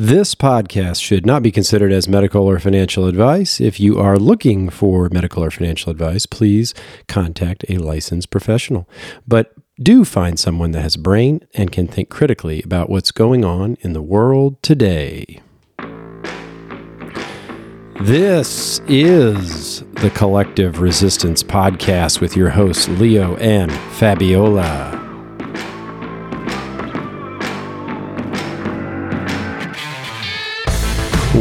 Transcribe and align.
This 0.00 0.36
podcast 0.36 1.02
should 1.02 1.26
not 1.26 1.42
be 1.42 1.50
considered 1.50 1.90
as 1.90 2.06
medical 2.06 2.44
or 2.44 2.60
financial 2.60 3.08
advice. 3.08 3.60
If 3.60 3.80
you 3.80 3.98
are 3.98 4.16
looking 4.16 4.70
for 4.70 5.08
medical 5.10 5.42
or 5.42 5.50
financial 5.50 5.90
advice, 5.90 6.24
please 6.24 6.72
contact 7.08 7.64
a 7.68 7.78
licensed 7.78 8.30
professional. 8.30 8.88
But 9.26 9.52
do 9.82 10.04
find 10.04 10.38
someone 10.38 10.70
that 10.70 10.82
has 10.82 10.94
a 10.94 11.00
brain 11.00 11.40
and 11.52 11.72
can 11.72 11.88
think 11.88 12.10
critically 12.10 12.62
about 12.62 12.88
what's 12.88 13.10
going 13.10 13.44
on 13.44 13.76
in 13.80 13.92
the 13.92 14.00
world 14.00 14.62
today. 14.62 15.40
This 18.00 18.80
is 18.86 19.80
the 19.94 20.12
Collective 20.14 20.80
Resistance 20.80 21.42
Podcast 21.42 22.20
with 22.20 22.36
your 22.36 22.50
hosts, 22.50 22.86
Leo 22.86 23.34
and 23.38 23.72
Fabiola. 23.72 25.07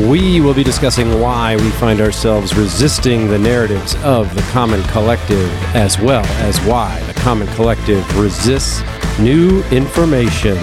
We 0.06 0.42
will 0.42 0.54
be 0.54 0.64
discussing 0.64 1.20
why 1.20 1.56
we 1.56 1.72
find 1.72 2.00
ourselves 2.02 2.56
resisting 2.56 3.28
the 3.28 3.40
narratives 3.40 3.96
of 4.04 4.34
the 4.36 4.44
common 4.54 4.84
collective, 4.84 5.52
as 5.74 6.00
well 6.00 6.24
as 6.46 6.60
why 6.62 7.02
the 7.08 7.14
common 7.16 7.48
collective 7.56 8.06
resists 8.18 8.84
new 9.20 9.64
information. 9.72 10.56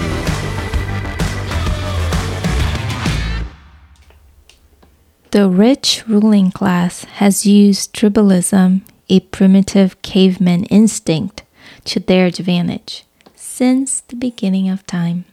The 5.31 5.49
rich 5.49 6.03
ruling 6.07 6.49
class 6.49 7.03
has 7.19 7.45
used 7.45 7.93
tribalism, 7.93 8.83
a 9.09 9.19
primitive 9.19 10.01
caveman 10.01 10.63
instinct, 10.65 11.43
to 11.83 11.99
their 11.99 12.27
advantage 12.27 13.03
since 13.35 13.99
the 13.99 14.15
beginning 14.15 14.69
of 14.69 14.87
time. 14.87 15.25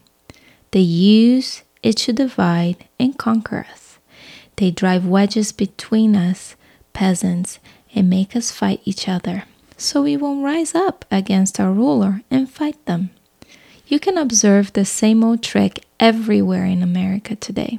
They 0.73 0.81
use 0.81 1.63
it 1.85 1.99
to 1.99 2.13
divide 2.13 2.89
and 2.99 3.17
conquer 3.17 3.65
us. 3.71 3.82
They 4.57 4.71
drive 4.71 5.07
wedges 5.07 5.53
between 5.53 6.15
us, 6.15 6.57
peasants, 6.93 7.59
and 7.95 8.09
make 8.09 8.35
us 8.37 8.51
fight 8.51 8.81
each 8.85 9.09
other, 9.09 9.45
so 9.77 10.03
we 10.03 10.17
won't 10.17 10.45
rise 10.45 10.75
up 10.75 11.05
against 11.11 11.59
our 11.59 11.73
ruler 11.73 12.23
and 12.31 12.51
fight 12.51 12.85
them. 12.87 13.11
You 13.87 13.99
can 13.99 14.17
observe 14.17 14.73
the 14.73 14.85
same 14.85 15.23
old 15.23 15.43
trick 15.43 15.85
everywhere 16.01 16.65
in 16.65 16.83
America 16.83 17.37
today. 17.37 17.79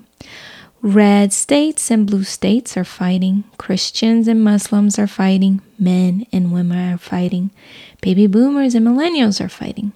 Red 0.81 1.31
states 1.31 1.89
and 1.89 2.05
blue 2.05 2.25
states 2.25 2.75
are 2.75 2.83
fighting. 2.83 3.45
Christians 3.58 4.27
and 4.27 4.43
Muslims 4.43 4.99
are 4.99 5.08
fighting. 5.08 5.61
Men 5.80 6.27
and 6.33 6.52
women 6.52 6.77
are 6.93 6.97
fighting. 6.97 7.52
Baby 8.02 8.27
boomers 8.27 8.75
and 8.75 8.85
millennials 8.85 9.39
are 9.39 9.49
fighting. 9.49 9.93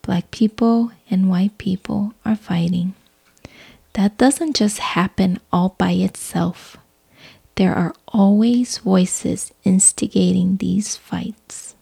Black 0.00 0.30
people 0.30 0.92
and 1.10 1.28
white 1.28 1.58
people 1.58 2.14
are 2.24 2.36
fighting. 2.36 2.94
That 3.98 4.16
doesn't 4.16 4.54
just 4.54 4.78
happen 4.78 5.40
all 5.52 5.74
by 5.76 5.90
itself. 5.90 6.76
There 7.56 7.74
are 7.74 7.92
always 8.06 8.78
voices 8.78 9.52
instigating 9.64 10.58
these 10.58 10.94
fights. 10.94 11.74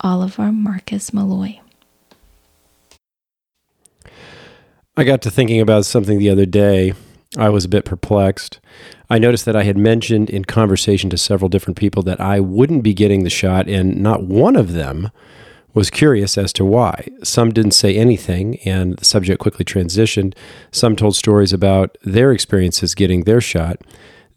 Oliver 0.00 0.52
Markus 0.52 1.14
Malloy. 1.14 1.60
I 4.94 5.04
got 5.04 5.22
to 5.22 5.30
thinking 5.30 5.58
about 5.58 5.86
something 5.86 6.18
the 6.18 6.28
other 6.28 6.44
day. 6.44 6.92
I 7.38 7.48
was 7.48 7.64
a 7.64 7.70
bit 7.70 7.86
perplexed. 7.86 8.60
I 9.08 9.18
noticed 9.18 9.46
that 9.46 9.56
I 9.56 9.62
had 9.62 9.78
mentioned 9.78 10.28
in 10.28 10.44
conversation 10.44 11.08
to 11.08 11.16
several 11.16 11.48
different 11.48 11.78
people 11.78 12.02
that 12.02 12.20
I 12.20 12.40
wouldn't 12.40 12.82
be 12.82 12.92
getting 12.92 13.24
the 13.24 13.30
shot, 13.30 13.70
and 13.70 14.02
not 14.02 14.24
one 14.24 14.54
of 14.54 14.74
them 14.74 15.10
was 15.76 15.90
curious 15.90 16.38
as 16.38 16.54
to 16.54 16.64
why. 16.64 17.06
Some 17.22 17.52
didn't 17.52 17.72
say 17.72 17.96
anything, 17.96 18.56
and 18.64 18.96
the 18.96 19.04
subject 19.04 19.38
quickly 19.38 19.62
transitioned. 19.62 20.34
Some 20.72 20.96
told 20.96 21.14
stories 21.14 21.52
about 21.52 21.98
their 22.02 22.32
experiences 22.32 22.94
getting 22.94 23.24
their 23.24 23.42
shot. 23.42 23.82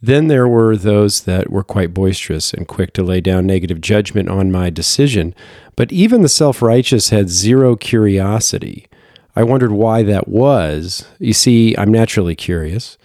Then 0.02 0.28
there 0.28 0.50
were 0.50 0.76
those 0.76 1.22
that 1.22 1.50
were 1.50 1.64
quite 1.64 1.94
boisterous 1.94 2.54
and 2.54 2.68
quick 2.68 2.92
to 2.94 3.04
lay 3.04 3.22
down 3.22 3.48
negative 3.48 3.80
judgment 3.80 4.28
on 4.28 4.52
my 4.52 4.70
decision. 4.70 5.34
But 5.78 5.94
even 5.94 6.24
the 6.24 6.30
self 6.30 6.62
righteous 6.62 7.10
had 7.10 7.30
zero 7.30 7.78
curiosity. 7.78 8.88
I 9.34 9.44
wondered 9.44 9.72
why 9.72 10.04
that 10.04 10.28
was. 10.28 11.08
You 11.20 11.34
see, 11.34 11.74
I'm 11.78 11.92
naturally 11.92 12.36
curious. 12.36 12.98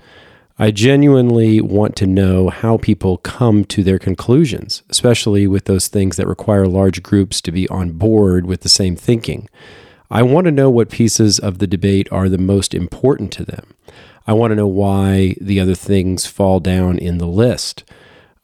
I 0.56 0.70
genuinely 0.70 1.60
want 1.60 1.96
to 1.96 2.06
know 2.06 2.48
how 2.48 2.76
people 2.76 3.16
come 3.16 3.64
to 3.64 3.82
their 3.82 3.98
conclusions, 3.98 4.84
especially 4.88 5.48
with 5.48 5.64
those 5.64 5.88
things 5.88 6.16
that 6.16 6.28
require 6.28 6.68
large 6.68 7.02
groups 7.02 7.40
to 7.40 7.50
be 7.50 7.68
on 7.70 7.90
board 7.92 8.46
with 8.46 8.60
the 8.60 8.68
same 8.68 8.94
thinking. 8.94 9.48
I 10.12 10.22
want 10.22 10.44
to 10.44 10.52
know 10.52 10.70
what 10.70 10.90
pieces 10.90 11.40
of 11.40 11.58
the 11.58 11.66
debate 11.66 12.06
are 12.12 12.28
the 12.28 12.38
most 12.38 12.72
important 12.72 13.32
to 13.32 13.44
them. 13.44 13.74
I 14.28 14.32
want 14.34 14.52
to 14.52 14.56
know 14.56 14.68
why 14.68 15.34
the 15.40 15.58
other 15.58 15.74
things 15.74 16.24
fall 16.26 16.60
down 16.60 16.98
in 16.98 17.18
the 17.18 17.26
list. 17.26 17.82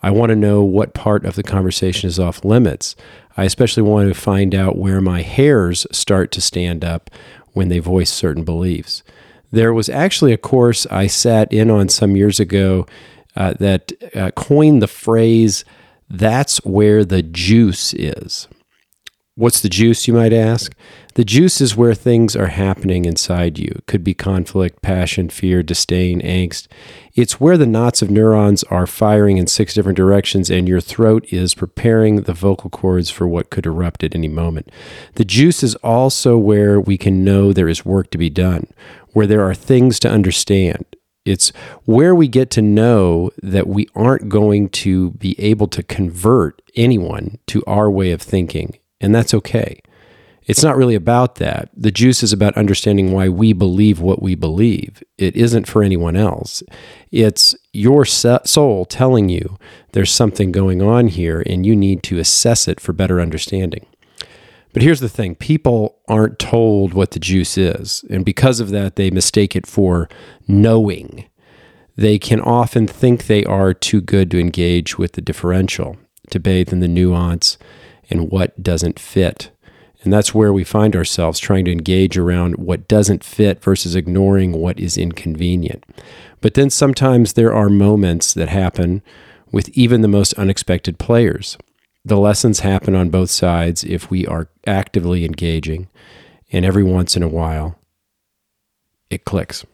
I 0.03 0.11
want 0.11 0.31
to 0.31 0.37
know 0.37 0.65
what 0.65 0.95
part 0.95 1.25
of 1.25 1.37
the 1.37 1.45
conversation 1.45 2.09
is 2.09 2.19
off 2.19 2.45
limits. 2.45 2.97
I 3.37 3.45
especially 3.45 3.85
want 3.85 4.09
to 4.09 4.21
find 4.21 4.53
out 4.53 4.77
where 4.77 5.01
my 5.01 5.23
hairs 5.23 5.87
start 5.93 6.33
to 6.33 6.41
stand 6.41 6.85
up 6.85 7.09
when 7.53 7.69
they 7.69 7.79
voice 7.79 8.11
certain 8.11 8.43
beliefs. 8.43 9.05
There 9.51 9.75
was 9.75 9.89
actually 9.89 10.33
a 10.33 10.39
course 10.39 10.87
I 10.87 11.07
sat 11.07 11.53
in 11.53 11.71
on 11.71 11.89
some 11.89 12.17
years 12.17 12.39
ago 12.39 12.87
uh, 13.37 13.55
that 13.55 13.93
uh, 14.15 14.31
coined 14.33 14.83
the 14.83 14.87
phrase, 14.87 15.65
that's 16.09 16.59
where 16.59 17.05
the 17.05 17.23
juice 17.23 17.95
is. 17.95 18.49
What's 19.37 19.61
the 19.61 19.69
juice, 19.71 20.07
you 20.07 20.13
might 20.13 20.35
ask? 20.35 20.75
The 21.15 21.25
juice 21.25 21.61
is 21.61 21.77
where 21.77 21.95
things 21.95 22.37
are 22.37 22.49
happening 22.49 23.05
inside 23.05 23.59
you. 23.59 23.73
It 23.77 23.87
could 23.87 24.05
be 24.05 24.13
conflict, 24.13 24.83
passion, 24.83 25.31
fear, 25.31 25.63
disdain, 25.63 26.21
angst. 26.21 26.69
It's 27.15 27.41
where 27.41 27.57
the 27.57 27.67
knots 27.67 28.03
of 28.03 28.11
neurons 28.11 28.65
are 28.65 28.87
firing 28.87 29.39
in 29.39 29.47
six 29.47 29.75
different 29.75 29.97
directions 29.97 30.51
and 30.51 30.69
your 30.69 30.81
throat 30.81 31.25
is 31.33 31.55
preparing 31.55 32.23
the 32.23 32.35
vocal 32.35 32.71
cords 32.71 33.09
for 33.09 33.27
what 33.27 33.51
could 33.51 33.67
erupt 33.67 34.05
at 34.05 34.15
any 34.15 34.29
moment. 34.29 34.71
The 35.15 35.25
juice 35.25 35.63
is 35.63 35.75
also 35.77 36.37
where 36.37 36.81
we 36.81 36.99
can 36.99 37.25
know 37.25 37.53
there 37.53 37.69
is 37.69 37.85
work 37.85 38.11
to 38.11 38.19
be 38.19 38.31
done, 38.31 38.67
where 39.13 39.27
there 39.27 39.49
are 39.49 39.55
things 39.55 39.99
to 40.01 40.11
understand. 40.11 40.85
It's 41.25 41.51
where 41.85 42.15
we 42.15 42.29
get 42.29 42.51
to 42.53 42.63
know 42.63 43.31
that 43.43 43.67
we 43.67 43.89
aren't 43.95 44.29
going 44.29 44.71
to 44.71 45.11
be 45.13 45.39
able 45.39 45.69
to 45.69 45.83
convert 45.83 46.63
anyone 46.75 47.39
to 47.49 47.63
our 47.67 47.91
way 47.91 48.11
of 48.13 48.23
thinking, 48.23 48.79
and 49.01 49.15
that's 49.15 49.35
okay. 49.35 49.81
It's 50.47 50.65
not 50.65 50.77
really 50.77 50.95
about 50.95 51.37
that. 51.37 51.69
The 51.77 51.93
juice 51.93 52.23
is 52.25 52.33
about 52.33 52.57
understanding 52.57 53.13
why 53.13 53.29
we 53.29 53.53
believe 53.53 54.01
what 54.01 54.21
we 54.21 54.35
believe. 54.35 55.03
It 55.17 55.37
isn't 55.37 55.69
for 55.69 55.83
anyone 55.83 56.17
else. 56.17 56.63
It's 57.13 57.55
your 57.73 58.05
soul 58.05 58.85
telling 58.87 59.29
you 59.29 59.59
there's 59.93 60.11
something 60.11 60.51
going 60.51 60.83
on 60.83 61.09
here 61.09 61.45
and 61.47 61.65
you 61.65 61.77
need 61.77 62.03
to 62.05 62.19
assess 62.19 62.67
it 62.67 62.81
for 62.81 62.93
better 62.93 63.21
understanding. 63.21 63.87
But 64.73 64.83
here's 64.83 65.01
the 65.01 65.09
thing 65.09 65.35
people 65.35 65.99
aren't 66.09 66.39
told 66.39 66.95
what 66.95 67.11
the 67.13 67.19
juice 67.19 67.59
is. 67.59 68.05
And 68.11 68.25
because 68.25 68.61
of 68.61 68.71
that, 68.71 68.97
they 68.97 69.11
mistake 69.11 69.57
it 69.57 69.67
for 69.67 70.09
knowing. 70.47 71.27
They 71.97 72.19
can 72.19 72.41
often 72.41 72.87
think 72.87 73.27
they 73.27 73.45
are 73.45 73.75
too 73.75 74.01
good 74.01 74.31
to 74.31 74.39
engage 74.39 74.97
with 74.97 75.13
the 75.13 75.21
differential, 75.21 75.97
to 76.31 76.41
bathe 76.41 76.73
in 76.73 76.81
the 76.81 76.89
nuance 76.89 77.59
and 78.09 78.31
what 78.31 78.63
doesn't 78.63 78.99
fit. 78.99 79.51
And 80.03 80.13
that's 80.13 80.35
where 80.35 80.53
we 80.53 80.65
find 80.65 80.97
ourselves 80.97 81.39
trying 81.39 81.67
to 81.67 81.73
engage 81.73 82.17
around 82.17 82.57
what 82.57 82.89
doesn't 82.89 83.23
fit 83.23 83.63
versus 83.63 83.95
ignoring 83.95 84.53
what 84.53 84.81
is 84.81 84.97
inconvenient. 84.97 85.85
But 86.41 86.55
then 86.55 86.71
sometimes 86.71 87.35
there 87.35 87.53
are 87.53 87.69
moments 87.69 88.33
that 88.33 88.49
happen 88.49 89.03
with 89.53 89.69
even 89.71 90.01
the 90.01 90.09
most 90.09 90.33
unexpected 90.35 90.99
players. 90.99 91.59
The 92.03 92.17
lessons 92.17 92.61
happen 92.61 92.95
on 92.95 93.11
both 93.11 93.31
sides 93.31 93.85
if 93.85 94.11
we 94.11 94.27
are 94.27 94.49
actively 94.67 95.25
engaging, 95.25 95.89
and 96.53 96.65
every 96.65 96.85
once 96.85 97.17
in 97.17 97.23
a 97.23 97.29
while, 97.29 97.79
it 99.09 99.25
clicks. 99.25 99.65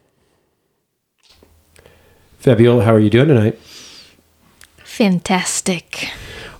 Fabiola, 2.38 2.85
how 2.85 2.94
are 2.94 3.00
you 3.00 3.11
doing 3.11 3.29
tonight? 3.29 3.59
Fantastic. 4.79 6.11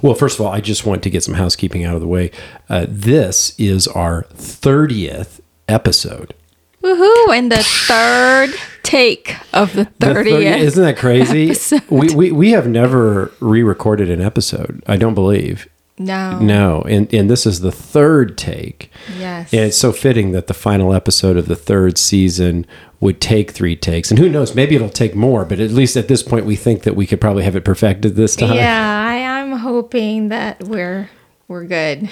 Well, 0.03 0.15
first 0.15 0.39
of 0.39 0.45
all, 0.45 0.53
I 0.53 0.61
just 0.61 0.85
want 0.85 1.03
to 1.05 1.11
get 1.11 1.23
some 1.23 1.35
housekeeping 1.35 1.85
out 1.85 1.95
of 1.95 2.01
the 2.01 2.07
way. 2.07 2.31
Uh, 2.69 2.87
this 2.89 3.59
is 3.59 3.89
our 3.89 4.25
30th 4.35 5.41
episode. 5.69 6.35
Woohoo! 6.83 7.35
And 7.35 7.51
the 7.51 7.63
third 7.63 8.51
take 8.83 9.37
of 9.55 9.73
the 9.73 9.87
30th. 9.87 9.99
The 9.99 10.15
30, 10.15 10.47
isn't 10.47 10.85
that 10.85 10.97
crazy? 10.97 11.53
We, 11.89 12.15
we, 12.15 12.31
we 12.33 12.51
have 12.51 12.69
never 12.69 13.33
re 13.41 13.63
recorded 13.63 14.11
an 14.11 14.21
episode, 14.21 14.83
I 14.87 14.97
don't 14.97 15.15
believe. 15.15 15.69
No. 15.99 16.39
No. 16.39 16.83
And, 16.83 17.13
and 17.13 17.31
this 17.31 17.47
is 17.47 17.61
the 17.61 17.73
third 17.73 18.37
take. 18.37 18.91
Yes. 19.19 19.53
And 19.53 19.63
it's 19.63 19.79
so 19.79 19.93
fitting 19.93 20.33
that 20.33 20.47
the 20.47 20.55
final 20.55 20.93
episode 20.93 21.37
of 21.37 21.49
the 21.49 21.57
third 21.57 21.97
season 21.97 22.67
would 23.01 23.21
take 23.21 23.51
three 23.51 23.77
takes. 23.77 24.11
And 24.11 24.19
who 24.19 24.29
knows, 24.29 24.55
maybe 24.55 24.75
it'll 24.75 24.89
take 24.89 25.15
more, 25.15 25.45
but 25.45 25.61
at 25.61 25.71
least 25.71 25.97
at 25.97 26.09
this 26.09 26.23
point, 26.23 26.47
we 26.47 26.57
think 26.57 26.83
that 26.83 26.97
we 26.97 27.07
could 27.07 27.21
probably 27.21 27.45
have 27.45 27.57
it 27.57 27.65
perfected 27.65 28.17
this 28.17 28.37
time. 28.37 28.55
Yeah, 28.55 29.07
I, 29.07 29.15
am 29.15 29.53
hoping 29.53 30.29
that 30.29 30.63
we're 30.65 31.09
we're 31.49 31.65
good. 31.65 32.11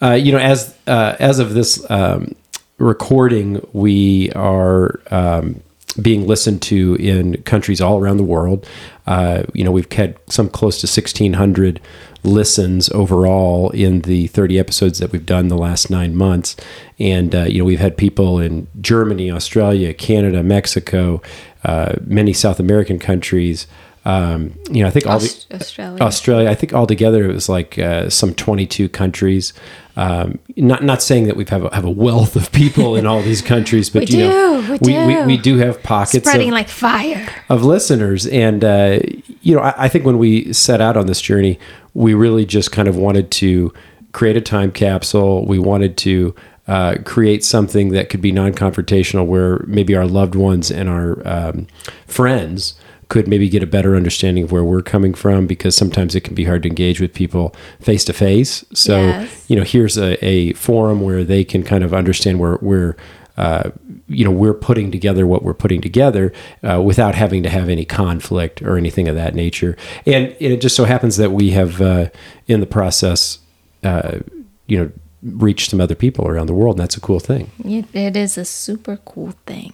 Uh, 0.00 0.12
you 0.12 0.32
know, 0.32 0.38
as 0.38 0.76
uh, 0.86 1.16
as 1.20 1.38
of 1.38 1.54
this 1.54 1.88
um, 1.90 2.34
recording, 2.78 3.66
we 3.72 4.32
are 4.32 5.00
um, 5.10 5.62
being 6.00 6.26
listened 6.26 6.62
to 6.62 6.96
in 6.96 7.42
countries 7.42 7.80
all 7.80 8.00
around 8.00 8.16
the 8.16 8.24
world. 8.24 8.66
Uh, 9.06 9.42
you 9.52 9.64
know, 9.64 9.70
we've 9.70 9.90
had 9.92 10.18
some 10.28 10.48
close 10.48 10.80
to 10.80 10.86
1,600 10.86 11.80
listens 12.24 12.88
overall 12.90 13.70
in 13.70 14.02
the 14.02 14.28
30 14.28 14.58
episodes 14.58 14.98
that 15.00 15.10
we've 15.12 15.26
done 15.26 15.48
the 15.48 15.56
last 15.58 15.90
nine 15.90 16.14
months. 16.14 16.56
And, 16.98 17.34
uh, 17.34 17.42
you 17.44 17.58
know, 17.58 17.64
we've 17.64 17.80
had 17.80 17.96
people 17.96 18.38
in 18.38 18.68
Germany, 18.80 19.30
Australia, 19.30 19.92
Canada, 19.92 20.42
Mexico, 20.42 21.20
uh, 21.64 21.94
many 22.04 22.32
South 22.32 22.60
American 22.60 22.98
countries. 22.98 23.66
Um, 24.04 24.58
you 24.68 24.82
know, 24.82 24.88
I 24.88 24.90
think 24.90 25.06
all 25.06 25.20
the 25.20 25.44
Australia. 25.52 26.02
Australia. 26.02 26.50
I 26.50 26.56
think 26.56 26.72
altogether 26.72 27.24
it 27.24 27.32
was 27.32 27.48
like 27.48 27.78
uh, 27.78 28.10
some 28.10 28.34
22 28.34 28.88
countries. 28.88 29.52
Um, 29.94 30.38
not 30.56 30.82
not 30.82 31.02
saying 31.02 31.26
that 31.26 31.36
we've 31.36 31.48
have 31.50 31.64
a, 31.66 31.74
have 31.74 31.84
a 31.84 31.90
wealth 31.90 32.34
of 32.34 32.50
people 32.50 32.96
in 32.96 33.06
all 33.06 33.22
these 33.22 33.42
countries, 33.42 33.90
but 33.90 34.08
We 34.10 34.16
you 34.16 34.24
know, 34.28 34.62
do, 34.62 34.90
we 34.90 35.06
we, 35.06 35.14
do. 35.14 35.24
we 35.24 35.36
do 35.36 35.58
have 35.58 35.82
pockets 35.84 36.26
Spreading 36.26 36.48
of, 36.48 36.54
like 36.54 36.68
fire. 36.68 37.28
of 37.48 37.62
listeners, 37.62 38.26
and 38.26 38.64
uh, 38.64 39.00
you 39.40 39.54
know, 39.54 39.60
I, 39.60 39.84
I 39.84 39.88
think 39.88 40.04
when 40.04 40.18
we 40.18 40.52
set 40.52 40.80
out 40.80 40.96
on 40.96 41.06
this 41.06 41.20
journey, 41.20 41.60
we 41.94 42.14
really 42.14 42.44
just 42.46 42.72
kind 42.72 42.88
of 42.88 42.96
wanted 42.96 43.30
to 43.32 43.72
create 44.12 44.36
a 44.36 44.40
time 44.40 44.70
capsule. 44.72 45.46
We 45.46 45.58
wanted 45.58 45.96
to 45.98 46.34
uh, 46.68 46.96
create 47.04 47.44
something 47.44 47.90
that 47.90 48.08
could 48.08 48.20
be 48.20 48.32
non-confrontational, 48.32 49.26
where 49.26 49.64
maybe 49.66 49.94
our 49.96 50.06
loved 50.06 50.34
ones 50.34 50.70
and 50.70 50.88
our 50.88 51.26
um, 51.26 51.66
friends 52.06 52.74
could 53.08 53.28
maybe 53.28 53.46
get 53.48 53.62
a 53.62 53.66
better 53.66 53.94
understanding 53.94 54.44
of 54.44 54.52
where 54.52 54.64
we're 54.64 54.80
coming 54.80 55.12
from 55.12 55.46
because 55.46 55.76
sometimes 55.76 56.14
it 56.14 56.22
can 56.22 56.34
be 56.34 56.44
hard 56.44 56.62
to 56.62 56.68
engage 56.68 56.98
with 56.98 57.12
people 57.12 57.54
face 57.78 58.04
to 58.04 58.12
face. 58.14 58.64
So, 58.72 58.96
Yes. 59.00 59.44
you 59.48 59.56
know, 59.56 59.64
here's 59.64 59.98
a, 59.98 60.24
a 60.24 60.54
forum 60.54 61.02
where 61.02 61.22
they 61.22 61.44
can 61.44 61.62
kind 61.62 61.84
of 61.84 61.92
understand 61.92 62.38
where 62.40 62.58
we're, 62.62 62.96
uh, 63.36 63.70
you 64.08 64.24
know, 64.24 64.30
we're 64.30 64.54
putting 64.54 64.90
together 64.90 65.26
what 65.26 65.42
we're 65.42 65.54
putting 65.54 65.80
together 65.80 66.32
uh, 66.62 66.80
without 66.82 67.14
having 67.14 67.42
to 67.42 67.48
have 67.48 67.68
any 67.68 67.84
conflict 67.84 68.62
or 68.62 68.76
anything 68.76 69.08
of 69.08 69.14
that 69.14 69.34
nature. 69.34 69.76
And 70.06 70.36
it 70.38 70.60
just 70.60 70.76
so 70.76 70.84
happens 70.84 71.16
that 71.16 71.32
we 71.32 71.50
have, 71.50 71.80
uh, 71.80 72.08
in 72.46 72.60
the 72.60 72.66
process, 72.66 73.38
uh, 73.82 74.18
you 74.66 74.78
know, 74.78 74.92
reached 75.22 75.70
some 75.70 75.80
other 75.80 75.94
people 75.94 76.26
around 76.26 76.46
the 76.46 76.54
world, 76.54 76.76
and 76.76 76.82
that's 76.82 76.96
a 76.96 77.00
cool 77.00 77.20
thing. 77.20 77.50
It, 77.64 77.86
it 77.94 78.16
is 78.16 78.36
a 78.36 78.44
super 78.44 78.98
cool 79.04 79.32
thing. 79.46 79.72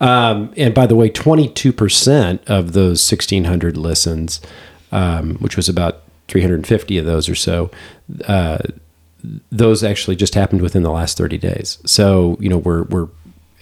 Um, 0.00 0.52
and 0.56 0.74
by 0.74 0.86
the 0.86 0.96
way, 0.96 1.08
22% 1.08 2.44
of 2.48 2.72
those 2.72 3.10
1,600 3.10 3.76
listens, 3.76 4.40
um, 4.90 5.36
which 5.36 5.56
was 5.56 5.68
about 5.68 6.02
350 6.26 6.98
of 6.98 7.04
those 7.06 7.28
or 7.28 7.36
so, 7.36 7.70
uh, 8.26 8.58
those 9.50 9.84
actually 9.84 10.16
just 10.16 10.34
happened 10.34 10.62
within 10.62 10.82
the 10.82 10.90
last 10.90 11.16
30 11.16 11.38
days. 11.38 11.78
So, 11.84 12.36
you 12.40 12.48
know, 12.48 12.58
we're, 12.58 12.82
we're 12.84 13.08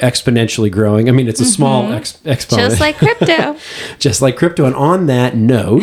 exponentially 0.01 0.71
growing. 0.71 1.09
I 1.09 1.13
mean, 1.13 1.29
it's 1.29 1.41
a 1.41 1.45
mm-hmm. 1.45 1.53
small 1.53 1.93
ex- 1.93 2.19
exponent. 2.25 2.71
Just 2.71 2.81
like 2.81 2.97
crypto. 2.97 3.57
just 3.99 4.23
like 4.23 4.37
crypto. 4.37 4.65
And 4.65 4.75
on 4.75 5.07
that 5.07 5.37
note, 5.37 5.83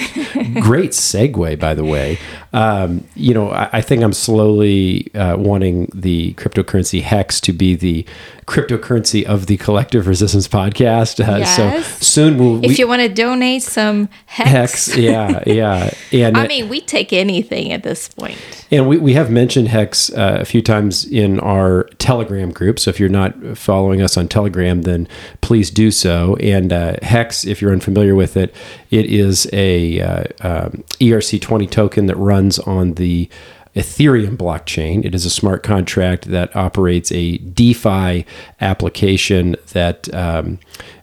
great 0.61 0.91
segue, 0.91 1.59
by 1.59 1.73
the 1.73 1.85
way. 1.85 2.19
Um, 2.53 3.05
you 3.15 3.33
know, 3.33 3.51
I, 3.51 3.69
I 3.73 3.81
think 3.81 4.03
I'm 4.03 4.13
slowly 4.13 5.13
uh, 5.13 5.37
wanting 5.37 5.89
the 5.93 6.33
cryptocurrency 6.33 7.01
hex 7.01 7.39
to 7.41 7.53
be 7.53 7.75
the 7.75 8.05
cryptocurrency 8.45 9.23
of 9.25 9.47
the 9.47 9.57
Collective 9.57 10.07
Resistance 10.07 10.47
podcast. 10.47 11.25
Uh, 11.25 11.37
Yes. 11.37 11.55
So 11.55 11.81
soon 12.03 12.37
we'll. 12.37 12.63
if 12.63 12.79
you 12.79 12.87
want 12.87 13.01
to 13.01 13.09
donate 13.09 13.61
some 13.61 14.09
hex, 14.25 14.87
Hex, 14.87 14.97
yeah, 14.97 15.43
yeah, 15.45 15.93
and 16.11 16.37
I 16.37 16.47
mean, 16.47 16.69
we 16.69 16.81
take 16.81 17.13
anything 17.13 17.71
at 17.71 17.83
this 17.83 18.09
point. 18.09 18.37
And 18.71 18.87
we, 18.87 18.97
we 18.97 19.13
have 19.13 19.29
mentioned 19.29 19.67
Hex 19.69 20.09
uh, 20.11 20.37
a 20.41 20.45
few 20.45 20.61
times 20.61 21.05
in 21.05 21.39
our 21.39 21.83
Telegram 21.99 22.51
group. 22.51 22.79
So 22.79 22.89
if 22.89 22.99
you're 22.99 23.09
not 23.09 23.57
following 23.57 24.01
us 24.01 24.17
on 24.17 24.27
Telegram, 24.27 24.81
then 24.81 25.07
please 25.41 25.69
do 25.69 25.91
so. 25.91 26.35
And 26.37 26.73
uh, 26.73 26.95
Hex, 27.01 27.45
if 27.45 27.61
you're 27.61 27.71
unfamiliar 27.71 28.15
with 28.15 28.35
it, 28.35 28.53
it 28.89 29.05
is 29.05 29.47
a 29.53 30.01
uh, 30.01 30.23
um, 30.41 30.83
ERC20 30.99 31.69
token 31.69 32.05
that 32.07 32.15
runs 32.17 32.59
on 32.59 32.93
the 32.93 33.29
Ethereum 33.77 34.35
blockchain. 34.35 35.05
It 35.05 35.13
is 35.13 35.23
a 35.23 35.29
smart 35.29 35.61
contract 35.61 36.25
that 36.31 36.55
operates 36.55 37.11
a 37.11 37.37
DeFi 37.37 38.25
application 38.59 39.55
that 39.73 40.11
um, 40.15 40.57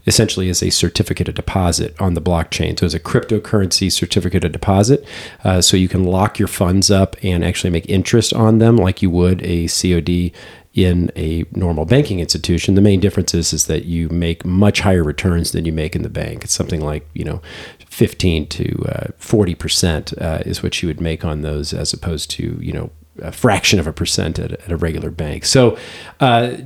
essentially 0.07 0.49
is 0.49 0.61
a 0.61 0.71
certificate 0.71 1.29
of 1.29 1.37
deposit 1.37 1.95
on 2.01 2.15
the 2.15 2.21
blockchain. 2.21 2.77
So 2.77 2.87
it's 2.87 2.95
a 2.95 3.01
cryptocurrency 3.01 3.93
certificate 3.93 4.45
of 4.45 4.51
deposit. 4.51 5.07
Uh, 5.45 5.61
so 5.61 5.77
you 5.77 5.89
can 5.89 6.03
lock 6.03 6.41
your 6.41 6.49
funds 6.49 6.91
up 6.91 7.17
and 7.23 7.45
actually 7.45 7.71
make 7.71 7.89
interest 7.89 8.33
on 8.33 8.59
them 8.59 8.77
like 8.77 9.03
you 9.03 9.11
would 9.11 9.41
a 9.45 9.69
COD 9.69 10.33
in 10.75 11.11
a 11.15 11.45
normal 11.53 11.85
banking 11.85 12.19
institution. 12.19 12.75
The 12.75 12.81
main 12.81 13.01
difference 13.01 13.33
is, 13.33 13.53
is 13.53 13.67
that 13.67 13.85
you 13.85 14.09
make 14.09 14.45
much 14.45 14.81
higher 14.81 15.05
returns 15.05 15.53
than 15.53 15.65
you 15.65 15.73
make 15.73 15.95
in 15.95 16.03
the 16.03 16.09
bank. 16.09 16.45
It's 16.45 16.53
something 16.53 16.81
like, 16.81 17.09
you 17.15 17.25
know, 17.25 17.41
15 17.87 18.49
to 18.49 18.85
uh, 18.89 19.07
40% 19.21 20.21
uh, 20.21 20.43
is 20.45 20.63
what 20.63 20.83
you 20.83 20.89
would 20.89 21.01
make 21.01 21.25
on 21.25 21.43
those 21.43 21.73
as 21.73 21.93
opposed 21.93 22.29
to, 22.33 22.59
you 22.61 22.73
know, 22.73 22.91
a 23.23 23.31
fraction 23.31 23.79
of 23.79 23.87
a 23.87 23.93
percent 23.93 24.41
at, 24.41 24.53
at 24.53 24.73
a 24.73 24.77
regular 24.77 25.13
bank. 25.13 25.45
So 25.45 25.79
uh, 26.19 26.57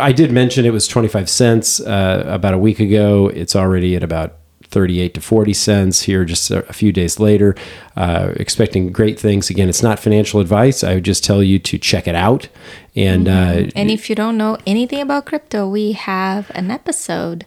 I 0.00 0.12
did 0.12 0.32
mention 0.32 0.64
it 0.64 0.72
was 0.72 0.88
25 0.88 1.28
cents 1.28 1.80
uh, 1.80 2.24
about 2.26 2.54
a 2.54 2.58
week 2.58 2.80
ago. 2.80 3.28
It's 3.28 3.54
already 3.54 3.94
at 3.94 4.02
about 4.02 4.38
38 4.72 5.14
to 5.14 5.20
40 5.20 5.52
cents 5.52 6.02
here 6.02 6.24
just 6.24 6.50
a, 6.50 6.66
a 6.68 6.72
few 6.72 6.90
days 6.92 7.20
later. 7.20 7.54
Uh, 7.96 8.32
expecting 8.36 8.90
great 8.90 9.20
things. 9.20 9.50
Again, 9.50 9.68
it's 9.68 9.82
not 9.82 10.00
financial 10.00 10.40
advice. 10.40 10.82
I 10.82 10.94
would 10.94 11.04
just 11.04 11.22
tell 11.22 11.42
you 11.42 11.58
to 11.60 11.78
check 11.78 12.08
it 12.08 12.14
out. 12.14 12.48
And 12.96 13.28
uh, 13.28 13.70
And 13.76 13.90
if 13.90 14.08
you 14.08 14.16
don't 14.16 14.36
know 14.36 14.58
anything 14.66 15.00
about 15.00 15.26
crypto, 15.26 15.68
we 15.68 15.92
have 15.92 16.50
an 16.54 16.70
episode, 16.70 17.46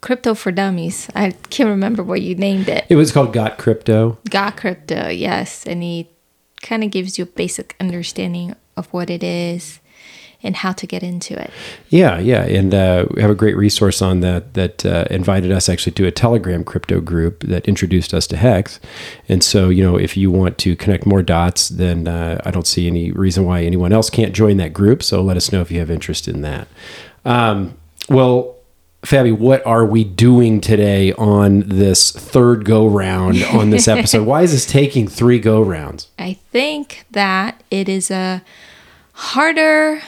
Crypto 0.00 0.34
for 0.34 0.50
Dummies. 0.50 1.08
I 1.14 1.30
can't 1.50 1.68
remember 1.68 2.02
what 2.02 2.22
you 2.22 2.34
named 2.34 2.68
it. 2.68 2.84
it 2.88 2.96
was 2.96 3.12
called 3.12 3.32
Got 3.32 3.56
Crypto. 3.56 4.18
Got 4.28 4.56
Crypto, 4.56 5.08
yes. 5.08 5.64
And 5.64 5.82
he 5.82 6.08
kind 6.60 6.82
of 6.82 6.90
gives 6.90 7.18
you 7.18 7.24
a 7.24 7.26
basic 7.26 7.76
understanding 7.80 8.56
of 8.76 8.86
what 8.92 9.10
it 9.10 9.22
is 9.22 9.80
and 10.42 10.56
how 10.56 10.72
to 10.72 10.86
get 10.86 11.02
into 11.02 11.40
it. 11.40 11.50
Yeah, 11.88 12.18
yeah, 12.18 12.44
and 12.44 12.74
uh, 12.74 13.06
we 13.14 13.22
have 13.22 13.30
a 13.30 13.34
great 13.34 13.56
resource 13.56 14.02
on 14.02 14.20
that 14.20 14.54
that 14.54 14.84
uh, 14.84 15.04
invited 15.10 15.52
us 15.52 15.68
actually 15.68 15.92
to 15.92 16.06
a 16.06 16.10
Telegram 16.10 16.64
crypto 16.64 17.00
group 17.00 17.44
that 17.44 17.66
introduced 17.66 18.12
us 18.12 18.26
to 18.28 18.36
Hex. 18.36 18.80
And 19.28 19.44
so, 19.44 19.68
you 19.68 19.84
know, 19.84 19.96
if 19.96 20.16
you 20.16 20.30
want 20.30 20.58
to 20.58 20.74
connect 20.74 21.06
more 21.06 21.22
dots, 21.22 21.68
then 21.68 22.08
uh, 22.08 22.40
I 22.44 22.50
don't 22.50 22.66
see 22.66 22.86
any 22.86 23.12
reason 23.12 23.44
why 23.44 23.62
anyone 23.62 23.92
else 23.92 24.10
can't 24.10 24.34
join 24.34 24.56
that 24.56 24.72
group. 24.72 25.02
So 25.02 25.22
let 25.22 25.36
us 25.36 25.52
know 25.52 25.60
if 25.60 25.70
you 25.70 25.78
have 25.78 25.90
interest 25.90 26.28
in 26.28 26.42
that. 26.42 26.68
Um, 27.24 27.78
well. 28.08 28.56
Fabi, 29.02 29.36
what 29.36 29.66
are 29.66 29.84
we 29.84 30.04
doing 30.04 30.60
today 30.60 31.12
on 31.14 31.64
this 31.66 32.12
third 32.12 32.64
go 32.64 32.86
round 32.86 33.42
on 33.52 33.70
this 33.70 33.88
episode? 33.96 34.24
Why 34.24 34.42
is 34.42 34.52
this 34.52 34.64
taking 34.64 35.08
three 35.08 35.40
go 35.40 35.60
rounds? 35.60 36.06
I 36.20 36.34
think 36.52 37.04
that 37.10 37.64
it 37.68 37.88
is 37.88 38.12
a 38.12 38.44
harder 39.12 40.02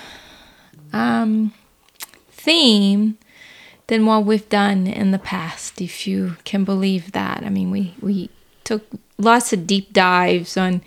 um, 0.94 1.52
theme 2.30 3.18
than 3.88 4.06
what 4.06 4.24
we've 4.24 4.48
done 4.48 4.86
in 4.86 5.10
the 5.10 5.18
past, 5.18 5.80
if 5.80 6.06
you 6.06 6.36
can 6.44 6.64
believe 6.64 7.12
that. 7.12 7.42
I 7.44 7.50
mean, 7.50 7.70
we, 7.70 7.94
we 8.00 8.30
took 8.62 8.86
lots 9.18 9.52
of 9.52 9.66
deep 9.66 9.92
dives 9.92 10.56
on, 10.56 10.82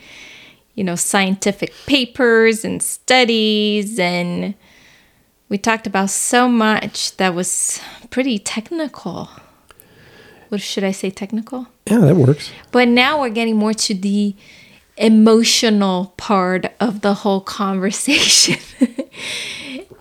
you 0.74 0.84
know, 0.84 0.96
scientific 0.96 1.74
papers 1.86 2.64
and 2.64 2.82
studies, 2.82 4.00
and 4.00 4.56
we 5.50 5.58
talked 5.58 5.86
about 5.86 6.10
so 6.10 6.48
much 6.48 7.16
that 7.18 7.36
was 7.36 7.82
pretty 8.10 8.40
technical. 8.40 9.30
What 10.50 10.62
should 10.62 10.86
I 10.86 10.92
say, 10.92 11.12
technical? 11.12 11.68
Yeah, 11.86 12.00
that 12.00 12.16
works. 12.16 12.52
But 12.72 12.88
now 12.88 13.20
we're 13.20 13.30
getting 13.30 13.58
more 13.58 13.74
to 13.74 13.94
the 13.94 14.34
emotional 14.96 16.14
part 16.18 16.66
of 16.80 17.02
the 17.02 17.14
whole 17.14 17.42
conversation. 17.42 18.58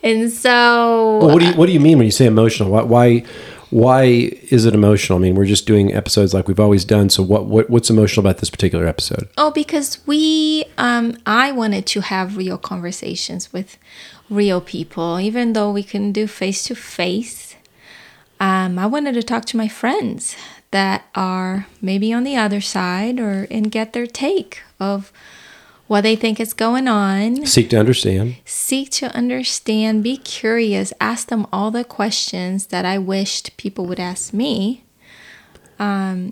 and 0.03 0.31
so 0.31 1.19
Well, 1.19 1.33
what 1.33 1.41
do 1.41 1.47
you 1.47 1.55
what 1.55 1.67
do 1.67 1.73
you 1.73 1.81
mean 1.81 1.99
when 1.99 2.07
you 2.07 2.13
say 2.13 2.27
emotional? 2.27 2.71
Why 2.71 2.83
why 2.83 3.25
why 3.71 4.05
is 4.51 4.65
it 4.65 4.75
emotional? 4.75 5.19
I 5.19 5.23
mean, 5.23 5.35
we're 5.35 5.45
just 5.45 5.67
doing 5.67 5.93
episodes 5.93 6.33
like 6.33 6.47
we've 6.47 6.61
always 6.61 6.85
done. 6.85 7.11
So 7.11 7.23
what, 7.23 7.47
what 7.47 7.69
what's 7.69 7.91
emotional 7.91 8.25
about 8.25 8.39
this 8.39 8.51
particular 8.51 8.87
episode? 8.87 9.29
Oh, 9.37 9.51
because 9.51 9.99
we, 10.07 10.65
um, 10.79 11.17
I 11.27 11.53
wanted 11.53 11.87
to 11.87 12.01
have 12.03 12.37
real 12.37 12.59
conversations 12.59 13.53
with 13.53 13.77
real 14.31 14.61
people, 14.61 15.19
even 15.21 15.53
though 15.53 15.71
we 15.73 15.83
couldn't 15.83 16.13
do 16.13 16.27
face 16.27 16.63
to 16.65 16.75
face. 16.75 17.57
Um, 18.39 18.79
I 18.79 18.87
wanted 18.87 19.15
to 19.15 19.23
talk 19.23 19.47
to 19.47 19.57
my 19.57 19.69
friends 19.69 20.37
that 20.71 21.07
are 21.15 21.67
maybe 21.81 22.13
on 22.13 22.25
the 22.25 22.37
other 22.37 22.61
side, 22.61 23.19
or 23.19 23.47
and 23.51 23.71
get 23.71 23.93
their 23.93 24.07
take 24.07 24.63
of 24.79 25.13
what 25.87 26.03
they 26.03 26.17
think 26.17 26.41
is 26.41 26.53
going 26.53 26.89
on. 26.89 27.47
Seek 27.47 27.71
to 27.71 27.79
understand. 27.79 28.37
Seek 28.45 28.91
to 28.91 29.07
understand, 29.15 30.03
be 30.03 30.17
curious, 30.17 30.93
ask 31.01 31.29
them 31.29 31.47
all 31.53 31.71
the 31.71 31.85
questions 31.85 32.67
that 32.67 32.85
I 32.85 32.99
wished 32.99 33.57
people 33.57 33.87
would 33.87 34.01
ask 34.01 34.33
me. 34.33 34.85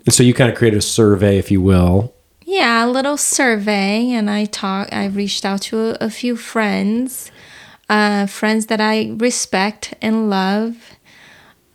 And 0.03 0.13
so 0.13 0.23
you 0.23 0.33
kind 0.33 0.51
of 0.51 0.57
created 0.57 0.77
a 0.77 0.81
survey, 0.81 1.37
if 1.37 1.51
you 1.51 1.61
will. 1.61 2.13
Yeah, 2.43 2.85
a 2.85 2.87
little 2.87 3.17
survey, 3.17 4.11
and 4.11 4.29
I 4.29 4.45
talk. 4.45 4.91
I 4.91 5.05
reached 5.05 5.45
out 5.45 5.61
to 5.63 5.79
a, 5.79 5.97
a 6.01 6.09
few 6.09 6.35
friends, 6.35 7.31
uh, 7.89 8.27
friends 8.27 8.67
that 8.67 8.81
I 8.81 9.15
respect 9.17 9.93
and 10.01 10.29
love, 10.29 10.95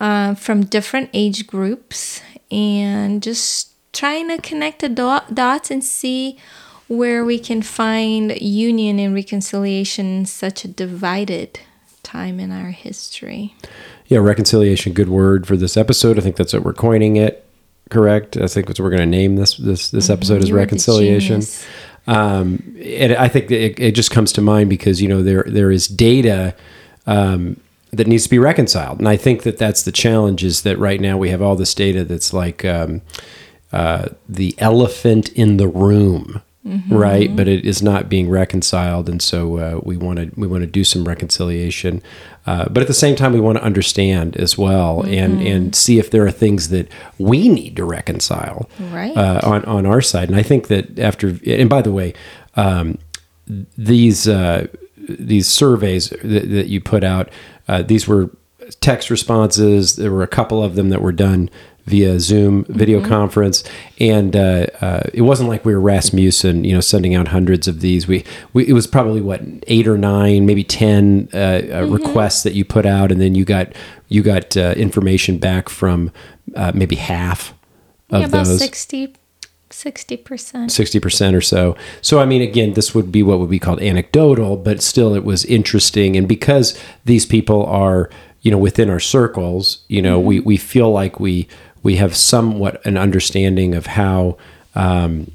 uh, 0.00 0.34
from 0.34 0.64
different 0.64 1.10
age 1.12 1.46
groups 1.46 2.22
and 2.50 3.22
just 3.22 3.74
trying 3.92 4.28
to 4.28 4.38
connect 4.40 4.80
the 4.80 4.88
dot- 4.88 5.34
dots 5.34 5.70
and 5.70 5.84
see 5.84 6.38
where 6.90 7.24
we 7.24 7.38
can 7.38 7.62
find 7.62 8.36
union 8.40 8.98
and 8.98 9.14
reconciliation 9.14 10.06
in 10.06 10.26
such 10.26 10.64
a 10.64 10.68
divided 10.68 11.60
time 12.02 12.40
in 12.40 12.50
our 12.50 12.70
history. 12.70 13.54
Yeah, 14.08 14.18
reconciliation, 14.18 14.92
good 14.92 15.08
word 15.08 15.46
for 15.46 15.56
this 15.56 15.76
episode. 15.76 16.18
I 16.18 16.20
think 16.20 16.34
that's 16.34 16.52
what 16.52 16.64
we're 16.64 16.72
coining 16.72 17.14
it. 17.14 17.46
Correct. 17.90 18.36
I 18.36 18.48
think 18.48 18.66
that's 18.66 18.80
what 18.80 18.86
we're 18.86 18.96
going 18.96 19.08
to 19.08 19.18
name 19.18 19.36
this 19.36 19.56
this 19.56 19.90
this 19.90 20.10
episode 20.10 20.42
is 20.42 20.50
reconciliation. 20.50 21.42
Um, 22.08 22.76
and 22.84 23.12
I 23.12 23.28
think 23.28 23.52
it, 23.52 23.78
it 23.78 23.94
just 23.94 24.10
comes 24.10 24.32
to 24.32 24.40
mind 24.40 24.68
because 24.68 25.00
you 25.00 25.06
know 25.06 25.22
there 25.22 25.44
there 25.46 25.70
is 25.70 25.86
data 25.86 26.56
um, 27.06 27.60
that 27.92 28.08
needs 28.08 28.24
to 28.24 28.30
be 28.30 28.40
reconciled, 28.40 28.98
and 28.98 29.08
I 29.08 29.16
think 29.16 29.44
that 29.44 29.58
that's 29.58 29.84
the 29.84 29.92
challenge. 29.92 30.42
Is 30.42 30.62
that 30.62 30.76
right 30.76 31.00
now 31.00 31.16
we 31.16 31.30
have 31.30 31.40
all 31.40 31.54
this 31.54 31.72
data 31.72 32.04
that's 32.04 32.32
like 32.32 32.64
um, 32.64 33.02
uh, 33.72 34.08
the 34.28 34.56
elephant 34.58 35.28
in 35.30 35.56
the 35.56 35.68
room, 35.68 36.42
right? 36.64 37.34
But 37.34 37.48
it 37.48 37.64
is 37.64 37.82
not 37.82 38.08
being 38.08 38.28
reconciled, 38.28 39.08
and 39.08 39.22
so 39.22 39.56
uh, 39.56 39.80
we 39.82 39.96
want 39.96 40.18
to 40.18 40.30
we 40.36 40.46
want 40.46 40.62
to 40.62 40.66
do 40.66 40.84
some 40.84 41.04
reconciliation, 41.04 42.02
uh, 42.46 42.68
but 42.68 42.82
at 42.82 42.86
the 42.86 42.94
same 42.94 43.16
time 43.16 43.32
we 43.32 43.40
want 43.40 43.58
to 43.58 43.64
understand 43.64 44.36
as 44.36 44.58
well, 44.58 45.02
and 45.02 45.40
and 45.40 45.74
see 45.74 45.98
if 45.98 46.10
there 46.10 46.24
are 46.26 46.30
things 46.30 46.68
that 46.68 46.88
we 47.18 47.48
need 47.48 47.76
to 47.76 47.84
reconcile, 47.84 48.68
Right. 48.78 49.16
Uh, 49.16 49.40
on 49.42 49.64
on 49.64 49.86
our 49.86 50.02
side. 50.02 50.28
And 50.28 50.36
I 50.38 50.42
think 50.42 50.68
that 50.68 50.98
after, 50.98 51.38
and 51.46 51.70
by 51.70 51.82
the 51.82 51.92
way, 51.92 52.12
um, 52.56 52.98
these 53.76 54.28
uh, 54.28 54.66
these 54.96 55.48
surveys 55.48 56.10
that, 56.10 56.50
that 56.50 56.66
you 56.68 56.80
put 56.80 57.02
out, 57.04 57.30
uh, 57.68 57.82
these 57.82 58.06
were 58.06 58.30
text 58.80 59.10
responses. 59.10 59.96
There 59.96 60.12
were 60.12 60.22
a 60.22 60.28
couple 60.28 60.62
of 60.62 60.74
them 60.74 60.90
that 60.90 61.02
were 61.02 61.12
done 61.12 61.50
via 61.86 62.20
Zoom 62.20 62.64
video 62.64 63.04
conference, 63.04 63.64
and 63.98 64.36
uh, 64.36 64.66
uh, 64.80 65.02
it 65.12 65.22
wasn't 65.22 65.48
like 65.48 65.64
we 65.64 65.74
were 65.74 65.80
Rasmussen, 65.80 66.64
you 66.64 66.74
know, 66.74 66.80
sending 66.80 67.14
out 67.14 67.28
hundreds 67.28 67.66
of 67.66 67.80
these. 67.80 68.06
We, 68.06 68.24
we 68.52 68.66
it 68.68 68.72
was 68.72 68.86
probably 68.86 69.20
what 69.20 69.42
eight 69.66 69.88
or 69.88 69.98
nine, 69.98 70.46
maybe 70.46 70.64
ten 70.64 71.28
uh, 71.32 71.62
uh, 71.72 71.86
requests 71.88 72.42
that 72.44 72.54
you 72.54 72.64
put 72.64 72.86
out, 72.86 73.10
and 73.10 73.20
then 73.20 73.34
you 73.34 73.44
got 73.44 73.72
you 74.08 74.22
got 74.22 74.56
uh, 74.56 74.74
information 74.76 75.38
back 75.38 75.68
from 75.68 76.12
uh, 76.54 76.72
maybe 76.74 76.96
half 76.96 77.54
of 78.10 78.20
yeah, 78.20 78.26
about 78.26 78.46
those. 78.46 78.58
60 78.58 79.14
percent. 80.24 80.70
60% 80.70 81.34
or 81.36 81.40
so. 81.40 81.76
So, 82.02 82.18
I 82.18 82.26
mean, 82.26 82.42
again, 82.42 82.74
this 82.74 82.94
would 82.94 83.12
be 83.12 83.22
what 83.22 83.38
would 83.38 83.50
be 83.50 83.58
called 83.58 83.80
anecdotal, 83.80 84.56
but 84.56 84.82
still 84.82 85.14
it 85.14 85.24
was 85.24 85.44
interesting. 85.44 86.16
And 86.16 86.28
because 86.28 86.78
these 87.04 87.24
people 87.24 87.64
are, 87.66 88.10
you 88.42 88.50
know, 88.50 88.58
within 88.58 88.90
our 88.90 89.00
circles, 89.00 89.84
you 89.88 90.02
know, 90.02 90.18
we, 90.18 90.40
we 90.40 90.56
feel 90.56 90.90
like 90.90 91.20
we, 91.20 91.46
we 91.82 91.96
have 91.96 92.14
somewhat 92.16 92.84
an 92.86 92.96
understanding 92.96 93.74
of 93.74 93.86
how, 93.86 94.36
um, 94.74 95.30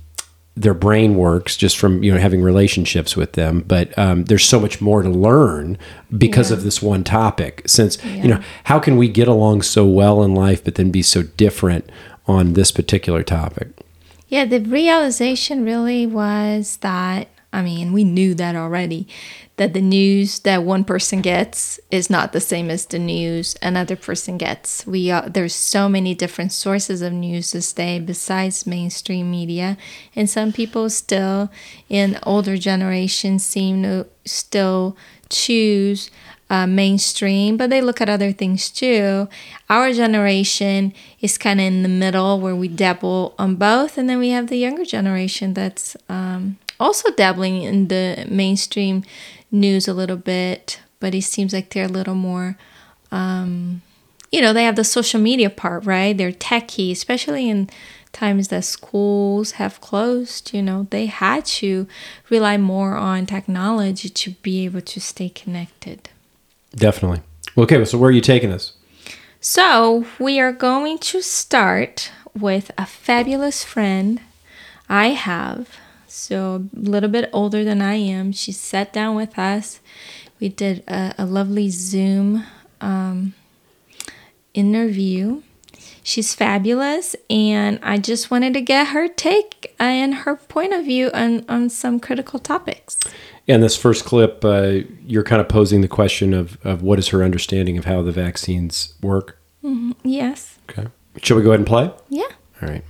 their 0.58 0.74
brain 0.74 1.16
works 1.16 1.58
just 1.58 1.78
from 1.78 2.02
you 2.02 2.14
know 2.14 2.18
having 2.18 2.42
relationships 2.42 3.18
with 3.18 3.34
them 3.34 3.62
but 3.68 3.98
um, 4.00 4.24
there's 4.24 4.46
so 4.46 4.58
much 4.58 4.80
more 4.80 5.02
to 5.04 5.10
learn 5.10 5.78
because 6.18 6.50
Yeah. 6.50 6.56
of 6.58 6.64
this 6.64 6.82
one 6.82 7.04
topic. 7.04 7.62
Since 7.66 8.02
you 8.06 8.30
know 8.30 8.40
how 8.64 8.80
can 8.80 8.96
we 8.96 9.10
get 9.10 9.28
along 9.28 9.64
so 9.64 9.86
well 9.86 10.24
in 10.24 10.34
life 10.34 10.64
but 10.64 10.76
then 10.76 10.92
be 10.92 11.02
so 11.02 11.24
different 11.24 11.90
on 12.26 12.54
this 12.54 12.72
particular 12.72 13.22
topic? 13.22 13.68
Yeah, 14.30 14.46
the 14.46 14.60
realization 14.62 15.66
really 15.66 16.08
was 16.08 16.78
that 16.78 17.28
I 17.56 17.62
mean, 17.62 17.94
we 17.94 18.04
knew 18.04 18.34
that 18.36 18.56
already 18.56 19.08
that 19.58 19.74
the 19.74 19.82
news 19.82 20.40
that 20.40 20.64
one 20.64 20.84
person 20.84 21.22
gets 21.22 21.80
is 21.90 22.10
not 22.10 22.34
the 22.34 22.42
same 22.42 22.70
as 22.70 22.86
the 22.86 23.00
news 23.00 23.56
another 23.62 23.96
person 23.96 24.38
gets. 24.38 24.86
We 24.86 25.10
uh, 25.10 25.30
there's 25.30 25.56
so 25.56 25.88
many 25.88 26.14
different 26.14 26.52
sources 26.52 27.02
of 27.02 27.14
news 27.14 27.54
this 27.54 27.72
day 27.72 28.00
besides 28.00 28.68
mainstream 28.68 29.32
media, 29.32 29.78
and 30.16 30.30
some 30.30 30.52
people 30.52 30.90
still 30.90 31.50
in 31.88 32.20
older 32.24 32.58
generations 32.58 33.46
seem 33.46 33.84
to 33.84 34.08
still 34.26 34.98
choose 35.30 36.12
uh, 36.50 36.68
mainstream, 36.68 37.58
but 37.58 37.70
they 37.70 37.82
look 37.82 38.02
at 38.02 38.10
other 38.10 38.32
things 38.32 38.70
too. 38.70 39.28
Our 39.70 39.94
generation 39.94 40.94
is 41.22 41.38
kind 41.38 41.60
of 41.60 41.66
in 41.66 41.82
the 41.82 41.90
middle 41.90 42.40
where 42.40 42.56
we 42.56 42.68
dabble 42.68 43.34
on 43.40 43.56
both, 43.56 43.98
and 43.98 44.10
then 44.10 44.20
we 44.20 44.30
have 44.30 44.48
the 44.48 44.58
younger 44.58 44.86
generation 44.86 45.54
that's 45.54 45.96
um, 46.10 46.58
also 46.80 47.12
dabbling 47.12 47.64
in 47.64 47.88
the 47.88 48.26
mainstream 48.30 49.04
news 49.52 49.88
a 49.88 49.94
little 49.94 50.18
bit, 50.18 50.80
but 51.00 51.16
it 51.16 51.24
seems 51.24 51.54
like 51.54 51.72
they're 51.72 51.86
a 51.86 51.90
little 51.90 52.16
more. 52.16 52.58
Um, 53.12 53.82
you 54.32 54.42
know, 54.42 54.54
they 54.54 54.66
have 54.66 54.76
the 54.76 54.84
social 54.84 55.20
media 55.20 55.50
part, 55.50 55.86
right? 55.86 56.18
They're 56.18 56.32
techie, 56.32 56.92
especially 56.92 57.50
in 57.50 57.70
times 58.12 58.48
that 58.48 58.66
schools 58.66 59.52
have 59.52 59.80
closed. 59.82 60.54
You 60.54 60.62
know, 60.62 60.88
they 60.90 61.06
had 61.06 61.46
to 61.46 61.88
rely 62.30 62.58
more 62.58 62.96
on 62.96 63.26
technology 63.26 64.10
to 64.10 64.32
be 64.42 64.66
able 64.66 64.82
to 64.82 65.00
stay 65.00 65.30
connected. 65.30 66.10
Definitely. 66.76 67.22
Okay, 67.58 67.84
so 67.86 67.98
where 67.98 68.10
are 68.10 68.14
you 68.14 68.22
taking 68.22 68.52
us? 68.52 68.74
So, 69.40 70.06
we 70.20 70.40
are 70.40 70.52
going 70.52 70.98
to 70.98 71.22
start 71.22 72.12
with 72.38 72.72
a 72.78 72.86
fabulous 72.86 73.64
friend 73.64 74.20
I 74.90 75.10
have. 75.10 75.78
So, 76.16 76.68
a 76.76 76.80
little 76.80 77.10
bit 77.10 77.30
older 77.34 77.64
than 77.64 77.82
I 77.82 77.96
am. 77.96 78.32
She 78.32 78.52
sat 78.52 78.94
down 78.94 79.16
with 79.16 79.38
us. 79.38 79.80
We 80.40 80.50
did 80.50 80.84
a, 80.88 81.14
a 81.18 81.26
lovely 81.26 81.70
Zoom 81.70 82.46
um, 82.82 83.34
interview. 84.54 85.42
She's 86.04 86.34
fabulous, 86.34 87.16
and 87.30 87.80
I 87.82 87.98
just 87.98 88.32
wanted 88.32 88.54
to 88.54 88.62
get 88.62 88.88
her 88.88 89.08
take 89.08 89.76
and 89.80 90.14
her 90.14 90.36
point 90.36 90.74
of 90.74 90.86
view 90.86 91.10
on, 91.14 91.44
on 91.50 91.70
some 91.70 92.00
critical 92.00 92.40
topics. 92.40 93.00
In 93.48 93.62
this 93.62 93.76
first 93.76 94.06
clip, 94.06 94.46
uh, 94.46 94.82
you're 95.06 95.24
kind 95.24 95.42
of 95.42 95.50
posing 95.50 95.82
the 95.82 95.88
question 95.88 96.34
of, 96.34 96.58
of 96.66 96.82
what 96.82 97.00
is 97.00 97.10
her 97.10 97.24
understanding 97.24 97.78
of 97.78 97.86
how 97.86 98.02
the 98.02 98.12
vaccines 98.12 98.94
work. 99.02 99.40
Yes. 100.06 100.60
Okay. 100.70 100.88
Shall 101.22 101.38
we 101.38 101.44
go 101.44 101.50
ahead 101.50 101.60
and 101.60 101.68
play? 101.68 101.92
Yeah. 102.10 102.28
All 102.62 102.70
right. 102.70 102.84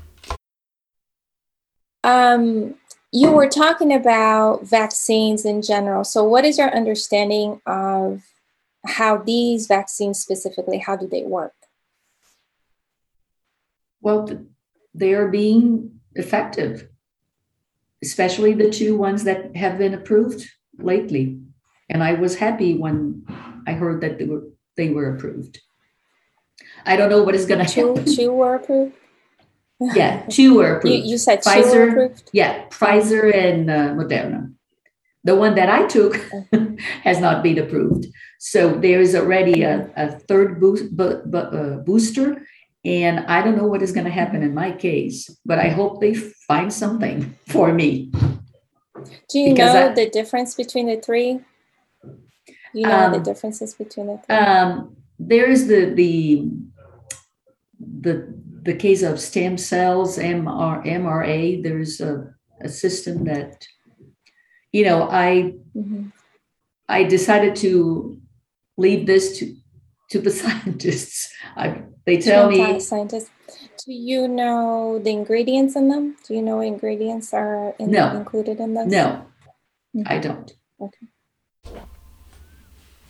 Um, 2.04 2.76
you 3.16 3.32
were 3.32 3.48
talking 3.48 3.94
about 3.94 4.68
vaccines 4.68 5.46
in 5.46 5.62
general. 5.62 6.04
So, 6.04 6.22
what 6.26 6.44
is 6.44 6.58
your 6.58 6.76
understanding 6.76 7.62
of 7.66 8.24
how 8.86 9.18
these 9.18 9.68
vaccines 9.68 10.20
specifically? 10.20 10.80
How 10.80 10.98
do 10.98 11.08
they 11.08 11.24
work? 11.24 11.54
Well, 14.02 14.28
they 14.94 15.14
are 15.14 15.30
being 15.30 16.02
effective, 16.16 16.90
especially 18.04 18.54
the 18.54 18.70
two 18.70 18.98
ones 18.98 19.24
that 19.24 19.56
have 19.56 19.78
been 19.78 19.94
approved 19.94 20.50
lately. 20.78 21.40
And 21.90 22.04
I 22.04 22.16
was 22.16 22.36
happy 22.36 22.78
when 22.78 23.26
I 23.66 23.74
heard 23.74 24.02
that 24.02 24.20
they 24.20 24.26
were 24.26 24.44
they 24.76 24.90
were 24.90 25.16
approved. 25.16 25.62
I 26.86 26.98
don't 26.98 27.10
know 27.10 27.24
what 27.24 27.34
is 27.34 27.46
going 27.46 27.66
to 27.66 27.72
happen. 27.74 28.14
two 28.14 28.34
were 28.34 28.56
approved. 28.56 28.98
Yeah, 29.80 30.26
two 30.30 30.56
were 30.56 30.70
You, 30.70 30.76
approved. 30.78 31.06
you 31.08 31.18
said 31.18 31.42
two 31.42 31.50
were 31.50 31.56
Pfizer, 31.64 31.90
approved. 31.92 32.30
yeah, 32.34 32.66
Pfizer 32.70 33.34
and 33.36 33.70
uh, 33.70 33.90
Moderna. 33.94 34.52
The 35.24 35.36
one 35.36 35.56
that 35.56 35.70
I 35.70 35.86
took 35.88 36.16
has 37.04 37.20
not 37.20 37.42
been 37.44 37.58
approved. 37.58 38.06
So 38.40 38.76
there 38.76 39.02
is 39.02 39.16
already 39.16 39.64
a, 39.64 39.90
a 39.98 40.12
third 40.12 40.60
boost, 40.60 40.96
bu- 40.96 41.24
bu- 41.26 41.38
uh, 41.38 41.78
booster, 41.78 42.46
and 42.86 43.20
I 43.22 43.42
don't 43.42 43.58
know 43.58 43.66
what 43.66 43.82
is 43.82 43.92
going 43.92 44.06
to 44.06 44.12
happen 44.12 44.44
in 44.44 44.54
my 44.54 44.72
case, 44.72 45.30
but 45.46 45.58
I 45.58 45.70
hope 45.70 46.00
they 46.00 46.14
find 46.14 46.72
something 46.72 47.34
for 47.48 47.74
me. 47.74 48.12
Do 49.30 49.40
you 49.40 49.54
Because 49.54 49.74
know 49.74 49.88
I- 49.90 49.94
the 49.94 50.10
difference 50.10 50.54
between 50.54 50.88
the 50.88 50.98
three? 51.02 51.40
You 52.74 52.84
know 52.84 53.10
the 53.10 53.18
Um, 53.18 53.24
differences 53.24 53.74
between 53.74 54.08
the 54.08 54.18
three. 54.24 54.36
Um, 54.36 54.96
there 55.18 55.50
is 55.50 55.68
the 55.68 55.94
the 55.96 56.52
the 57.80 58.35
the 58.66 58.74
case 58.76 59.04
of 59.04 59.20
stem 59.20 59.58
cells, 59.58 60.18
MR, 60.18 60.84
MRA. 60.86 61.62
There's 61.64 62.02
a, 62.02 62.34
a 62.62 62.68
system 62.70 63.24
that, 63.26 63.66
you 64.72 64.84
know, 64.86 65.08
I 65.10 65.54
Mhm. 65.76 66.12
I 66.88 67.04
decided 67.04 67.56
to 67.58 67.72
leave 68.78 69.06
this 69.08 69.38
to 69.40 69.56
to 70.12 70.20
the 70.20 70.32
scientists. 70.42 71.30
I, 71.56 71.84
they 72.06 72.18
tell 72.18 72.50
Scientist- 72.52 72.74
me 72.74 72.80
scientists. 72.80 73.30
Do 73.86 73.94
you 73.94 74.28
know 74.28 75.00
the 75.00 75.12
ingredients 75.12 75.76
in 75.76 75.90
them? 75.90 76.16
Do 76.28 76.34
you 76.34 76.42
know 76.42 76.58
what 76.58 76.68
ingredients 76.68 77.34
are 77.34 77.76
in, 77.80 77.92
No. 77.92 78.16
included 78.18 78.60
in 78.60 78.74
this? 78.74 78.88
no, 78.88 79.26
Mhm. 79.96 80.04
I 80.08 80.18
don't. 80.20 80.50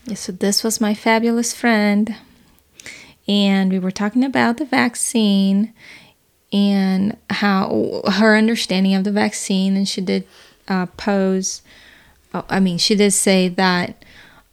Yeah, 0.07 0.15
so 0.15 0.31
this 0.31 0.63
was 0.63 0.79
my 0.81 0.93
fabulous 0.93 1.53
friend, 1.53 2.15
and 3.27 3.71
we 3.71 3.79
were 3.79 3.91
talking 3.91 4.23
about 4.23 4.57
the 4.57 4.65
vaccine 4.65 5.73
and 6.51 7.17
how 7.29 8.01
her 8.13 8.35
understanding 8.35 8.93
of 8.95 9.03
the 9.03 9.11
vaccine, 9.11 9.75
and 9.75 9.87
she 9.87 10.01
did 10.01 10.27
uh, 10.67 10.85
pose. 10.97 11.61
oh, 12.33 12.45
I 12.49 12.59
mean, 12.59 12.77
she 12.77 12.95
did 12.95 13.11
say 13.11 13.47
that 13.49 14.03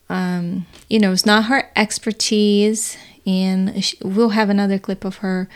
um, 0.09 0.67
you 0.89 0.99
know 0.99 1.13
it's 1.13 1.27
not 1.27 1.45
her 1.45 1.71
expertise 1.77 2.97
and 3.27 3.85
she, 3.85 3.97
we'll 4.03 4.31
have 4.31 4.51
another 4.51 4.79
clip 4.79 5.05
of 5.05 5.17
her 5.17 5.49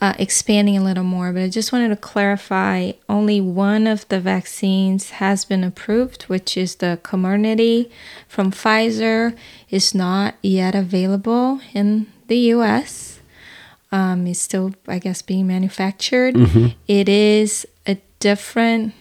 uh, 0.00 0.14
expanding 0.18 0.76
a 0.76 0.84
little 0.84 1.04
more. 1.04 1.32
But 1.32 1.42
I 1.42 1.48
just 1.48 1.72
wanted 1.72 1.88
to 1.88 1.96
clarify 1.96 2.92
only 3.08 3.40
one 3.40 3.86
of 3.86 4.06
the 4.08 4.20
vaccines 4.20 5.10
has 5.12 5.44
been 5.44 5.64
approved, 5.64 6.24
which 6.24 6.56
is 6.56 6.76
the 6.76 6.98
Comirnaty 7.02 7.90
from 8.28 8.50
Pfizer, 8.50 9.36
is 9.70 9.94
not 9.94 10.34
yet 10.42 10.74
available 10.74 11.60
in 11.72 12.12
the 12.28 12.38
US. 12.54 13.20
Um, 13.92 14.26
it's 14.26 14.40
still, 14.40 14.74
I 14.88 14.98
guess, 14.98 15.22
being 15.22 15.46
manufactured. 15.46 16.34
It 16.88 17.08
is 17.08 17.66
a 17.86 17.96
different 18.20 18.94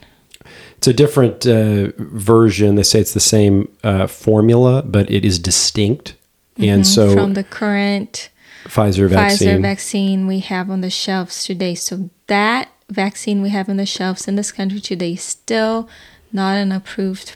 It's 0.78 0.88
a 0.88 0.94
different 0.94 1.46
uh, 1.48 1.92
version. 1.98 2.76
They 2.76 2.84
say 2.84 3.00
it's 3.00 3.14
the 3.14 3.20
same 3.20 3.68
uh, 3.84 4.08
formula, 4.08 4.84
but 4.84 5.10
it 5.10 5.26
is 5.26 5.40
distinct. 5.40 6.16
And 6.58 6.86
so 6.86 7.08
Mm-hmm. 7.08 7.18
from 7.20 7.34
the 7.34 7.44
current 7.44 8.30
Pfizer 8.66 9.10
vaccine. 9.10 9.48
Pfizer 9.50 9.62
vaccine 9.62 10.28
we 10.28 10.40
have 10.40 10.70
on 10.70 10.82
the 10.82 10.90
shelves 10.90 11.44
today. 11.44 11.76
So 11.76 12.10
that 12.28 12.70
vaccine 12.90 13.42
we 13.42 13.50
have 13.50 13.68
on 13.70 13.78
the 13.78 13.86
shelves 13.86 14.28
in 14.28 14.36
this 14.36 14.52
country 14.52 14.80
today 14.80 15.14
is 15.14 15.22
still 15.24 15.88
not 16.32 16.58
an 16.58 16.72
approved 16.72 17.36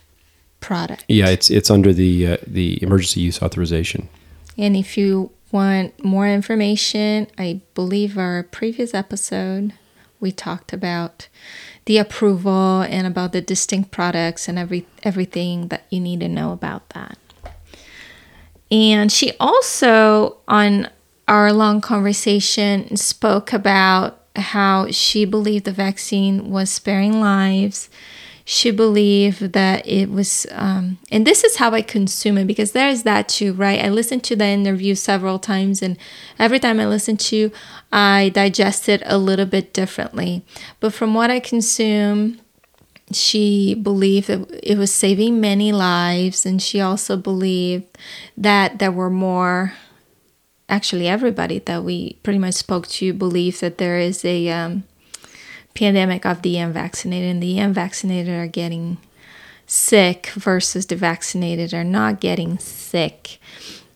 product. 0.60 1.06
yeah, 1.08 1.30
it's 1.30 1.50
it's 1.50 1.70
under 1.72 1.94
the 1.94 2.28
uh, 2.34 2.38
the 2.46 2.82
emergency 2.84 3.22
use 3.22 3.42
authorization. 3.42 4.10
And 4.58 4.76
if 4.76 4.98
you 4.98 5.32
want 5.52 6.04
more 6.04 6.28
information, 6.28 7.28
I 7.38 7.62
believe 7.74 8.18
our 8.18 8.44
previous 8.44 8.94
episode 8.94 9.74
we 10.20 10.32
talked 10.32 10.74
about 10.74 11.28
the 11.86 11.98
approval 11.98 12.82
and 12.82 13.08
about 13.08 13.32
the 13.32 13.42
distinct 13.42 13.92
products 13.92 14.48
and 14.48 14.60
every 14.60 14.86
everything 15.04 15.70
that 15.70 15.86
you 15.90 16.00
need 16.00 16.20
to 16.20 16.28
know 16.28 16.52
about 16.52 16.90
that. 16.90 17.18
And 18.72 19.12
she 19.12 19.32
also 19.40 20.38
on 20.48 20.90
our 21.28 21.54
long 21.54 21.82
conversation 21.82 22.96
spoke 22.98 23.54
about 23.54 24.20
how 24.36 24.90
she 24.92 25.26
believed 25.26 25.66
the 25.66 25.72
vaccine 25.72 26.50
was 26.50 26.70
sparing 26.70 27.20
lives. 27.20 27.90
She 28.52 28.72
believed 28.72 29.54
that 29.54 29.88
it 29.88 30.10
was, 30.10 30.48
um, 30.54 30.98
and 31.12 31.24
this 31.24 31.44
is 31.44 31.58
how 31.58 31.70
I 31.70 31.84
consume 31.84 32.36
it 32.40 32.48
because 32.48 32.72
there 32.72 32.90
is 32.90 33.04
that 33.04 33.30
too, 33.30 33.54
right? 33.54 33.80
I 33.80 33.90
listened 33.90 34.24
to 34.24 34.36
the 34.36 34.48
interview 34.48 34.96
several 34.96 35.38
times, 35.38 35.84
and 35.84 35.98
every 36.40 36.58
time 36.58 36.80
I 36.80 36.88
listen 36.88 37.16
to, 37.30 37.52
I 37.92 38.32
digest 38.34 38.90
it 38.90 39.04
a 39.06 39.20
little 39.20 39.46
bit 39.46 39.72
differently. 39.72 40.44
But 40.80 40.96
from 40.96 41.14
what 41.14 41.30
I 41.30 41.40
consume, 41.40 42.42
she 43.12 43.76
believed 43.76 44.30
that 44.30 44.50
it 44.64 44.80
was 44.80 44.92
saving 44.92 45.40
many 45.40 45.72
lives, 45.72 46.44
and 46.44 46.60
she 46.60 46.82
also 46.82 47.18
believed 47.18 48.00
that 48.36 48.80
there 48.80 48.92
were 48.92 49.12
more. 49.12 49.74
Actually, 50.68 51.08
everybody 51.08 51.60
that 51.60 51.84
we 51.84 52.14
pretty 52.24 52.40
much 52.40 52.56
spoke 52.56 52.88
to 52.88 53.14
believes 53.14 53.60
that 53.60 53.78
there 53.78 54.00
is 54.00 54.26
a 54.26 54.50
um, 54.50 54.86
pandemic 55.80 56.26
of 56.26 56.42
the 56.42 56.58
unvaccinated, 56.58 57.30
and 57.30 57.42
the 57.42 57.58
unvaccinated 57.58 58.34
are 58.34 58.48
getting 58.48 58.98
sick 59.66 60.28
versus 60.36 60.86
the 60.88 60.96
vaccinated 60.96 61.74
are 61.74 61.84
not 61.84 62.20
getting 62.20 62.60
sick. 62.60 63.40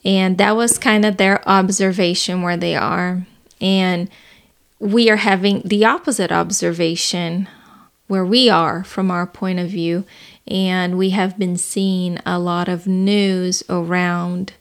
And 0.06 0.38
that 0.38 0.56
was 0.56 0.78
kind 0.78 1.06
of 1.06 1.18
their 1.18 1.48
observation 1.48 2.42
where 2.42 2.58
they 2.58 2.76
are. 2.76 3.26
And 3.60 4.10
we 4.80 5.10
are 5.10 5.18
having 5.18 5.62
the 5.66 5.86
opposite 5.86 6.32
observation 6.32 7.50
where 8.08 8.26
we 8.26 8.50
are 8.50 8.84
from 8.84 9.12
our 9.12 9.26
point 9.26 9.60
of 9.60 9.70
view. 9.70 10.06
And 10.48 10.98
we 10.98 11.12
have 11.12 11.38
been 11.38 11.58
seeing 11.58 12.20
a 12.26 12.40
lot 12.40 12.68
of 12.68 12.88
news 12.88 13.64
around 13.70 14.54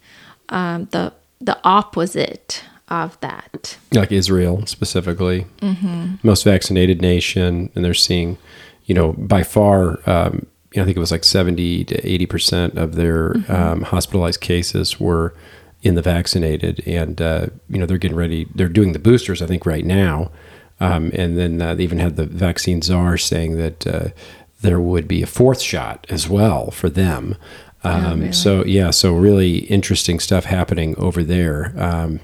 um, 0.48 0.88
the 0.90 1.12
the 1.40 1.58
opposite 1.64 2.62
of 2.92 3.18
that. 3.20 3.76
like 3.92 4.12
Israel 4.12 4.66
specifically, 4.66 5.46
Mm-hmm. 5.60 6.16
most 6.22 6.44
vaccinated 6.44 7.00
nation, 7.00 7.70
and 7.74 7.84
they're 7.84 7.94
seeing, 8.08 8.36
you 8.86 8.94
know, 8.94 9.12
by 9.14 9.42
far, 9.42 9.98
um, 10.08 10.46
you 10.72 10.76
know, 10.78 10.82
I 10.82 10.86
think 10.86 10.96
it 10.96 11.00
was 11.06 11.10
like 11.12 11.24
seventy 11.24 11.84
to 11.84 11.96
eighty 12.06 12.26
percent 12.26 12.76
of 12.78 12.94
their 12.94 13.34
Mm-hmm. 13.34 13.52
um, 13.52 13.82
hospitalized 13.82 14.40
cases 14.40 15.00
were 15.00 15.34
in 15.82 15.94
the 15.96 16.02
vaccinated, 16.02 16.82
and 16.86 17.20
uh, 17.20 17.46
you 17.68 17.78
know 17.78 17.86
they're 17.86 17.98
getting 17.98 18.16
ready. 18.16 18.46
They're 18.54 18.68
doing 18.68 18.92
the 18.92 18.98
boosters, 19.08 19.40
I 19.42 19.46
think, 19.46 19.66
right 19.66 19.84
now, 19.84 20.30
um, 20.80 21.10
and 21.14 21.36
then 21.38 21.60
uh, 21.62 21.74
they 21.74 21.82
even 21.84 21.98
had 21.98 22.16
the 22.16 22.26
vaccine 22.26 22.82
czar 22.82 23.16
saying 23.18 23.56
that 23.56 23.86
uh, 23.86 24.08
there 24.60 24.80
would 24.80 25.08
be 25.08 25.22
a 25.22 25.26
fourth 25.26 25.60
shot 25.60 26.06
as 26.08 26.28
well 26.28 26.70
for 26.70 26.88
them. 26.90 27.36
Um, 27.84 28.20
really? 28.20 28.32
So 28.32 28.64
yeah, 28.64 28.90
so 28.90 29.12
really 29.12 29.58
interesting 29.66 30.20
stuff 30.20 30.44
happening 30.44 30.94
over 30.98 31.24
there. 31.24 31.74
Um, 31.76 32.20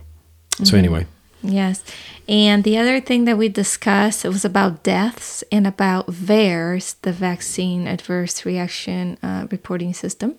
so 0.65 0.77
anyway. 0.77 1.07
Yes. 1.43 1.85
And 2.29 2.65
the 2.65 2.77
other 2.77 3.01
thing 3.01 3.25
that 3.25 3.39
we 3.39 3.49
discussed 3.49 4.25
it 4.25 4.29
was 4.29 4.45
about 4.45 4.83
deaths 4.83 5.43
and 5.51 5.67
about 5.67 6.09
VAERS, 6.09 6.97
the 7.03 7.13
vaccine 7.13 7.87
adverse 7.87 8.45
reaction 8.45 9.19
uh, 9.23 9.47
reporting 9.51 9.95
system. 9.95 10.35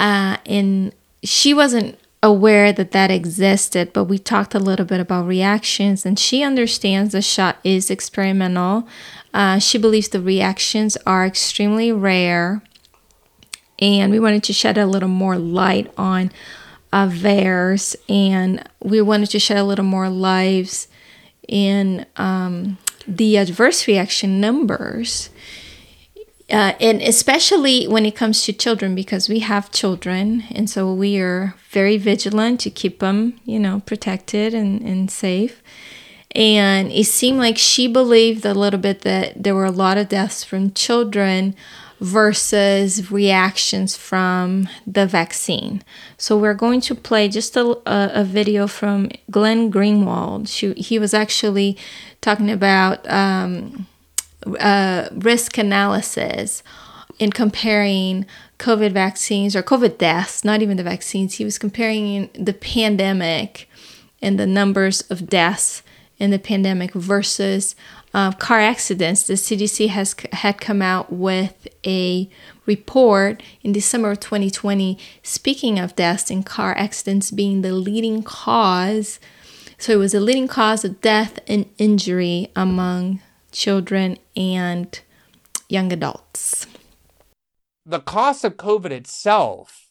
Uh, 0.00 0.38
and 0.46 0.92
she 1.22 1.52
wasn't 1.52 1.98
aware 2.22 2.72
that 2.72 2.90
that 2.90 3.10
existed, 3.10 3.92
but 3.92 4.04
we 4.04 4.18
talked 4.18 4.54
a 4.54 4.58
little 4.58 4.84
bit 4.84 5.00
about 5.00 5.26
reactions, 5.26 6.04
and 6.04 6.18
she 6.18 6.42
understands 6.42 7.12
the 7.12 7.22
shot 7.22 7.58
is 7.64 7.90
experimental. 7.90 8.86
Uh, 9.32 9.58
she 9.58 9.78
believes 9.78 10.08
the 10.08 10.20
reactions 10.20 10.96
are 11.06 11.24
extremely 11.24 11.92
rare, 11.92 12.62
and 13.78 14.10
we 14.10 14.18
wanted 14.20 14.42
to 14.42 14.52
shed 14.52 14.76
a 14.76 14.86
little 14.86 15.08
more 15.08 15.38
light 15.38 15.90
on 15.96 16.30
uh, 16.92 17.08
VAERS, 17.08 17.96
and 18.08 18.68
we 18.82 19.00
wanted 19.00 19.30
to 19.30 19.38
shed 19.38 19.56
a 19.56 19.64
little 19.64 19.84
more 19.84 20.08
lives 20.08 20.88
in 21.46 22.06
um, 22.16 22.78
the 23.06 23.36
adverse 23.36 23.86
reaction 23.86 24.40
numbers. 24.40 25.30
Uh, 26.50 26.74
and 26.80 27.00
especially 27.00 27.86
when 27.86 28.04
it 28.04 28.16
comes 28.16 28.42
to 28.42 28.52
children, 28.52 28.94
because 28.96 29.28
we 29.28 29.38
have 29.38 29.70
children, 29.70 30.42
and 30.50 30.68
so 30.68 30.92
we 30.92 31.18
are 31.20 31.54
very 31.70 31.96
vigilant 31.96 32.58
to 32.58 32.70
keep 32.70 32.98
them, 32.98 33.38
you 33.44 33.58
know, 33.58 33.80
protected 33.86 34.52
and, 34.52 34.82
and 34.82 35.10
safe. 35.12 35.62
And 36.32 36.90
it 36.90 37.04
seemed 37.04 37.38
like 37.38 37.56
she 37.56 37.86
believed 37.86 38.44
a 38.44 38.54
little 38.54 38.80
bit 38.80 39.02
that 39.02 39.40
there 39.40 39.54
were 39.54 39.64
a 39.64 39.70
lot 39.70 39.98
of 39.98 40.08
deaths 40.08 40.42
from 40.42 40.72
children 40.72 41.54
versus 42.00 43.10
reactions 43.10 43.94
from 43.94 44.68
the 44.86 45.06
vaccine. 45.06 45.82
So 46.16 46.38
we're 46.38 46.54
going 46.54 46.80
to 46.82 46.94
play 46.94 47.28
just 47.28 47.56
a, 47.56 47.64
a, 47.86 48.10
a 48.14 48.24
video 48.24 48.66
from 48.66 49.10
Glenn 49.30 49.70
Greenwald. 49.70 50.48
She, 50.48 50.72
he 50.74 50.98
was 50.98 51.12
actually 51.12 51.76
talking 52.22 52.50
about 52.50 53.08
um, 53.10 53.86
uh, 54.58 55.08
risk 55.12 55.58
analysis 55.58 56.62
in 57.18 57.30
comparing 57.30 58.24
COVID 58.58 58.92
vaccines 58.92 59.54
or 59.54 59.62
COVID 59.62 59.98
deaths, 59.98 60.42
not 60.42 60.62
even 60.62 60.78
the 60.78 60.82
vaccines. 60.82 61.34
He 61.34 61.44
was 61.44 61.58
comparing 61.58 62.30
the 62.32 62.54
pandemic 62.54 63.68
and 64.22 64.38
the 64.38 64.46
numbers 64.46 65.02
of 65.02 65.28
deaths 65.28 65.82
in 66.18 66.30
the 66.30 66.38
pandemic 66.38 66.92
versus 66.92 67.74
uh, 68.12 68.32
car 68.32 68.60
accidents. 68.60 69.26
The 69.26 69.34
CDC 69.34 69.88
has 69.88 70.14
had 70.32 70.60
come 70.60 70.82
out 70.82 71.12
with 71.12 71.68
a 71.86 72.28
report 72.66 73.42
in 73.62 73.72
December 73.72 74.12
of 74.12 74.20
2020 74.20 74.98
speaking 75.22 75.78
of 75.78 75.96
deaths 75.96 76.30
in 76.30 76.42
car 76.42 76.76
accidents 76.76 77.30
being 77.30 77.62
the 77.62 77.72
leading 77.72 78.22
cause. 78.22 79.20
So 79.78 79.92
it 79.92 79.96
was 79.96 80.12
the 80.12 80.20
leading 80.20 80.48
cause 80.48 80.84
of 80.84 81.00
death 81.00 81.38
and 81.46 81.66
injury 81.78 82.48
among 82.54 83.20
children 83.50 84.18
and 84.36 85.00
young 85.68 85.92
adults. 85.92 86.66
The 87.86 88.00
costs 88.00 88.44
of 88.44 88.56
COVID 88.56 88.90
itself 88.90 89.88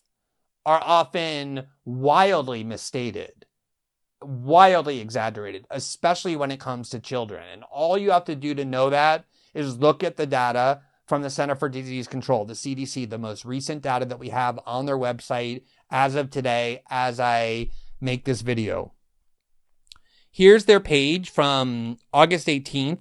are 0.66 0.82
often 0.84 1.66
wildly 1.86 2.64
misstated, 2.64 3.46
wildly 4.22 5.00
exaggerated, 5.00 5.66
especially 5.70 6.36
when 6.36 6.52
it 6.52 6.60
comes 6.60 6.90
to 6.90 7.00
children. 7.00 7.44
And 7.52 7.64
all 7.64 7.98
you 7.98 8.12
have 8.12 8.26
to 8.26 8.36
do 8.36 8.54
to 8.56 8.66
know 8.66 8.90
that 8.90 9.26
is 9.54 9.80
look 9.80 10.04
at 10.04 10.18
the 10.18 10.26
data 10.26 10.82
from 11.08 11.22
the 11.22 11.30
Center 11.30 11.56
for 11.56 11.70
Disease 11.70 12.08
Control, 12.08 12.46
the 12.46 12.54
CDC, 12.54 13.10
the 13.10 13.18
most 13.18 13.44
recent 13.44 13.82
data 13.82 14.06
that 14.06 14.20
we 14.20 14.30
have 14.30 14.60
on 14.66 14.86
their 14.86 14.98
website 14.98 15.64
as 15.90 16.16
of 16.16 16.30
today, 16.30 16.84
as 16.90 17.20
I 17.20 17.70
make 18.00 18.26
this 18.26 18.42
video. 18.42 18.94
Here's 20.32 20.66
their 20.66 20.80
page 20.80 21.30
from 21.32 21.98
August 22.14 22.48
18th 22.48 23.00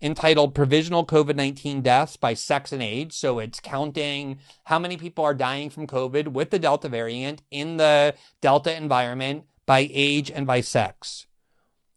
entitled 0.00 0.54
Provisional 0.54 1.04
COVID 1.04 1.34
19 1.34 1.82
Deaths 1.82 2.16
by 2.16 2.34
Sex 2.34 2.72
and 2.72 2.82
Age. 2.82 3.12
So 3.12 3.38
it's 3.40 3.58
counting 3.60 4.38
how 4.64 4.78
many 4.78 4.96
people 4.96 5.24
are 5.24 5.34
dying 5.34 5.70
from 5.70 5.88
COVID 5.88 6.28
with 6.28 6.50
the 6.50 6.58
Delta 6.58 6.88
variant 6.88 7.42
in 7.50 7.76
the 7.76 8.14
Delta 8.40 8.76
environment 8.76 9.44
by 9.68 9.86
age 9.92 10.30
and 10.30 10.46
by 10.46 10.62
sex. 10.62 11.26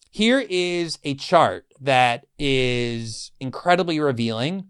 Here 0.10 0.46
is 0.50 1.00
a 1.06 1.16
chart 1.16 1.66
that 1.80 2.26
is 2.38 3.32
incredibly 3.40 3.98
revealing. 3.98 4.66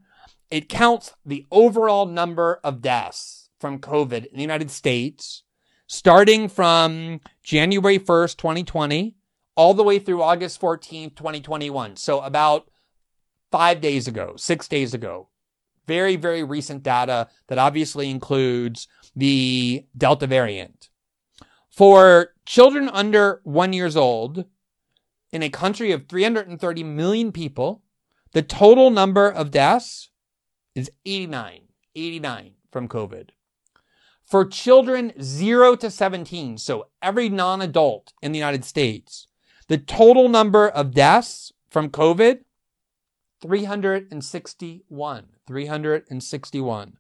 It 0.52 0.70
counts 0.70 1.16
the 1.26 1.48
overall 1.50 2.06
number 2.06 2.60
of 2.64 2.80
deaths 2.80 3.50
from 3.60 3.80
COVID 3.80 4.28
in 4.28 4.36
the 4.36 4.42
United 4.42 4.70
States 4.70 5.42
starting 5.88 6.48
from 6.48 7.20
January 7.44 7.98
1st, 7.98 8.38
2020, 8.38 9.16
all 9.56 9.74
the 9.74 9.84
way 9.84 9.98
through 9.98 10.22
August 10.22 10.62
14th, 10.62 11.16
2021. 11.16 11.96
So 11.96 12.22
about 12.22 12.70
five 13.52 13.82
days 13.82 14.08
ago, 14.08 14.36
six 14.38 14.68
days 14.68 14.94
ago. 14.94 15.28
Very, 15.88 16.18
very 16.18 16.44
recent 16.44 16.84
data 16.84 17.30
that 17.48 17.58
obviously 17.58 18.12
includes 18.12 18.88
the 19.16 19.88
Delta 19.98 20.28
variant. 20.28 20.91
For 21.72 22.34
children 22.46 22.90
under 22.90 23.40
one 23.44 23.72
years 23.72 23.96
old, 23.96 24.46
in 25.32 25.42
a 25.42 25.50
country 25.50 25.94
of 25.94 26.08
330 26.08 26.84
million 26.84 27.32
people, 27.32 27.82
the 28.34 28.42
total 28.42 28.90
number 28.90 29.30
of 29.30 29.52
deaths 29.52 30.10
is 30.76 30.92
89, 31.06 31.62
89 31.96 32.52
from 32.72 32.88
COVID. 32.90 33.30
For 34.26 34.46
children 34.46 35.14
0 35.22 35.76
to 35.78 35.90
17, 35.90 36.58
so 36.58 36.88
every 37.02 37.30
non 37.30 37.62
adult 37.62 38.14
in 38.22 38.34
the 38.34 38.40
United 38.40 38.66
States, 38.66 39.28
the 39.68 39.78
total 39.78 40.28
number 40.28 40.68
of 40.68 40.94
deaths 40.94 41.54
from 41.70 41.90
COVID 41.90 42.40
361. 43.42 45.26
361. 45.48 46.98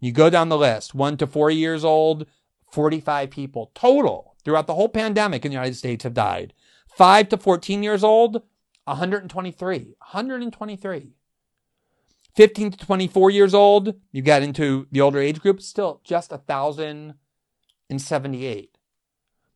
You 0.00 0.12
go 0.12 0.30
down 0.30 0.48
the 0.48 0.58
list 0.58 0.94
1 0.94 1.16
to 1.18 1.26
4 1.26 1.50
years 1.50 1.84
old, 1.84 2.26
45 2.70 3.30
people 3.30 3.70
total 3.74 4.36
throughout 4.44 4.66
the 4.66 4.74
whole 4.74 4.88
pandemic 4.88 5.44
in 5.44 5.50
the 5.50 5.56
United 5.56 5.76
States 5.76 6.04
have 6.04 6.14
died. 6.14 6.54
5 6.96 7.28
to 7.30 7.36
14 7.36 7.82
years 7.82 8.02
old, 8.02 8.42
123. 8.84 9.94
123. 9.98 11.12
15 12.34 12.70
to 12.70 12.78
24 12.78 13.30
years 13.30 13.52
old, 13.52 13.94
you 14.12 14.22
get 14.22 14.42
into 14.42 14.86
the 14.92 15.00
older 15.00 15.18
age 15.18 15.40
group, 15.40 15.60
still 15.60 16.00
just 16.04 16.30
1,078. 16.30 18.78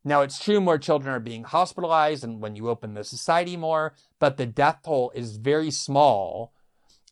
Now, 0.05 0.23
it's 0.23 0.43
true 0.43 0.61
more 0.61 0.79
children 0.79 1.15
are 1.15 1.21
being 1.21 1.45
hospitalized 1.45 2.25
and 2.25 2.41
when 2.41 2.57
you 2.57 2.69
open 2.69 2.95
the 2.95 3.05
society 3.05 3.57
more, 3.57 3.95
but 4.19 4.37
the 4.37 4.47
death 4.47 4.81
toll 4.85 5.13
is 5.15 5.37
very 5.37 5.71
small. 5.71 6.53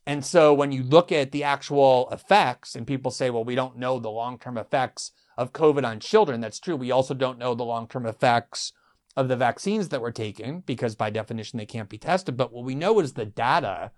And 0.07 0.25
so 0.25 0.53
when 0.53 0.73
you 0.73 0.83
look 0.83 1.13
at 1.13 1.31
the 1.31 1.45
actual 1.45 2.09
effects, 2.11 2.75
and 2.75 2.85
people 2.85 3.13
say, 3.13 3.31
well, 3.31 3.45
we 3.45 3.55
don't 3.55 3.77
know 3.77 4.01
the 4.01 4.11
long 4.11 4.41
term 4.41 4.59
effects 4.59 5.13
of 5.37 5.53
COVID 5.53 5.87
on 5.87 6.01
children, 6.01 6.41
that's 6.41 6.61
true. 6.61 6.77
We 6.77 6.91
also 6.91 7.15
don't 7.15 7.39
know 7.39 7.55
the 7.55 7.65
long 7.65 7.89
term 7.89 8.07
effects 8.07 8.73
of 9.17 9.29
the 9.29 9.37
vaccines 9.37 9.89
that 9.89 10.01
we're 10.01 10.11
taking 10.11 10.61
because 10.61 10.95
by 10.95 11.11
definition 11.11 11.59
they 11.59 11.67
can't 11.67 11.89
be 11.89 11.99
tested. 11.99 12.37
But 12.37 12.53
what 12.53 12.65
we 12.65 12.75
know 12.75 13.01
is 13.01 13.15
the 13.15 13.27
data. 13.27 13.93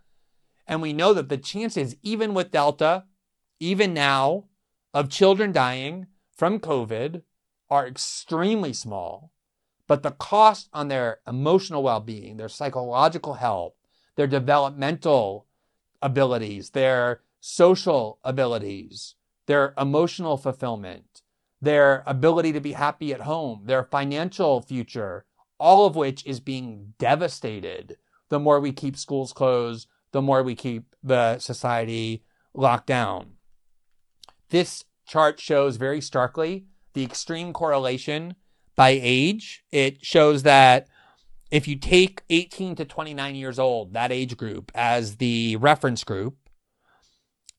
And 0.67 0.81
we 0.81 0.93
know 0.93 1.13
that 1.13 1.29
the 1.29 1.39
chances, 1.39 1.97
even 2.03 2.35
with 2.35 2.51
Delta, 2.51 3.05
even 3.59 3.93
now, 3.93 4.45
of 4.95 5.09
children 5.09 5.53
dying 5.53 6.07
from 6.37 6.61
COVID 6.61 7.23
are 7.71 7.87
extremely 7.87 8.73
small. 8.73 9.33
But 9.87 10.03
the 10.03 10.11
cost 10.11 10.69
on 10.73 10.89
their 10.89 11.19
emotional 11.27 11.83
well 11.83 12.01
being, 12.01 12.37
their 12.37 12.49
psychological 12.49 13.35
health, 13.35 13.75
their 14.17 14.27
developmental 14.27 15.47
abilities, 16.01 16.71
their 16.71 17.21
social 17.41 18.19
abilities, 18.25 19.15
their 19.47 19.75
emotional 19.79 20.37
fulfillment, 20.37 21.23
their 21.61 22.03
ability 22.07 22.53
to 22.53 22.61
be 22.61 22.73
happy 22.73 23.13
at 23.13 23.23
home, 23.23 23.63
their 23.65 23.85
financial 23.85 24.61
future, 24.61 25.25
all 25.59 25.87
of 25.87 25.97
which 25.97 26.25
is 26.27 26.41
being 26.41 26.95
devastated 26.99 27.97
the 28.33 28.41
more 28.41 28.59
we 28.59 28.73
keep 28.73 28.97
schools 28.97 29.31
closed, 29.33 29.87
the 30.13 30.23
more 30.23 30.43
we 30.43 30.55
keep 30.55 30.97
the 31.03 31.39
society 31.39 32.25
locked 32.55 32.87
down. 32.87 33.33
This 34.49 34.85
chart 35.07 35.39
shows 35.39 35.77
very 35.77 36.01
starkly 36.01 36.65
the 36.95 37.05
extreme 37.05 37.53
correlation 37.53 38.35
by 38.75 38.99
age. 39.03 39.65
It 39.71 40.05
shows 40.05 40.45
that 40.45 40.89
if 41.51 41.69
you 41.69 41.77
take 41.77 42.23
18 42.31 42.75
to 42.77 42.87
29 42.87 43.35
years 43.35 43.59
old, 43.59 43.93
that 43.93 44.11
age 44.11 44.39
group, 44.39 44.73
as 44.75 45.17
the 45.17 45.57
reference 45.57 46.03
group, 46.03 46.37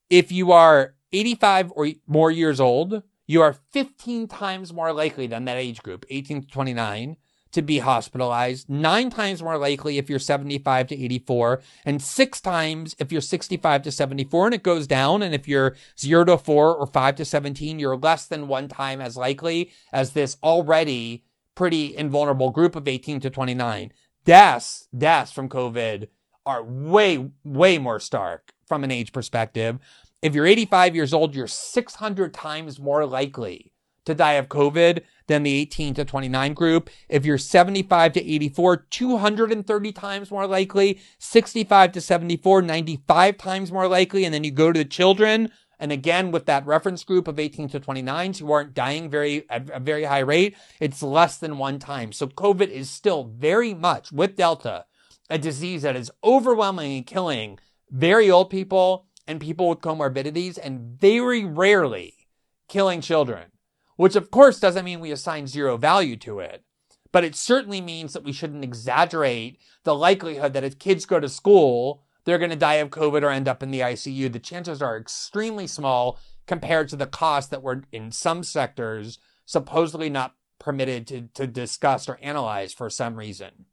if 0.10 0.32
you 0.32 0.52
are 0.52 0.96
85 1.13 1.71
or 1.76 1.89
more 2.08 2.32
years 2.32 2.60
old, 2.60 3.04
you 3.26 3.41
are 3.41 3.56
15 3.71 4.28
times 4.28 4.73
more 4.73 4.91
likely 4.91 5.28
than 5.28 5.45
that 5.45 5.58
age 5.58 5.82
group, 5.82 6.06
18 6.10 6.41
to 6.41 6.47
29, 6.47 7.17
to 7.54 7.62
be 7.62 7.80
hospitalized, 7.80 8.67
nine 8.67 9.10
times 9.10 9.41
more 9.41 9.58
likely 9.58 9.97
if 9.97 10.10
you're 10.10 10.19
75 10.19 10.88
to 10.88 11.04
84, 11.04 11.62
and 11.86 12.02
six 12.02 12.41
times 12.41 12.95
if 12.99 13.12
you're 13.12 13.21
65 13.21 13.84
to 13.84 13.91
74. 13.91 14.47
And 14.47 14.56
it 14.56 14.63
goes 14.63 14.88
down. 14.88 15.21
And 15.21 15.34
if 15.34 15.47
you're 15.47 15.76
zero 15.97 16.26
to 16.26 16.38
four 16.38 16.76
or 16.76 16.88
five 16.88 17.15
to 17.15 17.26
17, 17.26 17.80
you're 17.80 17.95
less 17.95 18.26
than 18.26 18.47
one 18.47 18.67
time 18.67 18.99
as 18.99 19.15
likely 19.15 19.71
as 19.91 20.12
this 20.12 20.38
already 20.43 21.23
pretty 21.56 21.95
invulnerable 21.95 22.49
group 22.49 22.76
of 22.76 22.88
18 22.88 23.19
to 23.21 23.30
29. 23.30 23.93
Deaths, 24.26 24.88
deaths 24.97 25.32
from 25.32 25.47
COVID 25.47 26.08
are 26.45 26.63
way, 26.63 27.30
way 27.43 27.78
more 27.78 27.99
stark 27.99 28.52
from 28.65 28.84
an 28.84 28.91
age 28.91 29.12
perspective. 29.12 29.78
If 30.23 30.33
you're 30.33 30.47
85 30.47 30.95
years 30.95 31.13
old, 31.13 31.36
you're 31.36 31.47
600 31.47 32.33
times 32.33 32.79
more 32.79 33.05
likely 33.05 33.73
to 34.05 34.15
die 34.15 34.33
of 34.33 34.47
COVID 34.47 35.01
than 35.27 35.43
the 35.43 35.53
18 35.53 35.95
to 35.95 36.05
29 36.05 36.53
group. 36.53 36.89
If 37.09 37.25
you're 37.25 37.38
75 37.38 38.13
to 38.13 38.23
84, 38.23 38.77
230 38.89 39.91
times 39.91 40.31
more 40.31 40.47
likely. 40.47 41.01
65 41.19 41.91
to 41.91 41.99
74, 41.99 42.62
95 42.62 43.38
times 43.38 43.69
more 43.69 43.89
likely. 43.89 44.23
And 44.23 44.33
then 44.33 44.45
you 44.45 44.51
go 44.51 44.71
to 44.71 44.79
the 44.79 44.86
children. 44.86 45.51
And 45.77 45.91
again, 45.91 46.31
with 46.31 46.45
that 46.45 46.65
reference 46.65 47.03
group 47.03 47.27
of 47.27 47.38
18 47.38 47.67
to 47.69 47.81
29s 47.81 48.38
who 48.38 48.49
aren't 48.49 48.73
dying 48.73 49.09
very 49.09 49.43
at 49.49 49.69
a 49.71 49.79
very 49.81 50.05
high 50.05 50.19
rate, 50.19 50.55
it's 50.79 51.03
less 51.03 51.38
than 51.38 51.57
one 51.57 51.79
time. 51.79 52.13
So 52.13 52.27
COVID 52.27 52.69
is 52.69 52.89
still 52.89 53.25
very 53.25 53.73
much 53.73 54.13
with 54.13 54.38
Delta 54.38 54.86
a 55.29 55.38
disease 55.38 55.81
that 55.81 55.97
is 55.97 56.12
overwhelmingly 56.23 57.01
killing 57.01 57.59
very 57.89 58.29
old 58.29 58.49
people 58.49 59.07
and 59.27 59.39
people 59.39 59.69
with 59.69 59.79
comorbidities 59.79 60.57
and 60.62 60.99
very 60.99 61.43
rarely 61.43 62.27
killing 62.67 63.01
children, 63.01 63.51
which 63.95 64.15
of 64.15 64.31
course 64.31 64.59
doesn't 64.59 64.86
mean 64.86 64.99
we 64.99 65.12
assign 65.12 65.47
zero 65.47 65.77
value 65.77 66.15
to 66.17 66.39
it. 66.39 66.63
But 67.12 67.23
it 67.23 67.36
certainly 67.36 67.79
means 67.79 68.13
that 68.13 68.23
we 68.23 68.33
shouldn't 68.33 68.63
exaggerate 68.63 69.59
the 69.83 69.93
likelihood 69.93 70.53
that 70.53 70.63
if 70.63 70.79
kids 70.79 71.05
go 71.05 71.19
to 71.19 71.29
school, 71.29 72.03
they're 72.25 72.39
going 72.39 72.49
to 72.49 72.55
die 72.55 72.75
of 72.75 72.89
COVID 72.89 73.21
or 73.21 73.29
end 73.29 73.47
up 73.47 73.62
in 73.62 73.69
the 73.69 73.81
ICU. 73.81 74.31
The 74.31 74.39
chances 74.39 74.81
are 74.81 74.97
extremely 74.97 75.67
small 75.67 76.17
compared 76.47 76.89
to 76.89 76.95
the 76.95 77.05
cost 77.05 77.51
that 77.51 77.62
we're 77.62 77.83
in 77.91 78.12
some 78.12 78.43
sectors 78.43 79.19
supposedly 79.45 80.09
not 80.09 80.36
permitted 80.57 81.05
to, 81.07 81.21
to 81.33 81.45
discuss 81.45 82.07
or 82.07 82.17
analyze 82.21 82.73
for 82.73 82.89
some 82.89 83.15
reason. 83.15 83.65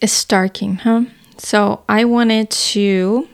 It's 0.00 0.24
starking, 0.24 0.80
huh? 0.80 1.04
So 1.38 1.82
I 1.88 2.04
wanted 2.04 2.50
to 2.50 3.28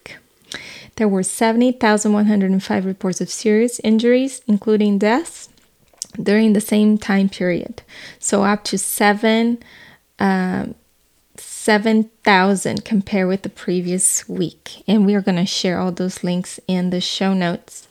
There 0.96 1.08
were 1.08 1.22
70,105 1.22 2.84
reports 2.84 3.20
of 3.20 3.30
serious 3.30 3.78
injuries, 3.80 4.42
including 4.46 4.98
deaths, 4.98 5.48
during 6.20 6.52
the 6.52 6.60
same 6.60 6.98
time 6.98 7.28
period. 7.28 7.82
So 8.18 8.42
up 8.42 8.64
to 8.64 8.76
seven, 8.78 9.62
um, 10.18 10.74
7,000 11.36 12.84
compared 12.84 13.28
with 13.28 13.42
the 13.42 13.48
previous 13.48 14.28
week. 14.28 14.82
And 14.88 15.06
we 15.06 15.14
are 15.14 15.20
going 15.20 15.36
to 15.36 15.46
share 15.46 15.78
all 15.78 15.92
those 15.92 16.24
links 16.24 16.58
in 16.66 16.90
the 16.90 17.00
show 17.00 17.32
notes. 17.34 17.86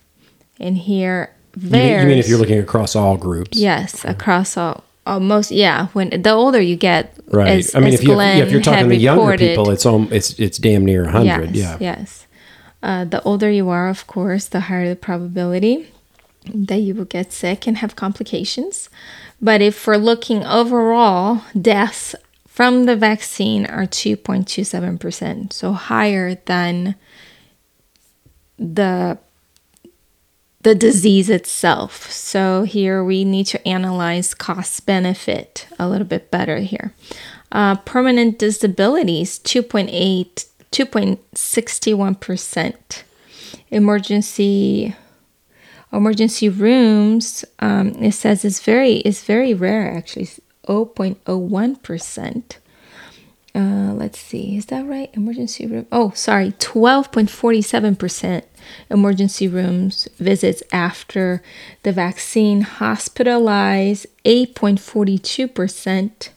And 0.59 0.77
here, 0.77 1.33
You 1.55 1.77
you 1.77 2.05
mean 2.07 2.19
if 2.19 2.29
you're 2.29 2.37
looking 2.37 2.59
across 2.59 2.95
all 2.95 3.17
groups? 3.17 3.57
Yes, 3.57 4.05
across 4.05 4.55
all, 4.57 4.83
almost 5.09 5.51
yeah. 5.51 5.87
When 5.93 6.09
the 6.09 6.31
older 6.31 6.61
you 6.61 6.75
get, 6.75 7.19
Right. 7.31 7.59
As, 7.59 7.75
I 7.75 7.79
mean, 7.79 7.93
if, 7.93 8.03
you, 8.03 8.15
yeah, 8.15 8.37
if 8.37 8.51
you're 8.51 8.61
talking 8.61 8.87
the 8.87 8.95
younger 8.95 9.37
people, 9.37 9.69
it's 9.69 9.85
it's 9.85 10.39
it's 10.39 10.57
damn 10.57 10.83
near 10.83 11.03
100. 11.03 11.55
yes, 11.55 11.55
yeah. 11.55 11.77
yes. 11.79 12.27
Uh, 12.81 13.05
the 13.05 13.21
older 13.23 13.51
you 13.51 13.69
are, 13.69 13.87
of 13.89 14.07
course, 14.07 14.47
the 14.47 14.61
higher 14.61 14.89
the 14.89 14.95
probability 14.95 15.91
that 16.45 16.77
you 16.77 16.95
will 16.95 17.05
get 17.05 17.31
sick 17.31 17.67
and 17.67 17.77
have 17.77 17.95
complications. 17.95 18.89
But 19.41 19.61
if 19.61 19.85
we're 19.85 19.97
looking 19.97 20.43
overall, 20.43 21.43
deaths 21.59 22.15
from 22.47 22.85
the 22.85 22.95
vaccine 22.95 23.65
are 23.65 23.85
2.27%, 23.85 25.53
so 25.53 25.73
higher 25.73 26.35
than 26.45 26.95
the 28.57 29.17
the 30.61 30.75
disease 30.75 31.29
itself. 31.29 32.11
So 32.11 32.63
here 32.63 33.01
we 33.03 33.23
need 33.23 33.45
to 33.47 33.67
analyze 33.67 34.33
cost 34.33 34.85
benefit 34.85 35.67
a 35.77 35.87
little 35.87 36.07
bit 36.07 36.31
better 36.31 36.59
here. 36.59 36.93
Uh, 37.51 37.75
permanent 37.77 38.37
disabilities 38.37 39.39
2.8 39.39 40.45
2.61%. 40.71 43.03
Emergency 43.71 44.95
emergency 45.91 46.49
rooms 46.49 47.43
um, 47.57 47.87
it 48.03 48.11
says 48.11 48.45
is 48.45 48.59
very 48.59 48.97
is 48.97 49.23
very 49.23 49.55
rare 49.55 49.97
actually 49.97 50.29
0.01%. 50.67 52.43
Uh, 53.55 53.93
let's 53.95 54.19
see, 54.19 54.55
is 54.55 54.67
that 54.67 54.85
right? 54.85 55.09
Emergency 55.13 55.65
room. 55.65 55.87
Oh, 55.91 56.11
sorry, 56.11 56.51
12.47% 56.51 58.43
emergency 58.89 59.47
rooms 59.47 60.07
visits 60.17 60.63
after 60.71 61.43
the 61.83 61.91
vaccine. 61.91 62.61
Hospitalized, 62.61 64.07
8.42%. 64.25 66.29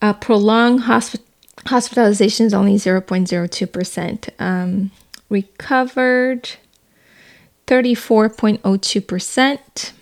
Uh, 0.00 0.12
prolonged 0.14 0.80
hospi- 0.82 1.20
hospitalization 1.66 2.46
is 2.46 2.54
only 2.54 2.74
0.02%. 2.74 4.28
Um, 4.38 4.90
recovered, 5.28 6.50
34.02%. 7.66 9.92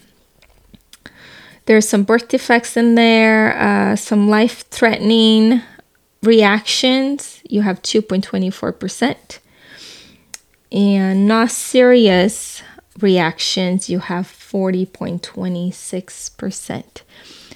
There's 1.66 1.88
some 1.88 2.02
birth 2.02 2.28
defects 2.28 2.76
in 2.76 2.96
there, 2.96 3.56
uh, 3.56 3.94
some 3.96 4.28
life 4.28 4.68
threatening 4.70 5.62
reactions. 6.22 7.40
You 7.48 7.62
have 7.62 7.80
2.24%. 7.82 9.38
And 10.72 11.26
not 11.26 11.50
serious 11.50 12.62
reactions, 13.00 13.90
you 13.90 13.98
have 14.00 14.26
40.26%. 14.26 16.84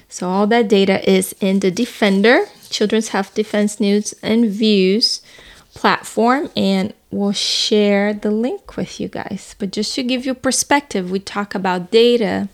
So 0.09 0.29
all 0.29 0.47
that 0.47 0.67
data 0.67 1.09
is 1.09 1.33
in 1.39 1.59
the 1.59 1.71
Defender, 1.71 2.45
Children's 2.69 3.09
Health 3.09 3.35
Defense 3.35 3.79
News 3.79 4.13
and 4.21 4.49
Views 4.49 5.21
platform, 5.73 6.49
and 6.55 6.93
we'll 7.11 7.33
share 7.33 8.13
the 8.13 8.31
link 8.31 8.77
with 8.77 8.99
you 8.99 9.07
guys. 9.07 9.55
But 9.59 9.71
just 9.71 9.93
to 9.95 10.03
give 10.03 10.25
you 10.25 10.33
perspective, 10.33 11.11
we 11.11 11.19
talk 11.19 11.53
about 11.53 11.91
data, 11.91 12.49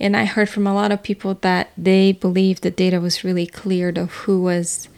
and 0.00 0.16
I 0.16 0.24
heard 0.24 0.48
from 0.48 0.66
a 0.66 0.74
lot 0.74 0.92
of 0.92 1.02
people 1.02 1.34
that 1.34 1.70
they 1.78 2.12
believe 2.12 2.60
the 2.60 2.70
data 2.70 3.00
was 3.00 3.24
really 3.24 3.46
cleared 3.46 3.96
of 3.96 4.12
who 4.12 4.42
was 4.42 4.88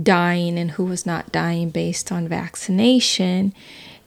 dying 0.00 0.58
and 0.58 0.72
who 0.72 0.84
was 0.84 1.04
not 1.04 1.30
dying 1.30 1.68
based 1.68 2.10
on 2.10 2.26
vaccination. 2.26 3.52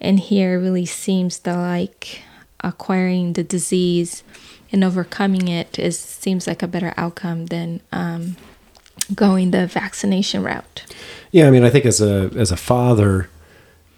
And 0.05 0.19
here 0.19 0.59
really 0.59 0.85
seems 0.85 1.39
that 1.39 1.55
like 1.57 2.21
acquiring 2.59 3.33
the 3.33 3.43
disease 3.43 4.23
and 4.71 4.83
overcoming 4.83 5.47
it 5.47 5.79
is 5.79 5.97
seems 5.97 6.45
like 6.45 6.61
a 6.61 6.67
better 6.67 6.93
outcome 6.95 7.47
than 7.47 7.81
um, 7.91 8.37
going 9.15 9.49
the 9.49 9.65
vaccination 9.65 10.43
route. 10.43 10.83
Yeah, 11.31 11.47
I 11.47 11.51
mean, 11.51 11.63
I 11.63 11.71
think 11.71 11.87
as 11.87 12.01
a 12.01 12.29
as 12.35 12.51
a 12.51 12.55
father, 12.55 13.29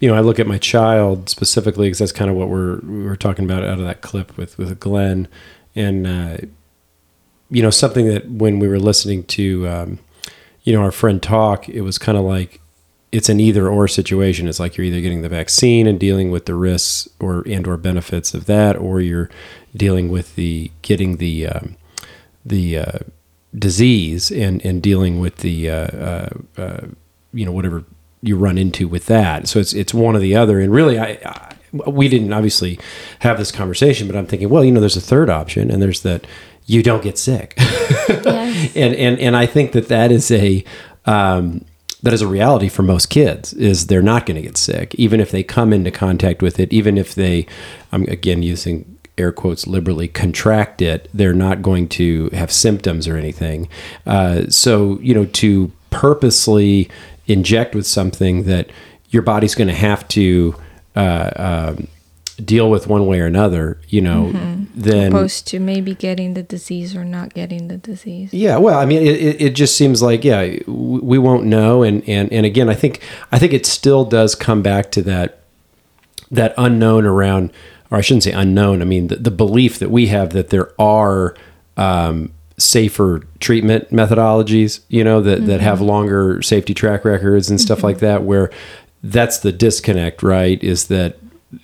you 0.00 0.08
know, 0.08 0.14
I 0.14 0.20
look 0.20 0.38
at 0.38 0.46
my 0.46 0.56
child 0.56 1.28
specifically 1.28 1.88
because 1.88 1.98
that's 1.98 2.12
kind 2.12 2.30
of 2.30 2.36
what 2.38 2.48
we're 2.48 2.78
we 2.78 3.04
were 3.04 3.14
talking 3.14 3.44
about 3.44 3.62
out 3.62 3.78
of 3.78 3.84
that 3.84 4.00
clip 4.00 4.34
with 4.38 4.56
with 4.56 4.80
Glenn, 4.80 5.28
and 5.76 6.06
uh, 6.06 6.38
you 7.50 7.62
know, 7.62 7.70
something 7.70 8.08
that 8.08 8.30
when 8.30 8.60
we 8.60 8.66
were 8.66 8.80
listening 8.80 9.24
to, 9.24 9.68
um, 9.68 9.98
you 10.62 10.72
know, 10.72 10.80
our 10.80 10.90
friend 10.90 11.22
talk, 11.22 11.68
it 11.68 11.82
was 11.82 11.98
kind 11.98 12.16
of 12.16 12.24
like 12.24 12.62
it's 13.10 13.28
an 13.28 13.40
either 13.40 13.68
or 13.68 13.88
situation. 13.88 14.48
It's 14.48 14.60
like 14.60 14.76
you're 14.76 14.84
either 14.86 15.00
getting 15.00 15.22
the 15.22 15.28
vaccine 15.28 15.86
and 15.86 15.98
dealing 15.98 16.30
with 16.30 16.46
the 16.46 16.54
risks 16.54 17.08
or 17.20 17.42
and 17.46 17.66
or 17.66 17.76
benefits 17.76 18.34
of 18.34 18.46
that, 18.46 18.76
or 18.76 19.00
you're 19.00 19.30
dealing 19.76 20.08
with 20.10 20.34
the 20.36 20.70
getting 20.82 21.16
the 21.16 21.46
um, 21.46 21.76
the 22.44 22.78
uh, 22.78 22.98
disease 23.56 24.30
and 24.30 24.64
and 24.64 24.82
dealing 24.82 25.20
with 25.20 25.38
the 25.38 25.70
uh, 25.70 25.74
uh, 25.74 26.28
uh, 26.56 26.86
you 27.32 27.44
know 27.44 27.52
whatever 27.52 27.84
you 28.22 28.36
run 28.36 28.58
into 28.58 28.88
with 28.88 29.06
that. 29.06 29.48
So 29.48 29.58
it's 29.58 29.72
it's 29.72 29.94
one 29.94 30.16
or 30.16 30.18
the 30.20 30.36
other. 30.36 30.60
And 30.60 30.72
really, 30.72 30.98
I, 30.98 31.18
I 31.24 31.54
we 31.90 32.08
didn't 32.08 32.32
obviously 32.32 32.78
have 33.20 33.38
this 33.38 33.52
conversation, 33.52 34.06
but 34.06 34.16
I'm 34.16 34.26
thinking, 34.26 34.48
well, 34.48 34.64
you 34.64 34.72
know, 34.72 34.80
there's 34.80 34.96
a 34.96 35.00
third 35.02 35.30
option, 35.30 35.70
and 35.70 35.80
there's 35.82 36.00
that 36.02 36.26
you 36.66 36.82
don't 36.82 37.02
get 37.02 37.16
sick, 37.18 37.54
Yes. 37.58 38.76
and 38.76 38.94
and 38.94 39.18
and 39.18 39.36
I 39.36 39.46
think 39.46 39.72
that 39.72 39.88
that 39.88 40.10
is 40.12 40.30
a 40.30 40.62
um, 41.06 41.64
that 42.02 42.12
is 42.12 42.22
a 42.22 42.26
reality 42.26 42.68
for 42.68 42.82
most 42.82 43.06
kids 43.06 43.52
is 43.54 43.86
they're 43.86 44.02
not 44.02 44.26
going 44.26 44.36
to 44.36 44.42
get 44.42 44.56
sick. 44.56 44.94
Even 44.94 45.20
if 45.20 45.30
they 45.30 45.42
come 45.42 45.72
into 45.72 45.90
contact 45.90 46.42
with 46.42 46.60
it 46.60 46.72
even 46.72 46.96
if 46.96 47.14
they 47.14 47.46
i'm 47.92 48.04
again 48.04 48.42
using 48.42 48.98
air 49.16 49.32
quotes 49.32 49.66
liberally 49.66 50.06
contract 50.06 50.80
it 50.80 51.08
they're 51.12 51.34
not 51.34 51.60
going 51.60 51.88
to 51.88 52.28
have 52.30 52.52
symptoms 52.52 53.08
or 53.08 53.16
anything. 53.16 53.68
Uh, 54.06 54.44
so 54.48 54.98
you 55.00 55.14
know 55.14 55.26
to 55.26 55.72
purposely 55.90 56.88
inject 57.26 57.74
with 57.74 57.86
something 57.86 58.44
that 58.44 58.70
your 59.10 59.22
body's 59.22 59.54
going 59.54 59.68
to 59.68 59.74
have 59.74 60.06
to 60.08 60.54
uh, 60.96 61.30
um, 61.36 61.88
deal 62.44 62.70
with 62.70 62.86
one 62.86 63.06
way 63.06 63.20
or 63.20 63.26
another 63.26 63.80
you 63.88 64.00
know 64.00 64.26
mm-hmm. 64.32 64.64
then 64.74 65.12
Opposed 65.12 65.46
to 65.48 65.58
maybe 65.58 65.94
getting 65.94 66.34
the 66.34 66.42
disease 66.42 66.94
or 66.94 67.04
not 67.04 67.34
getting 67.34 67.68
the 67.68 67.76
disease. 67.76 68.32
yeah, 68.32 68.56
well, 68.58 68.78
I 68.78 68.86
mean, 68.86 69.02
it, 69.02 69.40
it, 69.40 69.50
just 69.54 69.76
seems 69.76 70.02
like 70.02 70.24
yeah, 70.24 70.56
we 70.66 71.18
won't 71.18 71.44
know, 71.44 71.82
and 71.82 72.08
and 72.08 72.32
and 72.32 72.46
again, 72.46 72.68
I 72.68 72.74
think 72.74 73.02
I 73.32 73.38
think 73.38 73.52
it 73.52 73.66
still 73.66 74.04
does 74.04 74.34
come 74.34 74.62
back 74.62 74.92
to 74.92 75.02
that 75.02 75.40
that 76.30 76.54
unknown 76.56 77.06
around, 77.06 77.52
or 77.90 77.98
I 77.98 78.00
shouldn't 78.02 78.22
say 78.22 78.32
unknown. 78.32 78.82
I 78.82 78.84
mean, 78.84 79.08
the, 79.08 79.16
the 79.16 79.30
belief 79.30 79.78
that 79.80 79.90
we 79.90 80.06
have 80.08 80.30
that 80.30 80.50
there 80.50 80.72
are 80.80 81.34
um, 81.76 82.32
safer 82.56 83.22
treatment 83.40 83.90
methodologies, 83.90 84.80
you 84.88 85.02
know, 85.02 85.20
that 85.22 85.46
that 85.46 85.60
have 85.60 85.78
mm-hmm. 85.78 85.88
longer 85.88 86.42
safety 86.42 86.74
track 86.74 87.04
records 87.04 87.50
and 87.50 87.60
stuff 87.60 87.78
mm-hmm. 87.78 87.86
like 87.86 87.98
that. 87.98 88.22
Where 88.22 88.50
that's 89.02 89.38
the 89.38 89.52
disconnect, 89.52 90.22
right? 90.22 90.62
Is 90.62 90.86
that 90.86 91.18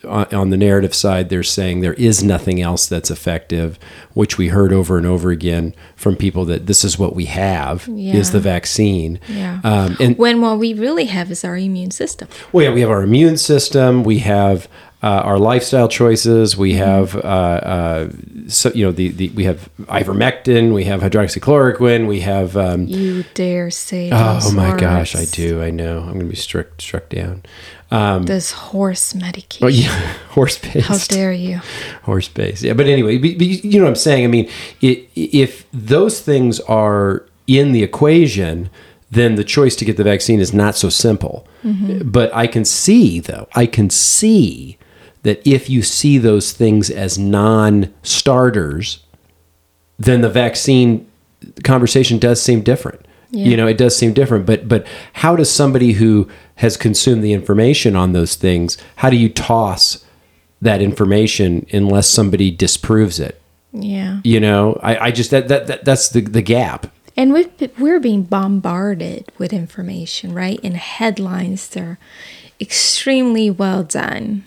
on, 0.05 0.51
the 0.51 0.57
narrative 0.57 0.95
side, 0.95 1.29
they're 1.29 1.43
saying 1.43 1.81
there 1.81 1.95
is 1.95 2.25
nothing 2.25 2.61
else 2.61 2.87
that's 2.87 3.11
effective, 3.11 3.79
which 4.15 4.39
we 4.39 4.49
heard 4.49 4.73
over 4.73 4.97
and 4.97 5.07
over 5.07 5.31
again 5.31 5.75
from 5.95 6.17
people 6.17 6.45
that 6.47 6.67
this 6.67 6.85
is 6.85 6.99
what 6.99 7.15
we 7.15 7.27
have 7.27 7.87
is 7.89 8.33
the 8.33 8.41
vaccine. 8.41 9.21
Yeah. 9.29 9.61
Um, 9.63 9.97
and 10.01 10.17
When 10.17 10.41
what 10.41 10.59
we 10.59 10.73
really 10.73 11.05
have 11.07 11.31
is 11.31 11.45
our 11.45 11.57
immune 11.57 11.91
system. 11.91 12.29
well, 12.53 12.65
yeah, 12.65 12.73
we 12.73 12.81
have 12.81 12.91
our 12.91 13.03
immune 13.03 13.37
system. 13.37 14.05
We 14.05 14.21
have 14.21 14.69
uh, 15.03 15.21
our 15.23 15.39
lifestyle 15.39 15.87
choices. 15.87 16.57
We 16.57 16.75
have, 16.75 17.15
uh, 17.15 17.19
uh, 17.19 18.09
so 18.49 18.71
you 18.75 18.87
know, 18.87 18.93
the, 18.93 19.09
the 19.09 19.29
we 19.31 19.45
have 19.45 19.69
ivermectin. 19.81 20.73
We 20.73 20.85
have 20.85 21.03
hydroxychloroquine. 21.03 22.09
We 22.09 22.21
have. 22.21 22.57
Um, 22.57 22.87
You 22.87 23.25
dare 23.35 23.71
say 23.71 24.09
oh 24.11 24.51
my 24.55 24.75
gosh, 24.77 25.15
I 25.15 25.27
do. 25.27 25.63
I 25.63 25.71
know. 25.71 25.99
I'm 25.99 26.15
going 26.15 26.21
to 26.21 26.25
be 26.25 26.37
struck 26.37 26.81
struck 26.81 27.11
down. 27.11 27.43
Um, 27.95 28.25
This 28.25 28.51
horse 28.53 29.15
medication. 29.15 29.65
oh 29.65 29.69
yeah, 29.69 29.89
horse 30.31 30.59
based. 30.59 30.89
How 30.89 30.99
dare 30.99 31.33
you? 31.33 31.61
horse 32.03 32.29
base. 32.29 32.63
Yeah, 32.63 32.73
but 32.75 32.87
anyway, 32.87 33.17
you 33.19 33.79
know 33.79 33.85
what 33.85 33.91
I'm 33.91 33.95
saying. 33.95 34.25
I 34.25 34.29
mean, 34.29 34.49
i 34.83 35.07
if 35.15 35.65
those 35.73 36.21
things 36.21 36.61
are 36.61 37.25
in 37.47 37.73
the 37.73 37.83
equation, 37.83 38.69
then 39.11 39.37
the 39.37 39.45
choice 39.45 39.77
to 39.77 39.85
get 39.85 39.97
the 39.97 40.03
vaccine 40.05 40.41
is 40.41 40.53
not 40.53 40.77
so 40.77 40.89
simple. 40.89 41.47
But 42.05 42.35
I 42.35 42.47
can 42.47 42.65
see, 42.65 43.21
though, 43.21 43.47
I 43.55 43.67
can 43.67 43.89
see 43.89 44.77
that 45.23 45.41
if 45.47 45.71
you 45.71 45.83
see 45.83 46.19
those 46.19 46.53
things 46.53 46.91
as 46.91 47.17
non-starters, 47.19 48.99
then 49.99 50.21
the 50.21 50.29
vaccine 50.29 51.07
conversation 51.63 52.19
does 52.19 52.43
seem 52.43 52.61
different. 52.63 53.04
Yeah. 53.35 53.47
You 53.47 53.57
know, 53.57 53.67
it 53.67 53.77
does 53.77 53.97
seem 53.97 54.13
different. 54.13 54.47
But 54.47 54.69
but 54.69 54.87
how 55.15 55.37
does 55.37 55.51
somebody 55.51 55.93
who 55.93 56.29
has 56.57 56.77
consumed 56.77 57.25
the 57.25 57.33
information 57.33 57.97
on 57.97 58.13
those 58.13 58.37
things, 58.37 58.79
how 58.97 59.11
do 59.11 59.17
you 59.17 59.29
toss 59.29 60.05
that 60.63 60.81
information 60.81 61.67
unless 61.73 62.09
somebody 62.09 62.51
disproves 62.51 63.19
it? 63.19 63.41
Yeah. 63.73 64.21
You 64.23 64.39
know, 64.39 64.79
I, 64.83 65.07
I 65.07 65.11
just 65.11 65.31
that, 65.31 65.49
that 65.49 65.67
that 65.67 65.85
that's 65.85 66.09
the 66.09 66.21
the 66.21 66.43
gap. 66.43 66.87
And 67.17 67.33
we've, 67.33 67.51
we're 67.79 68.01
being 68.01 68.23
bombarded 68.23 69.31
with 69.39 69.53
information, 69.53 70.35
right? 70.35 70.59
In 70.61 70.75
headlines, 70.75 71.69
they're 71.69 71.99
extremely 72.61 73.51
well 73.51 73.85
done. 73.85 74.45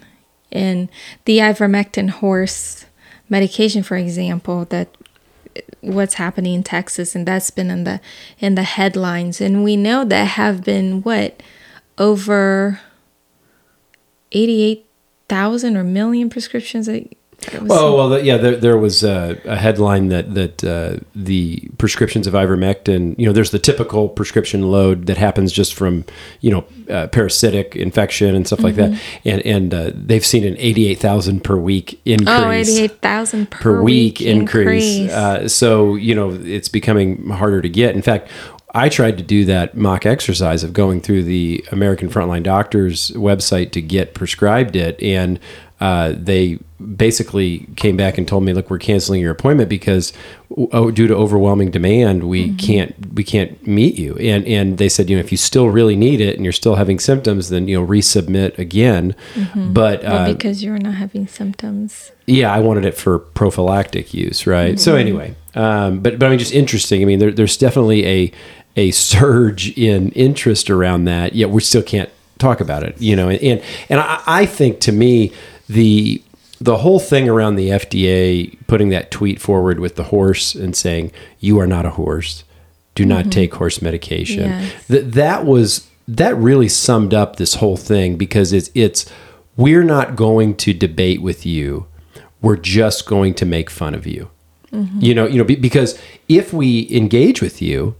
And 0.52 0.90
the 1.26 1.38
ivermectin 1.40 2.10
horse 2.10 2.86
medication, 3.30 3.84
for 3.84 3.96
example, 3.96 4.66
that 4.66 4.90
what's 5.82 6.16
happening 6.16 6.54
in 6.54 6.64
Texas, 6.64 7.16
and 7.16 7.28
that's 7.28 7.50
been 7.52 7.70
in 7.70 7.84
the 7.84 8.00
in 8.40 8.56
the 8.56 8.64
headlines. 8.64 9.42
And 9.42 9.64
we 9.64 9.76
know 9.76 10.06
that 10.06 10.26
have 10.30 10.64
been 10.64 11.02
what 11.04 11.42
over 11.98 12.80
eighty 14.32 14.62
eight 14.64 14.86
thousand 15.30 15.78
or 15.78 15.84
million 15.84 16.30
prescriptions. 16.30 16.88
Was- 16.88 17.17
Oh 17.70 17.96
well, 17.96 18.10
the- 18.10 18.24
yeah. 18.24 18.38
There, 18.38 18.56
there 18.58 18.78
was 18.78 19.04
a, 19.04 19.40
a 19.46 19.56
headline 19.56 20.10
that 20.10 20.34
that 20.34 20.64
uh, 20.64 20.98
the 21.16 21.70
prescriptions 21.78 22.28
of 22.28 22.34
ivermectin. 22.34 23.18
You 23.18 23.28
know, 23.28 23.32
there's 23.32 23.52
the 23.52 23.60
typical 23.60 24.10
prescription 24.10 24.64
load 24.72 25.06
that 25.06 25.18
happens 25.18 25.52
just 25.54 25.74
from 25.74 26.04
you 26.42 26.52
know 26.52 26.66
uh, 26.94 27.08
parasitic 27.08 27.76
infection 27.76 28.36
and 28.36 28.46
stuff 28.46 28.62
like 28.62 28.76
that, 28.76 28.92
Mm-hmm. 28.92 29.30
and 29.30 29.46
and 29.46 29.74
uh, 29.74 29.92
they've 29.94 30.26
seen 30.26 30.44
an 30.44 30.56
eighty 30.58 30.88
eight 30.90 31.00
thousand 31.00 31.44
per 31.44 31.56
week 31.58 32.00
increase. 32.06 32.28
oh, 32.30 32.52
eighty 32.52 32.80
eight 32.80 33.02
thousand 33.02 33.50
per, 33.52 33.60
per 33.60 33.82
week, 33.82 34.20
increase. 34.20 34.98
increase. 34.98 35.12
Uh, 35.12 35.48
so 35.48 35.96
you 35.96 36.16
know 36.16 36.32
it's 36.44 36.70
becoming 36.70 37.30
harder 37.30 37.62
to 37.62 37.70
get. 37.70 37.96
In 37.96 38.02
fact, 38.02 38.30
I 38.74 38.90
tried 38.90 39.16
to 39.18 39.24
do 39.24 39.46
that 39.46 39.78
mock 39.78 40.06
exercise 40.06 40.64
of 40.64 40.74
going 40.74 41.02
through 41.02 41.24
the 41.24 41.64
American 41.72 42.10
Frontline 42.10 42.44
Doctors 42.44 43.12
website 43.12 43.72
to 43.72 43.82
get 43.82 44.14
prescribed 44.16 44.76
it, 44.76 45.02
and 45.02 45.40
uh, 45.80 46.14
they 46.18 46.58
basically 46.96 47.68
came 47.76 47.96
back 47.98 48.18
and 48.18 48.28
told 48.28 48.44
me, 48.44 48.54
"Look, 48.54 48.70
we're 48.70 48.80
canceling 48.80 49.22
your 49.22 49.32
appointment 49.32 49.70
because 49.70 50.12
oh, 50.72 50.90
due 50.92 51.08
to 51.08 51.16
overwhelming 51.16 51.70
demand, 51.72 52.24
we 52.28 52.48
Mm-hmm. 52.48 52.58
can't 52.58 53.14
we 53.14 53.24
can't 53.24 53.66
meet 53.68 53.96
you." 53.98 54.16
And 54.18 54.46
and 54.48 54.78
they 54.78 54.90
said, 54.90 55.10
you 55.10 55.16
know, 55.18 55.20
if 55.20 55.32
you 55.32 55.38
still 55.38 55.68
really 55.70 55.96
need 55.96 56.20
it 56.22 56.36
and 56.36 56.44
you're 56.44 56.52
still 56.52 56.76
having 56.76 57.00
symptoms, 57.00 57.50
then 57.50 57.68
you 57.68 57.80
know 57.80 57.86
resubmit 57.86 58.58
again. 58.58 59.16
But 59.56 60.04
well, 60.04 60.24
uh, 60.30 60.34
because 60.34 60.64
you're 60.64 60.78
not 60.80 60.96
having 60.96 61.28
symptoms. 61.28 62.12
yeah, 62.26 62.52
I 62.52 62.60
wanted 62.60 62.86
it 62.86 62.96
for 62.96 63.20
prophylactic 63.20 64.14
use, 64.14 64.48
right? 64.48 64.80
So 64.80 64.96
anyway, 64.96 65.36
um, 65.56 66.00
but 66.00 66.18
but 66.20 66.26
I 66.26 66.30
mean, 66.30 66.40
just 66.40 66.54
interesting. 66.54 67.02
I 67.02 67.06
mean, 67.06 67.20
there, 67.20 67.32
there's 67.32 67.58
definitely 67.58 68.06
a 68.06 68.32
a 68.76 68.92
surge 68.92 69.78
in 69.78 70.12
interest 70.12 70.70
around 70.70 71.06
that. 71.06 71.34
Yet 71.36 71.50
we 71.50 71.62
still 71.62 71.84
can't 71.84 72.10
talk 72.40 72.62
about 72.62 72.84
it, 72.84 73.00
you 73.02 73.16
know. 73.16 73.30
And 73.30 73.42
and, 73.42 73.62
and 73.90 74.00
I, 74.00 74.22
I 74.26 74.46
think 74.46 74.80
to 74.82 74.92
me 74.92 75.32
the 75.68 76.22
the 76.60 76.78
whole 76.78 77.00
thing 77.00 77.30
around 77.30 77.56
the 77.56 77.70
FDA 77.70 78.58
putting 78.68 78.90
that 78.90 79.12
tweet 79.12 79.40
forward 79.40 79.80
with 79.80 79.96
the 79.96 80.06
horse 80.06 80.56
and 80.56 80.76
saying 80.76 81.12
you 81.40 81.60
are 81.60 81.68
not 81.68 81.86
a 81.86 81.92
horse, 81.92 82.44
do 82.96 83.06
not 83.06 83.22
mm-hmm. 83.22 83.30
take 83.30 83.54
horse 83.56 83.82
medication. 83.82 84.50
Yes. 84.50 84.88
That 84.88 85.12
that 85.14 85.46
was 85.46 85.88
that 86.08 86.36
really 86.36 86.70
summed 86.70 87.14
up 87.14 87.36
this 87.36 87.56
whole 87.56 87.78
thing 87.78 88.18
because 88.18 88.54
it's 88.54 88.72
it's 88.74 89.10
we're 89.56 89.84
not 89.84 90.16
going 90.16 90.56
to 90.56 90.74
debate 90.74 91.22
with 91.22 91.46
you. 91.46 91.88
We're 92.42 92.58
just 92.58 93.06
going 93.06 93.34
to 93.36 93.46
make 93.46 93.70
fun 93.70 93.94
of 93.94 94.06
you. 94.08 94.30
Mm-hmm. 94.72 95.00
You 95.02 95.16
know, 95.16 95.26
you 95.26 95.38
know, 95.38 95.44
because 95.44 96.00
if 96.28 96.54
we 96.54 96.88
engage 96.92 97.42
with 97.42 97.62
you, 97.62 97.96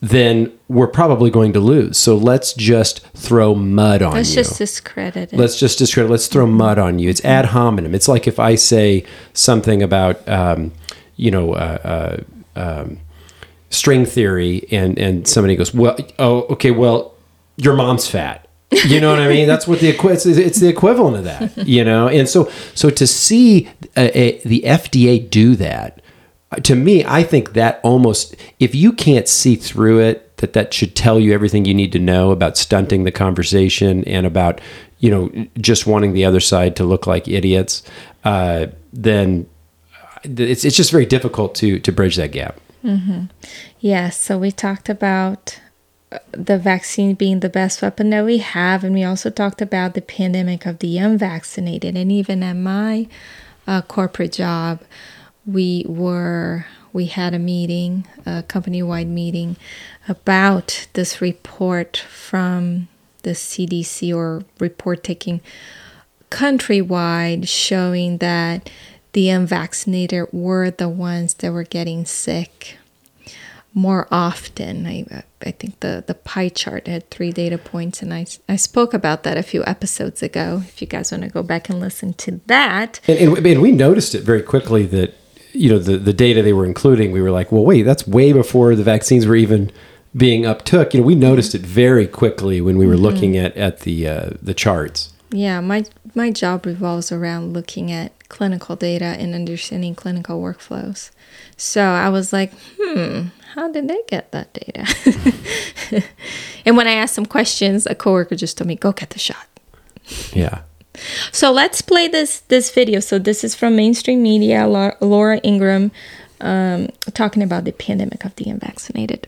then 0.00 0.50
we're 0.68 0.86
probably 0.86 1.30
going 1.30 1.52
to 1.52 1.60
lose. 1.60 1.98
So 1.98 2.16
let's 2.16 2.54
just 2.54 3.06
throw 3.08 3.54
mud 3.54 4.00
on 4.02 4.14
Let's 4.14 4.30
you. 4.30 4.36
just 4.36 4.56
discredit 4.56 5.32
it. 5.32 5.36
Let's 5.36 5.58
just 5.58 5.78
discredit. 5.78 6.10
Let's 6.10 6.26
throw 6.26 6.46
mud 6.46 6.78
on 6.78 6.98
you. 6.98 7.10
It's 7.10 7.22
ad 7.24 7.46
hominem. 7.46 7.94
It's 7.94 8.08
like 8.08 8.26
if 8.26 8.38
I 8.38 8.54
say 8.54 9.04
something 9.34 9.82
about, 9.82 10.26
um, 10.26 10.72
you 11.16 11.30
know, 11.30 11.52
uh, 11.52 12.22
uh, 12.56 12.60
um, 12.60 13.00
string 13.68 14.06
theory, 14.06 14.66
and 14.70 14.98
and 14.98 15.28
somebody 15.28 15.54
goes, 15.54 15.74
"Well, 15.74 15.96
oh, 16.18 16.42
okay, 16.50 16.70
well, 16.70 17.14
your 17.56 17.74
mom's 17.74 18.08
fat." 18.08 18.46
You 18.84 19.00
know 19.00 19.10
what 19.10 19.20
I 19.20 19.28
mean? 19.28 19.48
That's 19.48 19.66
what 19.66 19.80
the 19.80 19.88
it's, 19.88 20.26
it's 20.26 20.60
the 20.60 20.68
equivalent 20.68 21.16
of 21.16 21.24
that. 21.24 21.68
You 21.68 21.84
know, 21.84 22.08
and 22.08 22.28
so 22.28 22.50
so 22.74 22.88
to 22.88 23.06
see 23.06 23.68
a, 23.96 24.40
the 24.44 24.62
FDA 24.64 25.28
do 25.28 25.56
that, 25.56 25.99
to 26.62 26.74
me, 26.74 27.04
I 27.04 27.22
think 27.22 27.52
that 27.52 27.80
almost 27.82 28.34
if 28.58 28.74
you 28.74 28.92
can't 28.92 29.28
see 29.28 29.54
through 29.54 30.00
it, 30.00 30.36
that 30.38 30.52
that 30.54 30.74
should 30.74 30.96
tell 30.96 31.20
you 31.20 31.32
everything 31.32 31.64
you 31.64 31.74
need 31.74 31.92
to 31.92 31.98
know 31.98 32.30
about 32.30 32.56
stunting 32.56 33.04
the 33.04 33.12
conversation 33.12 34.02
and 34.04 34.26
about 34.26 34.60
you 34.98 35.10
know 35.10 35.30
just 35.58 35.86
wanting 35.86 36.12
the 36.12 36.24
other 36.24 36.40
side 36.40 36.76
to 36.76 36.84
look 36.84 37.06
like 37.06 37.28
idiots. 37.28 37.82
Uh, 38.24 38.66
then 38.92 39.46
it's 40.24 40.64
it's 40.64 40.76
just 40.76 40.90
very 40.90 41.06
difficult 41.06 41.54
to 41.56 41.78
to 41.78 41.92
bridge 41.92 42.16
that 42.16 42.32
gap. 42.32 42.58
Yes, 43.78 44.18
so 44.18 44.38
we 44.38 44.50
talked 44.50 44.88
about 44.88 45.60
uh, 46.10 46.18
the 46.32 46.58
vaccine 46.58 47.14
being 47.14 47.40
the 47.40 47.48
best 47.48 47.82
weapon 47.82 48.10
that 48.10 48.24
we 48.24 48.38
have, 48.38 48.82
and 48.82 48.94
we 48.94 49.04
also 49.04 49.30
talked 49.30 49.62
about 49.62 49.94
the 49.94 50.02
pandemic 50.02 50.66
of 50.66 50.80
the 50.80 50.98
unvaccinated. 50.98 51.96
And 51.96 52.10
even 52.10 52.42
at 52.42 52.54
my 52.54 53.06
uh, 53.66 53.82
corporate 53.82 54.32
job, 54.32 54.80
we 55.46 55.84
were 55.88 56.66
we 56.92 57.06
had 57.06 57.34
a 57.34 57.38
meeting, 57.38 58.06
a 58.26 58.42
company-wide 58.42 59.06
meeting, 59.06 59.56
about 60.08 60.88
this 60.94 61.20
report 61.20 61.96
from 61.96 62.88
the 63.22 63.30
CDC 63.30 64.14
or 64.14 64.42
report 64.58 65.04
taking 65.04 65.40
countrywide 66.30 67.46
showing 67.46 68.18
that 68.18 68.70
the 69.12 69.28
unvaccinated 69.28 70.26
were 70.32 70.70
the 70.70 70.88
ones 70.88 71.34
that 71.34 71.52
were 71.52 71.64
getting 71.64 72.04
sick 72.04 72.76
more 73.72 74.08
often. 74.10 74.86
I, 74.86 75.24
I 75.42 75.50
think 75.52 75.80
the, 75.80 76.02
the 76.06 76.14
pie 76.14 76.48
chart 76.48 76.86
had 76.86 77.08
three 77.10 77.30
data 77.30 77.58
points, 77.58 78.02
and 78.02 78.12
I, 78.12 78.26
I 78.48 78.56
spoke 78.56 78.94
about 78.94 79.22
that 79.24 79.36
a 79.36 79.42
few 79.42 79.64
episodes 79.64 80.22
ago. 80.22 80.62
If 80.66 80.80
you 80.80 80.88
guys 80.88 81.12
want 81.12 81.24
to 81.24 81.30
go 81.30 81.42
back 81.42 81.68
and 81.68 81.80
listen 81.80 82.14
to 82.14 82.40
that, 82.46 83.00
And, 83.06 83.18
and, 83.18 83.46
and 83.46 83.62
we 83.62 83.72
noticed 83.72 84.14
it 84.14 84.22
very 84.22 84.42
quickly 84.42 84.86
that 84.86 85.14
you 85.52 85.70
know 85.70 85.78
the 85.78 85.96
the 85.96 86.12
data 86.12 86.42
they 86.42 86.52
were 86.52 86.66
including. 86.66 87.12
We 87.12 87.22
were 87.22 87.30
like, 87.30 87.50
well, 87.52 87.64
wait, 87.64 87.82
that's 87.82 88.06
way 88.06 88.32
before 88.32 88.74
the 88.74 88.84
vaccines 88.84 89.26
were 89.26 89.36
even 89.36 89.70
being 90.16 90.46
uptook. 90.46 90.94
You 90.94 91.00
know, 91.00 91.06
we 91.06 91.14
noticed 91.14 91.54
it 91.54 91.62
very 91.62 92.06
quickly 92.06 92.60
when 92.60 92.78
we 92.78 92.86
were 92.86 92.96
looking 92.96 93.36
at 93.36 93.56
at 93.56 93.80
the 93.80 94.08
uh, 94.08 94.30
the 94.42 94.54
charts. 94.54 95.12
yeah, 95.30 95.60
my 95.60 95.84
my 96.14 96.30
job 96.30 96.66
revolves 96.66 97.12
around 97.12 97.52
looking 97.52 97.92
at 97.92 98.12
clinical 98.28 98.76
data 98.76 99.04
and 99.04 99.34
understanding 99.34 99.94
clinical 99.94 100.40
workflows. 100.40 101.10
So 101.56 101.82
I 101.82 102.08
was 102.08 102.32
like, 102.32 102.52
hmm, 102.80 103.26
how 103.54 103.70
did 103.70 103.88
they 103.88 104.00
get 104.08 104.32
that 104.32 104.52
data? 104.52 106.04
and 106.64 106.76
when 106.76 106.86
I 106.86 106.92
asked 106.92 107.14
some 107.14 107.26
questions, 107.26 107.86
a 107.86 107.94
coworker 107.94 108.34
just 108.34 108.56
told 108.56 108.68
me, 108.68 108.76
go 108.76 108.92
get 108.92 109.10
the 109.10 109.18
shot. 109.18 109.46
Yeah. 110.32 110.62
So 111.32 111.52
let's 111.52 111.82
play 111.82 112.08
this 112.08 112.40
this 112.48 112.70
video. 112.70 113.00
So 113.00 113.18
this 113.18 113.44
is 113.44 113.54
from 113.54 113.76
mainstream 113.76 114.22
media, 114.22 114.66
Laura 114.66 115.40
Ingraham, 115.44 115.90
um, 116.40 116.88
talking 117.14 117.42
about 117.42 117.64
the 117.64 117.72
pandemic 117.72 118.24
of 118.24 118.34
the 118.36 118.50
unvaccinated. 118.50 119.26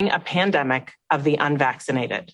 a 0.00 0.20
pandemic 0.20 0.92
of 1.10 1.24
the 1.24 1.36
unvaccinated. 1.36 2.32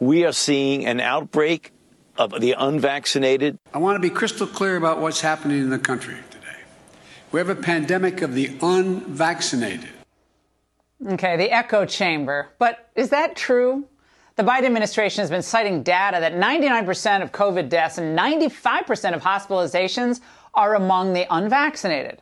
We 0.00 0.24
are 0.24 0.32
seeing 0.32 0.84
an 0.86 1.00
outbreak 1.00 1.72
of 2.16 2.40
the 2.40 2.52
unvaccinated. 2.52 3.58
I 3.72 3.78
want 3.78 3.96
to 3.96 4.00
be 4.00 4.10
crystal 4.10 4.46
clear 4.46 4.76
about 4.76 5.00
what's 5.00 5.20
happening 5.20 5.58
in 5.58 5.70
the 5.70 5.78
country 5.78 6.16
today. 6.30 6.58
We 7.32 7.38
have 7.38 7.48
a 7.48 7.54
pandemic 7.54 8.22
of 8.22 8.34
the 8.34 8.56
unvaccinated. 8.60 9.90
Okay, 11.06 11.36
the 11.36 11.50
echo 11.50 11.84
chamber. 11.84 12.48
But 12.58 12.90
is 12.94 13.10
that 13.10 13.36
true? 13.36 13.84
The 14.36 14.42
Biden 14.42 14.64
administration 14.64 15.22
has 15.22 15.30
been 15.30 15.42
citing 15.42 15.84
data 15.84 16.18
that 16.18 16.34
99% 16.34 17.22
of 17.22 17.30
COVID 17.30 17.68
deaths 17.68 17.98
and 17.98 18.18
95% 18.18 19.14
of 19.14 19.22
hospitalizations 19.22 20.20
are 20.54 20.74
among 20.74 21.12
the 21.12 21.24
unvaccinated. 21.32 22.20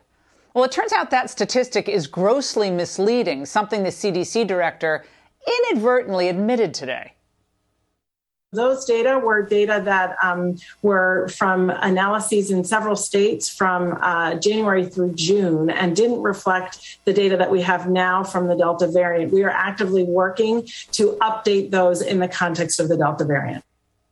Well, 0.53 0.63
it 0.63 0.71
turns 0.71 0.93
out 0.93 1.09
that 1.09 1.31
statistic 1.31 1.89
is 1.89 2.05
grossly 2.05 2.69
misleading, 2.69 3.47
something 3.47 3.81
the 3.81 3.89
CDC 3.89 4.45
director 4.45 5.03
inadvertently 5.71 6.29
admitted 6.29 6.75
today. 6.75 7.13
Those 8.53 8.85
data 8.85 9.19
were 9.19 9.41
data 9.41 9.81
that 9.83 10.15
um, 10.23 10.57
were 10.81 11.27
from 11.29 11.69
analyses 11.69 12.51
in 12.51 12.63
several 12.63 12.95
states 12.95 13.49
from 13.49 13.97
uh, 14.01 14.35
January 14.35 14.85
through 14.85 15.13
June 15.13 15.69
and 15.69 15.95
didn't 15.95 16.21
reflect 16.21 16.99
the 17.05 17.13
data 17.13 17.35
that 17.37 17.49
we 17.49 17.61
have 17.61 17.89
now 17.89 18.23
from 18.23 18.47
the 18.47 18.55
Delta 18.55 18.87
variant. 18.87 19.33
We 19.33 19.43
are 19.43 19.49
actively 19.49 20.03
working 20.03 20.67
to 20.91 21.17
update 21.21 21.71
those 21.71 22.01
in 22.01 22.19
the 22.19 22.27
context 22.27 22.79
of 22.79 22.89
the 22.89 22.97
Delta 22.97 23.25
variant. 23.25 23.63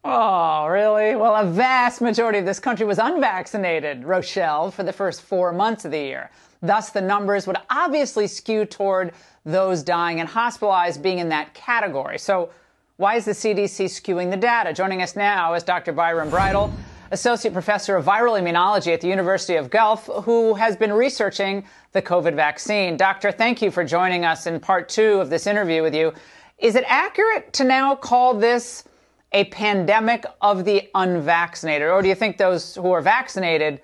Oh, 0.03 0.65
really? 0.65 1.15
Well, 1.15 1.35
a 1.35 1.45
vast 1.45 2.01
majority 2.01 2.39
of 2.39 2.45
this 2.45 2.59
country 2.59 2.87
was 2.87 2.97
unvaccinated, 2.97 4.03
Rochelle, 4.03 4.71
for 4.71 4.81
the 4.81 4.91
first 4.91 5.21
four 5.21 5.53
months 5.53 5.85
of 5.85 5.91
the 5.91 5.99
year. 5.99 6.31
Thus, 6.63 6.89
the 6.89 7.01
numbers 7.01 7.45
would 7.45 7.57
obviously 7.69 8.25
skew 8.25 8.65
toward 8.65 9.13
those 9.45 9.83
dying 9.83 10.19
and 10.19 10.27
hospitalized 10.27 11.03
being 11.03 11.19
in 11.19 11.29
that 11.29 11.53
category. 11.53 12.17
So, 12.17 12.49
why 12.97 13.15
is 13.15 13.25
the 13.25 13.31
CDC 13.31 13.85
skewing 13.85 14.29
the 14.29 14.37
data? 14.37 14.73
Joining 14.73 15.01
us 15.01 15.15
now 15.15 15.53
is 15.53 15.63
Dr. 15.63 15.91
Byron 15.91 16.29
Bridle, 16.29 16.71
Associate 17.11 17.51
Professor 17.51 17.95
of 17.95 18.05
Viral 18.05 18.39
Immunology 18.39 18.93
at 18.93 19.01
the 19.01 19.07
University 19.07 19.55
of 19.55 19.69
Guelph, 19.69 20.05
who 20.23 20.53
has 20.53 20.75
been 20.75 20.93
researching 20.93 21.65
the 21.93 22.01
COVID 22.01 22.35
vaccine. 22.35 22.97
Doctor, 22.97 23.31
thank 23.31 23.61
you 23.61 23.71
for 23.71 23.83
joining 23.83 24.23
us 24.23 24.45
in 24.45 24.59
part 24.59 24.87
two 24.87 25.19
of 25.19 25.29
this 25.29 25.47
interview 25.47 25.81
with 25.81 25.95
you. 25.95 26.13
Is 26.57 26.75
it 26.75 26.83
accurate 26.87 27.51
to 27.53 27.63
now 27.63 27.95
call 27.95 28.35
this 28.35 28.83
a 29.31 29.45
pandemic 29.45 30.25
of 30.41 30.63
the 30.63 30.89
unvaccinated? 30.93 31.87
Or 31.87 32.01
do 32.01 32.07
you 32.07 32.15
think 32.15 32.37
those 32.37 32.75
who 32.75 32.91
are 32.91 33.01
vaccinated 33.01 33.81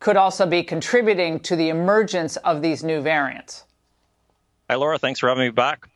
could 0.00 0.16
also 0.16 0.44
be 0.44 0.62
contributing 0.62 1.40
to 1.40 1.56
the 1.56 1.70
emergence 1.70 2.36
of 2.38 2.60
these 2.60 2.84
new 2.84 3.00
variants? 3.00 3.64
Hi, 4.68 4.76
Laura. 4.76 4.98
Thanks 4.98 5.20
for 5.20 5.28
having 5.28 5.44
me 5.44 5.50
back. 5.50 5.88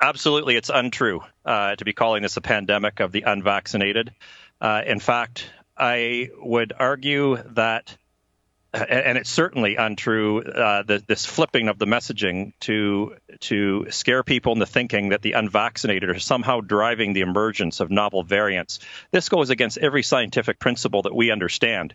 Absolutely, 0.00 0.56
it's 0.56 0.70
untrue 0.70 1.22
uh, 1.44 1.74
to 1.76 1.84
be 1.84 1.92
calling 1.92 2.22
this 2.22 2.36
a 2.36 2.40
pandemic 2.40 3.00
of 3.00 3.10
the 3.10 3.22
unvaccinated. 3.22 4.12
Uh, 4.60 4.82
in 4.86 5.00
fact, 5.00 5.50
I 5.76 6.30
would 6.38 6.72
argue 6.78 7.36
that 7.54 7.96
and 8.72 9.16
it's 9.16 9.30
certainly 9.30 9.76
untrue. 9.76 10.42
Uh, 10.42 10.82
the, 10.82 11.02
this 11.06 11.24
flipping 11.24 11.68
of 11.68 11.78
the 11.78 11.86
messaging 11.86 12.52
to 12.60 13.16
to 13.40 13.86
scare 13.90 14.22
people 14.22 14.52
into 14.52 14.66
thinking 14.66 15.08
that 15.08 15.22
the 15.22 15.32
unvaccinated 15.32 16.10
are 16.10 16.18
somehow 16.18 16.60
driving 16.60 17.14
the 17.14 17.22
emergence 17.22 17.80
of 17.80 17.90
novel 17.90 18.22
variants. 18.22 18.80
This 19.10 19.30
goes 19.30 19.48
against 19.50 19.78
every 19.78 20.02
scientific 20.02 20.58
principle 20.58 21.02
that 21.02 21.14
we 21.14 21.30
understand. 21.30 21.94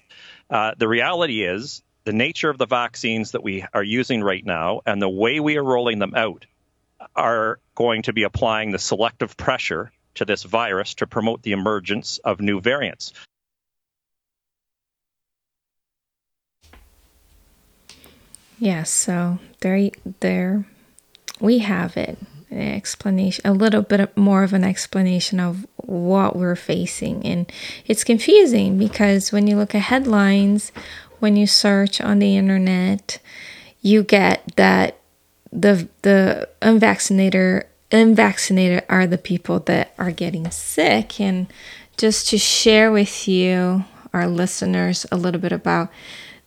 Uh, 0.49 0.73
the 0.75 0.87
reality 0.87 1.43
is 1.43 1.83
the 2.05 2.13
nature 2.13 2.49
of 2.49 2.57
the 2.57 2.65
vaccines 2.65 3.31
that 3.31 3.43
we 3.43 3.63
are 3.73 3.83
using 3.83 4.23
right 4.23 4.43
now 4.43 4.81
and 4.85 5.01
the 5.01 5.09
way 5.09 5.39
we 5.39 5.57
are 5.57 5.63
rolling 5.63 5.99
them 5.99 6.13
out 6.15 6.45
are 7.15 7.59
going 7.75 8.03
to 8.03 8.13
be 8.13 8.23
applying 8.23 8.71
the 8.71 8.79
selective 8.79 9.35
pressure 9.37 9.91
to 10.15 10.25
this 10.25 10.43
virus 10.43 10.93
to 10.95 11.07
promote 11.07 11.41
the 11.41 11.51
emergence 11.51 12.19
of 12.19 12.39
new 12.39 12.61
variants. 12.61 13.13
Yes, 18.59 18.89
so 18.89 19.39
there, 19.59 19.89
there, 20.21 20.65
we 21.39 21.59
have 21.59 21.97
it. 21.97 22.17
An 22.49 22.59
explanation, 22.59 23.41
a 23.45 23.51
little 23.51 23.81
bit 23.81 24.15
more 24.15 24.43
of 24.43 24.53
an 24.53 24.63
explanation 24.63 25.39
of 25.39 25.65
what 25.77 26.35
we're 26.35 26.55
facing, 26.55 27.25
and 27.25 27.51
it's 27.87 28.03
confusing 28.03 28.77
because 28.77 29.31
when 29.31 29.47
you 29.47 29.55
look 29.55 29.73
at 29.73 29.81
headlines, 29.81 30.71
when 31.19 31.35
you 31.35 31.47
search 31.47 31.99
on 31.99 32.19
the 32.19 32.37
internet, 32.37 33.19
you 33.81 34.03
get 34.03 34.55
that 34.55 34.97
the 35.53 35.87
the 36.01 36.49
unvaccinated 36.61 37.67
unvaccinated 37.91 38.83
are 38.89 39.05
the 39.05 39.17
people 39.17 39.59
that 39.59 39.93
are 39.97 40.11
getting 40.11 40.49
sick, 40.49 41.21
and 41.21 41.47
just 41.95 42.27
to 42.29 42.37
share 42.37 42.91
with 42.91 43.27
you, 43.27 43.85
our 44.11 44.27
listeners, 44.27 45.05
a 45.11 45.17
little 45.17 45.39
bit 45.39 45.51
about 45.51 45.89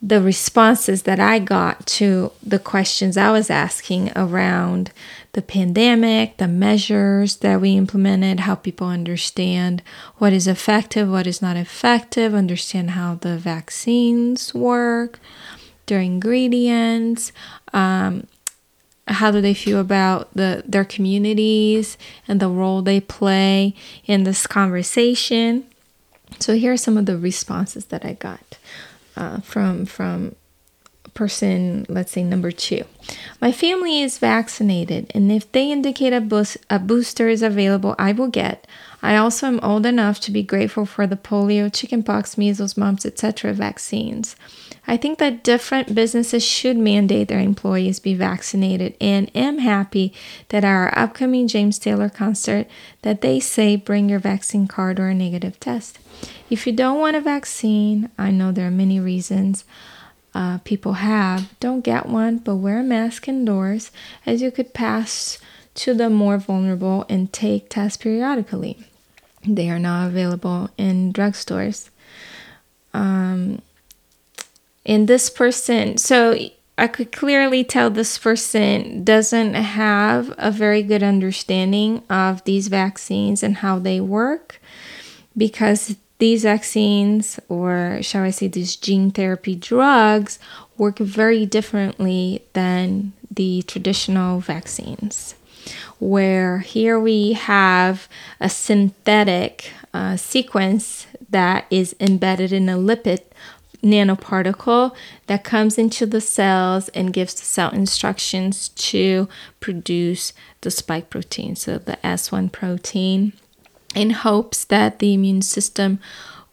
the 0.03 0.21
responses 0.21 1.05
that 1.05 1.19
I 1.19 1.39
got 1.39 1.87
to 1.87 2.33
the 2.43 2.59
questions 2.59 3.17
I 3.17 3.31
was 3.31 3.49
asking 3.49 4.13
around 4.15 4.93
the 5.33 5.41
pandemic, 5.41 6.37
the 6.37 6.49
measures 6.49 7.37
that 7.37 7.61
we 7.61 7.77
implemented, 7.77 8.41
how 8.41 8.57
people 8.57 8.89
understand 8.89 9.83
what 10.17 10.33
is 10.33 10.47
effective, 10.47 11.09
what 11.09 11.27
is 11.27 11.41
not 11.41 11.57
effective, 11.57 12.35
understand 12.35 12.91
how 12.91 13.15
the 13.15 13.39
vaccines 13.39 14.53
work, 14.55 15.19
their 15.87 16.01
ingredients, 16.01 17.33
um, 17.73 18.27
how 19.09 19.31
do 19.31 19.41
they 19.41 19.55
feel 19.55 19.81
about 19.81 20.33
the 20.35 20.63
their 20.67 20.85
communities 20.85 21.97
and 22.27 22.41
the 22.41 22.49
role 22.49 22.83
they 22.83 23.01
play 23.01 23.75
in 24.05 24.25
this 24.25 24.47
conversation. 24.47 25.65
So 26.41 26.55
here 26.55 26.73
are 26.73 26.77
some 26.77 26.97
of 26.97 27.07
the 27.07 27.17
responses 27.17 27.87
that 27.87 28.05
I 28.05 28.15
got 28.15 28.59
uh, 29.17 29.41
from 29.41 29.87
from 29.87 30.35
person, 31.17 31.87
let's 31.89 32.13
say 32.13 32.23
number 32.23 32.53
two. 32.53 32.85
My 33.41 33.51
family 33.51 34.03
is 34.03 34.19
vaccinated, 34.19 35.11
and 35.15 35.33
if 35.33 35.51
they 35.51 35.73
indicate 35.73 36.13
a, 36.13 36.21
boost, 36.21 36.59
a 36.71 36.79
booster 36.79 37.29
is 37.29 37.43
available, 37.43 37.97
I 37.99 38.13
will 38.13 38.29
get. 38.29 38.67
I 39.03 39.17
also 39.17 39.49
am 39.49 39.61
old 39.63 39.87
enough 39.87 40.21
to 40.21 40.31
be 40.31 40.43
grateful 40.43 40.87
for 40.87 41.07
the 41.07 41.17
polio, 41.17 41.73
chickenpox, 41.73 42.39
measles, 42.39 42.77
mumps, 42.77 43.07
etc. 43.07 43.53
vaccines. 43.53 44.37
I 44.89 44.97
think 44.97 45.18
that 45.18 45.43
different 45.43 45.95
businesses 45.95 46.45
should 46.45 46.76
mandate 46.76 47.28
their 47.28 47.41
employees 47.41 47.99
be 47.99 48.14
vaccinated 48.14 48.95
and 49.01 49.30
am 49.34 49.59
happy 49.59 50.12
that 50.51 50.64
our 50.64 50.97
upcoming 50.97 51.49
James 51.49 51.78
Taylor 51.78 52.09
concert 52.09 52.66
that 53.03 53.20
they 53.20 53.41
say 53.41 53.76
bring 53.76 54.09
your 54.09 54.20
vaccine 54.20 54.68
card 54.68 55.01
or 55.01 55.09
a 55.09 55.14
negative 55.14 55.59
test. 55.59 55.99
If 56.49 56.66
you 56.66 56.72
don't 56.72 57.01
want 57.01 57.16
a 57.16 57.20
vaccine, 57.20 58.11
I 58.16 58.30
know 58.30 58.53
there 58.53 58.68
are 58.68 58.70
many 58.70 59.01
reasons 59.01 59.64
uh, 60.34 60.59
people 60.59 60.95
have. 60.95 61.59
Don't 61.61 61.80
get 61.80 62.07
one, 62.07 62.39
but 62.39 62.57
wear 62.57 62.80
a 62.80 62.84
mask 62.84 63.26
indoors 63.26 63.91
as 64.24 64.43
you 64.43 64.51
could 64.51 64.74
pass 64.74 65.39
to 65.76 65.95
the 65.95 66.09
more 66.09 66.39
vulnerable 66.39 67.05
and 67.09 67.32
take 67.32 67.68
tests 67.68 67.97
periodically. 67.97 68.78
They 69.47 69.70
are 69.70 69.78
not 69.78 70.09
available 70.09 70.70
in 70.76 71.12
drugstores. 71.12 71.91
Um, 72.93 73.62
and 74.87 75.09
this 75.09 75.28
person, 75.28 75.99
so 75.99 76.39
I 76.78 76.87
could 76.87 77.11
clearly 77.11 77.64
tell 77.64 77.91
this 77.91 78.16
person 78.18 79.03
doesn't 79.03 79.55
have 79.55 80.32
a 80.39 80.51
very 80.51 80.82
good 80.82 81.03
understanding 81.03 82.03
of 82.09 82.45
these 82.45 82.68
vaccines 82.68 83.43
and 83.43 83.57
how 83.57 83.78
they 83.78 84.01
work 84.01 84.61
because 85.37 85.97
these 86.18 86.45
vaccines, 86.45 87.39
or 87.49 87.99
shall 88.03 88.22
I 88.22 88.30
say, 88.30 88.47
these 88.47 88.76
gene 88.76 89.11
therapy 89.11 89.55
drugs, 89.55 90.39
work 90.78 90.99
very 90.99 91.45
differently 91.45 92.43
than 92.53 93.12
the 93.30 93.62
traditional 93.62 94.41
vaccines. 94.41 95.34
Where 95.99 96.59
here 96.59 96.99
we 97.01 97.32
have 97.32 98.09
a 98.41 98.49
synthetic 98.49 99.72
uh, 99.93 100.16
sequence 100.16 101.07
that 101.28 101.66
is 101.70 101.97
embedded 102.01 102.53
in 102.53 102.68
a 102.68 102.76
lipid 102.76 103.20
nanoparticle 103.87 104.95
that 105.26 105.45
comes 105.45 105.78
into 105.78 106.05
the 106.05 106.20
cells 106.20 106.89
and 106.91 107.12
gives 107.12 107.34
the 107.34 107.45
cell 107.45 107.70
instructions 107.70 108.68
to 108.70 109.28
produce 109.61 110.32
the 110.62 110.70
spike 110.70 111.09
protein, 111.09 111.57
so 111.57 111.78
the 111.78 111.99
S1 112.03 112.51
protein 112.53 113.32
in 113.95 114.11
hopes 114.11 114.64
that 114.64 114.99
the 114.99 115.14
immune 115.14 115.43
system 115.43 115.99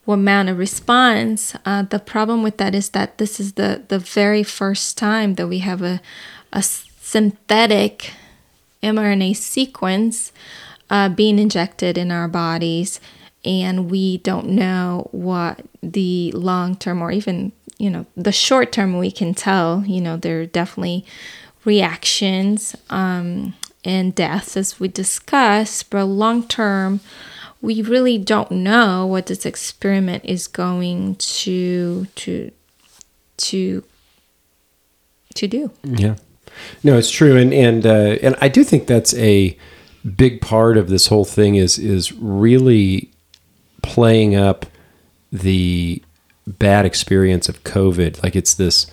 will 0.05 0.17
mount 0.17 0.49
a 0.49 0.55
response. 0.55 1.55
Uh, 1.65 1.81
the 1.81 1.99
problem 1.99 2.43
with 2.43 2.57
that 2.57 2.75
is 2.75 2.89
that 2.89 3.17
this 3.17 3.39
is 3.39 3.53
the, 3.53 3.83
the 3.87 3.99
very 3.99 4.43
first 4.43 4.97
time 4.97 5.35
that 5.35 5.47
we 5.47 5.59
have 5.59 5.81
a, 5.81 6.01
a 6.51 6.61
synthetic 6.61 8.13
mRNA 8.81 9.35
sequence 9.35 10.31
uh, 10.89 11.09
being 11.09 11.39
injected 11.39 11.97
in 11.97 12.11
our 12.11 12.27
bodies, 12.27 12.99
and 13.45 13.89
we 13.89 14.17
don't 14.19 14.47
know 14.49 15.07
what 15.11 15.65
the 15.81 16.31
long 16.31 16.75
term 16.75 17.01
or 17.01 17.11
even 17.11 17.51
you 17.77 17.89
know 17.89 18.05
the 18.15 18.31
short 18.31 18.71
term 18.71 18.97
we 18.97 19.11
can 19.11 19.33
tell. 19.33 19.83
You 19.85 20.01
know 20.01 20.17
there 20.17 20.41
are 20.41 20.45
definitely 20.45 21.05
reactions 21.65 22.75
um, 22.89 23.53
and 23.83 24.13
deaths 24.13 24.57
as 24.57 24.79
we 24.79 24.87
discussed, 24.87 25.89
but 25.89 26.05
long 26.05 26.47
term 26.47 26.99
we 27.63 27.81
really 27.81 28.17
don't 28.17 28.51
know 28.51 29.05
what 29.05 29.27
this 29.27 29.45
experiment 29.45 30.23
is 30.25 30.47
going 30.47 31.15
to 31.15 32.05
to 32.15 32.51
to 33.37 33.83
to 35.35 35.47
do. 35.47 35.71
Yeah, 35.83 36.15
no, 36.83 36.97
it's 36.97 37.09
true, 37.09 37.37
and 37.37 37.53
and 37.53 37.85
uh, 37.85 38.17
and 38.21 38.35
I 38.41 38.49
do 38.49 38.63
think 38.63 38.85
that's 38.87 39.13
a 39.15 39.57
big 40.17 40.41
part 40.41 40.77
of 40.77 40.89
this 40.89 41.07
whole 41.07 41.25
thing 41.25 41.55
is 41.55 41.79
is 41.79 42.11
really 42.11 43.12
playing 43.83 44.35
up 44.35 44.65
the 45.31 46.01
bad 46.47 46.85
experience 46.85 47.47
of 47.47 47.63
COVID. 47.63 48.23
Like 48.23 48.35
it's 48.35 48.55
this 48.55 48.87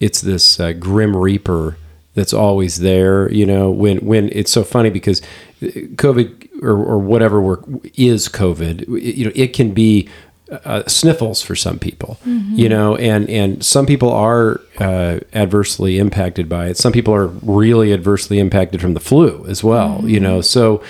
it's 0.00 0.20
this 0.20 0.60
uh, 0.60 0.72
grim 0.72 1.16
reaper 1.16 1.78
that's 2.14 2.34
always 2.34 2.80
there. 2.80 3.30
You 3.32 3.46
know, 3.46 3.70
when 3.70 3.98
when 3.98 4.28
it's 4.32 4.52
so 4.52 4.64
funny 4.64 4.90
because 4.90 5.22
COVID 5.62 6.62
or, 6.62 6.76
or 6.76 6.98
whatever 6.98 7.40
work 7.40 7.64
is 7.94 8.28
COVID, 8.28 8.86
you 9.02 9.24
know, 9.24 9.32
it 9.34 9.54
can 9.54 9.72
be 9.72 10.08
uh, 10.50 10.82
sniffles 10.86 11.42
for 11.42 11.56
some 11.56 11.78
people, 11.78 12.18
mm-hmm. 12.26 12.54
you 12.54 12.68
know, 12.68 12.96
and 12.96 13.28
and 13.30 13.64
some 13.64 13.86
people 13.86 14.12
are 14.12 14.60
uh, 14.78 15.20
adversely 15.32 15.98
impacted 15.98 16.48
by 16.48 16.66
it. 16.68 16.76
Some 16.76 16.92
people 16.92 17.14
are 17.14 17.28
really 17.28 17.92
adversely 17.92 18.38
impacted 18.38 18.80
from 18.80 18.94
the 18.94 19.00
flu 19.00 19.46
as 19.46 19.64
well, 19.64 19.98
mm-hmm. 19.98 20.08
you 20.08 20.20
know. 20.20 20.40
So 20.40 20.82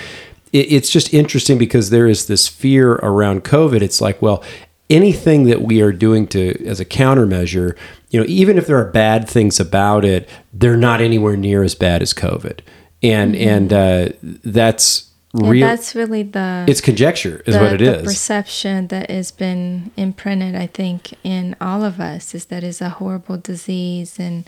it, 0.53 0.71
it's 0.71 0.89
just 0.89 1.13
interesting 1.13 1.57
because 1.57 1.89
there 1.89 2.07
is 2.07 2.27
this 2.27 2.47
fear 2.47 2.93
around 2.93 3.43
COVID. 3.43 3.81
It's 3.81 3.99
like, 3.99 4.21
well, 4.21 4.43
anything 4.89 5.45
that 5.45 5.63
we 5.63 5.81
are 5.81 5.91
doing 5.91 6.27
to 6.27 6.65
as 6.65 6.79
a 6.79 6.85
countermeasure, 6.85 7.75
you 8.11 8.19
know, 8.19 8.25
even 8.29 8.57
if 8.57 8.67
there 8.67 8.77
are 8.77 8.89
bad 8.89 9.27
things 9.27 9.59
about 9.59 10.05
it, 10.05 10.29
they're 10.53 10.77
not 10.77 11.01
anywhere 11.01 11.35
near 11.35 11.63
as 11.63 11.75
bad 11.75 12.01
as 12.01 12.13
COVID, 12.13 12.59
and 13.01 13.33
mm-hmm. 13.33 13.49
and 13.49 13.73
uh, 13.73 14.09
that's 14.21 15.09
yeah, 15.33 15.49
real. 15.49 15.67
That's 15.67 15.95
really 15.95 16.23
the. 16.23 16.65
It's 16.67 16.81
conjecture, 16.81 17.41
is 17.47 17.55
the, 17.55 17.61
what 17.61 17.73
it 17.73 17.79
the 17.79 17.99
is. 17.99 18.03
Perception 18.03 18.87
that 18.87 19.09
has 19.09 19.31
been 19.31 19.91
imprinted, 19.97 20.55
I 20.55 20.67
think, 20.67 21.13
in 21.23 21.55
all 21.59 21.83
of 21.83 21.99
us 21.99 22.35
is 22.35 22.45
that 22.45 22.63
it's 22.63 22.81
a 22.81 22.89
horrible 22.89 23.37
disease, 23.37 24.19
and 24.19 24.47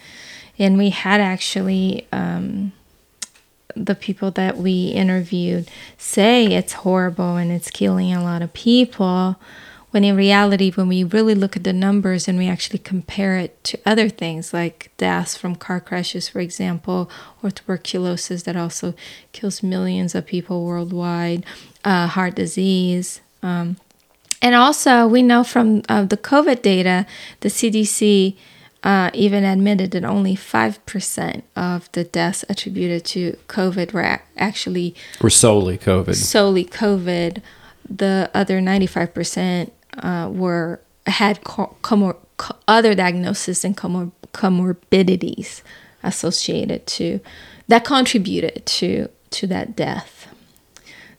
and 0.59 0.77
we 0.77 0.91
had 0.91 1.19
actually. 1.19 2.07
Um, 2.11 2.71
the 3.75 3.95
people 3.95 4.31
that 4.31 4.57
we 4.57 4.87
interviewed 4.87 5.69
say 5.97 6.45
it's 6.45 6.73
horrible 6.73 7.35
and 7.35 7.51
it's 7.51 7.69
killing 7.69 8.13
a 8.13 8.23
lot 8.23 8.41
of 8.41 8.53
people 8.53 9.37
when 9.95 10.03
in 10.03 10.17
reality, 10.17 10.71
when 10.71 10.89
we 10.89 11.05
really 11.05 11.33
look 11.33 11.55
at 11.55 11.63
the 11.63 11.71
numbers 11.71 12.27
and 12.27 12.37
we 12.37 12.49
actually 12.49 12.79
compare 12.79 13.37
it 13.37 13.63
to 13.63 13.79
other 13.85 14.09
things 14.09 14.53
like 14.53 14.91
deaths 14.97 15.37
from 15.37 15.55
car 15.55 15.79
crashes, 15.79 16.27
for 16.27 16.41
example, 16.41 17.09
or 17.41 17.49
tuberculosis 17.49 18.43
that 18.43 18.57
also 18.57 18.93
kills 19.31 19.63
millions 19.63 20.13
of 20.13 20.25
people 20.25 20.65
worldwide, 20.65 21.45
uh, 21.85 22.07
heart 22.07 22.35
disease. 22.35 23.21
Um, 23.41 23.77
and 24.41 24.53
also, 24.53 25.07
we 25.07 25.23
know 25.23 25.45
from 25.45 25.81
uh, 25.87 26.03
the 26.03 26.17
COVID 26.17 26.61
data, 26.61 27.05
the 27.39 27.47
CDC 27.47 28.35
uh, 28.85 29.09
even 29.15 29.43
admitted 29.43 29.91
that 29.91 30.05
only 30.05 30.35
5% 30.35 31.41
of 31.55 31.91
the 31.93 32.03
deaths 32.03 32.45
attributed 32.47 33.03
to 33.05 33.35
COVID 33.47 33.93
were 33.93 34.21
actually 34.37 34.93
were 35.19 35.31
solely 35.31 35.79
COVID. 35.79 36.13
Solely 36.13 36.65
COVID. 36.65 37.41
The 37.89 38.29
other 38.33 38.59
95% 38.59 39.71
uh, 39.97 40.29
were 40.31 40.81
had 41.07 41.41
comor- 41.43 42.17
other 42.67 42.93
diagnoses 42.93 43.65
and 43.65 43.75
comor- 43.75 44.11
comorbidities 44.33 45.63
associated 46.03 46.85
to 46.85 47.19
that 47.67 47.85
contributed 47.85 48.65
to 48.67 49.09
to 49.31 49.47
that 49.47 49.75
death. 49.75 50.27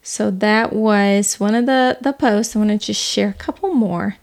So 0.02 0.30
that 0.30 0.72
was 0.72 1.40
one 1.40 1.56
of 1.56 1.66
the 1.66 1.98
the 2.00 2.12
posts. 2.12 2.54
I 2.54 2.60
want 2.60 2.70
to 2.70 2.78
just 2.78 3.02
share 3.02 3.30
a 3.30 3.34
couple 3.34 3.74
more 3.74 4.18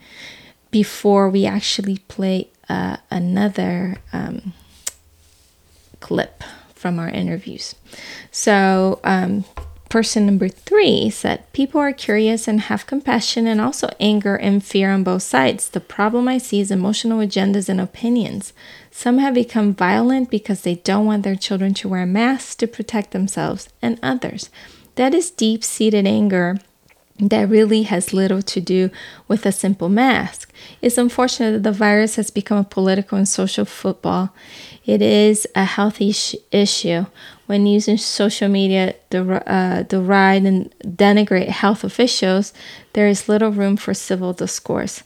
before 0.72 1.30
we 1.30 1.46
actually 1.46 1.98
play 2.08 2.50
uh, 2.70 2.98
another 3.12 3.98
um, 4.12 4.54
clip 6.00 6.44
from 6.76 7.00
our 7.00 7.10
interviews. 7.10 7.76
So 8.32 9.00
um, 9.04 9.46
person 9.90 10.26
number 10.26 10.50
three 10.50 11.10
said, 11.10 11.52
People 11.54 11.80
are 11.80 11.94
curious 11.94 12.48
and 12.48 12.62
have 12.62 12.88
compassion 12.88 13.48
and 13.48 13.62
also 13.62 13.90
anger 14.00 14.36
and 14.36 14.64
fear 14.64 14.92
on 14.92 15.04
both 15.04 15.22
sides. 15.22 15.70
The 15.70 15.80
problem 15.80 16.28
I 16.28 16.40
see 16.40 16.60
is 16.60 16.72
emotional 16.72 17.20
agendas 17.20 17.70
and 17.70 17.80
opinions. 17.80 18.54
Some 18.92 19.20
have 19.20 19.36
become 19.36 19.74
violent 19.74 20.30
because 20.30 20.62
they 20.62 20.76
don't 20.76 21.06
want 21.06 21.24
their 21.24 21.36
children 21.36 21.74
to 21.76 21.88
wear 21.88 22.06
masks 22.06 22.56
to 22.56 22.68
protect 22.68 23.12
themselves 23.12 23.70
and 23.82 24.00
others. 24.02 24.50
That 24.96 25.14
is 25.14 25.32
deep 25.32 25.64
seated 25.64 26.06
anger 26.06 26.58
that 27.20 27.48
really 27.48 27.84
has 27.84 28.14
little 28.14 28.42
to 28.42 28.60
do 28.60 28.90
with 29.28 29.46
a 29.46 29.52
simple 29.52 29.90
mask. 29.90 30.52
It's 30.82 30.98
unfortunate 30.98 31.52
that 31.52 31.64
the 31.64 31.72
virus 31.72 32.16
has 32.16 32.32
become 32.32 32.58
a 32.58 32.64
political 32.64 33.18
and 33.18 33.28
social 33.28 33.66
football. 33.66 34.34
It 34.86 35.02
is 35.02 35.48
a 35.56 35.66
health 35.66 36.02
issue 36.02 37.06
when 37.46 37.66
using 37.66 37.98
social 37.98 38.48
media 38.48 38.96
to 39.10 39.20
uh, 39.50 39.84
deride 39.84 40.46
and 40.46 40.74
denigrate 40.84 41.50
health 41.50 41.84
officials, 41.84 42.54
there 42.94 43.08
is 43.08 43.28
little 43.28 43.52
room 43.52 43.76
for 43.76 43.94
civil 43.94 44.34
discourse. 44.34 45.04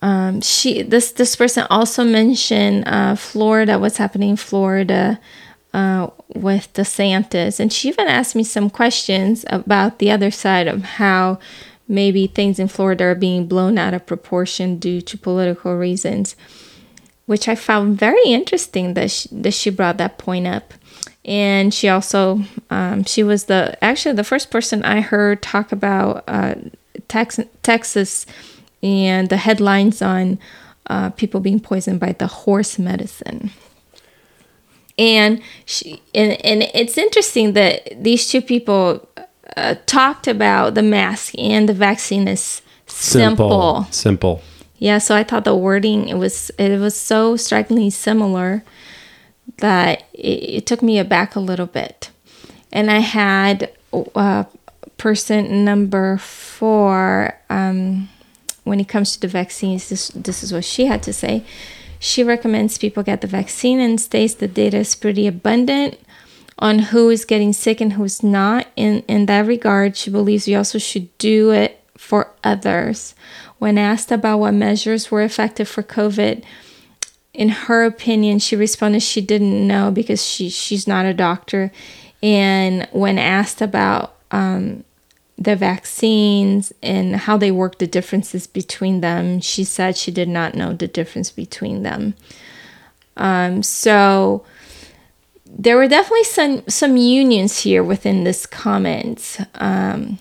Um, 0.00 0.40
she 0.40 0.82
this 0.82 1.12
this 1.12 1.36
person 1.36 1.64
also 1.70 2.04
mentioned 2.04 2.84
uh, 2.86 3.14
Florida, 3.14 3.78
what's 3.78 3.98
happening 3.98 4.30
in 4.30 4.36
Florida 4.36 5.20
uh, 5.74 6.08
with 6.34 6.72
DeSantis, 6.74 7.58
and 7.58 7.72
she 7.72 7.88
even 7.88 8.08
asked 8.08 8.34
me 8.34 8.44
some 8.44 8.70
questions 8.70 9.44
about 9.48 9.98
the 9.98 10.10
other 10.10 10.30
side 10.30 10.68
of 10.68 10.82
how 10.82 11.38
maybe 11.88 12.26
things 12.26 12.58
in 12.58 12.68
Florida 12.68 13.04
are 13.04 13.14
being 13.14 13.46
blown 13.46 13.78
out 13.78 13.94
of 13.94 14.06
proportion 14.06 14.78
due 14.78 15.00
to 15.00 15.18
political 15.18 15.76
reasons, 15.76 16.36
which 17.26 17.48
I 17.48 17.54
found 17.54 17.98
very 17.98 18.24
interesting 18.24 18.94
that 18.94 19.10
she, 19.10 19.28
that 19.32 19.54
she 19.54 19.70
brought 19.70 19.98
that 19.98 20.18
point 20.18 20.46
up 20.46 20.74
and 21.24 21.72
she 21.72 21.88
also 21.88 22.42
um, 22.70 23.04
she 23.04 23.22
was 23.22 23.44
the 23.44 23.82
actually 23.82 24.14
the 24.14 24.24
first 24.24 24.50
person 24.50 24.82
I 24.84 25.00
heard 25.00 25.42
talk 25.42 25.70
about 25.72 26.24
uh, 26.26 26.54
Tex- 27.08 27.40
Texas 27.62 28.26
and 28.82 29.28
the 29.28 29.36
headlines 29.36 30.02
on 30.02 30.38
uh, 30.88 31.10
people 31.10 31.40
being 31.40 31.60
poisoned 31.60 32.00
by 32.00 32.12
the 32.12 32.26
horse 32.26 32.78
medicine. 32.78 33.50
And 34.98 35.40
she 35.64 36.02
and, 36.14 36.32
and 36.44 36.62
it's 36.74 36.98
interesting 36.98 37.54
that 37.54 38.02
these 38.02 38.28
two 38.28 38.42
people 38.42 39.08
uh, 39.56 39.76
talked 39.86 40.26
about 40.28 40.74
the 40.74 40.82
mask 40.82 41.34
and 41.38 41.68
the 41.68 41.74
vaccine 41.74 42.28
is 42.28 42.62
simple. 42.86 43.84
Simple. 43.84 43.86
simple. 43.90 44.42
Yeah, 44.78 44.98
so 44.98 45.14
I 45.14 45.24
thought 45.24 45.44
the 45.44 45.56
wording 45.56 46.08
it 46.08 46.18
was 46.18 46.50
it 46.58 46.78
was 46.78 46.96
so 46.96 47.36
strikingly 47.36 47.90
similar 47.90 48.64
that 49.58 50.04
it, 50.12 50.58
it 50.58 50.66
took 50.66 50.82
me 50.82 50.98
aback 50.98 51.36
a 51.36 51.40
little 51.40 51.66
bit. 51.66 52.10
And 52.72 52.90
I 52.90 53.00
had 53.00 53.70
uh, 54.14 54.44
person 54.96 55.64
number 55.64 56.16
four, 56.18 57.36
um, 57.50 58.08
when 58.64 58.78
it 58.78 58.88
comes 58.88 59.14
to 59.14 59.20
the 59.20 59.28
vaccines, 59.28 59.88
this, 59.88 60.08
this 60.08 60.42
is 60.42 60.52
what 60.52 60.64
she 60.64 60.86
had 60.86 61.02
to 61.02 61.12
say. 61.12 61.44
She 62.04 62.24
recommends 62.24 62.78
people 62.78 63.04
get 63.04 63.20
the 63.20 63.28
vaccine 63.28 63.78
and 63.78 64.00
states 64.00 64.34
the 64.34 64.48
data 64.48 64.78
is 64.78 64.96
pretty 64.96 65.28
abundant 65.28 66.00
on 66.58 66.80
who 66.80 67.08
is 67.10 67.24
getting 67.24 67.52
sick 67.52 67.80
and 67.80 67.92
who's 67.92 68.24
not. 68.24 68.66
In, 68.74 69.04
in 69.06 69.26
that 69.26 69.46
regard, 69.46 69.96
she 69.96 70.10
believes 70.10 70.48
we 70.48 70.56
also 70.56 70.78
should 70.78 71.16
do 71.18 71.52
it 71.52 71.80
for 71.96 72.32
others. 72.42 73.14
When 73.60 73.78
asked 73.78 74.10
about 74.10 74.38
what 74.38 74.50
measures 74.50 75.12
were 75.12 75.22
effective 75.22 75.68
for 75.68 75.84
COVID, 75.84 76.42
in 77.34 77.48
her 77.50 77.84
opinion, 77.84 78.40
she 78.40 78.56
responded 78.56 79.04
she 79.04 79.20
didn't 79.20 79.64
know 79.64 79.92
because 79.92 80.26
she 80.26 80.50
she's 80.50 80.88
not 80.88 81.06
a 81.06 81.14
doctor. 81.14 81.70
And 82.20 82.88
when 82.90 83.16
asked 83.16 83.62
about 83.62 84.16
um, 84.32 84.82
the 85.38 85.56
vaccines 85.56 86.72
and 86.82 87.16
how 87.16 87.36
they 87.36 87.50
work, 87.50 87.78
the 87.78 87.86
differences 87.86 88.46
between 88.46 89.00
them, 89.00 89.40
she 89.40 89.64
said 89.64 89.96
she 89.96 90.10
did 90.10 90.28
not 90.28 90.54
know 90.54 90.72
the 90.72 90.86
difference 90.86 91.30
between 91.30 91.82
them. 91.82 92.14
Um, 93.16 93.62
so 93.62 94.44
there 95.46 95.76
were 95.76 95.88
definitely 95.88 96.24
some 96.24 96.62
some 96.68 96.96
unions 96.96 97.60
here 97.60 97.82
within 97.82 98.24
this 98.24 98.46
comment. 98.46 99.38
Um, 99.56 100.18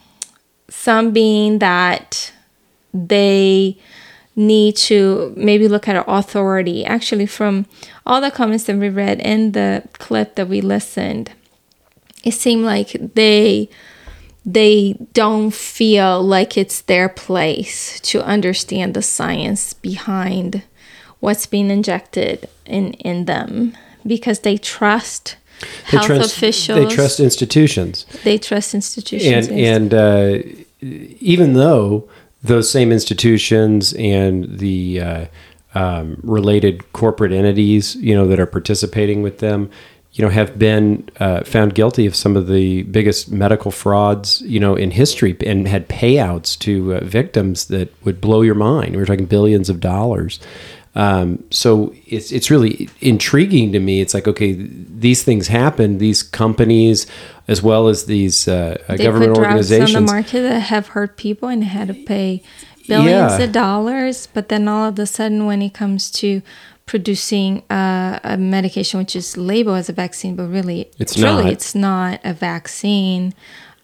some 0.69 1.11
being 1.11 1.59
that 1.59 2.31
they 2.93 3.77
need 4.35 4.75
to 4.75 5.33
maybe 5.35 5.67
look 5.67 5.87
at 5.87 6.03
authority. 6.07 6.85
Actually, 6.85 7.25
from 7.25 7.65
all 8.05 8.21
the 8.21 8.31
comments 8.31 8.65
that 8.65 8.77
we 8.77 8.89
read 8.89 9.19
in 9.19 9.51
the 9.51 9.83
clip 9.93 10.35
that 10.35 10.47
we 10.47 10.61
listened, 10.61 11.31
it 12.23 12.33
seemed 12.33 12.65
like 12.65 12.95
they 13.13 13.69
they 14.45 14.95
don't 15.13 15.53
feel 15.53 16.21
like 16.21 16.57
it's 16.57 16.81
their 16.81 17.09
place 17.09 17.99
to 18.01 18.23
understand 18.23 18.93
the 18.93 19.01
science 19.01 19.73
behind 19.73 20.63
what's 21.19 21.45
being 21.45 21.69
injected 21.69 22.49
in 22.65 22.93
in 22.93 23.25
them 23.25 23.77
because 24.05 24.39
they 24.39 24.57
trust 24.57 25.37
they 25.91 25.97
health 25.97 26.07
trust, 26.07 26.37
officials. 26.37 26.79
They 26.79 26.95
trust 26.95 27.19
institutions. 27.19 28.05
They 28.23 28.37
trust 28.37 28.73
institutions. 28.73 29.47
And 29.47 29.59
and 29.59 29.93
uh, 29.93 30.39
even 30.81 31.53
though 31.53 32.09
those 32.43 32.69
same 32.69 32.91
institutions 32.91 33.93
and 33.93 34.57
the 34.57 34.99
uh, 34.99 35.25
um, 35.75 36.19
related 36.23 36.91
corporate 36.93 37.31
entities, 37.31 37.95
you 37.95 38.15
know, 38.15 38.27
that 38.27 38.39
are 38.39 38.47
participating 38.47 39.21
with 39.21 39.39
them, 39.39 39.69
you 40.13 40.23
know, 40.23 40.29
have 40.29 40.59
been 40.59 41.07
uh, 41.19 41.43
found 41.43 41.73
guilty 41.73 42.05
of 42.05 42.15
some 42.15 42.35
of 42.35 42.47
the 42.47 42.83
biggest 42.83 43.31
medical 43.31 43.71
frauds, 43.71 44.41
you 44.41 44.59
know, 44.59 44.75
in 44.75 44.91
history, 44.91 45.37
and 45.45 45.67
had 45.67 45.87
payouts 45.87 46.59
to 46.59 46.95
uh, 46.95 47.03
victims 47.03 47.65
that 47.65 47.93
would 48.03 48.19
blow 48.19 48.41
your 48.41 48.55
mind. 48.55 48.95
We 48.95 49.01
are 49.01 49.05
talking 49.05 49.25
billions 49.25 49.69
of 49.69 49.79
dollars. 49.79 50.39
Um, 50.93 51.45
so 51.49 51.93
it's 52.05 52.33
it's 52.33 52.51
really 52.51 52.89
intriguing 52.99 53.71
to 53.71 53.79
me. 53.79 54.01
It's 54.01 54.13
like 54.13 54.27
okay, 54.27 54.51
these 54.51 55.23
things 55.23 55.47
happen. 55.47 55.99
These 55.99 56.23
companies, 56.23 57.07
as 57.47 57.61
well 57.61 57.87
as 57.87 58.05
these 58.05 58.49
uh, 58.49 58.77
uh 58.89 58.97
they 58.97 59.05
government 59.05 59.35
put 59.35 59.45
organizations, 59.45 59.95
on 59.95 60.05
the 60.05 60.11
market 60.11 60.41
that 60.41 60.59
have 60.59 60.87
hurt 60.87 61.15
people 61.15 61.47
and 61.47 61.63
had 61.63 61.87
to 61.87 61.93
pay 61.93 62.43
billions 62.87 63.39
yeah. 63.39 63.39
of 63.39 63.53
dollars. 63.53 64.27
But 64.27 64.49
then 64.49 64.67
all 64.67 64.89
of 64.89 64.99
a 64.99 65.05
sudden, 65.05 65.45
when 65.45 65.61
it 65.61 65.73
comes 65.73 66.11
to 66.11 66.41
producing 66.91 67.63
uh, 67.69 68.19
a 68.23 68.35
medication 68.37 68.99
which 68.99 69.15
is 69.15 69.37
labeled 69.37 69.77
as 69.77 69.87
a 69.89 69.93
vaccine, 69.93 70.35
but 70.35 70.47
really, 70.57 70.79
it's 70.99 71.15
truly, 71.15 71.43
not. 71.43 71.51
it's 71.53 71.73
not 71.73 72.19
a 72.31 72.33
vaccine. 72.33 73.33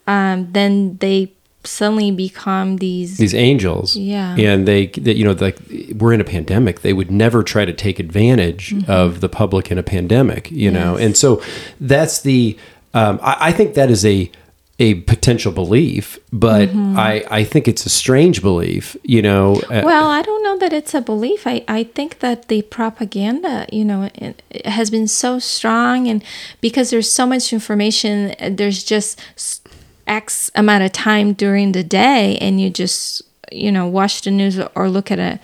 um, 0.08 0.38
then 0.52 0.98
they 1.00 1.32
suddenly 1.64 2.12
become 2.12 2.78
these 2.78 3.18
these 3.18 3.34
angels. 3.50 3.96
Yeah. 3.96 4.36
And 4.38 4.68
they, 4.68 4.88
they, 4.88 5.14
you 5.20 5.26
know, 5.28 5.36
like 5.48 5.58
we're 6.00 6.14
in 6.14 6.22
a 6.22 6.30
pandemic. 6.36 6.82
They 6.82 6.94
would 6.94 7.12
never 7.12 7.44
try 7.44 7.64
to 7.66 7.74
take 7.74 7.98
advantage 8.08 8.64
Mm-hmm. 8.74 8.92
of 8.92 9.20
the 9.24 9.30
public 9.30 9.72
in 9.72 9.78
a 9.78 9.84
pandemic, 9.84 10.52
you 10.52 10.72
know? 10.72 10.98
And 10.98 11.16
so 11.18 11.42
that's 11.80 12.22
the, 12.22 12.58
um, 12.94 13.20
I, 13.22 13.50
I 13.50 13.52
think 13.58 13.74
that 13.76 13.90
is 13.90 14.06
a, 14.06 14.30
a 14.80 14.94
potential 14.94 15.52
belief, 15.52 16.20
but 16.32 16.70
Mm-hmm. 16.70 17.00
I, 17.00 17.26
I 17.32 17.44
think 17.44 17.68
it's 17.68 17.86
a 17.86 17.90
strange 17.90 18.42
belief, 18.44 18.96
you 19.04 19.22
know? 19.24 19.56
uh, 19.72 19.82
Well, 19.84 20.08
I 20.10 20.22
don't 20.22 20.44
know 20.44 20.58
that 20.60 20.72
it's 20.72 20.94
a 20.94 21.02
belief. 21.02 21.48
I, 21.48 21.64
I 21.68 21.84
think 21.84 22.20
that 22.20 22.48
the 22.48 22.62
propaganda, 22.62 23.66
you 23.72 23.84
know, 23.84 24.10
it, 24.14 24.42
it 24.52 24.66
has 24.68 24.90
been 24.92 25.08
so 25.08 25.40
strong, 25.40 26.08
and 26.08 26.24
because 26.62 26.92
there's 26.92 27.10
so 27.10 27.26
much 27.26 27.52
information, 27.54 28.36
uh, 28.40 28.50
there's 28.54 28.84
just 28.84 29.20
X 30.06 30.52
amount 30.56 30.84
of 30.84 30.92
time 30.92 31.34
during 31.34 31.72
the 31.72 31.84
day, 31.84 32.38
and 32.40 32.62
you 32.62 32.70
just, 32.70 33.24
you 33.52 33.72
know, 33.72 33.88
watch 33.88 34.22
the 34.22 34.32
news 34.32 34.60
or 34.76 34.90
look 34.90 35.10
at 35.12 35.20
a 35.20 35.40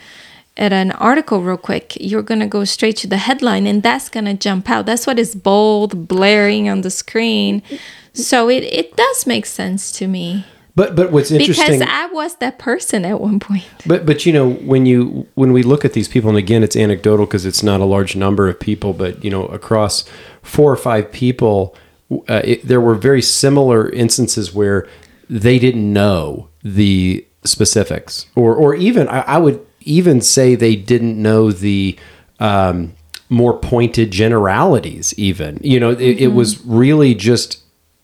at 0.55 0.71
an 0.71 0.91
article 0.91 1.41
real 1.41 1.57
quick, 1.57 1.97
you're 1.99 2.21
gonna 2.21 2.45
go 2.47 2.63
straight 2.63 2.95
to 2.97 3.07
the 3.07 3.17
headline, 3.17 3.65
and 3.65 3.81
that's 3.81 4.07
gonna 4.09 4.35
jump 4.35 4.69
out. 4.69 4.85
That's 4.85 5.07
what 5.07 5.17
is 5.17 5.33
bold, 5.33 6.07
blaring 6.07 6.69
on 6.69 6.81
the 6.81 6.91
screen. 6.91 7.63
So 8.13 8.49
it, 8.49 8.63
it 8.63 8.95
does 8.95 9.25
make 9.25 9.45
sense 9.45 9.91
to 9.93 10.07
me 10.07 10.45
but, 10.75 10.95
but 10.95 11.11
what's 11.11 11.29
interesting. 11.29 11.79
because 11.79 11.87
I 11.87 12.07
was 12.07 12.35
that 12.37 12.57
person 12.57 13.05
at 13.05 13.19
one 13.19 13.39
point. 13.39 13.65
But 13.85 14.05
but 14.05 14.25
you 14.25 14.33
know 14.33 14.53
when 14.53 14.85
you 14.85 15.27
when 15.35 15.53
we 15.53 15.61
look 15.61 15.85
at 15.85 15.93
these 15.93 16.07
people 16.07 16.29
and 16.29 16.37
again 16.37 16.63
it's 16.63 16.75
anecdotal 16.75 17.27
because 17.27 17.45
it's 17.45 17.61
not 17.61 17.79
a 17.79 17.85
large 17.85 18.15
number 18.15 18.47
of 18.47 18.59
people 18.59 18.93
but 18.93 19.23
you 19.23 19.29
know 19.29 19.45
across 19.47 20.05
four 20.41 20.71
or 20.71 20.75
five 20.75 21.11
people 21.11 21.75
uh, 22.27 22.41
it, 22.43 22.67
there 22.67 22.81
were 22.81 22.95
very 22.95 23.21
similar 23.21 23.89
instances 23.89 24.53
where 24.53 24.87
they 25.29 25.59
didn't 25.59 25.93
know 25.93 26.49
the 26.63 27.25
specifics 27.43 28.25
or 28.35 28.55
or 28.55 28.73
even 28.73 29.07
I, 29.09 29.19
I 29.21 29.37
would 29.37 29.63
even 29.81 30.21
say 30.21 30.55
they 30.55 30.75
didn't 30.75 31.21
know 31.21 31.51
the 31.51 31.99
um, 32.39 32.93
more 33.29 33.59
pointed 33.59 34.09
generalities 34.09 35.13
even 35.19 35.59
you 35.61 35.79
know 35.79 35.91
it, 35.91 36.19
it 36.19 36.27
was 36.29 36.65
really 36.65 37.13
just 37.13 37.62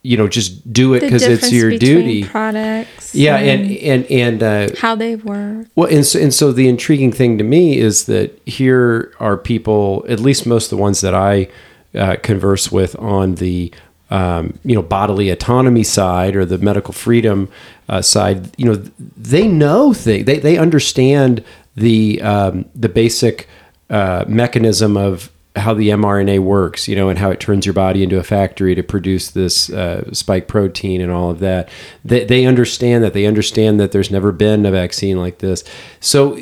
you 0.09 0.17
know 0.17 0.27
just 0.27 0.73
do 0.73 0.95
it 0.95 1.01
because 1.01 1.21
it's 1.21 1.51
your 1.51 1.77
duty 1.77 2.23
Products. 2.23 3.13
yeah 3.13 3.37
and 3.37 3.71
and 3.77 4.05
and 4.09 4.41
uh, 4.41 4.67
how 4.79 4.95
they 4.95 5.15
work. 5.15 5.67
well, 5.75 5.87
and 5.87 6.03
so, 6.03 6.19
and 6.19 6.33
so 6.33 6.51
the 6.51 6.67
intriguing 6.67 7.11
thing 7.11 7.37
to 7.37 7.43
me 7.43 7.77
is 7.77 8.07
that 8.07 8.35
here 8.47 9.13
are 9.19 9.37
people, 9.37 10.03
at 10.09 10.19
least 10.19 10.47
most 10.47 10.71
of 10.71 10.77
the 10.77 10.81
ones 10.81 11.01
that 11.01 11.13
I 11.13 11.47
uh, 11.93 12.15
converse 12.23 12.71
with 12.71 12.95
on 12.97 13.35
the 13.35 13.71
um, 14.09 14.57
you 14.65 14.73
know 14.73 14.81
bodily 14.81 15.29
autonomy 15.29 15.83
side 15.83 16.35
or 16.35 16.43
the 16.43 16.57
medical 16.57 16.91
freedom 16.91 17.47
uh, 17.87 18.01
side. 18.01 18.49
You 18.57 18.65
know, 18.65 18.75
they 19.15 19.47
know 19.47 19.93
things. 19.93 20.25
They 20.25 20.39
they 20.39 20.57
understand 20.57 21.43
the 21.75 22.19
um, 22.23 22.65
the 22.73 22.89
basic 22.89 23.47
uh, 23.91 24.25
mechanism 24.27 24.97
of 24.97 25.31
how 25.59 25.73
the 25.73 25.89
mRNA 25.89 26.39
works, 26.39 26.87
you 26.87 26.95
know, 26.95 27.09
and 27.09 27.19
how 27.19 27.29
it 27.29 27.39
turns 27.39 27.65
your 27.65 27.73
body 27.73 28.03
into 28.03 28.17
a 28.17 28.23
factory 28.23 28.75
to 28.75 28.83
produce 28.83 29.31
this 29.31 29.69
uh, 29.69 30.11
spike 30.13 30.47
protein 30.47 31.01
and 31.01 31.11
all 31.11 31.29
of 31.29 31.39
that. 31.39 31.69
They, 32.03 32.25
they 32.25 32.45
understand 32.45 33.03
that. 33.03 33.13
They 33.13 33.25
understand 33.25 33.79
that 33.79 33.91
there's 33.91 34.11
never 34.11 34.31
been 34.31 34.65
a 34.65 34.71
vaccine 34.71 35.17
like 35.17 35.39
this. 35.39 35.63
So 35.99 36.37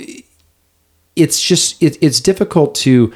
it's 1.17 1.41
just 1.41 1.81
it, 1.81 1.97
it's 2.01 2.21
difficult 2.21 2.75
to 2.75 3.11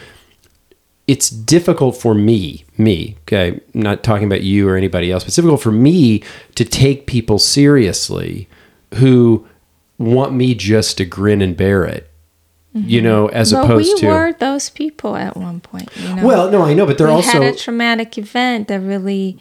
it's 1.08 1.30
difficult 1.30 1.96
for 1.96 2.14
me 2.14 2.66
me 2.78 3.16
okay 3.22 3.62
I'm 3.74 3.82
not 3.82 4.04
talking 4.04 4.26
about 4.26 4.42
you 4.42 4.68
or 4.68 4.76
anybody 4.76 5.12
else 5.12 5.24
but 5.24 5.30
it's 5.30 5.36
difficult 5.36 5.62
for 5.62 5.72
me 5.72 6.24
to 6.56 6.66
take 6.66 7.06
people 7.06 7.40
seriously 7.40 8.50
who 8.96 9.48
want 9.98 10.34
me 10.34 10.56
just 10.56 10.98
to 10.98 11.06
grin 11.06 11.42
and 11.42 11.56
bear 11.56 11.86
it 11.86 12.11
you 12.74 13.00
mm-hmm. 13.00 13.06
know 13.06 13.28
as 13.28 13.54
well, 13.54 13.66
opposed 13.66 13.94
we 13.96 14.00
to 14.00 14.08
were 14.08 14.34
those 14.34 14.70
people 14.70 15.16
at 15.16 15.36
one 15.36 15.60
point. 15.60 15.90
You 15.96 16.16
know? 16.16 16.26
well 16.26 16.52
no 16.52 16.62
i 16.62 16.74
know 16.74 16.86
but 16.86 16.98
they're 16.98 17.08
we 17.08 17.14
also 17.14 17.42
had 17.42 17.54
a 17.54 17.56
traumatic 17.56 18.18
event 18.18 18.68
that 18.70 18.80
really 18.80 19.38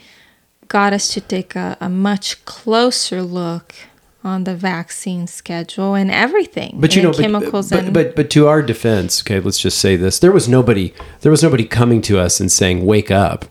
got 0.69 0.93
us 0.93 1.09
to 1.15 1.21
take 1.21 1.55
a, 1.55 1.77
a 1.81 1.89
much 1.89 2.45
closer 2.45 3.23
look 3.23 3.75
on 4.23 4.45
the 4.45 4.55
vaccine 4.55 5.27
schedule 5.27 5.95
and 5.95 6.11
everything. 6.11 6.77
but 6.79 6.95
you 6.95 7.03
and 7.03 7.13
know 7.13 7.23
chemicals 7.23 7.71
but, 7.71 7.85
and 7.85 7.95
but 7.95 8.17
but 8.17 8.31
to 8.31 8.47
our 8.49 8.63
defense 8.63 9.23
okay 9.23 9.41
let's 9.41 9.59
just 9.59 9.79
say 9.79 9.97
this 9.97 10.19
there 10.19 10.33
was 10.33 10.49
nobody 10.49 10.93
there 11.21 11.31
was 11.31 11.43
nobody 11.43 11.65
coming 11.65 12.03
to 12.03 12.19
us 12.19 12.41
and 12.41 12.51
saying 12.51 12.85
wake 12.85 13.11
up 13.11 13.47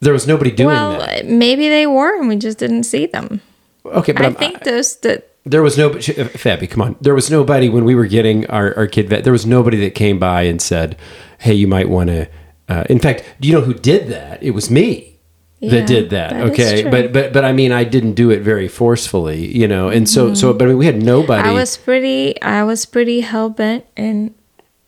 there 0.00 0.14
was 0.14 0.26
nobody 0.26 0.50
doing 0.50 0.68
well, 0.68 0.98
that 0.98 1.26
maybe 1.26 1.68
they 1.68 1.86
were, 1.86 2.18
and 2.18 2.26
we 2.26 2.36
just 2.36 2.56
didn't 2.56 2.84
see 2.84 3.04
them. 3.04 3.42
okay 3.84 4.12
but 4.12 4.22
I 4.22 4.26
I'm- 4.26 4.34
think 4.34 4.64
those 4.64 4.96
that 5.00 5.29
there 5.44 5.62
was 5.62 5.78
no 5.78 5.90
Fabby, 5.90 6.68
come 6.68 6.82
on. 6.82 6.96
There 7.00 7.14
was 7.14 7.30
nobody 7.30 7.68
when 7.68 7.84
we 7.84 7.94
were 7.94 8.06
getting 8.06 8.46
our, 8.50 8.76
our 8.76 8.86
kid 8.86 9.08
vet. 9.08 9.24
There 9.24 9.32
was 9.32 9.46
nobody 9.46 9.78
that 9.80 9.94
came 9.94 10.18
by 10.18 10.42
and 10.42 10.60
said, 10.60 10.96
"Hey, 11.38 11.54
you 11.54 11.66
might 11.66 11.88
want 11.88 12.08
to." 12.08 12.28
Uh, 12.68 12.84
in 12.88 12.98
fact, 12.98 13.24
do 13.40 13.48
you 13.48 13.54
know 13.54 13.62
who 13.62 13.74
did 13.74 14.08
that? 14.08 14.42
It 14.42 14.52
was 14.52 14.70
me 14.70 15.18
Yeah, 15.58 15.70
that 15.70 15.88
did 15.88 16.10
that. 16.10 16.30
that 16.34 16.50
okay, 16.50 16.88
but 16.88 17.12
but 17.12 17.32
but 17.32 17.44
I 17.44 17.52
mean, 17.52 17.72
I 17.72 17.84
didn't 17.84 18.14
do 18.14 18.30
it 18.30 18.42
very 18.42 18.68
forcefully, 18.68 19.56
you 19.56 19.66
know. 19.66 19.88
And 19.88 20.08
so 20.08 20.34
so, 20.34 20.52
but 20.52 20.66
I 20.66 20.68
mean, 20.68 20.78
we 20.78 20.86
had 20.86 21.02
nobody. 21.02 21.42
Mm-hmm. 21.42 21.56
I 21.56 21.60
was 21.60 21.76
pretty 21.76 22.42
I 22.42 22.62
was 22.62 22.86
pretty 22.86 23.20
hell 23.20 23.48
bent 23.50 23.86
in 23.96 24.34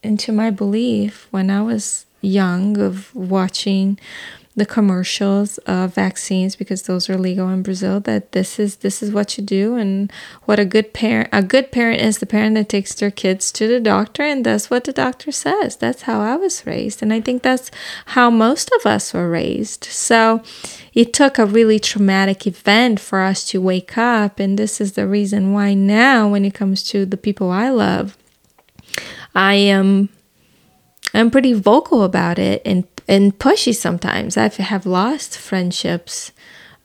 into 0.03 0.33
my 0.33 0.51
belief 0.51 1.29
when 1.31 1.51
I 1.51 1.63
was 1.63 2.07
young 2.21 2.79
of 2.79 3.15
watching 3.15 3.99
the 4.55 4.67
commercials 4.67 5.57
of 5.59 5.95
vaccines 5.95 6.57
because 6.57 6.83
those 6.83 7.09
are 7.09 7.17
legal 7.17 7.49
in 7.49 7.63
Brazil 7.63 8.01
that 8.01 8.33
this 8.33 8.59
is 8.59 8.77
this 8.77 9.03
is 9.03 9.11
what 9.11 9.39
you 9.39 9.45
do 9.45 9.77
and 9.77 10.13
what 10.45 10.61
a 10.61 10.65
good 10.65 10.93
parent 10.93 11.29
a 11.33 11.43
good 11.43 11.73
parent 11.73 12.03
is 12.03 12.19
the 12.19 12.27
parent 12.27 12.55
that 12.55 12.69
takes 12.69 12.95
their 12.95 13.11
kids 13.11 13.51
to 13.51 13.67
the 13.67 13.81
doctor 13.81 14.23
and 14.23 14.45
that's 14.45 14.69
what 14.69 14.85
the 14.85 14.93
doctor 14.93 15.33
says. 15.33 15.77
That's 15.77 16.03
how 16.03 16.21
I 16.21 16.37
was 16.37 16.67
raised 16.67 17.03
and 17.03 17.13
I 17.15 17.21
think 17.21 17.43
that's 17.43 17.71
how 18.07 18.29
most 18.29 18.71
of 18.79 18.85
us 18.85 19.15
were 19.15 19.31
raised. 19.31 19.85
So 19.85 20.43
it 20.93 21.15
took 21.15 21.39
a 21.39 21.47
really 21.47 21.81
traumatic 21.81 22.47
event 22.47 23.01
for 23.01 23.23
us 23.23 23.45
to 23.47 23.61
wake 23.61 23.97
up 23.97 24.39
and 24.39 24.59
this 24.59 24.83
is 24.83 24.93
the 24.93 25.07
reason 25.07 25.55
why 25.55 25.73
now 25.73 26.29
when 26.29 26.45
it 26.45 26.53
comes 26.53 26.83
to 26.85 27.07
the 27.07 27.17
people 27.17 27.51
I 27.51 27.71
love 27.71 28.19
I 29.35 29.55
am 29.55 30.11
I'm 31.15 31.31
pretty 31.31 31.53
vocal 31.53 32.03
about 32.03 32.39
it 32.39 32.63
and 32.65 32.85
and 33.09 33.39
pushy 33.39 33.75
sometimes. 33.75 34.37
I 34.37 34.49
have 34.49 34.87
lost 34.87 35.37
friendships 35.37 36.33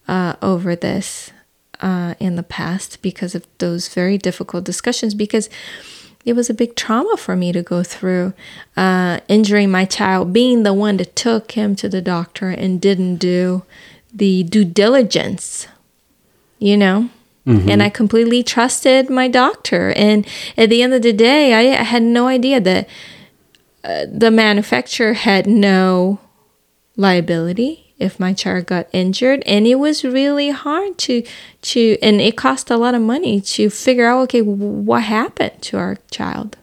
uh, 0.07 0.36
over 0.41 0.75
this 0.75 1.32
uh, 1.80 2.15
in 2.19 2.36
the 2.36 2.43
past 2.43 3.01
because 3.01 3.36
of 3.36 3.45
those 3.59 3.88
very 3.88 4.17
difficult 4.17 4.63
discussions. 4.63 5.13
Because 5.13 5.49
it 6.25 6.36
was 6.36 6.49
a 6.49 6.53
big 6.53 6.75
trauma 6.75 7.15
for 7.15 7.36
me 7.36 7.51
to 7.53 7.61
go 7.61 7.84
through 7.84 8.34
uh, 8.75 9.19
injuring 9.28 9.71
my 9.71 9.86
child, 9.86 10.34
being 10.34 10.63
the 10.63 10.73
one 10.73 10.97
that 10.97 11.15
took 11.15 11.53
him 11.53 11.75
to 11.78 11.88
the 11.88 12.01
doctor 12.01 12.49
and 12.49 12.82
didn't 12.82 13.17
do 13.17 13.63
the 14.13 14.43
due 14.43 14.65
diligence, 14.65 15.67
you 16.59 16.75
know. 16.75 17.09
And 17.69 17.82
I 17.82 17.89
completely 17.89 18.43
trusted 18.43 19.09
my 19.09 19.30
doctor. 19.30 19.93
And 19.95 20.28
at 20.57 20.69
the 20.69 20.84
end 20.84 20.93
of 20.93 21.01
the 21.01 21.13
day, 21.13 21.53
I 21.53 21.82
had 21.82 22.03
no 22.03 22.28
idea 22.28 22.59
that 22.59 22.89
the 23.88 24.31
manufacturer 24.31 25.13
had 25.13 25.47
no 25.47 26.19
liability 26.95 27.93
if 27.99 28.19
my 28.19 28.33
child 28.33 28.65
got 28.65 28.88
injured. 28.91 29.43
And 29.45 29.65
it 29.65 29.75
was 29.75 30.03
really 30.03 30.49
hard 30.49 30.97
to 30.99 31.23
to 31.61 31.97
and 32.01 32.19
it 32.21 32.35
cost 32.35 32.69
a 32.69 32.77
lot 32.77 32.95
of 32.95 33.01
money 33.01 33.41
to 33.41 33.69
figure 33.69 34.07
out 34.07 34.21
okay 34.23 34.41
what 34.41 35.03
happened 35.03 35.61
to 35.61 35.77
our 35.77 35.97
child. 36.11 36.57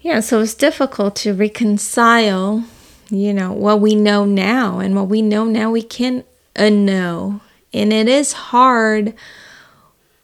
Yeah 0.00 0.20
so 0.20 0.40
it's 0.40 0.54
difficult 0.54 1.16
to 1.16 1.34
reconcile 1.34 2.64
you 3.08 3.32
know 3.32 3.52
what 3.52 3.80
we 3.80 3.94
know 3.94 4.24
now. 4.24 4.78
And 4.78 4.94
what 4.94 5.08
we 5.08 5.22
know 5.22 5.44
now 5.44 5.70
we 5.70 5.82
can 5.82 6.24
unknow. 6.54 7.40
And 7.72 7.92
it 7.92 8.08
is 8.08 8.32
hard 8.32 9.14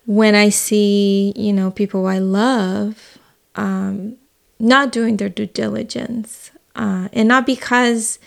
when 0.05 0.35
i 0.35 0.49
see 0.49 1.33
you 1.37 1.53
know 1.53 1.71
people 1.71 2.07
i 2.07 2.19
love 2.19 3.12
um, 3.55 4.17
not 4.59 4.93
doing 4.93 5.17
their 5.17 5.29
due 5.29 5.47
diligence. 5.47 6.51
Uh, 6.75 7.09
and 7.13 7.29
not 7.29 7.45
because 7.45 8.19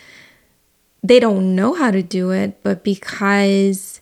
they 1.01 1.19
don't 1.19 1.55
know 1.55 1.73
how 1.73 1.91
to 1.91 2.03
do 2.03 2.31
it, 2.31 2.61
but 2.63 2.83
because 2.83 4.01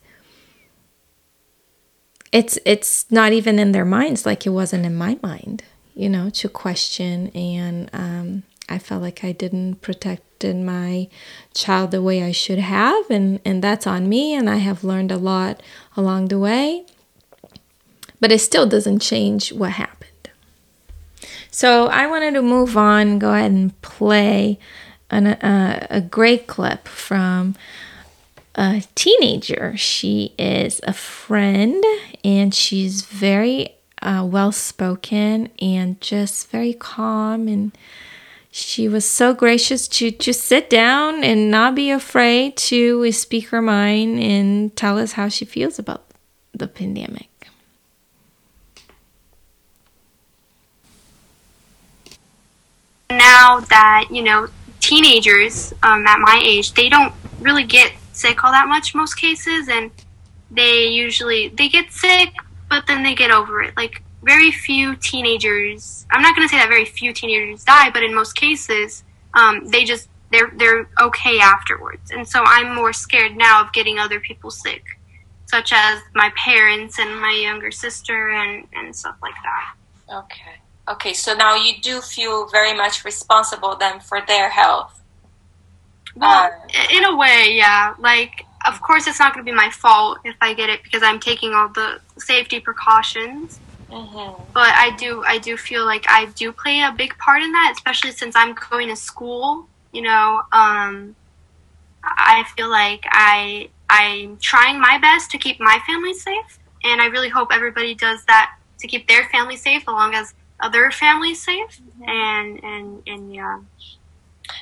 it's 2.32 2.58
it's 2.66 3.10
not 3.12 3.32
even 3.32 3.60
in 3.60 3.72
their 3.72 3.86
minds 3.86 4.26
like 4.26 4.46
it 4.46 4.50
wasn't 4.50 4.86
in 4.86 4.96
my 4.96 5.18
mind, 5.22 5.64
you 5.94 6.10
know, 6.10 6.30
to 6.32 6.50
question. 6.50 7.30
And 7.30 7.90
um, 7.94 8.44
I 8.68 8.80
felt 8.80 9.02
like 9.02 9.24
I 9.24 9.32
didn't 9.32 9.76
protect 9.76 10.24
my 10.44 11.08
child 11.54 11.92
the 11.92 12.02
way 12.02 12.22
I 12.22 12.34
should 12.34 12.60
have, 12.60 13.10
and 13.10 13.40
and 13.46 13.64
that's 13.64 13.88
on 13.88 14.10
me. 14.10 14.34
And 14.34 14.50
I 14.50 14.58
have 14.58 14.84
learned 14.84 15.12
a 15.12 15.18
lot 15.18 15.64
along 15.96 16.28
the 16.28 16.40
way, 16.40 16.86
but 18.20 18.32
it 18.32 18.40
still 18.40 18.66
doesn't 18.66 19.00
change 19.00 19.54
what 19.54 19.72
happened. 19.72 20.03
So 21.54 21.86
I 21.86 22.08
wanted 22.08 22.34
to 22.34 22.42
move 22.42 22.76
on, 22.76 23.20
go 23.20 23.32
ahead 23.32 23.52
and 23.52 23.80
play 23.84 24.58
an, 25.12 25.28
uh, 25.28 25.86
a 25.88 26.02
great 26.02 26.48
clip 26.48 26.88
from 26.88 27.54
a 28.56 28.82
teenager. 28.96 29.78
She 29.78 30.34
is 30.40 30.82
a 30.82 30.94
friend 30.94 31.86
and 32.24 32.56
she's 32.56 33.04
very 33.04 33.76
uh, 34.02 34.28
well 34.28 34.52
spoken 34.52 35.50
and 35.62 36.02
just 36.02 36.50
very 36.50 36.74
calm. 36.74 37.48
And 37.48 37.78
she 38.50 38.88
was 38.88 39.06
so 39.06 39.36
gracious 39.36 39.88
to 39.90 40.10
just 40.10 40.42
sit 40.46 40.72
down 40.72 41.24
and 41.24 41.52
not 41.52 41.76
be 41.76 41.92
afraid 41.92 42.58
to 42.58 43.12
speak 43.12 43.50
her 43.50 43.62
mind 43.62 44.20
and 44.20 44.76
tell 44.76 44.98
us 44.98 45.12
how 45.12 45.28
she 45.28 45.46
feels 45.46 45.78
about 45.78 46.04
the 46.52 46.68
pandemic. 46.68 47.30
Now 53.18 53.60
that, 53.62 54.08
you 54.12 54.22
know, 54.22 54.48
teenagers 54.80 55.74
um, 55.84 56.06
at 56.08 56.20
my 56.20 56.42
age, 56.44 56.74
they 56.74 56.90
don't 56.90 57.14
really 57.40 57.64
get 57.64 57.94
sick 58.12 58.44
all 58.44 58.52
that 58.52 58.68
much 58.68 58.94
most 58.94 59.16
cases 59.16 59.68
and 59.68 59.92
they 60.52 60.88
usually 60.88 61.50
they 61.50 61.68
get 61.68 61.92
sick 61.92 62.30
but 62.70 62.86
then 62.88 63.04
they 63.04 63.16
get 63.16 63.32
over 63.32 63.62
it. 63.62 63.76
Like 63.76 64.04
very 64.22 64.52
few 64.52 64.96
teenagers 64.96 66.06
i'm 66.12 66.22
not 66.22 66.34
going 66.34 66.48
to 66.48 66.50
say 66.50 66.58
that 66.58 66.70
very 66.70 66.86
few 66.86 67.12
teenagers 67.12 67.66
die 67.66 67.90
but 67.90 68.04
in 68.04 68.16
most 68.16 68.34
cases 68.38 69.04
um, 69.34 69.68
they 69.68 69.84
just 69.84 70.08
they're 70.32 70.52
they're 70.58 70.88
okay 71.02 71.40
afterwards. 71.40 72.12
And 72.12 72.28
so 72.28 72.44
i'm 72.46 72.76
more 72.76 72.94
scared 72.94 73.36
now 73.36 73.64
of 73.64 73.74
getting 73.74 74.00
other 74.00 74.20
people 74.20 74.52
sick 74.52 74.84
such 75.46 75.72
as 75.74 76.00
my 76.16 76.32
parents 76.38 77.00
and 77.00 77.20
my 77.20 77.32
younger 77.32 77.72
sister 77.72 78.30
and 78.30 78.68
and 78.74 78.96
stuff 78.96 79.18
like 79.22 79.36
that. 79.44 79.76
Okay 80.24 80.63
okay 80.88 81.14
so 81.14 81.34
now 81.34 81.56
you 81.56 81.74
do 81.82 82.02
feel 82.02 82.48
very 82.48 82.76
much 82.76 83.06
responsible 83.06 83.76
then 83.76 84.00
for 84.00 84.20
their 84.28 84.50
health 84.50 85.04
well, 86.16 86.52
in 86.92 87.06
a 87.06 87.16
way, 87.16 87.54
yeah. 87.54 87.96
Like, 88.00 88.46
of 88.66 88.82
course, 88.82 89.08
it's 89.08 89.20
not 89.20 89.34
going 89.34 89.46
to 89.46 89.52
be 89.52 89.56
my 89.56 89.70
fault 89.70 90.20
if 90.24 90.36
I 90.42 90.54
get 90.54 90.70
it 90.70 90.84
because 90.84 91.02
I'm 91.04 91.20
taking 91.20 91.54
all 91.54 91.70
the 91.70 92.00
safety 92.18 92.60
precautions. 92.60 93.60
Mm-hmm. 93.90 94.44
But 94.54 94.74
I 94.74 94.96
do, 94.98 95.24
I 95.26 95.38
do 95.38 95.58
feel 95.58 95.86
like 95.86 96.06
I 96.08 96.26
do 96.36 96.52
play 96.52 96.82
a 96.82 96.92
big 96.92 97.18
part 97.18 97.42
in 97.42 97.52
that, 97.52 97.74
especially 97.76 98.12
since 98.12 98.36
I'm 98.36 98.56
going 98.70 98.90
to 98.90 98.96
school. 98.96 99.68
You 99.92 100.04
know, 100.04 100.42
um, 100.52 101.16
I 102.04 102.44
feel 102.56 102.70
like 102.70 103.06
I, 103.12 103.70
I'm 103.90 104.38
trying 104.38 104.80
my 104.80 104.98
best 105.00 105.30
to 105.32 105.38
keep 105.38 105.60
my 105.60 105.80
family 105.86 106.14
safe, 106.14 106.60
and 106.84 107.02
I 107.02 107.08
really 107.08 107.30
hope 107.30 107.50
everybody 107.52 107.94
does 107.94 108.24
that 108.26 108.56
to 108.80 108.88
keep 108.88 109.08
their 109.08 109.26
family 109.30 109.56
safe, 109.56 109.88
along 109.88 110.16
as 110.16 110.34
other 110.64 110.90
families 110.92 111.44
safe. 111.44 111.80
Mm-hmm. 111.80 112.10
And 112.10 112.64
and 112.64 113.04
and 113.06 113.36
yeah. 113.36 113.60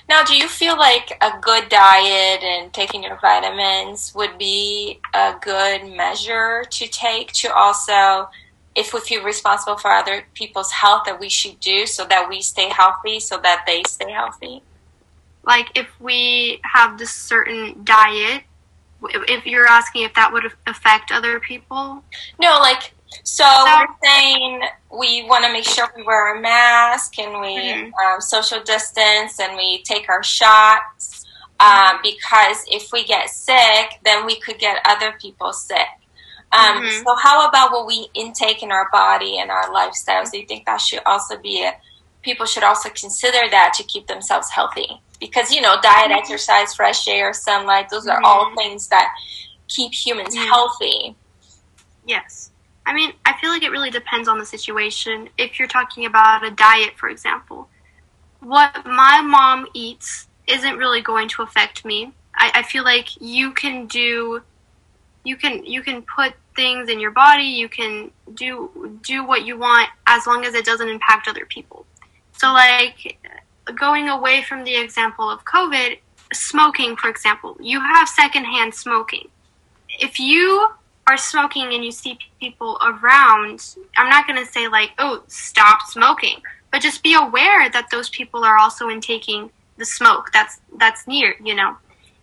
Now, 0.07 0.23
do 0.23 0.35
you 0.35 0.47
feel 0.47 0.77
like 0.77 1.17
a 1.21 1.39
good 1.39 1.69
diet 1.69 2.43
and 2.43 2.73
taking 2.73 3.03
your 3.03 3.17
vitamins 3.19 4.13
would 4.13 4.37
be 4.37 4.99
a 5.13 5.35
good 5.41 5.95
measure 5.95 6.65
to 6.69 6.87
take 6.87 7.31
to 7.33 7.53
also, 7.53 8.29
if 8.75 8.93
we 8.93 8.99
feel 8.99 9.23
responsible 9.23 9.77
for 9.77 9.91
other 9.91 10.25
people's 10.33 10.71
health, 10.71 11.03
that 11.05 11.19
we 11.19 11.29
should 11.29 11.59
do 11.59 11.85
so 11.85 12.05
that 12.05 12.29
we 12.29 12.41
stay 12.41 12.69
healthy, 12.69 13.19
so 13.19 13.37
that 13.37 13.63
they 13.65 13.81
stay 13.87 14.11
healthy? 14.11 14.61
Like 15.43 15.69
if 15.75 15.87
we 15.99 16.61
have 16.63 16.97
this 16.97 17.11
certain 17.11 17.83
diet, 17.83 18.43
if 19.03 19.45
you're 19.45 19.67
asking 19.67 20.03
if 20.03 20.13
that 20.13 20.31
would 20.31 20.51
affect 20.67 21.11
other 21.11 21.39
people? 21.39 22.03
No, 22.39 22.59
like 22.59 22.93
so 23.23 23.43
we're 23.65 23.87
saying 24.03 24.61
we 24.91 25.23
want 25.27 25.45
to 25.45 25.51
make 25.51 25.65
sure 25.65 25.87
we 25.95 26.03
wear 26.03 26.35
a 26.35 26.41
mask 26.41 27.19
and 27.19 27.39
we 27.39 27.57
mm-hmm. 27.57 27.93
um, 28.05 28.21
social 28.21 28.61
distance 28.63 29.39
and 29.39 29.55
we 29.55 29.83
take 29.83 30.09
our 30.09 30.23
shots 30.23 31.25
um, 31.59 31.99
because 32.01 32.65
if 32.67 32.91
we 32.91 33.03
get 33.03 33.29
sick, 33.29 33.99
then 34.03 34.25
we 34.25 34.39
could 34.39 34.57
get 34.57 34.77
other 34.85 35.13
people 35.21 35.53
sick. 35.53 35.77
Um, 36.51 36.81
mm-hmm. 36.81 37.03
So 37.03 37.15
how 37.21 37.47
about 37.47 37.71
what 37.71 37.87
we 37.87 38.07
intake 38.13 38.63
in 38.63 38.71
our 38.71 38.89
body 38.91 39.37
and 39.39 39.51
our 39.51 39.69
lifestyles? 39.69 40.31
Do 40.31 40.39
you 40.39 40.45
think 40.45 40.65
that 40.65 40.81
should 40.81 41.01
also 41.05 41.37
be 41.37 41.63
a 41.63 41.73
people 42.23 42.45
should 42.45 42.63
also 42.63 42.89
consider 42.89 43.49
that 43.49 43.73
to 43.77 43.83
keep 43.83 44.07
themselves 44.07 44.49
healthy? 44.49 45.01
Because 45.19 45.51
you 45.51 45.61
know, 45.61 45.75
diet, 45.81 46.09
mm-hmm. 46.09 46.19
exercise, 46.19 46.73
fresh 46.73 47.07
air, 47.07 47.33
sunlight, 47.33 47.89
those 47.89 48.07
are 48.07 48.21
all 48.23 48.45
mm-hmm. 48.45 48.55
things 48.55 48.87
that 48.87 49.13
keep 49.67 49.93
humans 49.93 50.35
mm-hmm. 50.35 50.47
healthy. 50.47 51.15
Yes. 52.05 52.50
I 52.85 52.93
mean, 52.93 53.13
I 53.25 53.33
feel 53.39 53.49
like 53.49 53.63
it 53.63 53.71
really 53.71 53.91
depends 53.91 54.27
on 54.27 54.39
the 54.39 54.45
situation. 54.45 55.29
If 55.37 55.59
you're 55.59 55.67
talking 55.67 56.05
about 56.05 56.45
a 56.45 56.51
diet, 56.51 56.97
for 56.97 57.09
example, 57.09 57.69
what 58.39 58.85
my 58.85 59.21
mom 59.21 59.67
eats 59.73 60.27
isn't 60.47 60.77
really 60.77 61.01
going 61.01 61.29
to 61.29 61.43
affect 61.43 61.85
me. 61.85 62.11
I, 62.35 62.51
I 62.55 62.63
feel 62.63 62.83
like 62.83 63.21
you 63.21 63.51
can 63.53 63.85
do, 63.87 64.41
you 65.23 65.37
can 65.37 65.63
you 65.63 65.83
can 65.83 66.01
put 66.01 66.33
things 66.55 66.89
in 66.89 66.99
your 66.99 67.11
body. 67.11 67.43
You 67.43 67.69
can 67.69 68.11
do 68.33 68.99
do 69.03 69.25
what 69.25 69.45
you 69.45 69.57
want 69.57 69.89
as 70.07 70.25
long 70.25 70.45
as 70.45 70.55
it 70.55 70.65
doesn't 70.65 70.89
impact 70.89 71.27
other 71.27 71.45
people. 71.45 71.85
So, 72.33 72.51
like 72.51 73.19
going 73.75 74.09
away 74.09 74.41
from 74.41 74.63
the 74.63 74.75
example 74.75 75.29
of 75.29 75.45
COVID, 75.45 75.99
smoking, 76.33 76.95
for 76.95 77.09
example, 77.09 77.57
you 77.59 77.79
have 77.79 78.09
secondhand 78.09 78.73
smoking. 78.73 79.27
If 79.99 80.19
you 80.19 80.71
are 81.07 81.17
smoking 81.17 81.73
and 81.73 81.83
you 81.83 81.91
see 81.91 82.17
people 82.39 82.77
around, 82.81 83.75
I'm 83.97 84.09
not 84.09 84.27
going 84.27 84.43
to 84.43 84.51
say 84.51 84.67
like, 84.67 84.91
oh, 84.97 85.23
stop 85.27 85.79
smoking, 85.87 86.41
but 86.71 86.81
just 86.81 87.03
be 87.03 87.15
aware 87.15 87.69
that 87.69 87.89
those 87.91 88.09
people 88.09 88.43
are 88.43 88.57
also 88.57 88.89
intaking 88.89 89.49
the 89.77 89.85
smoke 89.85 90.31
that's 90.31 90.59
that's 90.77 91.07
near, 91.07 91.35
you 91.43 91.55
know. 91.55 91.75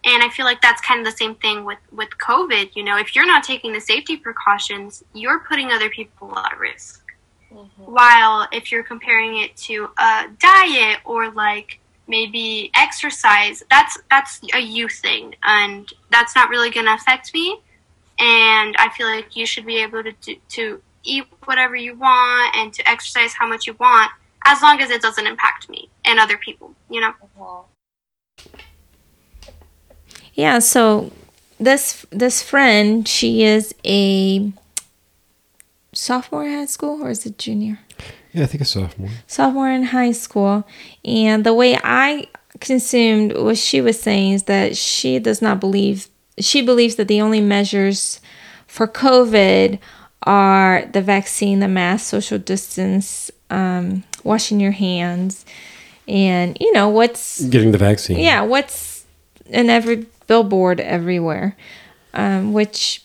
And 0.05 0.23
I 0.23 0.29
feel 0.29 0.45
like 0.45 0.63
that's 0.63 0.81
kind 0.81 1.01
of 1.01 1.07
the 1.07 1.17
same 1.17 1.35
thing 1.35 1.65
with 1.65 1.79
with 1.93 2.11
COVID. 2.25 2.77
You 2.77 2.85
know, 2.85 2.97
if 2.97 3.17
you're 3.17 3.27
not 3.27 3.43
taking 3.43 3.73
the 3.73 3.81
safety 3.81 4.17
precautions, 4.17 5.03
you're 5.13 5.41
putting 5.41 5.71
other 5.71 5.91
people 5.91 6.39
at 6.39 6.59
risk. 6.59 7.05
Mm-hmm. 7.53 7.83
While 7.83 8.47
if 8.53 8.71
you're 8.71 8.85
comparing 8.85 9.39
it 9.39 9.57
to 9.57 9.91
a 9.99 10.27
diet 10.39 11.01
or 11.05 11.31
like 11.31 11.81
maybe 12.07 12.71
exercise, 12.75 13.63
that's 13.71 13.99
that's 14.09 14.41
a 14.55 14.61
you 14.61 14.89
thing, 14.89 15.35
and 15.43 15.93
that's 16.11 16.37
not 16.37 16.49
really 16.49 16.71
going 16.71 16.87
to 16.87 16.95
affect 16.95 17.35
me 17.35 17.61
and 18.19 18.75
I 18.79 18.91
feel 18.97 19.07
like 19.07 19.37
you 19.37 19.47
should 19.47 19.67
be 19.67 19.83
able 19.83 20.03
to 20.03 20.13
do, 20.21 20.37
to 20.51 20.83
eat 21.05 21.25
whatever 21.45 21.77
you 21.77 21.97
want 21.97 22.57
and 22.57 22.73
to 22.75 22.89
exercise 22.89 23.33
how 23.33 23.49
much 23.49 23.67
you 23.67 23.75
want 23.79 24.11
as 24.45 24.63
long 24.63 24.81
as 24.81 24.91
it 24.91 25.03
doesn't 25.03 25.27
impact 25.27 25.69
me 25.69 25.89
and 26.05 26.19
other 26.19 26.37
people, 26.37 26.75
you 26.91 27.01
know. 27.01 27.13
Yeah, 30.35 30.59
so 30.61 31.13
this 31.59 32.07
this 32.11 32.43
friend, 32.43 33.07
she 33.07 33.43
is 33.43 33.75
a 33.85 34.53
sophomore 35.93 36.47
in 36.47 36.59
high 36.59 36.67
school 36.67 37.03
or 37.03 37.11
is 37.11 37.27
it 37.27 37.39
junior? 37.39 37.81
Yeah, 38.33 38.45
I 38.45 38.47
think 38.47 38.61
a 38.61 38.65
sophomore. 38.65 39.11
Sophomore 39.27 39.71
in 39.71 39.85
high 39.85 40.13
school. 40.13 40.67
And 41.05 41.45
the 41.45 41.55
way 41.55 41.79
I 41.83 42.29
consumed 42.61 43.37
what 43.37 43.59
she 43.59 43.81
was 43.81 44.01
saying 44.01 44.33
is 44.33 44.43
that 44.45 44.77
she 44.77 45.19
does 45.19 45.43
not 45.43 45.61
believe 45.61 46.09
she 46.41 46.63
believes 46.63 46.97
that 46.97 47.09
the 47.09 47.21
only 47.21 47.41
measures 47.41 48.21
for 48.67 48.87
COVID 48.87 49.79
are 50.25 50.85
the 50.93 51.03
vaccine, 51.03 51.61
the 51.61 51.69
mask, 51.69 52.07
social 52.07 52.39
distance, 52.39 53.31
um, 53.51 54.05
washing 54.25 54.61
your 54.61 54.73
hands, 54.73 55.45
and 56.07 56.57
you 56.61 56.73
know 56.73 56.89
what's 56.89 57.43
getting 57.45 57.73
the 57.73 57.79
vaccine. 57.79 58.19
Yeah, 58.19 58.43
what's 58.43 59.05
in 59.47 59.71
every 59.71 60.07
billboard 60.27 60.81
everywhere, 60.81 61.57
um, 62.15 62.53
which 62.53 63.03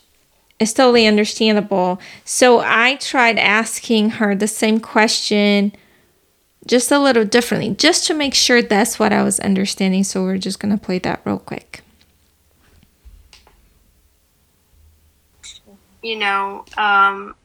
is 0.59 0.73
totally 0.73 1.07
understandable. 1.07 1.99
So 2.25 2.59
I 2.59 2.95
tried 2.95 3.37
asking 3.37 4.11
her 4.11 4.35
the 4.35 4.47
same 4.47 4.79
question 4.79 5.73
just 6.65 6.91
a 6.91 6.99
little 6.99 7.25
differently, 7.25 7.75
just 7.75 8.07
to 8.07 8.13
make 8.13 8.33
sure 8.33 8.61
that's 8.61 8.97
what 8.97 9.11
I 9.11 9.23
was 9.23 9.39
understanding. 9.41 10.03
So 10.03 10.23
we're 10.23 10.37
just 10.37 10.59
gonna 10.59 10.77
play 10.77 10.99
that 10.99 11.21
real 11.25 11.39
quick. 11.39 11.82
You 16.03 16.17
know, 16.17 16.65
um, 16.77 17.35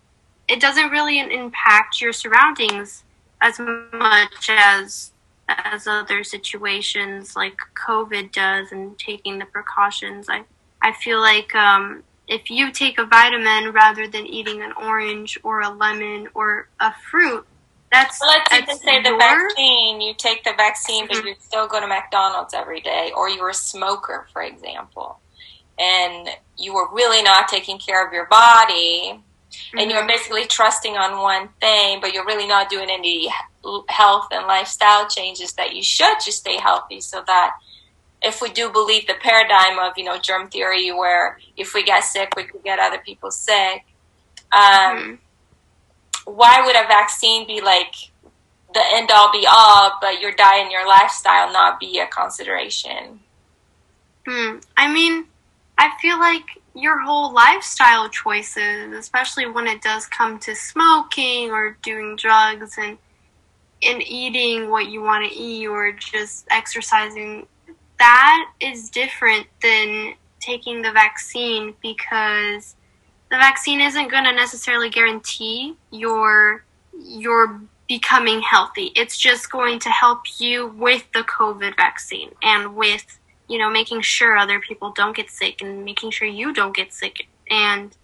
it 0.49 0.61
doesn't 0.61 0.91
really 0.91 1.21
impact 1.21 2.01
your 2.01 2.13
surroundings 2.13 3.05
as 3.41 3.59
much 3.59 4.51
as 4.51 5.13
as 5.49 5.87
other 5.87 6.23
situations 6.23 7.35
like 7.35 7.57
COVID 7.75 8.33
does 8.33 8.71
and 8.71 8.99
taking 8.99 9.39
the 9.39 9.47
precautions. 9.47 10.29
I 10.29 10.45
I 10.83 10.93
feel 10.93 11.21
like 11.21 11.55
um, 11.55 12.03
if 12.27 12.51
you 12.51 12.73
take 12.73 12.99
a 12.99 13.05
vitamin 13.05 13.73
rather 13.73 14.09
than 14.09 14.27
eating 14.27 14.63
an 14.63 14.73
orange 14.73 15.39
or 15.43 15.61
a 15.61 15.71
lemon 15.71 16.29
or 16.35 16.69
a 16.81 16.93
fruit, 17.11 17.47
that's 17.91 18.21
well, 18.21 18.31
let's 18.31 18.51
that's 18.51 18.63
even 18.63 18.79
say 18.79 19.03
the 19.03 19.17
vaccine. 19.17 20.01
You 20.01 20.15
take 20.15 20.45
the 20.45 20.53
vaccine, 20.57 21.05
mm-hmm. 21.05 21.21
but 21.21 21.25
you 21.25 21.35
still 21.39 21.69
go 21.69 21.81
to 21.81 21.87
McDonald's 21.87 22.55
every 22.55 22.81
day, 22.81 23.13
or 23.17 23.29
you're 23.29 23.51
a 23.51 23.55
smoker, 23.55 24.27
for 24.33 24.43
example 24.43 25.21
and 25.79 26.29
you 26.57 26.75
were 26.75 26.89
really 26.93 27.23
not 27.23 27.49
taking 27.49 27.79
care 27.79 28.07
of 28.07 28.13
your 28.13 28.27
body 28.27 29.13
mm-hmm. 29.13 29.79
and 29.79 29.91
you're 29.91 30.01
mm-hmm. 30.01 30.09
basically 30.09 30.47
trusting 30.47 30.97
on 30.97 31.23
one 31.23 31.49
thing 31.61 32.01
but 32.01 32.13
you're 32.13 32.27
really 32.27 32.47
not 32.47 32.69
doing 32.69 32.89
any 32.91 33.29
health 33.89 34.29
and 34.33 34.47
lifestyle 34.47 35.09
changes 35.09 35.53
that 35.55 35.75
you 35.75 35.83
should 35.83 36.19
to 36.21 36.33
stay 36.33 36.59
healthy 36.59 37.01
so 37.01 37.23
that 37.27 37.57
if 38.23 38.43
we 38.43 38.51
do 38.51 38.71
believe 38.71 39.07
the 39.07 39.15
paradigm 39.21 39.79
of 39.79 39.93
you 39.97 40.05
know 40.05 40.19
germ 40.19 40.49
theory, 40.49 40.91
where 40.93 41.39
if 41.57 41.75
we 41.75 41.83
get 41.85 42.05
sick, 42.05 42.31
we 42.37 42.45
could 42.45 42.63
get 42.63 42.79
other 42.79 42.99
people 42.99 43.31
sick. 43.31 43.85
Um, 44.53 44.61
mm-hmm. 44.63 45.15
Why 46.33 46.63
would 46.65 46.77
a 46.77 46.87
vaccine 46.87 47.47
be 47.47 47.61
like 47.61 47.95
the 48.75 48.83
end 48.93 49.11
all 49.11 49.33
be 49.33 49.47
all, 49.49 49.99
but 50.01 50.21
your 50.21 50.33
diet 50.33 50.63
and 50.63 50.73
your 50.73 50.87
lifestyle 50.87 51.53
not 51.53 51.81
be 51.81 52.01
a 52.01 52.07
consideration? 52.07 53.21
Hmm. 54.27 54.57
I 54.77 54.93
mean, 54.93 55.27
I 55.79 55.91
feel 56.01 56.19
like 56.19 56.45
your 56.75 56.99
whole 57.01 57.33
lifestyle 57.33 58.09
choices, 58.09 58.93
especially 58.93 59.47
when 59.47 59.67
it 59.67 59.81
does 59.81 60.07
come 60.07 60.39
to 60.41 60.55
smoking 60.55 61.51
or 61.51 61.77
doing 61.83 62.17
drugs 62.17 62.75
and 62.79 62.99
and 63.81 64.03
eating 64.03 64.71
what 64.71 64.89
you 64.89 65.01
want 65.01 65.31
to 65.31 65.39
eat 65.39 65.69
or 65.69 65.93
just 65.93 66.47
exercising, 66.51 67.47
that 68.01 68.51
is 68.59 68.91
different 68.91 69.47
than 69.63 70.15
taking 70.41 70.83
the 70.83 70.91
vaccine 70.91 71.75
because 71.81 72.75
the 73.31 73.37
vaccine 73.37 73.81
isn't 73.81 74.11
going 74.11 74.25
to 74.25 74.33
necessarily 74.33 74.91
guarantee 74.91 75.77
your 75.91 76.65
your 77.01 77.61
becoming 77.89 78.41
healthy. 78.43 78.93
It's 78.97 79.17
just 79.17 79.51
going 79.51 79.79
to 79.81 79.91
help 79.91 80.23
you 80.39 80.69
with 80.69 81.05
the 81.15 81.21
COVID 81.21 81.77
vaccine 81.77 82.31
and 82.43 82.77
with 82.77 83.19
you 83.49 83.59
know, 83.59 83.71
making 83.71 84.03
sure 84.03 84.37
other 84.37 84.61
people 84.61 84.93
don't 84.93 85.17
get 85.17 85.31
sick 85.31 85.63
and 85.63 85.85
making 85.85 86.11
sure 86.11 86.29
you 86.29 86.53
don't 86.53 86.77
get 86.77 86.93
sick. 86.93 87.27
And, 87.51 87.97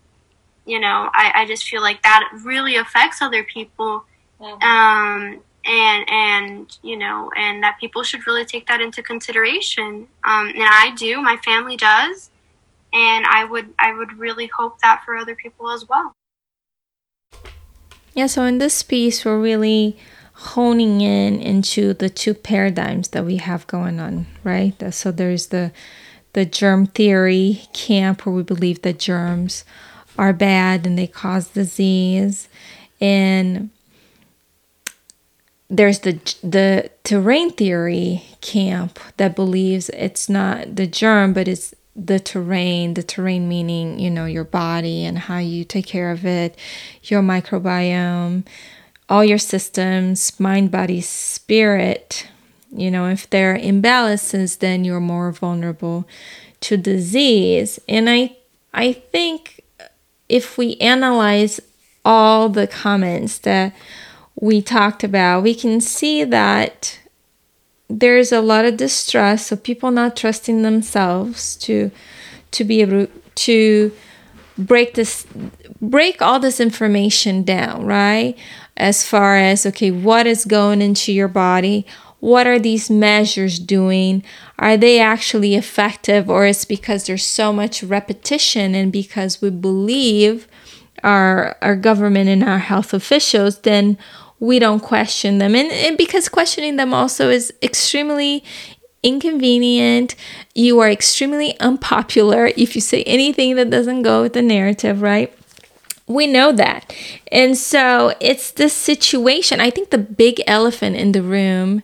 you 0.65 0.81
know, 0.81 1.11
I, 1.13 1.33
I 1.35 1.47
just 1.47 1.69
feel 1.69 1.83
like 1.83 2.03
that 2.03 2.31
really 2.43 2.77
affects 2.77 3.21
other 3.21 3.45
people. 3.45 4.05
Mm-hmm. 4.41 4.63
Um, 4.63 5.41
and, 5.67 6.11
and, 6.11 6.79
you 6.83 6.97
know, 6.97 7.31
and 7.37 7.63
that 7.63 7.79
people 7.79 8.03
should 8.03 8.27
really 8.27 8.45
take 8.45 8.67
that 8.67 8.81
into 8.81 9.03
consideration. 9.03 10.09
Um, 10.25 10.49
and 10.49 10.63
I 10.63 10.95
do, 10.97 11.21
my 11.23 11.37
family 11.45 11.77
does. 11.77 12.31
And 12.93 13.27
I 13.27 13.45
would, 13.45 13.73
I 13.79 13.93
would 13.93 14.19
really 14.19 14.47
hope 14.47 14.81
that 14.81 15.03
for 15.05 15.17
other 15.17 15.35
people 15.35 15.71
as 15.71 15.89
well. 15.89 16.13
Yeah, 18.15 18.27
so 18.27 18.45
in 18.45 18.59
this 18.59 18.83
piece, 18.83 19.25
we're 19.25 19.41
really 19.41 19.97
honing 20.35 21.01
in 21.01 21.41
into 21.41 21.95
the 21.95 22.11
two 22.11 22.35
paradigms 22.35 23.09
that 23.09 23.25
we 23.25 23.37
have 23.37 23.67
going 23.67 24.01
on, 24.01 24.27
right? 24.43 24.75
So 24.93 25.11
there's 25.11 25.47
the 25.47 25.73
the 26.35 26.45
germ 26.45 26.87
theory 26.87 27.63
camp 27.73 28.27
where 28.27 28.35
we 28.35 28.43
believe 28.43 28.83
that 28.83 28.99
germs 28.99 29.65
are 30.19 30.33
bad 30.33 30.87
and 30.87 30.99
they 30.99 31.07
cause 31.07 31.49
disease 31.49 32.49
and 33.01 33.71
there's 35.71 36.01
the 36.01 36.13
the 36.43 36.91
terrain 37.05 37.51
theory 37.51 38.23
camp 38.41 38.99
that 39.17 39.35
believes 39.35 39.89
it's 39.91 40.29
not 40.29 40.77
the 40.77 40.87
germ 40.87 41.33
but 41.33 41.49
it's 41.49 41.75
the 41.97 42.19
terrain 42.19 42.95
the 42.95 43.03
terrain 43.03 43.49
meaning 43.49 43.99
you 43.99 44.11
know 44.11 44.27
your 44.27 44.45
body 44.45 45.05
and 45.05 45.19
how 45.19 45.39
you 45.39 45.65
take 45.65 45.87
care 45.87 46.11
of 46.11 46.25
it 46.25 46.57
your 47.05 47.23
microbiome 47.23 48.45
all 49.15 49.25
your 49.25 49.39
systems, 49.39 50.41
mind, 50.41 50.73
body, 50.73 51.01
spirit, 51.01 52.27
you 52.73 52.91
know, 52.91 53.07
if 53.07 53.31
there 53.31 53.55
are 53.55 53.59
imbalances, 53.59 54.59
then 54.59 54.85
you're 54.85 54.99
more 54.99 55.31
vulnerable 55.31 56.05
to 56.59 56.77
disease. 56.77 57.79
And 57.89 58.11
I 58.11 58.37
I 58.73 58.93
think 58.93 59.61
if 60.29 60.59
we 60.59 60.75
analyze 60.79 61.61
all 62.05 62.49
the 62.49 62.67
comments 62.67 63.39
that 63.39 63.73
we 64.35 64.61
talked 64.61 65.05
about, 65.05 65.45
we 65.45 65.55
can 65.55 65.81
see 65.81 66.25
that 66.25 66.99
there's 67.89 68.33
a 68.33 68.41
lot 68.41 68.65
of 68.65 68.77
distrust 68.77 69.53
of 69.53 69.63
people 69.63 69.93
not 69.93 70.17
trusting 70.17 70.63
themselves 70.63 71.55
to 71.59 71.93
to 72.51 72.65
be 72.65 72.81
able 72.81 73.07
to 73.37 73.93
break 74.57 74.95
this 74.95 75.27
break 75.81 76.23
all 76.23 76.39
this 76.39 76.61
information 76.61 77.43
down, 77.43 77.85
right? 77.85 78.37
as 78.77 79.07
far 79.07 79.37
as 79.37 79.67
okay, 79.67 79.91
what 79.91 80.27
is 80.27 80.45
going 80.45 80.83
into 80.83 81.13
your 81.13 81.29
body? 81.29 81.87
What 82.21 82.47
are 82.47 82.59
these 82.59 82.89
measures 82.89 83.59
doing? 83.59 84.25
Are 84.59 84.77
they 84.77 84.99
actually 84.99 85.55
effective, 85.55 86.31
or 86.31 86.47
is 86.47 86.65
because 86.65 87.07
there's 87.07 87.25
so 87.25 87.53
much 87.53 87.83
repetition 87.83 88.75
and 88.75 88.91
because 88.93 89.41
we 89.43 89.51
believe 89.51 90.49
our 91.03 91.57
our 91.61 91.77
government 91.77 92.29
and 92.29 92.43
our 92.43 92.59
health 92.59 92.95
officials, 92.95 93.61
then 93.61 93.99
we 94.41 94.59
don't 94.59 94.81
question 94.81 95.39
them, 95.39 95.55
and, 95.55 95.71
and 95.71 95.97
because 95.97 96.29
questioning 96.29 96.77
them 96.77 96.93
also 96.93 97.31
is 97.31 97.53
extremely 97.63 98.43
inconvenient. 99.05 100.17
You 100.55 100.81
are 100.81 100.91
extremely 100.91 101.59
unpopular 101.61 102.47
if 102.57 102.75
you 102.75 102.81
say 102.81 103.05
anything 103.05 103.55
that 103.57 103.71
doesn't 103.71 104.03
go 104.03 104.23
with 104.23 104.33
the 104.33 104.43
narrative, 104.43 105.03
right? 105.03 105.33
We 106.07 106.27
know 106.27 106.53
that. 106.53 106.93
And 107.31 107.57
so 107.57 108.15
it's 108.21 108.51
this 108.51 108.73
situation. 108.73 109.61
I 109.61 109.71
think 109.71 109.91
the 109.91 109.99
big 109.99 110.43
elephant 110.47 110.97
in 110.97 111.13
the 111.13 111.23
room 111.23 111.83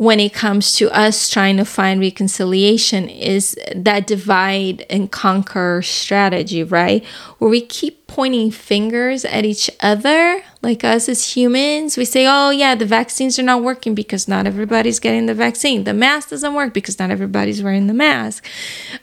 when 0.00 0.18
it 0.18 0.32
comes 0.32 0.72
to 0.72 0.90
us 0.96 1.28
trying 1.28 1.58
to 1.58 1.64
find 1.64 2.00
reconciliation 2.00 3.06
is 3.06 3.54
that 3.76 4.06
divide 4.06 4.86
and 4.88 5.12
conquer 5.12 5.82
strategy, 5.82 6.62
right? 6.62 7.04
Where 7.38 7.50
we 7.50 7.60
keep 7.60 8.06
pointing 8.06 8.50
fingers 8.50 9.26
at 9.26 9.44
each 9.44 9.70
other, 9.80 10.42
like 10.62 10.84
us 10.84 11.08
as 11.08 11.36
humans. 11.36 11.96
We 11.96 12.04
say, 12.04 12.26
oh, 12.28 12.50
yeah, 12.50 12.74
the 12.74 12.86
vaccines 12.86 13.38
are 13.38 13.42
not 13.42 13.62
working 13.62 13.94
because 13.94 14.28
not 14.28 14.46
everybody's 14.46 14.98
getting 14.98 15.26
the 15.26 15.34
vaccine. 15.34 15.84
The 15.84 15.94
mask 15.94 16.30
doesn't 16.30 16.54
work 16.54 16.74
because 16.74 16.98
not 16.98 17.10
everybody's 17.10 17.62
wearing 17.62 17.86
the 17.86 17.94
mask. 17.94 18.46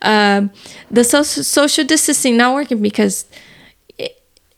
Um, 0.01 0.51
the 0.91 1.03
social, 1.03 1.43
social 1.43 1.84
distancing 1.84 2.38
not 2.38 2.53
working 2.53 2.82
because 2.82 3.26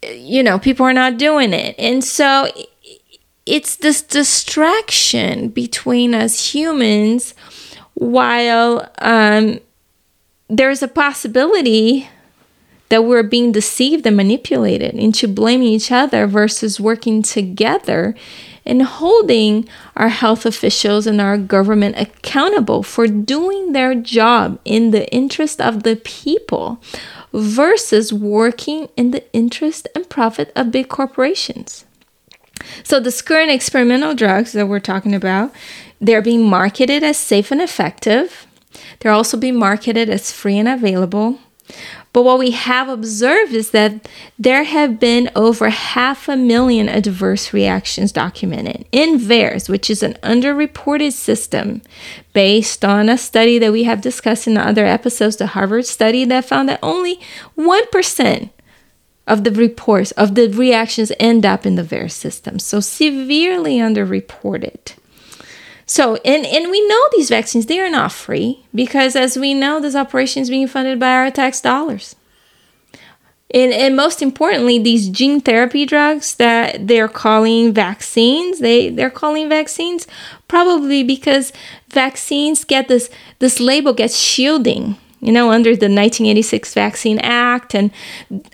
you 0.01 0.43
know, 0.43 0.59
people 0.59 0.85
are 0.85 0.93
not 0.93 1.17
doing 1.17 1.53
it. 1.53 1.75
And 1.77 2.03
so 2.03 2.49
it's 3.45 3.75
this 3.77 4.01
distraction 4.01 5.49
between 5.49 6.13
us 6.13 6.53
humans 6.53 7.33
while 7.95 8.89
um, 8.99 9.59
there's 10.47 10.81
a 10.81 10.87
possibility 10.87 12.09
that 12.89 13.03
we're 13.03 13.23
being 13.23 13.51
deceived 13.51 14.05
and 14.05 14.17
manipulated 14.17 14.95
into 14.95 15.27
blaming 15.27 15.67
each 15.67 15.91
other 15.91 16.27
versus 16.27 16.79
working 16.79 17.21
together 17.21 18.15
and 18.65 18.83
holding 18.83 19.67
our 19.95 20.09
health 20.09 20.45
officials 20.45 21.07
and 21.07 21.19
our 21.19 21.37
government 21.37 21.97
accountable 21.97 22.83
for 22.83 23.07
doing 23.07 23.71
their 23.71 23.95
job 23.95 24.59
in 24.65 24.91
the 24.91 25.11
interest 25.13 25.61
of 25.61 25.83
the 25.83 25.95
people 25.95 26.81
versus 27.33 28.11
working 28.11 28.89
in 28.97 29.11
the 29.11 29.31
interest 29.33 29.87
and 29.95 30.09
profit 30.09 30.51
of 30.55 30.71
big 30.71 30.87
corporations. 30.89 31.85
So, 32.83 32.99
the 32.99 33.23
current 33.25 33.51
experimental 33.51 34.13
drugs 34.13 34.51
that 34.51 34.67
we're 34.67 34.79
talking 34.79 35.15
about, 35.15 35.53
they're 36.01 36.21
being 36.21 36.47
marketed 36.47 37.03
as 37.03 37.17
safe 37.17 37.51
and 37.51 37.61
effective. 37.61 38.45
They're 38.99 39.11
also 39.11 39.37
being 39.37 39.57
marketed 39.57 40.09
as 40.09 40.31
free 40.31 40.57
and 40.57 40.67
available. 40.67 41.39
But 42.11 42.23
what 42.23 42.39
we 42.39 42.51
have 42.51 42.89
observed 42.89 43.53
is 43.53 43.69
that 43.71 44.09
there 44.37 44.63
have 44.63 44.99
been 44.99 45.29
over 45.35 45.69
half 45.69 46.27
a 46.27 46.35
million 46.35 46.89
adverse 46.89 47.53
reactions 47.53 48.11
documented 48.11 48.85
in 48.91 49.19
VAERS, 49.19 49.69
which 49.69 49.89
is 49.89 50.01
an 50.01 50.13
underreported 50.23 51.13
system 51.13 51.83
based 52.33 52.83
on 52.83 53.09
a 53.09 53.17
study 53.17 53.59
that 53.59 53.71
we 53.71 53.83
have 53.83 54.01
discussed 54.01 54.47
in 54.47 54.57
other 54.57 54.85
episodes, 54.85 55.35
the 55.35 55.47
Harvard 55.47 55.85
study 55.85 56.25
that 56.25 56.45
found 56.45 56.67
that 56.69 56.79
only 56.81 57.19
1% 57.57 58.49
of 59.27 59.43
the 59.43 59.51
reports 59.51 60.11
of 60.13 60.33
the 60.33 60.49
reactions 60.49 61.11
end 61.19 61.45
up 61.45 61.63
in 61.65 61.75
the 61.75 61.83
VAERS 61.83 62.13
system. 62.13 62.57
So 62.57 62.79
severely 62.79 63.77
underreported. 63.77 64.95
So, 65.89 66.17
and, 66.17 66.45
and 66.45 66.69
we 66.69 66.87
know 66.87 67.03
these 67.13 67.29
vaccines, 67.29 67.65
they 67.65 67.79
are 67.79 67.89
not 67.89 68.11
free 68.11 68.63
because 68.75 69.15
as 69.15 69.39
we 69.39 69.55
know, 69.55 69.79
this 69.79 69.95
operation 69.95 70.43
is 70.43 70.49
being 70.51 70.67
funded 70.67 70.99
by 70.99 71.13
our 71.13 71.31
tax 71.31 71.61
dollars. 71.61 72.15
And, 73.51 73.73
and 73.73 73.95
most 73.95 74.21
importantly, 74.21 74.77
these 74.77 75.09
gene 75.09 75.41
therapy 75.41 75.87
drugs 75.87 76.35
that 76.35 76.85
they're 76.87 77.07
calling 77.07 77.73
vaccines, 77.73 78.59
they, 78.59 78.91
they're 78.91 79.09
calling 79.09 79.49
vaccines 79.49 80.05
probably 80.47 81.01
because 81.01 81.51
vaccines 81.87 82.63
get 82.63 82.87
this, 82.87 83.09
this 83.39 83.59
label 83.59 83.91
gets 83.91 84.15
shielding, 84.15 84.95
you 85.21 85.31
know, 85.31 85.49
under 85.49 85.71
the 85.71 85.89
1986 85.89 86.71
Vaccine 86.75 87.17
Act 87.17 87.73
and 87.73 87.89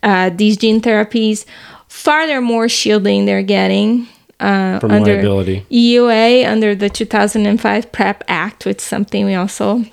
uh, 0.02 0.30
these 0.30 0.56
gene 0.56 0.80
therapies, 0.80 1.44
far 1.90 2.40
more 2.40 2.70
shielding 2.70 3.26
they're 3.26 3.44
getting 3.44 4.08
uh, 4.40 4.80
From 4.80 4.92
under 4.92 5.16
liability. 5.16 5.66
EUA 5.72 6.48
under 6.48 6.76
the 6.76 6.90
2005 6.90 7.92
PREP 7.92 8.24
Act, 8.28 8.66
which 8.66 8.78
is 8.78 8.84
something 8.84 9.26
we 9.26 9.34
also 9.34 9.86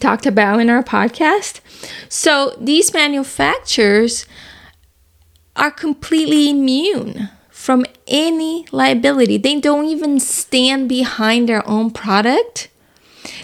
talked 0.00 0.26
about 0.26 0.60
in 0.60 0.68
our 0.68 0.82
podcast. 0.82 1.60
So 2.08 2.56
these 2.60 2.92
manufacturers 2.92 4.26
are 5.56 5.70
completely 5.70 6.50
immune 6.50 7.30
from 7.50 7.84
any 8.06 8.66
liability. 8.70 9.36
They 9.38 9.60
don't 9.60 9.86
even 9.86 10.20
stand 10.20 10.88
behind 10.88 11.48
their 11.48 11.66
own 11.68 11.90
product. 11.90 12.68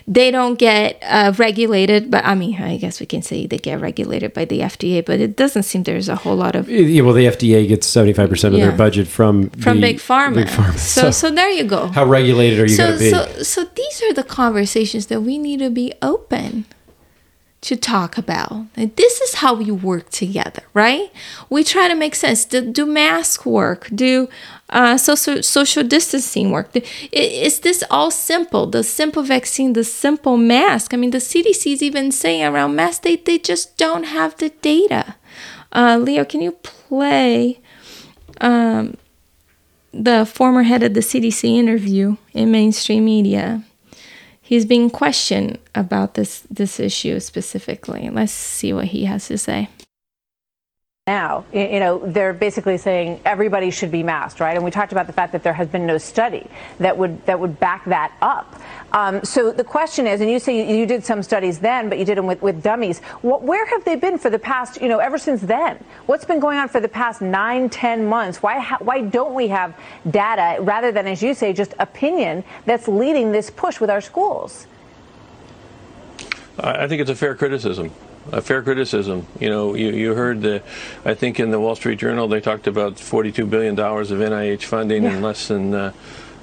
They 0.06 0.30
don't 0.30 0.58
get 0.58 0.98
uh, 1.02 1.32
regulated. 1.36 2.10
But 2.10 2.24
I 2.24 2.34
mean, 2.34 2.60
I 2.60 2.76
guess 2.76 3.00
we 3.00 3.06
can 3.06 3.22
say 3.22 3.46
they 3.46 3.58
get 3.58 3.80
regulated 3.80 4.34
by 4.34 4.44
the 4.44 4.60
FDA, 4.60 5.04
but 5.04 5.20
it 5.20 5.36
doesn't 5.36 5.62
seem 5.64 5.82
there's 5.84 6.08
a 6.08 6.16
whole 6.16 6.36
lot 6.36 6.54
of 6.56 6.68
Yeah, 6.68 7.02
well, 7.02 7.14
the 7.14 7.26
FDA 7.26 7.66
gets 7.66 7.86
seventy 7.86 8.12
five 8.12 8.28
percent 8.28 8.54
of 8.54 8.60
Yeah. 8.60 8.68
their 8.68 8.76
budget 8.76 9.08
from 9.08 9.50
from 9.50 9.80
big 9.80 9.96
pharma. 9.98 10.34
Big 10.36 10.46
pharma. 10.48 10.78
So, 10.78 11.10
so 11.10 11.30
there 11.30 11.50
you 11.50 11.64
go. 11.64 11.88
how 11.88 12.04
regulated 12.04 12.58
are 12.60 12.66
you 12.66 12.76
so, 12.76 12.86
going 12.88 12.98
to 12.98 13.04
be? 13.04 13.10
so, 13.10 13.42
so 13.42 13.64
these 13.74 14.02
are 14.02 14.12
the 14.12 14.24
conversations 14.24 15.06
that 15.06 15.22
we 15.22 15.38
need 15.38 15.58
to 15.60 15.70
be 15.70 15.92
open 16.02 16.66
to 17.64 17.76
talk 17.76 18.18
about. 18.18 18.66
And 18.76 18.94
this 18.96 19.22
is 19.22 19.34
how 19.36 19.54
we 19.54 19.70
work 19.70 20.10
together, 20.10 20.62
right? 20.74 21.10
We 21.48 21.64
try 21.64 21.88
to 21.88 21.94
make 21.94 22.14
sense. 22.14 22.44
Do, 22.44 22.60
do 22.60 22.84
mask 22.84 23.46
work? 23.46 23.88
Do 23.94 24.28
uh, 24.68 24.98
social 24.98 25.42
social 25.42 25.82
distancing 25.82 26.50
work? 26.50 26.68
Is 27.10 27.60
this 27.60 27.82
all 27.90 28.10
simple? 28.10 28.66
The 28.66 28.84
simple 28.84 29.22
vaccine, 29.22 29.72
the 29.72 29.84
simple 29.84 30.36
mask. 30.36 30.92
I 30.92 30.98
mean, 30.98 31.10
the 31.10 31.18
CDC 31.18 31.72
is 31.72 31.82
even 31.82 32.12
saying 32.12 32.44
around 32.44 32.76
masks, 32.76 32.98
they, 32.98 33.16
they 33.16 33.38
just 33.38 33.78
don't 33.78 34.04
have 34.04 34.36
the 34.36 34.50
data. 34.50 35.16
Uh, 35.72 35.96
Leo, 35.98 36.24
can 36.26 36.42
you 36.42 36.52
play 36.52 37.60
um, 38.42 38.98
the 39.90 40.26
former 40.26 40.64
head 40.64 40.82
of 40.82 40.92
the 40.92 41.00
CDC 41.00 41.44
interview 41.44 42.18
in 42.34 42.52
mainstream 42.52 43.06
media? 43.06 43.64
He's 44.46 44.66
being 44.66 44.90
questioned 44.90 45.58
about 45.74 46.14
this 46.14 46.40
this 46.50 46.78
issue 46.78 47.18
specifically. 47.18 48.10
Let's 48.10 48.30
see 48.30 48.74
what 48.74 48.84
he 48.88 49.06
has 49.06 49.26
to 49.28 49.38
say. 49.38 49.70
now. 51.06 51.44
You 51.52 51.80
know, 51.80 51.98
they're 51.98 52.34
basically 52.34 52.76
saying 52.76 53.20
everybody 53.24 53.70
should 53.70 53.90
be 53.90 54.02
masked, 54.02 54.40
right? 54.40 54.54
And 54.54 54.62
we 54.64 54.70
talked 54.70 54.92
about 54.92 55.06
the 55.06 55.14
fact 55.14 55.32
that 55.32 55.42
there 55.42 55.54
has 55.54 55.68
been 55.68 55.86
no 55.86 55.96
study 55.96 56.46
that 56.78 56.96
would 56.98 57.24
that 57.24 57.40
would 57.40 57.58
back 57.58 57.86
that 57.86 58.12
up. 58.20 58.60
Um, 58.94 59.24
so 59.24 59.50
the 59.50 59.64
question 59.64 60.06
is, 60.06 60.20
and 60.20 60.30
you 60.30 60.38
say 60.38 60.56
you, 60.56 60.76
you 60.76 60.86
did 60.86 61.04
some 61.04 61.20
studies 61.24 61.58
then, 61.58 61.88
but 61.88 61.98
you 61.98 62.04
did 62.04 62.16
them 62.16 62.26
with, 62.26 62.40
with 62.40 62.62
dummies. 62.62 63.00
What, 63.22 63.42
where 63.42 63.66
have 63.66 63.84
they 63.84 63.96
been 63.96 64.18
for 64.18 64.30
the 64.30 64.38
past, 64.38 64.80
you 64.80 64.86
know, 64.86 65.00
ever 65.00 65.18
since 65.18 65.42
then? 65.42 65.84
What's 66.06 66.24
been 66.24 66.38
going 66.38 66.58
on 66.58 66.68
for 66.68 66.80
the 66.80 66.88
past 66.88 67.20
nine, 67.20 67.68
ten 67.68 68.06
months? 68.06 68.40
Why 68.40 68.60
ha- 68.60 68.78
why 68.80 69.00
don't 69.00 69.34
we 69.34 69.48
have 69.48 69.76
data 70.08 70.62
rather 70.62 70.92
than, 70.92 71.08
as 71.08 71.24
you 71.24 71.34
say, 71.34 71.52
just 71.52 71.74
opinion 71.80 72.44
that's 72.66 72.86
leading 72.86 73.32
this 73.32 73.50
push 73.50 73.80
with 73.80 73.90
our 73.90 74.00
schools? 74.00 74.68
I 76.56 76.86
think 76.86 77.00
it's 77.00 77.10
a 77.10 77.16
fair 77.16 77.34
criticism. 77.34 77.90
A 78.30 78.40
fair 78.40 78.62
criticism. 78.62 79.26
You 79.40 79.50
know, 79.50 79.74
you, 79.74 79.90
you 79.90 80.14
heard 80.14 80.40
the, 80.40 80.62
I 81.04 81.14
think 81.14 81.40
in 81.40 81.50
the 81.50 81.58
Wall 81.58 81.74
Street 81.74 81.98
Journal 81.98 82.28
they 82.28 82.40
talked 82.40 82.68
about 82.68 82.94
$42 82.94 83.50
billion 83.50 83.78
of 83.78 84.08
NIH 84.08 84.62
funding 84.62 85.02
in 85.04 85.20
less 85.20 85.48
than 85.48 85.74
uh, 85.74 85.92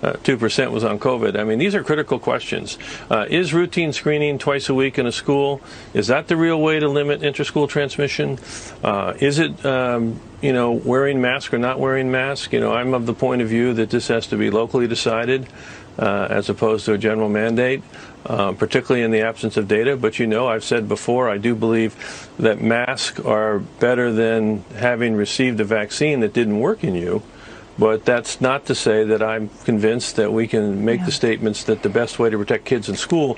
uh, 0.02 0.14
2% 0.14 0.72
was 0.72 0.84
on 0.84 1.00
COVID. 1.00 1.40
I 1.40 1.44
mean, 1.44 1.60
these 1.60 1.76
are 1.76 1.84
critical 1.84 2.20
questions. 2.20 2.78
Uh, 3.10 3.26
is 3.30 3.54
routine 3.54 3.94
screening 3.94 4.38
twice 4.38 4.70
a 4.70 4.74
week 4.74 4.98
in 4.98 5.06
a 5.06 5.12
school, 5.12 5.62
is 5.94 6.08
that 6.08 6.28
the 6.28 6.36
real 6.36 6.60
way 6.60 6.80
to 6.80 6.88
limit 6.88 7.22
interschool 7.22 7.70
transmission? 7.70 8.40
Uh, 8.84 9.14
is 9.20 9.40
it, 9.40 9.66
um, 9.66 10.20
you 10.42 10.54
know, 10.54 10.72
wearing 10.72 11.22
mask 11.22 11.54
or 11.54 11.60
not 11.60 11.80
wearing 11.80 12.12
mask? 12.12 12.54
You 12.54 12.60
know, 12.60 12.74
I'm 12.74 12.94
of 12.94 13.06
the 13.06 13.14
point 13.14 13.42
of 13.42 13.50
view 13.50 13.74
that 13.76 13.90
this 13.90 14.08
has 14.08 14.28
to 14.28 14.38
be 14.38 14.50
locally 14.50 14.88
decided 14.88 15.48
uh, 16.00 16.28
as 16.30 16.50
opposed 16.50 16.86
to 16.86 16.94
a 16.94 16.98
general 16.98 17.30
mandate, 17.30 17.84
uh, 18.26 18.52
particularly 18.54 19.04
in 19.04 19.12
the 19.12 19.22
absence 19.22 19.58
of 19.58 19.68
data. 19.68 19.96
But 19.98 20.20
you 20.20 20.28
know, 20.28 20.48
I've 20.48 20.64
said 20.64 20.88
before, 20.88 21.30
I 21.30 21.38
do 21.38 21.56
believe 21.56 22.30
that 22.40 22.62
masks 22.62 23.20
are 23.20 23.60
better 23.60 24.12
than 24.12 24.64
having 24.76 25.16
received 25.16 25.60
a 25.60 25.64
vaccine 25.64 26.22
that 26.22 26.34
didn't 26.34 26.60
work 26.60 26.84
in 26.84 26.96
you. 26.96 27.24
But 27.80 28.06
that's 28.06 28.42
not 28.42 28.66
to 28.68 28.76
say 28.76 29.04
that 29.06 29.24
I'm 29.24 29.50
convinced 29.64 30.18
that 30.18 30.32
we 30.32 30.48
can 30.48 30.84
make 30.86 31.04
the 31.06 31.12
statements 31.12 31.64
that 31.64 31.82
the 31.84 31.90
best 31.90 32.20
way 32.20 32.30
to 32.30 32.38
protect 32.38 32.66
kids 32.66 32.90
in 32.90 32.96
school 32.96 33.38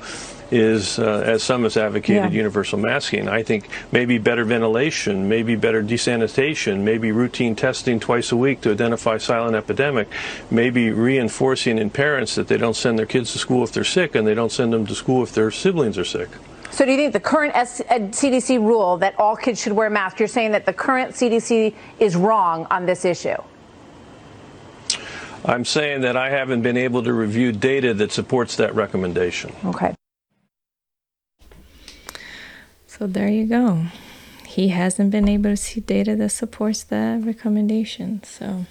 is, 0.51 0.99
uh, 0.99 1.23
as 1.25 1.41
some 1.41 1.63
has 1.63 1.77
advocated, 1.77 2.31
Yeah. 2.31 2.37
universal 2.37 2.77
masking. 2.77 3.27
I 3.29 3.41
think 3.43 3.67
maybe 3.91 4.17
better 4.17 4.43
ventilation, 4.43 5.29
maybe 5.29 5.55
better 5.55 5.81
desanitation, 5.81 6.83
maybe 6.83 7.11
routine 7.11 7.55
testing 7.55 7.99
twice 7.99 8.31
a 8.31 8.35
week 8.35 8.61
to 8.61 8.71
identify 8.71 9.17
silent 9.17 9.55
epidemic, 9.55 10.07
maybe 10.51 10.91
reinforcing 10.91 11.77
in 11.77 11.89
parents 11.89 12.35
that 12.35 12.47
they 12.49 12.57
don't 12.57 12.75
send 12.75 12.99
their 12.99 13.05
kids 13.07 13.31
to 13.33 13.39
school 13.39 13.63
if 13.63 13.71
they're 13.71 13.83
sick 13.83 14.13
and 14.15 14.27
they 14.27 14.35
don't 14.35 14.51
send 14.51 14.73
them 14.73 14.85
to 14.87 14.95
school 14.95 15.23
if 15.23 15.31
their 15.33 15.49
siblings 15.51 15.97
are 15.97 16.05
sick. 16.05 16.29
So 16.71 16.85
do 16.85 16.91
you 16.91 16.97
think 16.97 17.13
the 17.13 17.19
current 17.19 17.55
S- 17.55 17.81
uh, 17.89 17.99
CDC 18.11 18.57
rule 18.57 18.97
that 18.97 19.13
all 19.19 19.35
kids 19.35 19.61
should 19.61 19.73
wear 19.73 19.89
masks, 19.89 20.19
you're 20.19 20.27
saying 20.27 20.51
that 20.51 20.65
the 20.65 20.73
current 20.73 21.13
CDC 21.15 21.73
is 21.99 22.15
wrong 22.15 22.67
on 22.69 22.85
this 22.85 23.05
issue? 23.05 23.37
I'm 25.45 25.65
saying 25.65 26.01
that 26.01 26.15
I 26.15 26.29
haven't 26.29 26.61
been 26.61 26.77
able 26.77 27.03
to 27.03 27.13
review 27.13 27.51
data 27.51 27.93
that 27.95 28.11
supports 28.11 28.55
that 28.55 28.73
recommendation. 28.73 29.53
Okay. 29.65 29.93
So 32.87 33.07
there 33.07 33.27
you 33.27 33.45
go. 33.45 33.85
He 34.45 34.69
hasn't 34.69 35.11
been 35.11 35.27
able 35.27 35.49
to 35.49 35.57
see 35.57 35.81
data 35.81 36.15
that 36.15 36.29
supports 36.29 36.83
the 36.83 37.19
recommendation. 37.23 38.23
So 38.23 38.65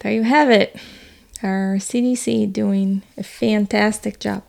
there 0.00 0.12
you 0.12 0.24
have 0.24 0.50
it. 0.50 0.76
Our 1.42 1.76
CDC 1.76 2.52
doing 2.52 3.02
a 3.16 3.22
fantastic 3.22 4.18
job. 4.18 4.42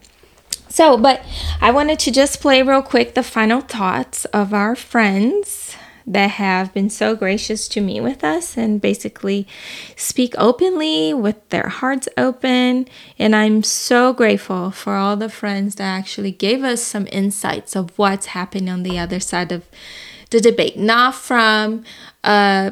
So, 0.69 0.97
but 0.97 1.23
I 1.61 1.71
wanted 1.71 1.99
to 1.99 2.11
just 2.11 2.41
play 2.41 2.61
real 2.61 2.81
quick 2.81 3.13
the 3.13 3.23
final 3.23 3.61
thoughts 3.61 4.25
of 4.25 4.53
our 4.53 4.75
friends 4.75 5.66
that 6.07 6.31
have 6.31 6.73
been 6.73 6.89
so 6.89 7.15
gracious 7.15 7.67
to 7.67 7.81
meet 7.81 7.99
with 7.99 8.23
us 8.23 8.55
and 8.55 8.79
basically 8.81 9.45
speak 9.97 10.33
openly 10.37 11.13
with 11.13 11.49
their 11.49 11.67
hearts 11.67 12.07
open. 12.17 12.87
And 13.19 13.35
I'm 13.35 13.61
so 13.61 14.13
grateful 14.13 14.71
for 14.71 14.95
all 14.95 15.17
the 15.17 15.29
friends 15.29 15.75
that 15.75 15.83
actually 15.83 16.31
gave 16.31 16.63
us 16.63 16.81
some 16.81 17.07
insights 17.11 17.75
of 17.75 17.91
what's 17.99 18.27
happening 18.27 18.69
on 18.69 18.83
the 18.83 18.97
other 18.97 19.19
side 19.19 19.51
of 19.51 19.65
the 20.29 20.39
debate, 20.39 20.77
not 20.77 21.13
from 21.13 21.83
uh, 22.23 22.71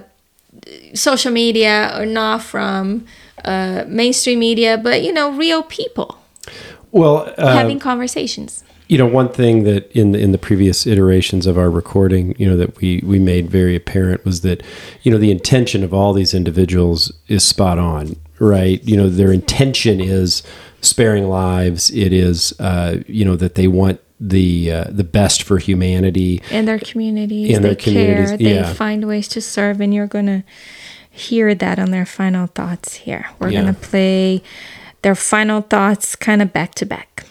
social 0.94 1.32
media 1.32 1.92
or 1.98 2.06
not 2.06 2.42
from 2.42 3.06
uh, 3.44 3.84
mainstream 3.88 4.40
media, 4.40 4.78
but 4.78 5.04
you 5.04 5.12
know, 5.12 5.32
real 5.32 5.62
people 5.62 6.20
Well, 6.92 7.34
uh, 7.38 7.54
having 7.54 7.80
conversations. 7.80 8.64
You 8.88 8.98
know, 8.98 9.06
one 9.08 9.30
thing 9.30 9.64
that 9.64 9.92
in 9.94 10.12
the, 10.12 10.20
in 10.20 10.32
the 10.32 10.38
previous 10.38 10.86
iterations 10.86 11.48
of 11.48 11.58
our 11.58 11.70
recording, 11.70 12.36
you 12.38 12.48
know, 12.48 12.56
that 12.58 12.78
we 12.78 13.02
we 13.06 13.20
made 13.20 13.50
very 13.50 13.76
apparent 13.76 14.24
was 14.26 14.42
that, 14.42 14.62
you 15.04 15.12
know, 15.12 15.18
the 15.18 15.32
intention 15.32 15.84
of 15.84 15.94
all 15.94 16.14
these 16.14 16.34
individuals 16.34 17.12
is 17.28 17.44
spot 17.44 17.80
on, 17.80 18.16
right? 18.40 18.84
You 18.84 18.98
know, 18.98 19.10
their 19.10 19.32
intention 19.32 20.00
is 20.00 20.44
sparing 20.82 21.28
lives. 21.28 21.90
It 21.92 22.14
is, 22.14 22.54
uh, 22.60 23.00
you 23.08 23.26
know, 23.26 23.36
that 23.38 23.56
they 23.56 23.68
want 23.68 24.00
the 24.20 24.72
uh, 24.72 24.84
the 24.90 25.04
best 25.04 25.44
for 25.44 25.58
humanity. 25.58 26.42
in 26.52 26.66
their 26.66 26.80
communities. 26.80 27.50
In 27.56 27.62
they 27.64 27.70
their 27.70 27.76
care. 27.76 27.94
communities, 28.16 28.38
They 28.68 28.74
find 28.74 29.08
ways 29.08 29.28
to 29.30 29.42
serve, 29.42 29.82
and 29.82 29.94
you're 29.94 30.08
gonna 30.08 30.44
hear 31.10 31.56
that 31.56 31.80
on 31.80 31.92
their 31.92 32.06
final 32.06 32.48
thoughts 32.48 32.94
here. 32.96 33.26
We're 33.40 33.50
Yeah. 33.50 33.62
gonna 33.62 33.74
play 33.74 34.42
their 35.02 35.16
final 35.16 35.62
thoughts, 35.62 36.16
kind 36.16 36.42
of 36.42 36.54
back 36.54 36.76
to 36.76 36.86
back. 36.86 37.26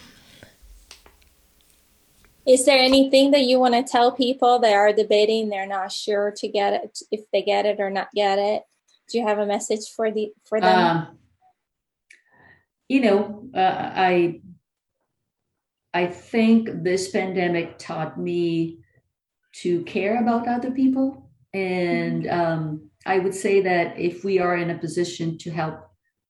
Is 2.46 2.66
there 2.66 2.78
anything 2.78 3.30
that 3.30 3.44
you 3.44 3.58
want 3.58 3.74
to 3.74 3.82
tell 3.82 4.12
people 4.12 4.58
that 4.58 4.72
are 4.74 4.92
debating? 4.92 5.48
They're 5.48 5.66
not 5.66 5.90
sure 5.90 6.32
to 6.36 6.48
get 6.48 6.74
it, 6.74 6.98
if 7.10 7.20
they 7.32 7.42
get 7.42 7.64
it 7.64 7.80
or 7.80 7.90
not 7.90 8.08
get 8.14 8.38
it. 8.38 8.62
Do 9.08 9.18
you 9.18 9.26
have 9.26 9.38
a 9.38 9.46
message 9.46 9.88
for 9.94 10.10
the 10.10 10.32
for 10.44 10.60
them? 10.60 10.78
Um, 10.78 11.18
you 12.88 13.00
know, 13.00 13.48
uh, 13.54 13.92
I 13.94 14.40
I 15.92 16.06
think 16.06 16.68
this 16.82 17.10
pandemic 17.10 17.78
taught 17.78 18.18
me 18.18 18.78
to 19.62 19.82
care 19.84 20.20
about 20.20 20.48
other 20.48 20.70
people, 20.70 21.30
and 21.52 22.26
um, 22.28 22.90
I 23.06 23.18
would 23.18 23.34
say 23.34 23.60
that 23.62 23.98
if 23.98 24.24
we 24.24 24.38
are 24.38 24.56
in 24.56 24.70
a 24.70 24.78
position 24.78 25.38
to 25.38 25.50
help 25.50 25.80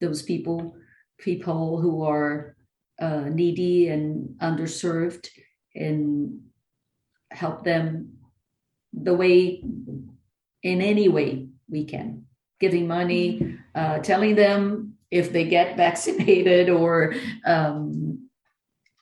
those 0.01 0.23
people, 0.23 0.77
people 1.19 1.81
who 1.81 2.03
are 2.03 2.57
uh, 3.01 3.29
needy 3.29 3.89
and 3.89 4.37
underserved, 4.41 5.29
and 5.75 6.41
help 7.31 7.65
them 7.65 8.19
the 8.93 9.15
way 9.15 9.63
in 10.63 10.81
any 10.81 11.09
way 11.09 11.49
we 11.69 11.85
can. 11.85 12.27
Giving 12.61 12.87
money 12.87 13.59
uh, 13.75 13.99
telling 13.99 14.35
them 14.37 14.95
if 15.11 15.33
they 15.33 15.45
get 15.45 15.77
vaccinated 15.85 16.69
or 16.71 17.15
um, 17.45 18.29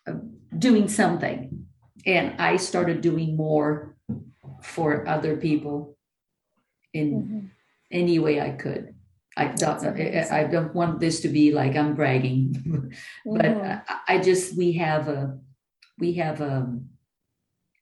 uh, 0.07 0.15
doing 0.59 0.89
something. 0.89 1.67
And 2.05 2.35
i 2.41 2.57
started 2.57 3.01
doing 3.01 3.37
more 3.37 3.95
for 4.63 5.07
other 5.07 5.37
people 5.37 5.97
in 6.93 7.51
any 7.91 8.19
way 8.19 8.41
i 8.41 8.51
could. 8.51 8.95
I 9.37 9.47
don't 9.55 9.83
I, 9.87 10.45
don't 10.45 10.75
want 10.75 11.01
this 11.01 11.21
to 11.21 11.29
be 11.29 11.53
like 11.53 11.77
i'm 11.77 11.95
bragging 11.95 12.93
but 13.25 13.45
Mhm. 13.45 13.83
I, 13.89 14.17
I 14.17 14.19
just 14.19 14.57
we 14.59 14.73
have 14.73 15.09
a 15.09 15.39
we 15.99 16.15
have 16.15 16.41
a, 16.41 16.79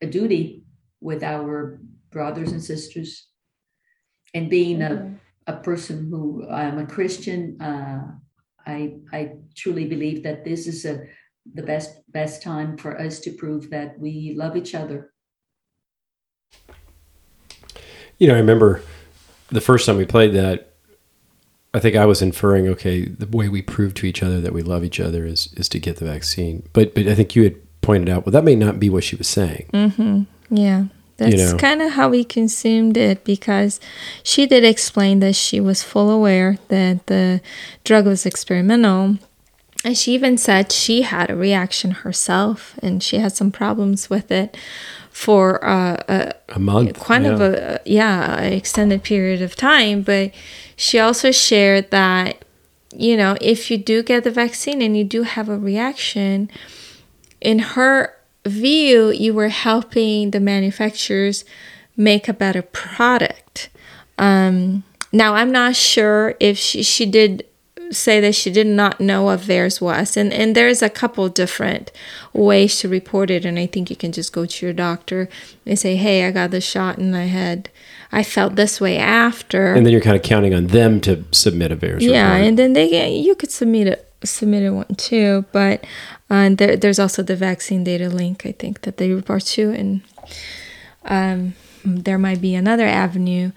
a 0.02 0.06
duty 0.06 0.64
with 1.00 1.22
our 1.22 1.80
brothers 2.10 2.52
and 2.52 2.62
sisters 2.62 3.28
and 4.34 4.50
being 4.50 4.82
a, 4.82 5.14
a 5.46 5.54
person 5.54 6.08
who 6.10 6.46
i'm 6.50 6.78
a 6.78 6.86
christian 6.86 7.60
uh, 7.60 8.02
i 8.66 8.94
i 9.12 9.32
truly 9.56 9.86
believe 9.86 10.22
that 10.22 10.44
this 10.44 10.66
is 10.66 10.84
a 10.84 11.06
the 11.54 11.62
best 11.62 12.00
best 12.12 12.42
time 12.42 12.76
for 12.76 12.98
us 13.00 13.20
to 13.20 13.32
prove 13.32 13.70
that 13.70 13.98
we 13.98 14.34
love 14.36 14.56
each 14.56 14.74
other. 14.74 15.12
You 18.18 18.28
know, 18.28 18.34
I 18.34 18.38
remember 18.38 18.82
the 19.48 19.60
first 19.60 19.86
time 19.86 19.96
we 19.96 20.04
played 20.04 20.34
that. 20.34 20.66
I 21.72 21.78
think 21.78 21.94
I 21.94 22.04
was 22.04 22.20
inferring, 22.20 22.66
okay, 22.68 23.04
the 23.04 23.28
way 23.28 23.48
we 23.48 23.62
prove 23.62 23.94
to 23.94 24.06
each 24.06 24.24
other 24.24 24.40
that 24.40 24.52
we 24.52 24.62
love 24.62 24.84
each 24.84 25.00
other 25.00 25.24
is 25.24 25.52
is 25.56 25.68
to 25.70 25.78
get 25.78 25.96
the 25.96 26.04
vaccine. 26.04 26.68
But 26.72 26.94
but 26.94 27.06
I 27.06 27.14
think 27.14 27.34
you 27.34 27.44
had 27.44 27.56
pointed 27.80 28.08
out, 28.08 28.26
well, 28.26 28.32
that 28.32 28.44
may 28.44 28.54
not 28.54 28.78
be 28.78 28.88
what 28.90 29.04
she 29.04 29.16
was 29.16 29.28
saying. 29.28 29.68
Mm-hmm. 29.72 30.22
Yeah. 30.54 30.84
That's 31.16 31.36
You 31.36 31.52
know. 31.52 31.56
kind 31.58 31.82
of 31.82 31.92
how 31.92 32.08
we 32.08 32.24
consumed 32.24 32.96
it 32.96 33.24
because 33.24 33.78
she 34.22 34.46
did 34.46 34.64
explain 34.64 35.20
that 35.20 35.36
she 35.36 35.60
was 35.60 35.82
full 35.82 36.10
aware 36.10 36.56
that 36.68 37.06
the 37.08 37.40
drug 37.84 38.06
was 38.06 38.24
experimental. 38.24 39.18
And 39.84 39.96
she 39.96 40.12
even 40.12 40.36
said 40.38 40.72
she 40.72 41.02
had 41.02 41.30
a 41.30 41.36
reaction 41.36 41.90
herself 41.90 42.74
and 42.82 43.02
she 43.02 43.18
had 43.18 43.32
some 43.36 43.50
problems 43.50 44.08
with 44.10 44.30
it 44.30 44.56
for 45.10 45.62
uh, 45.64 45.96
a, 46.08 46.34
A 46.50 46.58
month, 46.58 46.98
Kind 47.00 47.26
of 47.26 47.40
a, 47.40 47.80
yeah, 47.84 48.40
extended 48.40 49.02
period 49.02 49.42
of 49.42 49.56
time. 49.56 50.02
But 50.02 50.32
she 50.76 50.98
also 50.98 51.30
shared 51.30 51.90
that, 51.90 52.44
you 52.94 53.16
know, 53.16 53.36
if 53.40 53.70
you 53.70 53.76
do 53.78 54.02
get 54.02 54.24
the 54.24 54.30
vaccine 54.30 54.80
and 54.82 54.96
you 54.96 55.04
do 55.04 55.22
have 55.22 55.48
a 55.48 55.58
reaction, 55.58 56.50
in 57.40 57.58
her 57.60 58.14
view, 58.46 59.10
you 59.10 59.34
were 59.34 59.48
helping 59.48 60.30
the 60.30 60.40
manufacturers 60.40 61.44
make 61.96 62.28
a 62.28 62.32
better 62.32 62.62
product. 62.62 63.68
Um, 64.18 64.84
now, 65.12 65.34
I'm 65.34 65.50
not 65.52 65.76
sure 65.76 66.34
if 66.40 66.56
she, 66.58 66.82
she 66.82 67.06
did 67.06 67.44
say 67.90 68.20
that 68.20 68.34
she 68.34 68.50
did 68.50 68.66
not 68.68 69.00
know 69.00 69.24
what 69.24 69.42
theirs 69.46 69.80
was. 69.80 70.16
And, 70.16 70.32
and 70.32 70.54
there's 70.54 70.80
a 70.80 70.88
couple 70.88 71.28
different 71.28 71.90
ways 72.32 72.78
to 72.80 72.88
report 72.88 73.30
it. 73.30 73.44
And 73.44 73.58
I 73.58 73.66
think 73.66 73.90
you 73.90 73.96
can 73.96 74.12
just 74.12 74.32
go 74.32 74.46
to 74.46 74.66
your 74.66 74.72
doctor 74.72 75.28
and 75.66 75.76
say, 75.78 75.96
hey, 75.96 76.24
I 76.24 76.30
got 76.30 76.52
the 76.52 76.60
shot 76.60 76.98
and 76.98 77.16
I 77.16 77.24
had, 77.24 77.68
I 78.12 78.22
felt 78.22 78.54
this 78.54 78.80
way 78.80 78.96
after. 78.96 79.74
And 79.74 79.84
then 79.84 79.92
you're 79.92 80.00
kind 80.02 80.16
of 80.16 80.22
counting 80.22 80.54
on 80.54 80.68
them 80.68 81.00
to 81.00 81.24
submit 81.32 81.72
a 81.72 81.76
VAERS 81.76 82.00
Yeah, 82.00 82.32
report. 82.34 82.46
and 82.48 82.58
then 82.58 82.72
they 82.74 82.88
get 82.90 83.10
you 83.10 83.34
could 83.34 83.50
submit 83.50 83.88
it 83.88 84.09
submit 84.24 84.66
a 84.66 84.72
one 84.72 84.94
too, 84.96 85.44
but 85.52 85.84
uh, 86.28 86.50
there, 86.50 86.76
there's 86.76 86.98
also 86.98 87.22
the 87.22 87.36
vaccine 87.36 87.84
data 87.84 88.08
link 88.08 88.44
I 88.44 88.52
think 88.52 88.82
that 88.82 88.96
they 88.96 89.10
report 89.10 89.44
to, 89.46 89.70
and 89.70 90.02
um, 91.04 91.54
there 91.84 92.18
might 92.18 92.40
be 92.40 92.54
another 92.54 92.86
avenue, 92.86 93.52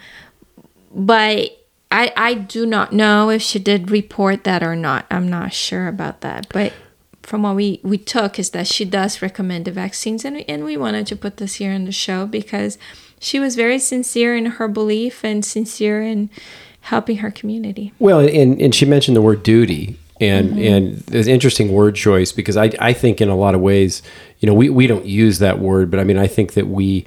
but 0.93 1.51
I 1.91 2.13
I 2.15 2.33
do 2.33 2.65
not 2.65 2.93
know 2.93 3.29
if 3.29 3.41
she 3.41 3.59
did 3.59 3.91
report 3.91 4.43
that 4.45 4.63
or 4.63 4.75
not. 4.75 5.05
I'm 5.11 5.29
not 5.29 5.53
sure 5.53 5.87
about 5.87 6.21
that, 6.21 6.47
but. 6.49 6.73
From 7.21 7.43
what 7.43 7.55
we, 7.55 7.79
we 7.83 7.97
took 7.97 8.37
is 8.37 8.49
that 8.49 8.67
she 8.67 8.83
does 8.83 9.21
recommend 9.21 9.63
the 9.63 9.71
vaccines, 9.71 10.25
and 10.25 10.35
we, 10.35 10.43
and 10.43 10.65
we 10.65 10.75
wanted 10.75 11.07
to 11.07 11.15
put 11.15 11.37
this 11.37 11.53
here 11.53 11.71
in 11.71 11.85
the 11.85 11.93
show 11.93 12.25
because 12.25 12.77
she 13.17 13.39
was 13.39 13.55
very 13.55 13.79
sincere 13.79 14.35
in 14.35 14.45
her 14.45 14.67
belief 14.67 15.23
and 15.23 15.45
sincere 15.45 16.01
in 16.01 16.29
helping 16.81 17.19
her 17.19 17.31
community. 17.31 17.93
Well, 17.97 18.19
and 18.19 18.61
and 18.61 18.75
she 18.75 18.85
mentioned 18.85 19.15
the 19.15 19.21
word 19.21 19.41
duty, 19.41 19.97
and 20.29 20.51
Mhm. 20.53 20.67
and 20.71 21.03
it's 21.11 21.27
an 21.27 21.33
interesting 21.33 21.71
word 21.71 21.95
choice 21.95 22.31
because 22.31 22.55
I 22.57 22.71
I 22.79 22.93
think 22.93 23.21
in 23.21 23.29
a 23.29 23.35
lot 23.35 23.55
of 23.55 23.61
ways, 23.61 24.01
you 24.39 24.47
know, 24.47 24.53
we 24.53 24.69
we 24.69 24.87
don't 24.87 25.05
use 25.05 25.39
that 25.39 25.59
word, 25.59 25.89
but 25.91 25.99
I 25.99 26.03
mean 26.03 26.17
I 26.17 26.27
think 26.27 26.53
that 26.53 26.67
we 26.67 27.05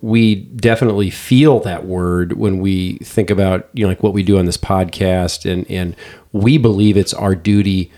we 0.00 0.36
definitely 0.36 1.10
feel 1.10 1.60
that 1.60 1.84
word 1.86 2.32
when 2.34 2.60
we 2.60 2.94
think 3.02 3.28
about 3.30 3.68
you 3.74 3.82
know 3.84 3.88
like 3.88 4.02
what 4.02 4.14
we 4.14 4.22
do 4.22 4.38
on 4.38 4.46
this 4.46 4.56
podcast, 4.56 5.50
and 5.50 5.66
and 5.70 5.94
we 6.32 6.56
believe 6.58 6.96
it's 6.96 7.12
our 7.14 7.34
duty 7.34 7.90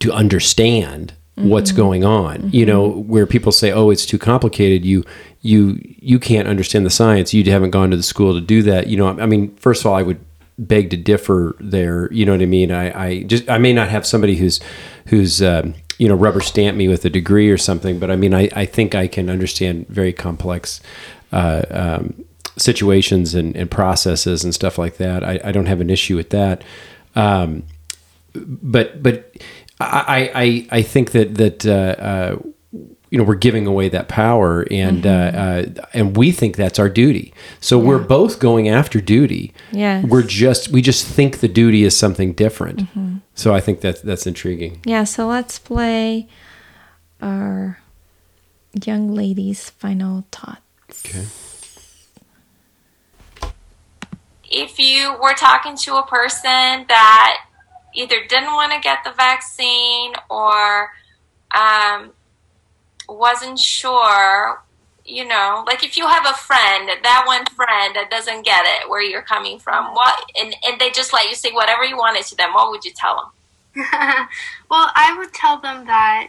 to 0.00 0.12
understand 0.12 1.12
what's 1.36 1.72
Mhm. 1.72 1.76
going 1.76 2.04
on. 2.04 2.48
You 2.52 2.66
know 2.66 2.88
where 2.88 3.26
people 3.26 3.50
say 3.52 3.72
oh 3.72 3.90
it's 3.90 4.06
too 4.06 4.18
complicated. 4.18 4.84
You 4.84 5.02
you 5.42 5.80
you 6.00 6.18
can't 6.18 6.46
understand 6.46 6.86
the 6.86 6.90
science. 6.90 7.34
You 7.34 7.42
haven't 7.50 7.70
gone 7.70 7.90
to 7.90 7.96
the 7.96 8.02
school 8.04 8.34
to 8.34 8.40
do 8.40 8.62
that. 8.62 8.86
You 8.86 8.96
know 8.96 9.08
i 9.08 9.26
mean 9.26 9.50
first 9.56 9.82
of 9.82 9.86
all 9.86 9.94
i 9.96 10.02
would 10.02 10.18
beg 10.58 10.90
to 10.90 10.96
differ 10.96 11.56
there 11.60 12.12
you 12.12 12.24
know 12.24 12.32
what 12.32 12.42
i 12.42 12.46
mean? 12.46 12.70
I 12.70 13.06
i 13.06 13.22
just 13.24 13.48
i 13.48 13.58
may 13.58 13.72
not 13.72 13.88
have 13.88 14.06
somebody 14.06 14.36
who's 14.36 14.60
who's 15.06 15.42
um, 15.42 15.74
you 15.98 16.08
know 16.08 16.14
rubber 16.14 16.40
stamp 16.40 16.76
me 16.76 16.88
with 16.88 17.04
a 17.04 17.10
degree 17.10 17.50
or 17.50 17.58
something 17.58 17.98
but 17.98 18.10
i 18.10 18.16
mean 18.16 18.32
i 18.34 18.48
i 18.54 18.64
think 18.64 18.94
i 18.94 19.06
can 19.06 19.28
understand 19.28 19.86
very 19.88 20.12
complex 20.12 20.80
uh, 21.32 21.62
um, 21.70 22.24
situations 22.56 23.34
and, 23.34 23.56
and 23.56 23.70
processes 23.70 24.44
and 24.44 24.54
stuff 24.54 24.78
like 24.78 24.96
that. 24.98 25.24
I, 25.24 25.40
I 25.44 25.52
don't 25.52 25.66
have 25.66 25.80
an 25.80 25.90
issue 25.90 26.16
with 26.16 26.30
that. 26.30 26.62
Um, 27.16 27.64
but 28.34 29.02
but 29.02 29.32
I 29.80 30.30
I, 30.34 30.78
I 30.78 30.82
think 30.82 31.12
that 31.12 31.34
that 31.36 31.66
uh, 31.66 32.02
uh, 32.02 32.38
you 33.14 33.18
know 33.18 33.22
we're 33.24 33.36
giving 33.36 33.64
away 33.64 33.88
that 33.88 34.08
power 34.08 34.66
and 34.72 35.04
Mhm. 35.04 35.34
uh, 35.76 35.80
uh, 35.80 35.86
and 35.94 36.16
we 36.16 36.32
think 36.32 36.56
that's 36.56 36.80
our 36.80 36.88
duty. 36.88 37.32
So 37.60 37.78
we're 37.78 38.00
both 38.00 38.40
going 38.40 38.68
after 38.68 39.00
duty. 39.00 39.52
Yes. 39.70 40.04
We're 40.04 40.24
just 40.24 40.70
we 40.70 40.82
just 40.82 41.06
think 41.06 41.38
the 41.38 41.46
duty 41.46 41.84
is 41.84 41.96
something 41.96 42.32
different. 42.32 42.92
Mhm. 42.92 43.20
So 43.36 43.54
I 43.54 43.60
think 43.60 43.82
that 43.82 44.02
that's 44.02 44.26
intriguing. 44.26 44.80
Yeah, 44.84 45.04
so 45.04 45.28
let's 45.28 45.60
play 45.60 46.26
our 47.22 47.78
young 48.84 49.14
lady's 49.14 49.70
final 49.70 50.24
thoughts. 50.32 51.04
Okay. 51.06 51.24
if 54.50 54.78
you 54.78 55.16
were 55.20 55.34
talking 55.34 55.76
to 55.76 55.96
a 55.96 56.06
person 56.06 56.84
that 56.88 57.38
either 57.94 58.16
didn't 58.28 58.52
want 58.52 58.72
to 58.72 58.78
get 58.80 59.02
the 59.04 59.10
vaccine 59.12 60.12
or 60.30 60.90
um, 61.56 62.10
wasn't 63.08 63.58
sure, 63.58 64.62
you 65.04 65.26
know, 65.26 65.64
like 65.66 65.84
if 65.84 65.96
you 65.96 66.06
have 66.06 66.26
a 66.26 66.34
friend, 66.34 66.88
that 67.02 67.24
one 67.26 67.44
friend 67.46 67.94
that 67.96 68.10
doesn't 68.10 68.44
get 68.44 68.64
it, 68.64 68.88
where 68.88 69.02
you're 69.02 69.22
coming 69.22 69.58
from, 69.58 69.92
what, 69.94 70.24
and, 70.40 70.54
and 70.66 70.80
they 70.80 70.90
just 70.90 71.12
let 71.12 71.28
you 71.28 71.34
say 71.34 71.52
whatever 71.52 71.84
you 71.84 71.96
wanted 71.96 72.24
to 72.26 72.36
them, 72.36 72.54
what 72.54 72.70
would 72.70 72.84
you 72.84 72.92
tell 72.94 73.16
them? 73.16 73.26
well, 74.70 74.90
I 74.94 75.16
would 75.18 75.32
tell 75.32 75.60
them 75.60 75.86
that 75.86 76.28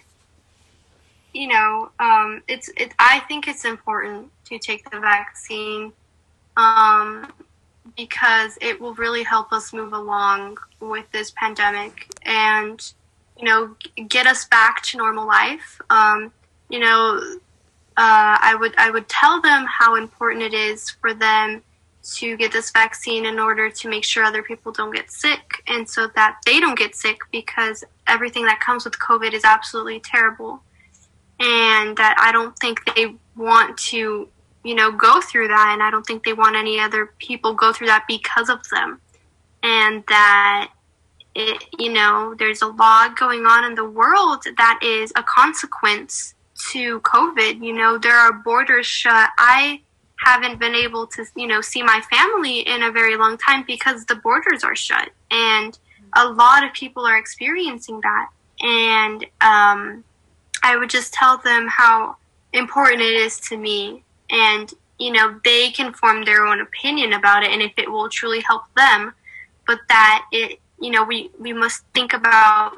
you 1.34 1.48
know 1.48 1.92
um, 2.00 2.42
it's 2.48 2.70
it. 2.70 2.94
I 2.98 3.20
think 3.28 3.48
it's 3.48 3.66
important 3.66 4.32
to 4.46 4.58
take 4.58 4.90
the 4.90 5.00
vaccine 5.00 5.94
um, 6.58 7.32
because 7.96 8.58
it 8.62 8.80
will 8.80 8.96
really 8.96 9.24
help 9.24 9.52
us 9.52 9.74
move 9.74 9.94
along 9.94 10.58
with 10.80 11.12
this 11.12 11.32
pandemic 11.32 12.08
and 12.24 12.94
you 13.38 13.46
know 13.46 13.76
get 14.08 14.26
us 14.26 14.46
back 14.46 14.82
to 14.84 14.98
normal 14.98 15.28
life. 15.28 15.80
Um, 15.90 16.32
you 16.70 16.80
know, 16.80 17.22
uh, 17.98 18.38
I 18.42 18.56
would 18.60 18.74
I 18.78 18.90
would 18.90 19.08
tell 19.08 19.42
them 19.42 19.66
how 19.68 19.96
important 19.96 20.44
it 20.44 20.54
is 20.54 20.90
for 20.90 21.14
them 21.14 21.64
to 22.16 22.38
get 22.38 22.52
this 22.52 22.72
vaccine 22.72 23.26
in 23.26 23.40
order 23.40 23.70
to 23.70 23.90
make 23.90 24.04
sure 24.04 24.24
other 24.24 24.44
people 24.44 24.72
don't 24.72 24.94
get 24.94 25.10
sick 25.10 25.64
and 25.68 25.90
so 25.90 26.08
that 26.16 26.38
they 26.46 26.60
don't 26.60 26.78
get 26.78 26.96
sick 26.96 27.18
because 27.32 27.84
everything 28.08 28.46
that 28.46 28.60
comes 28.60 28.86
with 28.86 29.00
COVID 29.00 29.34
is 29.34 29.44
absolutely 29.44 30.00
terrible. 30.02 30.62
And 31.40 31.98
that 31.98 32.16
I 32.20 32.32
don't 32.32 32.58
think 32.60 32.80
they 32.96 33.16
want 33.36 33.78
to, 33.78 34.30
you 34.64 34.76
know, 34.76 34.92
go 34.92 35.20
through 35.20 35.48
that. 35.48 35.72
And 35.74 35.82
I 35.82 35.90
don't 35.90 36.06
think 36.06 36.24
they 36.24 36.34
want 36.34 36.56
any 36.56 36.80
other 36.80 37.08
people 37.18 37.54
go 37.54 37.74
through 37.74 37.88
that 37.88 38.06
because 38.08 38.50
of 38.50 38.60
them. 38.70 39.02
And 39.64 40.04
that 40.08 40.70
it, 41.34 41.64
you 41.80 41.92
know, 41.92 42.36
there's 42.38 42.62
a 42.62 42.68
lot 42.68 43.18
going 43.18 43.46
on 43.46 43.66
in 43.66 43.76
the 43.76 43.84
world 43.84 44.44
that 44.58 44.80
is 44.84 45.12
a 45.16 45.24
consequence 45.24 46.35
to 46.72 47.00
COVID. 47.02 47.64
You 47.64 47.74
know, 47.74 47.98
there 47.98 48.16
are 48.16 48.34
borders 48.34 48.86
shut. 48.86 49.30
I 49.38 49.82
haven't 50.18 50.60
been 50.60 50.76
able 50.76 51.08
to, 51.08 51.26
you 51.36 51.48
know, 51.48 51.62
see 51.62 51.84
my 51.84 52.02
family 52.10 52.60
in 52.60 52.84
a 52.84 52.92
very 52.92 53.18
long 53.18 53.38
time 53.38 53.64
because 53.68 54.06
the 54.06 54.16
borders 54.16 54.64
are 54.64 54.76
shut. 54.76 55.10
And 55.32 55.78
a 56.14 56.28
lot 56.28 56.64
of 56.64 56.74
people 56.74 57.06
are 57.06 57.18
experiencing 57.18 58.02
that. 58.02 58.30
And 58.62 59.24
um, 59.42 60.04
I 60.64 60.78
would 60.78 60.90
just 60.90 61.14
tell 61.14 61.38
them 61.38 61.68
how 61.68 62.16
important 62.54 63.02
it 63.02 63.14
is 63.14 63.40
to 63.42 63.58
me. 63.58 64.04
And, 64.30 64.74
you 64.98 65.12
know, 65.12 65.40
they 65.44 65.72
can 65.72 65.94
form 65.94 66.24
their 66.24 66.46
own 66.46 66.62
opinion 66.62 67.14
about 67.14 67.44
it 67.44 67.52
and 67.52 67.62
if 67.62 67.74
it 67.78 67.92
will 67.92 68.10
truly 68.10 68.42
help 68.42 68.64
them. 68.76 69.14
But 69.68 69.80
that 69.90 70.26
it, 70.32 70.60
you 70.80 70.92
know, 70.92 71.04
we, 71.04 71.30
we 71.40 71.54
must 71.54 71.84
think 71.94 72.14
about 72.14 72.74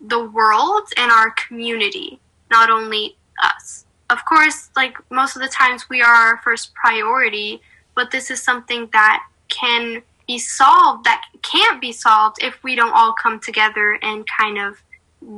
the 0.00 0.24
world 0.24 0.88
and 0.96 1.10
our 1.10 1.32
community, 1.32 2.20
not 2.50 2.70
only 2.70 3.16
us. 3.42 3.84
Of 4.10 4.24
course, 4.24 4.70
like 4.74 4.96
most 5.10 5.36
of 5.36 5.42
the 5.42 5.48
times 5.48 5.88
we 5.88 6.00
are 6.02 6.14
our 6.14 6.38
first 6.38 6.74
priority, 6.74 7.60
but 7.94 8.10
this 8.10 8.30
is 8.30 8.42
something 8.42 8.88
that 8.92 9.24
can 9.48 10.02
be 10.26 10.38
solved, 10.38 11.04
that 11.04 11.22
can't 11.42 11.80
be 11.80 11.92
solved 11.92 12.36
if 12.42 12.62
we 12.62 12.74
don't 12.74 12.92
all 12.92 13.12
come 13.12 13.40
together 13.40 13.98
and 14.02 14.26
kind 14.26 14.58
of 14.58 14.76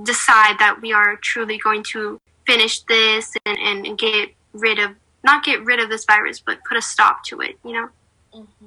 decide 0.05 0.59
that 0.59 0.81
we 0.81 0.93
are 0.93 1.17
truly 1.17 1.59
going 1.59 1.83
to 1.83 2.21
finish 2.47 2.81
this 2.83 3.35
and, 3.47 3.59
and 3.87 3.99
get 3.99 4.31
rid 4.53 4.79
of, 4.79 4.93
not 5.25 5.45
get 5.45 5.65
rid 5.65 5.81
of 5.81 5.89
this 5.89 6.05
virus, 6.05 6.41
but 6.41 6.59
put 6.69 6.77
a 6.77 6.83
stop 6.83 7.25
to 7.25 7.41
it, 7.41 7.59
you 7.65 7.73
know? 7.73 7.89
Mm-hmm. 8.35 8.67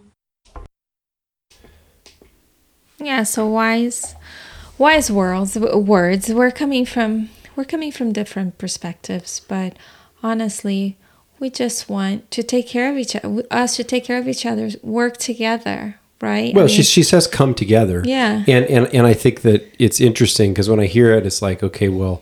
Yeah, 2.99 3.23
so 3.23 3.47
wise 3.47 4.15
wise 4.77 5.11
words 5.11 5.57
words. 5.57 6.33
We're 6.33 6.51
coming 6.51 6.85
from 6.85 7.29
we're 7.55 7.65
coming 7.65 7.91
from 7.91 8.11
different 8.13 8.57
perspectives, 8.57 9.39
but 9.41 9.75
honestly, 10.21 10.97
we 11.39 11.49
just 11.49 11.89
want 11.89 12.29
to 12.31 12.43
take 12.43 12.67
care 12.67 12.89
of 12.91 12.97
each 12.97 13.15
other, 13.15 13.43
us 13.51 13.75
to 13.75 13.83
take 13.83 14.05
care 14.05 14.17
of 14.17 14.27
each 14.27 14.45
other, 14.45 14.69
work 14.81 15.17
together, 15.17 15.99
right? 16.21 16.53
Well, 16.53 16.65
I 16.65 16.67
she 16.67 16.77
mean, 16.77 16.83
she 16.83 17.03
says 17.03 17.27
come 17.27 17.53
together. 17.53 18.01
Yeah. 18.05 18.43
And 18.47 18.65
and 18.65 18.87
and 18.93 19.05
I 19.05 19.13
think 19.13 19.41
that 19.41 19.69
it's 19.77 19.99
interesting 19.99 20.53
because 20.53 20.69
when 20.69 20.79
I 20.79 20.85
hear 20.85 21.13
it, 21.13 21.25
it's 21.25 21.41
like 21.41 21.61
okay, 21.63 21.89
well, 21.89 22.21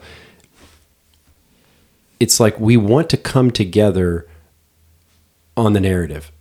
it's 2.20 2.40
like 2.40 2.60
we 2.60 2.78
want 2.78 3.10
to 3.12 3.18
come 3.18 3.52
together 3.52 4.28
on 5.58 5.74
the 5.74 5.80
narrative, 5.80 6.32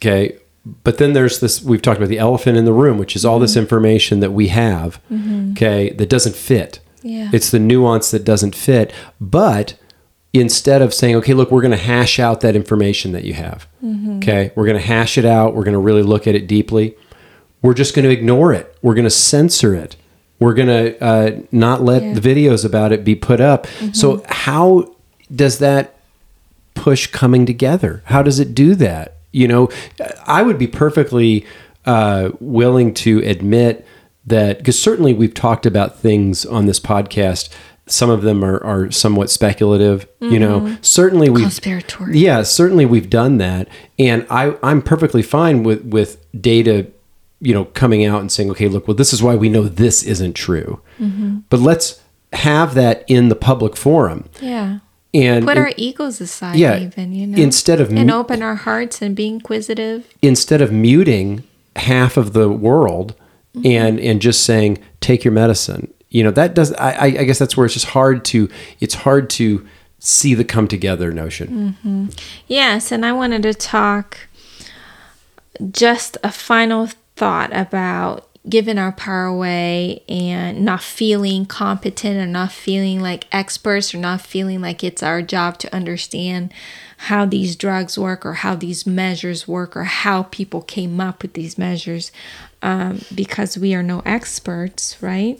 okay. 0.00 0.38
But 0.84 0.98
then 0.98 1.12
there's 1.12 1.40
this 1.40 1.62
we've 1.62 1.82
talked 1.82 1.98
about 1.98 2.08
the 2.08 2.18
elephant 2.18 2.56
in 2.56 2.64
the 2.64 2.72
room, 2.72 2.96
which 2.98 3.16
is 3.16 3.24
all 3.24 3.38
this 3.40 3.56
information 3.56 4.20
that 4.20 4.30
we 4.32 4.48
have, 4.48 5.00
Mhm. 5.12 5.52
okay, 5.52 5.90
that 5.90 6.08
doesn't 6.08 6.36
fit. 6.36 6.78
Yeah. 7.02 7.30
It's 7.32 7.50
the 7.50 7.58
nuance 7.58 8.10
that 8.10 8.24
doesn't 8.24 8.54
fit. 8.54 8.92
But 9.20 9.74
instead 10.32 10.80
of 10.82 10.94
saying, 10.94 11.16
okay, 11.16 11.34
look, 11.34 11.50
we're 11.50 11.60
going 11.60 11.72
to 11.72 11.76
hash 11.76 12.18
out 12.18 12.40
that 12.40 12.56
information 12.56 13.12
that 13.12 13.24
you 13.24 13.34
have. 13.34 13.66
Mhm. 13.84 14.18
Okay. 14.18 14.50
We're 14.54 14.64
going 14.66 14.78
to 14.78 14.86
hash 14.86 15.18
it 15.18 15.24
out. 15.24 15.54
We're 15.54 15.64
going 15.64 15.72
to 15.74 15.78
really 15.80 16.02
look 16.02 16.26
at 16.26 16.34
it 16.34 16.46
deeply. 16.46 16.94
We're 17.60 17.74
just 17.74 17.94
going 17.94 18.04
to 18.04 18.10
ignore 18.10 18.52
it. 18.52 18.74
We're 18.82 18.94
going 18.94 19.04
to 19.04 19.10
censor 19.10 19.74
it. 19.74 19.96
We're 20.40 20.54
going 20.54 20.68
to 20.68 21.04
uh, 21.04 21.30
not 21.52 21.82
let 21.82 22.02
Yeah. 22.02 22.14
the 22.14 22.20
videos 22.20 22.64
about 22.64 22.92
it 22.92 23.04
be 23.04 23.14
put 23.14 23.40
up. 23.40 23.66
So, 23.92 24.24
how 24.28 24.90
does 25.34 25.58
that 25.58 25.94
push 26.74 27.06
coming 27.06 27.46
together? 27.46 28.02
How 28.06 28.22
does 28.22 28.40
it 28.40 28.54
do 28.54 28.74
that? 28.76 29.18
You 29.30 29.46
know, 29.48 29.68
I 30.26 30.42
would 30.42 30.58
be 30.58 30.66
perfectly 30.66 31.44
uh, 31.86 32.30
willing 32.40 32.92
to 32.94 33.20
admit 33.20 33.86
that 34.26 34.58
because 34.58 34.80
certainly 34.80 35.12
we've 35.12 35.34
talked 35.34 35.66
about 35.66 35.98
things 35.98 36.44
on 36.46 36.66
this 36.66 36.78
podcast. 36.80 37.48
Some 37.86 38.10
of 38.10 38.22
them 38.22 38.44
are, 38.44 38.62
are 38.64 38.90
somewhat 38.92 39.28
speculative. 39.28 40.06
You 40.20 40.38
know, 40.38 40.60
Mhm. 40.60 40.84
certainly 40.84 41.28
we 41.28 41.42
Conspiratorial. 41.42 42.16
Yeah, 42.16 42.42
certainly 42.44 42.86
we've 42.86 43.10
done 43.10 43.38
that, 43.38 43.68
and 43.98 44.24
I 44.30 44.54
I'm 44.62 44.82
perfectly 44.82 45.22
fine 45.22 45.62
with 45.64 45.84
with 45.84 46.18
data. 46.40 46.86
You 47.40 47.54
know, 47.54 47.64
coming 47.64 48.04
out 48.04 48.20
and 48.20 48.30
saying, 48.30 48.50
okay, 48.52 48.68
look, 48.68 48.86
well, 48.86 48.94
this 48.96 49.12
is 49.12 49.20
why 49.20 49.34
we 49.34 49.48
know 49.48 49.64
this 49.64 50.04
isn't 50.04 50.34
true. 50.34 50.78
Mhm. 51.00 51.42
But 51.50 51.58
let's 51.58 51.98
have 52.34 52.74
that 52.74 53.04
in 53.08 53.30
the 53.30 53.34
public 53.34 53.76
forum. 53.76 54.26
Yeah. 54.40 54.78
And 55.12 55.44
Put 55.44 55.56
in- 55.56 55.62
our 55.64 55.72
egos 55.76 56.20
aside, 56.20 56.56
yeah, 56.56 56.78
even, 56.78 57.12
you 57.12 57.26
know, 57.26 57.36
instead 57.36 57.80
of 57.80 57.90
and 57.92 58.06
mu- 58.06 58.14
open 58.14 58.42
our 58.42 58.54
hearts 58.54 59.02
and 59.02 59.16
be 59.16 59.26
inquisitive. 59.26 60.04
instead 60.22 60.62
of 60.62 60.70
muting 60.72 61.42
half 61.74 62.16
of 62.16 62.32
the 62.32 62.48
world 62.48 63.14
Mm-hmm. 63.56 63.66
and 63.66 64.00
and 64.00 64.22
just 64.22 64.44
saying 64.44 64.78
take 65.00 65.24
your 65.24 65.32
medicine. 65.32 65.92
You 66.08 66.24
know 66.24 66.30
that 66.30 66.54
does 66.54 66.72
I, 66.74 67.04
I 67.04 67.24
guess 67.24 67.38
that's 67.38 67.54
where 67.54 67.66
it's 67.66 67.74
just 67.74 67.86
hard 67.86 68.24
to 68.26 68.48
it's 68.80 68.94
hard 68.94 69.28
to 69.30 69.66
see 69.98 70.32
the 70.34 70.44
come 70.44 70.68
together 70.68 71.12
notion. 71.12 71.76
Hmm 71.82 72.06
Yes, 72.46 72.90
and 72.90 73.04
I 73.04 73.12
wanted 73.12 73.42
to 73.42 73.52
talk 73.52 74.26
just 75.70 76.16
a 76.24 76.32
final 76.32 76.88
thought 77.16 77.54
about 77.54 78.28
giving 78.48 78.78
our 78.78 78.90
power 78.90 79.24
away 79.26 80.02
and 80.08 80.64
not 80.64 80.82
feeling 80.82 81.46
competent 81.46 82.16
or 82.16 82.26
not 82.26 82.50
feeling 82.50 83.00
like 83.00 83.26
experts 83.30 83.94
or 83.94 83.98
not 83.98 84.20
feeling 84.20 84.60
like 84.60 84.82
it's 84.82 85.02
our 85.02 85.22
job 85.22 85.58
to 85.58 85.72
understand 85.74 86.52
how 86.96 87.24
these 87.24 87.54
drugs 87.54 87.96
work 87.96 88.26
or 88.26 88.34
how 88.34 88.54
these 88.56 88.84
measures 88.86 89.46
work 89.46 89.76
or 89.76 89.84
how 89.84 90.24
people 90.24 90.60
came 90.60 91.00
up 91.00 91.22
with 91.22 91.34
these 91.34 91.56
measures 91.56 92.10
um, 92.62 93.00
because 93.14 93.58
we 93.58 93.74
are 93.74 93.82
no 93.82 94.00
experts, 94.06 94.96
right? 95.02 95.38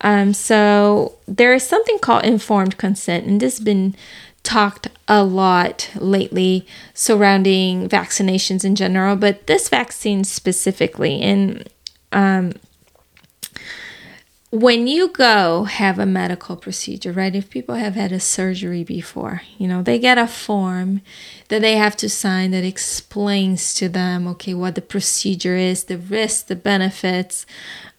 Um, 0.00 0.32
so 0.34 1.16
there 1.26 1.54
is 1.54 1.66
something 1.66 1.98
called 1.98 2.24
informed 2.24 2.78
consent, 2.78 3.26
and 3.26 3.40
this 3.40 3.58
has 3.58 3.64
been 3.64 3.96
talked 4.42 4.88
a 5.08 5.24
lot 5.24 5.90
lately 5.96 6.66
surrounding 6.94 7.88
vaccinations 7.88 8.64
in 8.64 8.74
general, 8.76 9.16
but 9.16 9.46
this 9.46 9.68
vaccine 9.68 10.24
specifically. 10.24 11.20
And 11.20 11.68
um, 12.12 12.52
when 14.50 14.86
you 14.86 15.08
go 15.08 15.64
have 15.64 15.98
a 15.98 16.06
medical 16.06 16.56
procedure, 16.56 17.12
right? 17.12 17.34
If 17.34 17.50
people 17.50 17.74
have 17.74 17.94
had 17.94 18.12
a 18.12 18.20
surgery 18.20 18.82
before, 18.82 19.42
you 19.58 19.68
know, 19.68 19.82
they 19.82 19.98
get 19.98 20.16
a 20.16 20.26
form 20.26 21.02
that 21.48 21.60
they 21.60 21.76
have 21.76 21.96
to 21.98 22.08
sign 22.08 22.52
that 22.52 22.64
explains 22.64 23.74
to 23.74 23.88
them, 23.90 24.26
okay, 24.28 24.54
what 24.54 24.74
the 24.74 24.80
procedure 24.80 25.56
is, 25.56 25.84
the 25.84 25.98
risks, 25.98 26.42
the 26.42 26.56
benefits. 26.56 27.44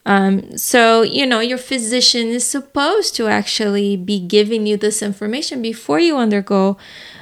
Um, 0.08 0.58
so, 0.58 1.04
you 1.04 1.28
know, 1.28 1.40
your 1.40 1.60
physician 1.60 2.28
is 2.30 2.46
supposed 2.46 3.16
to 3.16 3.28
actually 3.28 3.96
be 3.96 4.20
giving 4.20 4.66
you 4.66 4.76
this 4.76 5.04
information 5.04 5.62
before 5.62 6.00
you 6.00 6.18
undergo 6.18 6.78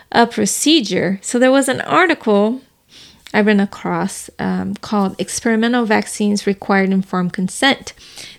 a 0.10 0.26
procedure. 0.26 1.20
So, 1.22 1.38
there 1.38 1.52
was 1.52 1.68
an 1.68 1.82
article 1.82 2.62
I 3.38 3.41
ran 3.41 3.59
across 3.59 4.31
um, 4.39 4.73
called 4.73 5.15
Experimental 5.22 5.85
Vaccines 5.85 6.47
Required 6.47 6.89
Informed 6.89 7.34
Consent. 7.34 7.93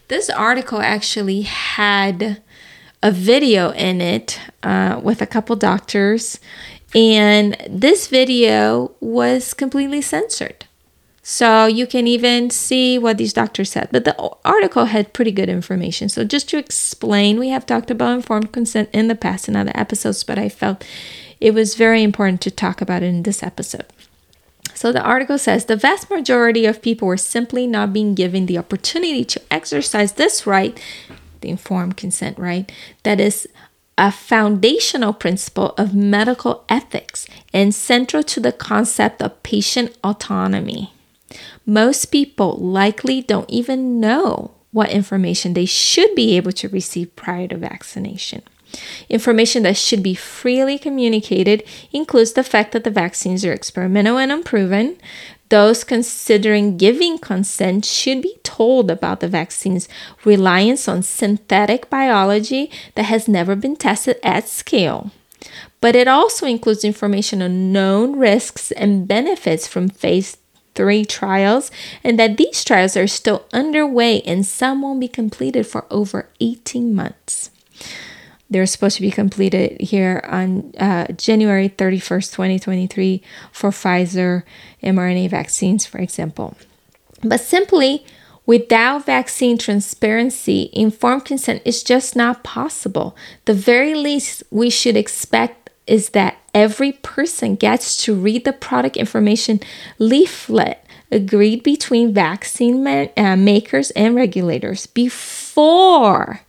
This 0.09 0.29
article 0.29 0.81
actually 0.81 1.43
had 1.43 2.43
a 3.01 3.13
video 3.13 3.71
in 3.71 4.01
it 4.01 4.41
uh, 4.65 5.01
with 5.01 5.23
a 5.23 5.27
couple 5.27 5.55
doctors, 5.55 6.41
and 6.97 7.57
this 7.71 8.09
video 8.09 8.91
was 8.99 9.55
completely 9.55 10.03
censored. 10.03 10.65
So 11.23 11.67
you 11.67 11.87
can 11.87 12.09
even 12.09 12.51
see 12.51 12.99
what 12.99 13.19
these 13.19 13.33
doctors 13.33 13.71
said. 13.71 13.91
But 13.93 14.05
the 14.05 14.17
article 14.45 14.87
had 14.87 15.13
pretty 15.13 15.31
good 15.31 15.49
information. 15.49 16.09
So 16.09 16.25
just 16.25 16.49
to 16.49 16.59
explain, 16.59 17.39
we 17.39 17.51
have 17.51 17.67
talked 17.67 17.93
about 17.93 18.17
informed 18.17 18.51
consent 18.51 18.89
in 18.93 19.07
the 19.07 19.15
past 19.15 19.47
in 19.47 19.55
other 19.55 19.71
episodes, 19.77 20.25
but 20.25 20.41
I 20.41 20.49
felt 20.49 20.85
it 21.41 21.55
was 21.55 21.77
very 21.77 22.03
important 22.03 22.41
to 22.41 22.51
talk 22.51 22.81
about 22.81 23.05
it 23.05 23.07
in 23.07 23.23
this 23.23 23.45
episode. 23.45 23.87
So 24.79 24.93
the 24.93 25.03
article 25.03 25.39
says 25.39 25.65
the 25.65 25.75
vast 25.75 26.09
majority 26.09 26.65
of 26.65 26.81
people 26.81 27.09
were 27.09 27.17
simply 27.17 27.67
not 27.67 27.93
being 27.93 28.15
given 28.15 28.47
the 28.47 28.59
opportunity 28.59 29.25
to 29.25 29.43
exercise 29.51 30.13
this 30.13 30.47
right, 30.47 30.81
the 31.41 31.49
informed 31.49 31.97
consent 31.97 32.39
right, 32.39 32.71
that 33.03 33.19
is 33.19 33.49
a 33.99 34.13
foundational 34.13 35.13
principle 35.13 35.75
of 35.77 35.97
medical 35.97 36.65
ethics 36.69 37.27
and 37.53 37.75
central 37.75 38.23
to 38.23 38.39
the 38.39 38.53
concept 38.53 39.21
of 39.21 39.43
patient 39.43 39.99
autonomy. 40.05 40.93
Most 41.67 42.13
people 42.13 42.55
likely 42.55 43.21
don't 43.21 43.51
even 43.51 43.99
know 43.99 44.53
what 44.71 44.91
information 44.91 45.55
they 45.55 45.67
should 45.67 46.15
be 46.15 46.37
able 46.37 46.53
to 46.53 46.69
receive 46.69 47.17
prior 47.17 47.49
to 47.49 47.57
vaccination. 47.57 48.43
Information 49.09 49.63
that 49.63 49.77
should 49.77 50.03
be 50.03 50.15
freely 50.15 50.79
communicated 50.79 51.63
includes 51.93 52.33
the 52.33 52.45
fact 52.45 52.73
that 52.73 52.85
the 52.85 52.91
vaccines 52.91 53.45
are 53.45 53.53
experimental 53.53 54.19
and 54.19 54.31
unproven. 54.31 54.97
Those 55.49 55.83
considering 55.83 56.77
giving 56.77 57.19
consent 57.19 57.87
should 57.87 58.21
be 58.21 58.37
told 58.43 58.91
about 58.91 59.21
the 59.21 59.29
vaccine's 59.29 59.89
reliance 60.25 60.87
on 60.89 61.03
synthetic 61.03 61.89
biology 61.89 62.71
that 62.95 63.05
has 63.05 63.29
never 63.29 63.57
been 63.57 63.77
tested 63.77 64.19
at 64.23 64.49
scale. 64.49 65.11
But 65.81 65.97
it 65.97 66.09
also 66.09 66.47
includes 66.47 66.85
information 66.85 67.41
on 67.41 67.73
known 67.73 68.19
risks 68.19 68.73
and 68.73 69.09
benefits 69.09 69.67
from 69.67 69.89
phase 69.89 70.37
three 70.75 71.05
trials, 71.05 71.71
and 72.05 72.19
that 72.19 72.37
these 72.37 72.65
trials 72.65 72.97
are 72.97 73.09
still 73.09 73.47
underway 73.53 74.21
and 74.23 74.45
some 74.45 74.83
won't 74.83 75.01
be 75.01 75.09
completed 75.09 75.67
for 75.67 75.87
over 75.91 76.29
18 76.41 76.95
months. 76.95 77.51
They're 78.51 78.67
supposed 78.67 78.97
to 78.97 79.03
be 79.03 79.11
completed 79.11 79.81
here 79.81 80.25
on 80.29 80.73
uh, 80.79 81.09
January 81.13 81.69
31st, 81.69 82.33
2023, 82.33 83.23
for 83.53 83.71
Pfizer 83.71 84.43
mRNA 84.83 85.31
vaccines, 85.31 85.85
for 85.85 85.99
example. 85.99 86.57
But 87.23 87.41
simply, 87.41 88.07
without 88.47 89.05
vaccine 89.05 89.59
transparency, 89.59 90.71
informed 90.73 91.27
consent 91.27 91.63
is 91.65 91.83
just 91.83 92.17
not 92.17 92.43
possible. 92.43 93.15
The 93.45 93.55
very 93.55 93.95
least 93.95 94.43
we 94.51 94.71
should 94.71 94.97
expect 94.97 95.71
is 95.87 96.11
that 96.11 96.39
every 96.55 96.93
person 96.93 97.57
gets 97.57 97.97
to 98.05 98.15
read 98.15 98.45
the 98.45 98.53
product 98.53 98.97
information 98.97 99.61
leaflet 99.99 100.85
agreed 101.11 101.63
between 101.63 102.13
vaccine 102.13 102.83
man, 102.83 103.11
uh, 103.17 103.37
makers 103.37 103.91
and 103.93 104.15
regulators 104.15 104.87
before 104.87 106.41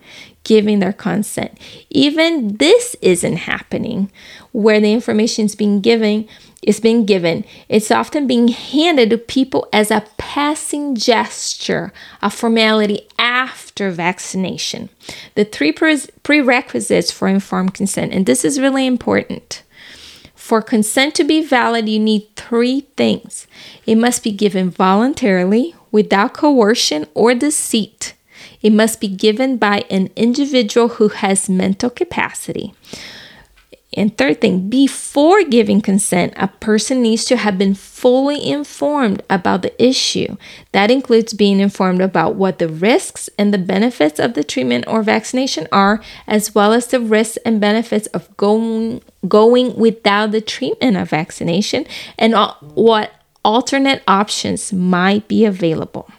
giving 0.49 0.80
their 0.80 0.91
consent. 0.91 1.55
Even 1.91 2.57
this 2.57 2.95
isn't 3.03 3.38
happening 3.38 4.09
where 4.51 4.81
the 4.81 4.91
information 4.91 5.45
is 5.45 5.55
being 5.55 5.80
given 5.80 6.27
is 6.63 6.80
being 6.80 7.05
given. 7.05 7.45
It's 7.69 7.91
often 7.91 8.27
being 8.27 8.49
handed 8.49 9.11
to 9.11 9.17
people 9.17 9.69
as 9.71 9.91
a 9.91 10.03
passing 10.17 10.95
gesture, 10.95 11.93
a 12.21 12.30
formality 12.30 13.07
after 13.17 13.91
vaccination. 13.91 14.89
The 15.35 15.45
three 15.45 15.71
pre- 15.71 16.09
prerequisites 16.23 17.11
for 17.11 17.30
informed 17.30 17.76
consent, 17.76 18.11
and 18.11 18.26
this 18.26 18.43
is 18.43 18.59
really 18.59 18.85
important. 18.85 19.63
For 20.35 20.61
consent 20.61 21.15
to 21.15 21.23
be 21.23 21.45
valid, 21.45 21.88
you 21.88 21.99
need 21.99 22.27
three 22.35 22.81
things. 22.97 23.47
It 23.85 23.95
must 23.95 24.21
be 24.23 24.31
given 24.31 24.69
voluntarily, 24.69 25.76
without 25.91 26.34
coercion 26.34 27.05
or 27.13 27.34
deceit. 27.34 28.15
It 28.61 28.72
must 28.72 28.99
be 28.99 29.07
given 29.07 29.57
by 29.57 29.86
an 29.90 30.10
individual 30.15 30.90
who 30.90 31.10
has 31.10 31.49
mental 31.49 31.90
capacity. 31.90 32.73
And 33.94 34.15
third 34.15 34.40
thing, 34.40 34.69
before 34.69 35.44
giving 35.44 35.81
consent, 35.81 36.34
a 36.38 36.48
person 36.48 37.02
needs 37.02 37.26
to 37.26 37.38
have 37.38 37.57
been 37.57 37.73
fully 37.73 38.48
informed 38.48 39.23
about 39.30 39.64
the 39.64 39.84
issue. 39.84 40.38
That 40.73 40.91
includes 40.91 41.34
being 41.34 41.60
informed 41.60 42.02
about 42.02 42.36
what 42.36 42.60
the 42.60 42.68
risks 42.68 43.31
and 43.38 43.52
the 43.52 43.57
benefits 43.57 44.19
of 44.19 44.36
the 44.36 44.44
treatment 44.44 44.86
or 44.88 45.02
vaccination 45.02 45.68
are, 45.72 46.02
as 46.27 46.53
well 46.53 46.72
as 46.72 46.86
the 46.88 46.99
risks 46.99 47.38
and 47.38 47.60
benefits 47.60 48.06
of 48.07 48.36
going 48.38 49.02
going 49.27 49.76
without 49.76 50.31
the 50.31 50.41
treatment 50.41 50.95
or 50.95 51.06
vaccination 51.06 51.86
and 52.18 52.36
what 52.76 53.11
alternate 53.44 54.03
options 54.07 54.72
might 54.72 55.27
be 55.27 55.45
available. 55.45 56.10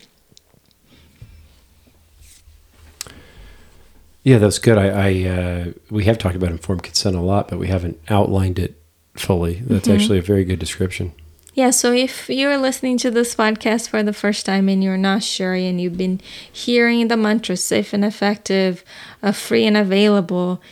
Yeah, 4.23 4.39
that's 4.39 4.59
good. 4.59 4.77
I, 4.77 4.89
I 4.89 5.29
uh, 5.29 5.73
we 5.91 6.05
have 6.05 6.19
talked 6.19 6.37
about 6.37 6.51
informed 6.51 6.83
consent 6.83 7.17
a 7.17 7.21
lot, 7.21 7.49
but 7.49 7.59
we 7.59 7.69
haven't 7.69 7.99
outlined 8.09 8.59
it 8.59 8.81
fully. 9.15 9.63
That's 9.65 9.89
mm-hmm. 9.89 9.97
actually 9.97 10.19
a 10.19 10.23
very 10.23 10.45
good 10.45 10.59
description. 10.59 11.13
Yeah, 11.55 11.71
so 11.71 11.93
if 11.93 12.29
you're 12.29 12.59
listening 12.59 12.97
to 12.99 13.11
this 13.11 13.35
podcast 13.35 13.89
for 13.89 14.03
the 14.03 14.13
first 14.13 14.47
time 14.47 14.69
and 14.69 14.85
you're 14.85 14.97
not 14.97 15.25
sure 15.25 15.55
and 15.55 15.81
you've 15.81 15.97
been 15.97 16.21
hearing 16.51 17.09
the 17.09 17.17
mantra 17.17 17.57
safe 17.57 17.93
and 17.93 18.05
effective, 18.05 18.85
uh, 19.23 19.33
free 19.33 19.67
and 19.67 19.77
available, 19.77 20.63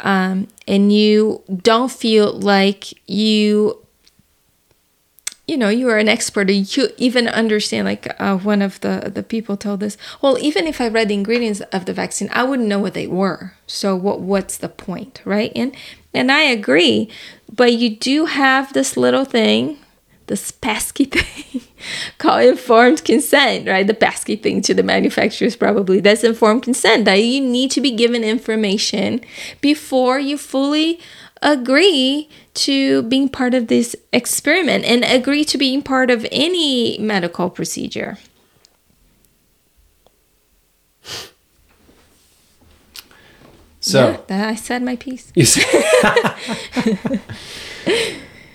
um, 0.00 0.46
and 0.68 0.92
you 0.92 1.42
don't 1.62 1.90
feel 1.90 2.32
like 2.32 2.92
you 3.08 3.85
you 5.46 5.56
know 5.56 5.68
you 5.68 5.88
are 5.88 5.98
an 5.98 6.08
expert 6.08 6.50
you 6.50 6.88
even 6.96 7.28
understand 7.28 7.84
like 7.84 8.08
uh, 8.20 8.36
one 8.36 8.62
of 8.62 8.80
the 8.80 9.10
the 9.14 9.22
people 9.22 9.56
told 9.56 9.82
us 9.82 9.96
well 10.20 10.36
even 10.38 10.66
if 10.66 10.80
i 10.80 10.88
read 10.88 11.08
the 11.08 11.14
ingredients 11.14 11.60
of 11.72 11.84
the 11.86 11.92
vaccine 11.92 12.28
i 12.32 12.42
wouldn't 12.42 12.68
know 12.68 12.78
what 12.78 12.94
they 12.94 13.06
were. 13.06 13.52
So 13.66 13.96
what 13.96 14.20
what's 14.20 14.58
the 14.58 14.68
point 14.68 15.22
right? 15.24 15.52
And 15.54 15.74
and 16.12 16.30
i 16.30 16.42
agree 16.42 17.08
but 17.52 17.74
you 17.74 17.96
do 17.96 18.26
have 18.26 18.72
this 18.72 18.96
little 18.96 19.24
thing 19.24 19.78
this 20.26 20.50
pesky 20.50 21.04
thing 21.16 21.62
called 22.18 22.44
informed 22.44 23.04
consent 23.04 23.68
right? 23.68 23.86
The 23.86 23.94
pesky 23.94 24.36
thing 24.36 24.62
to 24.62 24.74
the 24.74 24.82
manufacturers 24.82 25.56
probably. 25.56 26.00
That's 26.00 26.24
informed 26.24 26.64
consent 26.64 27.04
that 27.04 27.22
you 27.22 27.40
need 27.40 27.70
to 27.72 27.80
be 27.80 27.92
given 27.92 28.24
information 28.24 29.20
before 29.60 30.18
you 30.18 30.36
fully 30.36 31.00
agree 31.42 32.28
to 32.54 33.02
being 33.02 33.28
part 33.28 33.54
of 33.54 33.68
this 33.68 33.94
experiment 34.12 34.84
and 34.84 35.04
agree 35.04 35.44
to 35.44 35.58
being 35.58 35.82
part 35.82 36.10
of 36.10 36.26
any 36.30 36.98
medical 36.98 37.50
procedure. 37.50 38.18
So 43.80 44.24
yeah, 44.28 44.48
I 44.48 44.56
said 44.56 44.82
my 44.82 44.96
piece. 44.96 45.32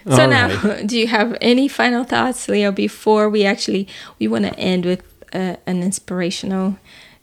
so 0.10 0.28
now, 0.28 0.53
right. 0.62 0.86
do 0.86 0.99
you 0.99 1.08
have 1.08 1.38
any 1.40 1.70
final 1.70 2.03
thoughts, 2.03 2.49
Leo? 2.49 2.70
Before 2.70 3.30
we 3.30 3.45
actually, 3.45 3.88
we 4.20 4.28
want 4.28 4.44
to 4.44 4.60
end 4.60 4.84
with 4.84 5.03
uh, 5.32 5.56
an 5.66 5.84
inspirational 5.84 6.78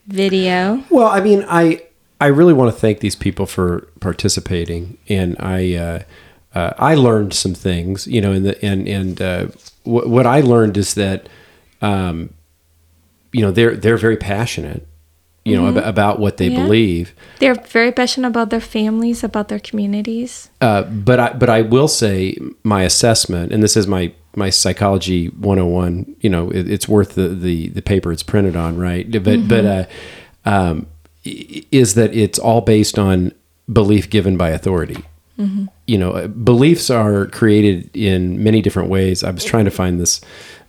video. 0.07 0.85
Well, 0.89 1.09
I 1.09 1.21
mean, 1.21 1.45
I 1.47 1.83
I 2.21 2.27
really 2.27 2.53
want 2.53 2.75
to 2.75 2.79
thank 2.79 3.01
these 3.01 3.17
people 3.17 3.47
for 3.47 3.89
participating, 4.01 4.99
and 5.09 5.37
I 5.39 5.75
uh, 5.75 6.03
uh, 6.55 6.73
I 6.79 6.95
learned 6.95 7.35
some 7.35 7.55
things, 7.55 8.07
you 8.07 8.21
know, 8.21 8.33
and 8.33 8.47
the 8.47 8.65
and 8.65 8.89
and 8.89 9.23
uh, 9.23 9.47
w- 9.85 10.09
what 10.09 10.27
I 10.27 10.41
learned 10.41 10.77
is 10.77 10.95
that, 10.95 11.29
um, 11.81 12.31
you 13.33 13.43
know, 13.43 13.51
they're 13.53 13.77
they're 13.77 13.97
very 13.97 14.17
passionate, 14.17 14.87
you 15.45 15.57
mm-hmm. 15.57 15.75
know, 15.75 15.81
ab- 15.81 15.87
about 15.87 16.19
what 16.19 16.39
they 16.39 16.49
yeah. 16.49 16.63
believe. 16.63 17.15
They're 17.39 17.55
very 17.55 17.93
passionate 17.93 18.29
about 18.29 18.51
their 18.51 18.61
families, 18.61 19.23
about 19.23 19.49
their 19.49 19.61
communities. 19.61 20.51
Uh, 20.61 20.83
but 20.83 21.21
I 21.21 21.33
but 21.35 21.49
I 21.49 21.63
will 21.63 21.89
say 21.89 22.37
my 22.65 22.83
assessment, 22.83 23.53
and 23.53 23.63
this 23.63 23.77
is 23.77 23.87
my 23.87 24.13
my 24.37 24.51
psychology 24.51 25.29
101 25.29 26.15
you 26.21 26.31
know 26.31 26.51
it, 26.51 26.71
it's 26.71 26.87
worth 26.87 27.15
the, 27.15 27.29
the 27.29 27.69
the 27.71 27.83
paper 27.83 28.13
it's 28.13 28.23
printed 28.23 28.55
on 28.55 28.79
right 28.79 29.11
but 29.11 29.23
mm-hmm. 29.25 29.49
but 29.49 29.65
uh 29.65 29.85
um 30.45 30.87
is 31.71 31.95
that 31.95 32.15
it's 32.15 32.39
all 32.39 32.61
based 32.61 32.99
on 32.99 33.33
belief 33.73 34.11
given 34.11 34.37
by 34.37 34.51
authority. 34.51 35.05
Mm-hmm. 35.39 35.67
You 35.89 35.99
know, 35.99 36.29
beliefs 36.29 36.91
are 36.91 37.27
created 37.27 37.91
in 37.97 38.43
many 38.43 38.63
different 38.63 38.91
ways. 38.91 39.25
I 39.25 39.31
was 39.31 39.45
trying 39.45 39.65
to 39.65 39.71
find 39.71 39.99
this 39.99 40.21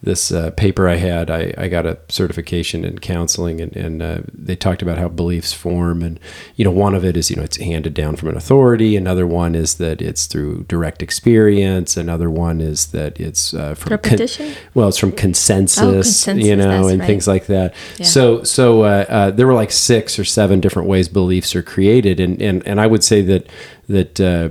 this 0.01 0.31
uh, 0.31 0.51
paper 0.51 0.87
I 0.87 0.95
had, 0.95 1.29
I, 1.29 1.53
I 1.57 1.67
got 1.67 1.85
a 1.85 1.99
certification 2.07 2.85
in 2.85 2.99
counseling, 2.99 3.59
and, 3.59 3.75
and 3.75 4.01
uh, 4.01 4.19
they 4.33 4.55
talked 4.55 4.81
about 4.81 4.97
how 4.97 5.09
beliefs 5.09 5.51
form. 5.51 6.01
And 6.01 6.19
you 6.55 6.63
know, 6.63 6.71
one 6.71 6.95
of 6.95 7.03
it 7.03 7.17
is 7.17 7.29
you 7.29 7.35
know 7.35 7.43
it's 7.43 7.57
handed 7.57 7.93
down 7.93 8.15
from 8.15 8.29
an 8.29 8.37
authority. 8.37 8.95
Another 8.95 9.27
one 9.27 9.55
is 9.55 9.75
that 9.75 10.01
it's 10.01 10.25
through 10.25 10.63
direct 10.69 11.03
experience. 11.03 11.97
Another 11.97 12.29
one 12.29 12.61
is 12.61 12.87
that 12.87 13.19
it's 13.19 13.53
uh, 13.53 13.75
from 13.75 13.91
repetition. 13.91 14.53
Con- 14.53 14.61
well, 14.73 14.87
it's 14.87 14.97
from 14.97 15.11
consensus, 15.11 15.83
oh, 15.83 15.91
consensus 15.91 16.47
you 16.47 16.55
know, 16.55 16.87
and 16.87 17.01
right. 17.01 17.07
things 17.07 17.27
like 17.27 17.47
that. 17.47 17.73
Yeah. 17.97 18.05
So 18.05 18.43
so 18.43 18.83
uh, 18.83 19.05
uh, 19.09 19.31
there 19.31 19.47
were 19.47 19.53
like 19.53 19.71
six 19.71 20.17
or 20.17 20.23
seven 20.23 20.61
different 20.61 20.87
ways 20.87 21.09
beliefs 21.09 21.55
are 21.57 21.63
created, 21.63 22.21
and 22.21 22.41
and 22.41 22.65
and 22.65 22.79
I 22.79 22.87
would 22.87 23.03
say 23.03 23.21
that 23.23 23.47
that 23.89 24.21
uh, 24.21 24.49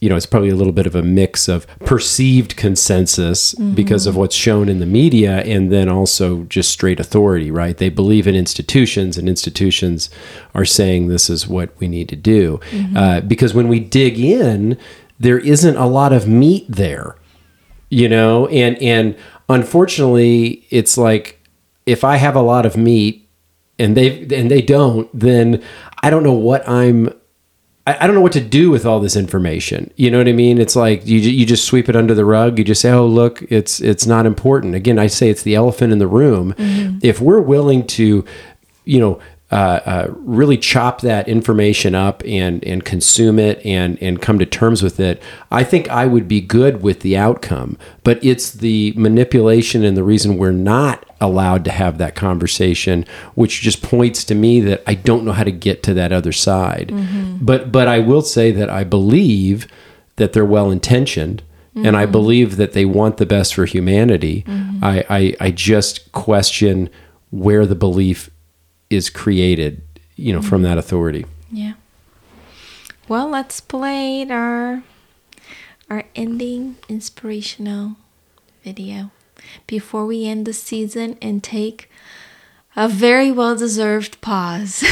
you 0.00 0.08
know, 0.08 0.16
it's 0.16 0.26
probably 0.26 0.48
a 0.48 0.56
little 0.56 0.72
bit 0.72 0.86
of 0.86 0.94
a 0.94 1.02
mix 1.02 1.46
of 1.46 1.66
perceived 1.80 2.56
consensus 2.56 3.54
mm-hmm. 3.54 3.74
because 3.74 4.06
of 4.06 4.16
what's 4.16 4.34
shown 4.34 4.68
in 4.68 4.80
the 4.80 4.86
media 4.86 5.42
and 5.42 5.70
then 5.70 5.90
also 5.90 6.44
just 6.44 6.70
straight 6.70 6.98
authority, 6.98 7.50
right? 7.50 7.76
They 7.76 7.90
believe 7.90 8.26
in 8.26 8.34
institutions 8.34 9.18
and 9.18 9.28
institutions 9.28 10.08
are 10.54 10.64
saying 10.64 11.08
this 11.08 11.28
is 11.28 11.46
what 11.46 11.78
we 11.78 11.86
need 11.86 12.08
to 12.08 12.16
do. 12.16 12.60
Mm-hmm. 12.70 12.96
Uh, 12.96 13.20
because 13.20 13.52
when 13.52 13.68
we 13.68 13.78
dig 13.78 14.18
in, 14.18 14.78
there 15.18 15.38
isn't 15.38 15.76
a 15.76 15.86
lot 15.86 16.14
of 16.14 16.26
meat 16.26 16.64
there, 16.66 17.16
you 17.90 18.08
know, 18.08 18.46
and, 18.46 18.78
and 18.78 19.14
unfortunately, 19.50 20.66
it's 20.70 20.96
like 20.96 21.46
if 21.84 22.04
I 22.04 22.16
have 22.16 22.36
a 22.36 22.42
lot 22.42 22.64
of 22.64 22.74
meat 22.74 23.28
and 23.78 23.96
they 23.96 24.22
and 24.34 24.50
they 24.50 24.62
don't, 24.62 25.10
then 25.18 25.62
I 26.02 26.08
don't 26.08 26.22
know 26.22 26.32
what 26.32 26.66
I'm 26.66 27.12
I, 27.90 28.04
I 28.04 28.06
don't 28.06 28.14
know 28.14 28.22
what 28.22 28.32
to 28.32 28.40
do 28.40 28.70
with 28.70 28.86
all 28.86 29.00
this 29.00 29.16
information. 29.16 29.92
You 29.96 30.10
know 30.10 30.18
what 30.18 30.28
I 30.28 30.32
mean? 30.32 30.58
It's 30.58 30.76
like 30.76 31.06
you 31.06 31.18
you 31.18 31.44
just 31.44 31.64
sweep 31.64 31.88
it 31.88 31.96
under 31.96 32.14
the 32.14 32.24
rug. 32.24 32.58
You 32.58 32.64
just 32.64 32.80
say, 32.80 32.90
"Oh, 32.90 33.06
look, 33.06 33.42
it's 33.42 33.80
it's 33.80 34.06
not 34.06 34.26
important." 34.26 34.74
Again, 34.74 34.98
I 34.98 35.06
say 35.08 35.30
it's 35.30 35.42
the 35.42 35.54
elephant 35.54 35.92
in 35.92 35.98
the 35.98 36.06
room. 36.06 36.54
Mm-hmm. 36.54 36.98
If 37.02 37.20
we're 37.20 37.40
willing 37.40 37.86
to, 37.88 38.24
you 38.84 38.98
know, 39.00 39.20
uh, 39.50 39.80
uh, 39.84 40.06
really 40.18 40.56
chop 40.56 41.00
that 41.00 41.28
information 41.28 41.94
up 41.94 42.22
and 42.24 42.62
and 42.64 42.84
consume 42.84 43.38
it 43.38 43.64
and 43.66 44.00
and 44.00 44.22
come 44.22 44.38
to 44.38 44.46
terms 44.46 44.82
with 44.82 45.00
it, 45.00 45.22
I 45.50 45.64
think 45.64 45.88
I 45.88 46.06
would 46.06 46.28
be 46.28 46.40
good 46.40 46.82
with 46.82 47.00
the 47.00 47.16
outcome. 47.16 47.76
But 48.04 48.24
it's 48.24 48.52
the 48.52 48.94
manipulation 48.96 49.84
and 49.84 49.96
the 49.96 50.04
reason 50.04 50.36
we're 50.38 50.52
not 50.52 51.04
allowed 51.20 51.64
to 51.66 51.70
have 51.70 51.98
that 51.98 52.14
conversation, 52.14 53.04
which 53.34 53.60
just 53.60 53.82
points 53.82 54.24
to 54.24 54.34
me 54.34 54.60
that 54.60 54.82
I 54.86 54.94
don't 54.94 55.24
know 55.24 55.32
how 55.32 55.44
to 55.44 55.52
get 55.52 55.82
to 55.84 55.94
that 55.94 56.12
other 56.12 56.32
side. 56.32 56.88
Mm-hmm. 56.88 57.44
But 57.44 57.70
but 57.70 57.88
I 57.88 57.98
will 57.98 58.22
say 58.22 58.50
that 58.52 58.70
I 58.70 58.84
believe 58.84 59.66
that 60.16 60.32
they're 60.32 60.44
well 60.44 60.70
intentioned. 60.70 61.42
Mm-hmm. 61.74 61.86
And 61.86 61.96
I 61.96 62.02
mm-hmm. 62.02 62.12
believe 62.12 62.56
that 62.56 62.72
they 62.72 62.84
want 62.84 63.18
the 63.18 63.26
best 63.26 63.54
for 63.54 63.64
humanity. 63.64 64.42
Mm-hmm. 64.46 64.84
I, 64.84 65.04
I, 65.08 65.36
I 65.38 65.50
just 65.52 66.10
question 66.10 66.90
where 67.30 67.64
the 67.64 67.76
belief 67.76 68.28
is 68.90 69.08
created, 69.08 69.82
you 70.16 70.32
know, 70.32 70.40
mm-hmm. 70.40 70.48
from 70.48 70.62
that 70.62 70.78
authority. 70.78 71.26
Yeah. 71.50 71.74
Well, 73.06 73.28
let's 73.28 73.60
play 73.60 74.28
our 74.28 74.82
our 75.88 76.04
ending 76.14 76.76
inspirational 76.88 77.96
video 78.62 79.10
before 79.66 80.06
we 80.06 80.26
end 80.26 80.46
the 80.46 80.52
season 80.52 81.18
and 81.20 81.42
take 81.42 81.90
a 82.76 82.88
very 82.88 83.30
well 83.30 83.56
deserved 83.56 84.20
pause. 84.20 84.84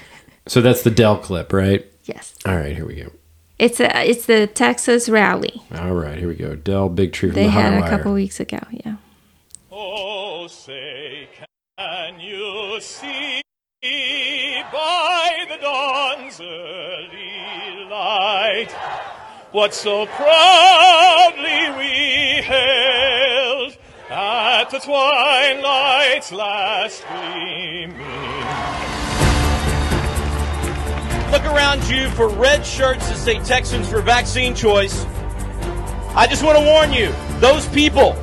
so 0.46 0.60
that's 0.60 0.82
the 0.82 0.90
Del 0.90 1.18
clip, 1.18 1.52
right? 1.52 1.86
Yes. 2.04 2.34
All 2.46 2.56
right, 2.56 2.74
here 2.74 2.86
we 2.86 2.94
go. 2.96 3.12
It's 3.58 3.80
a 3.80 4.08
it's 4.08 4.26
the 4.26 4.46
Texas 4.46 5.08
rally. 5.08 5.62
All 5.74 5.94
right, 5.94 6.18
here 6.18 6.28
we 6.28 6.36
go. 6.36 6.54
Del 6.54 6.88
Bigtree 6.88 7.28
from 7.28 7.32
they 7.32 7.44
the 7.44 7.50
had 7.50 7.74
a 7.74 7.80
wire. 7.80 7.90
couple 7.90 8.12
weeks 8.14 8.38
ago. 8.38 8.60
Yeah. 8.70 8.96
Oh, 9.72 10.46
say 10.46 11.28
can 11.76 12.20
you 12.20 12.80
see 12.80 13.40
by 13.82 15.46
the 15.48 15.56
dawn's 15.56 16.40
early 16.40 17.88
light 17.88 18.68
what 19.52 19.72
so 19.72 20.06
proudly 20.06 21.78
we 21.78 22.42
hailed 22.42 23.76
at 24.10 24.70
the 24.70 24.78
twilight's 24.78 26.32
last 26.32 27.04
gleaming. 27.08 27.96
Look 31.30 31.44
around 31.44 31.86
you 31.88 32.08
for 32.10 32.28
red 32.28 32.64
shirts 32.64 33.06
that 33.08 33.18
say 33.18 33.38
Texans 33.40 33.88
for 33.88 34.00
vaccine 34.00 34.54
choice. 34.54 35.04
I 36.14 36.26
just 36.28 36.42
want 36.42 36.56
to 36.58 36.64
warn 36.64 36.92
you, 36.92 37.12
those 37.38 37.68
people 37.68 38.14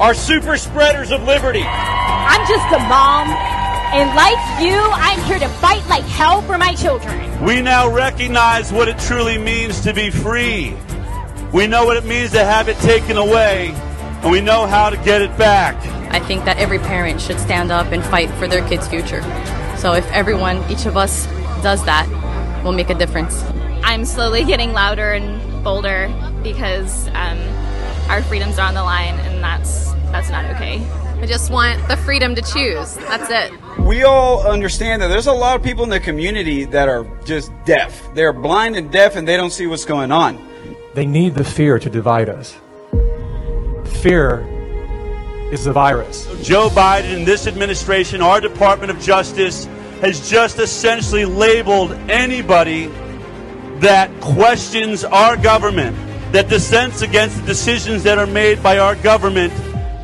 are 0.00 0.14
super 0.14 0.56
spreaders 0.56 1.12
of 1.12 1.22
liberty. 1.22 1.62
I'm 1.64 2.46
just 2.48 2.66
a 2.74 2.80
mom 2.88 3.28
And 3.94 4.08
like 4.16 4.38
you, 4.60 4.74
I'm 4.74 5.20
here 5.24 5.38
to 5.38 5.48
fight 5.60 5.86
like 5.86 6.02
hell 6.04 6.40
for 6.42 6.56
my 6.56 6.74
children. 6.74 7.44
We 7.44 7.60
now 7.60 7.88
recognize 7.88 8.72
what 8.72 8.88
it 8.88 8.98
truly 8.98 9.36
means 9.38 9.80
to 9.82 9.92
be 9.92 10.10
free. 10.10 10.74
We 11.52 11.66
know 11.66 11.84
what 11.84 11.98
it 11.98 12.04
means 12.06 12.32
to 12.32 12.42
have 12.42 12.68
it 12.68 12.78
taken 12.78 13.18
away, 13.18 13.74
and 14.22 14.30
we 14.30 14.40
know 14.40 14.66
how 14.66 14.88
to 14.88 14.96
get 14.98 15.20
it 15.20 15.36
back. 15.36 15.74
I 16.12 16.20
think 16.20 16.44
that 16.44 16.58
every 16.58 16.78
parent 16.78 17.20
should 17.20 17.40
stand 17.40 17.72
up 17.72 17.90
and 17.92 18.04
fight 18.04 18.30
for 18.32 18.46
their 18.46 18.66
kid's 18.68 18.86
future. 18.86 19.22
So 19.76 19.94
if 19.94 20.06
everyone, 20.12 20.62
each 20.70 20.86
of 20.86 20.96
us, 20.96 21.26
does 21.62 21.84
that, 21.86 22.08
we'll 22.62 22.72
make 22.72 22.90
a 22.90 22.94
difference. 22.94 23.42
I'm 23.82 24.04
slowly 24.04 24.44
getting 24.44 24.72
louder 24.72 25.12
and 25.12 25.64
bolder 25.64 26.08
because 26.42 27.08
um, 27.08 27.38
our 28.08 28.22
freedoms 28.22 28.58
are 28.58 28.68
on 28.68 28.74
the 28.74 28.84
line, 28.84 29.14
and 29.20 29.42
that's 29.42 29.92
that's 30.12 30.30
not 30.30 30.44
okay. 30.54 30.86
I 31.20 31.26
just 31.26 31.50
want 31.50 31.88
the 31.88 31.96
freedom 31.96 32.34
to 32.34 32.42
choose. 32.42 32.94
That's 32.96 33.30
it. 33.30 33.52
We 33.80 34.02
all 34.02 34.46
understand 34.46 35.02
that 35.02 35.08
there's 35.08 35.26
a 35.26 35.32
lot 35.32 35.56
of 35.56 35.62
people 35.62 35.82
in 35.84 35.90
the 35.90 36.00
community 36.00 36.64
that 36.66 36.88
are 36.88 37.04
just 37.24 37.52
deaf. 37.64 38.12
They're 38.14 38.32
blind 38.32 38.76
and 38.76 38.90
deaf, 38.92 39.16
and 39.16 39.26
they 39.26 39.36
don't 39.36 39.52
see 39.52 39.66
what's 39.66 39.84
going 39.84 40.12
on. 40.12 40.38
They 40.94 41.06
need 41.06 41.34
the 41.34 41.44
fear 41.44 41.78
to 41.78 41.88
divide 41.88 42.28
us. 42.28 42.56
Fear 44.00 44.46
is 45.52 45.64
the 45.64 45.72
virus. 45.72 46.26
Joe 46.42 46.68
Biden 46.70 47.16
and 47.16 47.26
this 47.26 47.46
administration, 47.46 48.22
our 48.22 48.40
Department 48.40 48.90
of 48.90 48.98
Justice, 49.00 49.66
has 50.00 50.28
just 50.28 50.58
essentially 50.58 51.24
labeled 51.24 51.92
anybody 52.10 52.86
that 53.78 54.10
questions 54.20 55.04
our 55.04 55.36
government, 55.36 55.96
that 56.32 56.48
dissents 56.48 57.02
against 57.02 57.36
the 57.36 57.46
decisions 57.46 58.02
that 58.02 58.18
are 58.18 58.26
made 58.26 58.62
by 58.62 58.78
our 58.78 58.96
government, 58.96 59.52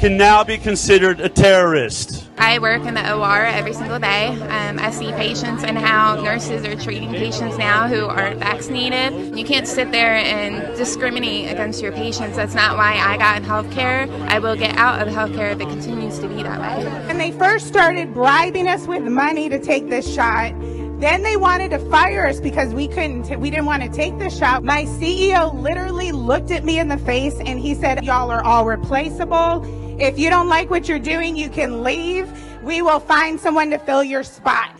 can 0.00 0.16
now 0.16 0.44
be 0.44 0.58
considered 0.58 1.20
a 1.20 1.28
terrorist. 1.28 2.27
I 2.38 2.58
work 2.60 2.84
in 2.84 2.94
the 2.94 3.14
OR 3.14 3.44
every 3.44 3.72
single 3.72 3.98
day. 3.98 4.28
Um, 4.28 4.78
I 4.78 4.90
see 4.90 5.10
patients 5.12 5.64
and 5.64 5.76
how 5.76 6.14
nurses 6.22 6.64
are 6.64 6.76
treating 6.76 7.10
patients 7.10 7.58
now 7.58 7.88
who 7.88 8.06
aren't 8.06 8.38
vaccinated. 8.38 9.36
You 9.36 9.44
can't 9.44 9.66
sit 9.66 9.90
there 9.90 10.14
and 10.14 10.76
discriminate 10.76 11.50
against 11.50 11.82
your 11.82 11.92
patients. 11.92 12.36
That's 12.36 12.54
not 12.54 12.76
why 12.76 12.94
I 12.94 13.16
got 13.16 13.38
in 13.38 13.42
healthcare. 13.42 14.08
I 14.28 14.38
will 14.38 14.56
get 14.56 14.76
out 14.76 15.06
of 15.06 15.12
healthcare 15.12 15.52
if 15.52 15.60
it 15.60 15.68
continues 15.68 16.18
to 16.20 16.28
be 16.28 16.42
that 16.44 16.60
way. 16.60 16.84
When 17.06 17.18
they 17.18 17.32
first 17.32 17.66
started 17.66 18.14
bribing 18.14 18.68
us 18.68 18.86
with 18.86 19.02
money 19.02 19.48
to 19.48 19.58
take 19.58 19.88
this 19.88 20.12
shot, 20.12 20.52
then 21.00 21.22
they 21.22 21.36
wanted 21.36 21.70
to 21.70 21.78
fire 21.90 22.26
us 22.26 22.40
because 22.40 22.72
we 22.74 22.88
couldn't, 22.88 23.24
t- 23.24 23.36
we 23.36 23.50
didn't 23.50 23.66
want 23.66 23.82
to 23.82 23.88
take 23.88 24.18
the 24.18 24.30
shot. 24.30 24.64
My 24.64 24.84
CEO 24.84 25.54
literally 25.54 26.12
looked 26.12 26.50
at 26.50 26.64
me 26.64 26.78
in 26.78 26.88
the 26.88 26.98
face 26.98 27.36
and 27.44 27.58
he 27.58 27.74
said, 27.74 28.04
Y'all 28.04 28.30
are 28.30 28.42
all 28.44 28.64
replaceable. 28.64 29.64
If 29.98 30.16
you 30.16 30.30
don't 30.30 30.48
like 30.48 30.70
what 30.70 30.88
you're 30.88 31.00
doing, 31.00 31.36
you 31.36 31.50
can 31.50 31.82
leave. 31.82 32.30
We 32.62 32.82
will 32.82 33.00
find 33.00 33.38
someone 33.40 33.70
to 33.70 33.78
fill 33.78 34.04
your 34.04 34.22
spot. 34.22 34.78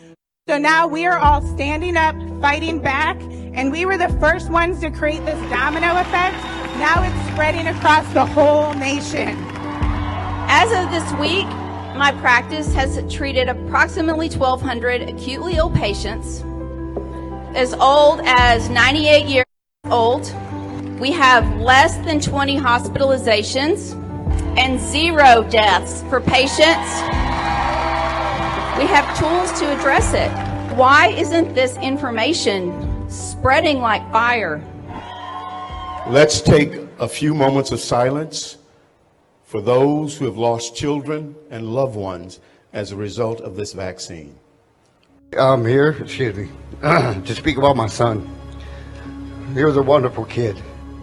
So 0.48 0.58
now 0.58 0.86
we 0.86 1.06
are 1.06 1.18
all 1.18 1.42
standing 1.42 1.96
up, 1.96 2.14
fighting 2.40 2.78
back, 2.78 3.20
and 3.52 3.72
we 3.72 3.84
were 3.84 3.98
the 3.98 4.10
first 4.20 4.48
ones 4.48 4.78
to 4.78 4.90
create 4.90 5.24
this 5.26 5.40
domino 5.50 5.98
effect. 5.98 6.36
Now 6.78 7.02
it's 7.02 7.32
spreading 7.32 7.66
across 7.66 8.06
the 8.14 8.24
whole 8.24 8.72
nation. 8.74 9.36
As 10.46 10.70
of 10.70 10.92
this 10.92 11.12
week, 11.18 11.48
my 11.98 12.14
practice 12.20 12.72
has 12.74 13.02
treated 13.12 13.48
approximately 13.48 14.28
1,200 14.28 15.02
acutely 15.02 15.56
ill 15.56 15.70
patients 15.70 16.44
as 17.56 17.74
old 17.74 18.20
as 18.22 18.68
98 18.68 19.26
years 19.26 19.46
old. 19.86 20.32
We 21.00 21.10
have 21.10 21.60
less 21.60 21.96
than 21.98 22.20
20 22.20 22.56
hospitalizations 22.56 24.04
and 24.56 24.78
zero 24.81 25.47
deaths 25.51 26.02
for 26.09 26.20
patients. 26.20 26.90
We 28.78 28.86
have 28.86 29.19
tools 29.19 29.59
to 29.60 29.77
address 29.77 30.15
it. 30.15 30.31
Why 30.77 31.09
isn't 31.09 31.55
this 31.55 31.77
information 31.78 33.09
spreading 33.10 33.81
like 33.81 34.09
fire? 34.12 34.62
Let's 36.09 36.40
take 36.40 36.74
a 36.98 37.09
few 37.09 37.35
moments 37.35 37.73
of 37.73 37.81
silence 37.81 38.59
for 39.44 39.60
those 39.60 40.16
who 40.16 40.27
have 40.27 40.36
lost 40.36 40.77
children 40.77 41.35
and 41.51 41.73
loved 41.73 41.97
ones 41.97 42.40
as 42.73 42.93
a 42.93 42.97
result 42.97 43.40
of 43.40 43.56
this 43.56 43.73
vaccine. 43.73 44.39
I'm 45.39 45.65
here, 45.66 45.97
excuse 46.01 46.36
me, 46.36 46.48
to 46.82 47.35
speak 47.35 47.59
about 47.59 47.77
my 47.77 47.86
son. 47.86 48.28
He 49.55 49.65
was 49.65 49.77
a 49.77 49.82
wonderful 49.82 50.24
kid. 50.24 50.62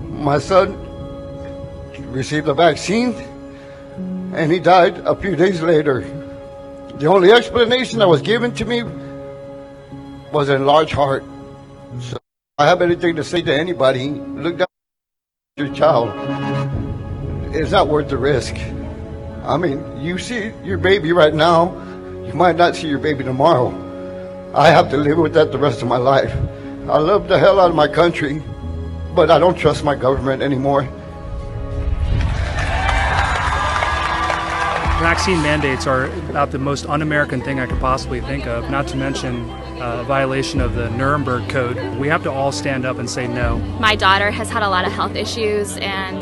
My 0.09 0.37
son 0.39 0.84
received 2.15 2.45
the 2.47 2.53
vaccine 2.53 3.13
and 4.33 4.49
he 4.49 4.59
died 4.59 4.97
a 4.99 5.15
few 5.15 5.35
days 5.35 5.61
later. 5.61 5.99
The 6.97 7.07
only 7.07 7.31
explanation 7.31 7.99
that 7.99 8.07
was 8.07 8.21
given 8.21 8.53
to 8.55 8.63
me 8.63 8.83
was 10.31 10.47
an 10.47 10.61
enlarged 10.61 10.93
heart. 10.93 11.25
So 11.99 12.17
I 12.57 12.67
have 12.67 12.81
anything 12.81 13.17
to 13.17 13.23
say 13.23 13.41
to 13.41 13.53
anybody, 13.53 14.09
look 14.09 14.57
down 14.57 14.67
your 15.57 15.73
child. 15.75 16.09
It's 17.53 17.71
not 17.71 17.89
worth 17.89 18.07
the 18.07 18.17
risk. 18.17 18.55
I 19.43 19.57
mean, 19.57 20.01
you 20.01 20.17
see 20.17 20.51
your 20.63 20.77
baby 20.77 21.11
right 21.11 21.33
now, 21.33 21.75
you 22.25 22.33
might 22.33 22.55
not 22.55 22.77
see 22.77 22.87
your 22.87 22.99
baby 22.99 23.25
tomorrow. 23.25 23.73
I 24.55 24.69
have 24.69 24.89
to 24.91 24.97
live 24.97 25.17
with 25.17 25.33
that 25.33 25.51
the 25.51 25.57
rest 25.57 25.81
of 25.81 25.89
my 25.89 25.97
life. 25.97 26.33
I 26.87 26.97
love 26.97 27.27
the 27.27 27.37
hell 27.37 27.59
out 27.59 27.71
of 27.71 27.75
my 27.75 27.89
country, 27.89 28.41
but 29.13 29.29
I 29.29 29.37
don't 29.37 29.57
trust 29.57 29.83
my 29.83 29.95
government 29.95 30.41
anymore. 30.41 30.87
Vaccine 34.99 35.41
mandates 35.41 35.87
are 35.87 36.05
about 36.29 36.51
the 36.51 36.57
most 36.57 36.85
un 36.85 37.01
American 37.01 37.41
thing 37.41 37.59
I 37.59 37.65
could 37.65 37.81
possibly 37.81 38.21
think 38.21 38.47
of, 38.47 38.69
not 38.69 38.87
to 38.87 38.95
mention 38.95 39.49
uh, 39.49 39.99
a 39.99 40.03
violation 40.05 40.61
of 40.61 40.73
the 40.73 40.89
Nuremberg 40.91 41.49
Code. 41.49 41.77
We 41.97 42.07
have 42.07 42.23
to 42.23 42.31
all 42.31 42.53
stand 42.53 42.85
up 42.85 42.97
and 42.97 43.09
say 43.09 43.27
no. 43.27 43.57
My 43.79 43.95
daughter 43.95 44.31
has 44.31 44.49
had 44.49 44.63
a 44.63 44.69
lot 44.69 44.85
of 44.85 44.93
health 44.93 45.15
issues, 45.15 45.75
and 45.77 46.21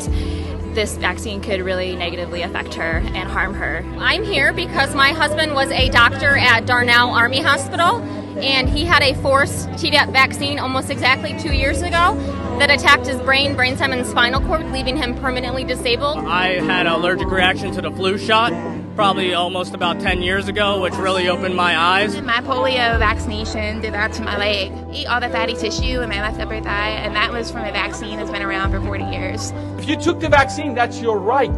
this 0.74 0.96
vaccine 0.96 1.40
could 1.40 1.60
really 1.60 1.94
negatively 1.94 2.42
affect 2.42 2.74
her 2.74 2.98
and 3.14 3.30
harm 3.30 3.54
her. 3.54 3.84
I'm 3.96 4.24
here 4.24 4.52
because 4.52 4.92
my 4.92 5.10
husband 5.10 5.54
was 5.54 5.70
a 5.70 5.88
doctor 5.90 6.36
at 6.36 6.64
Darnall 6.64 7.12
Army 7.12 7.42
Hospital, 7.42 8.02
and 8.42 8.68
he 8.68 8.84
had 8.84 9.04
a 9.04 9.14
forced 9.22 9.68
Tdap 9.70 10.12
vaccine 10.12 10.58
almost 10.58 10.90
exactly 10.90 11.38
two 11.38 11.52
years 11.52 11.82
ago 11.82 12.18
that 12.58 12.70
attacked 12.70 13.06
his 13.06 13.20
brain, 13.22 13.54
brainstem, 13.56 13.92
and 13.92 14.06
spinal 14.06 14.40
cord, 14.42 14.70
leaving 14.72 14.96
him 14.96 15.14
permanently 15.16 15.64
disabled. 15.64 16.18
I 16.18 16.60
had 16.60 16.86
an 16.86 16.92
allergic 16.92 17.30
reaction 17.30 17.72
to 17.74 17.82
the 17.82 17.90
flu 17.90 18.18
shot 18.18 18.52
probably 18.94 19.34
almost 19.34 19.74
about 19.74 20.00
10 20.00 20.22
years 20.22 20.48
ago, 20.48 20.80
which 20.80 20.94
really 20.94 21.28
opened 21.28 21.56
my 21.56 21.76
eyes. 21.76 22.20
My 22.22 22.40
polio 22.40 22.98
vaccination 22.98 23.80
did 23.80 23.92
that 23.92 24.12
to 24.14 24.22
my 24.22 24.38
leg. 24.38 24.72
Eat 24.92 25.06
all 25.06 25.20
the 25.20 25.28
fatty 25.28 25.54
tissue 25.54 26.00
in 26.00 26.08
my 26.08 26.20
left 26.20 26.40
upper 26.40 26.60
thigh, 26.60 26.90
and 26.90 27.14
that 27.16 27.32
was 27.32 27.50
from 27.50 27.64
a 27.64 27.72
vaccine 27.72 28.18
that's 28.18 28.30
been 28.30 28.42
around 28.42 28.70
for 28.70 28.80
40 28.80 29.04
years. 29.04 29.52
If 29.78 29.88
you 29.88 29.96
took 29.96 30.20
the 30.20 30.28
vaccine, 30.28 30.74
that's 30.74 31.00
your 31.00 31.18
right. 31.18 31.50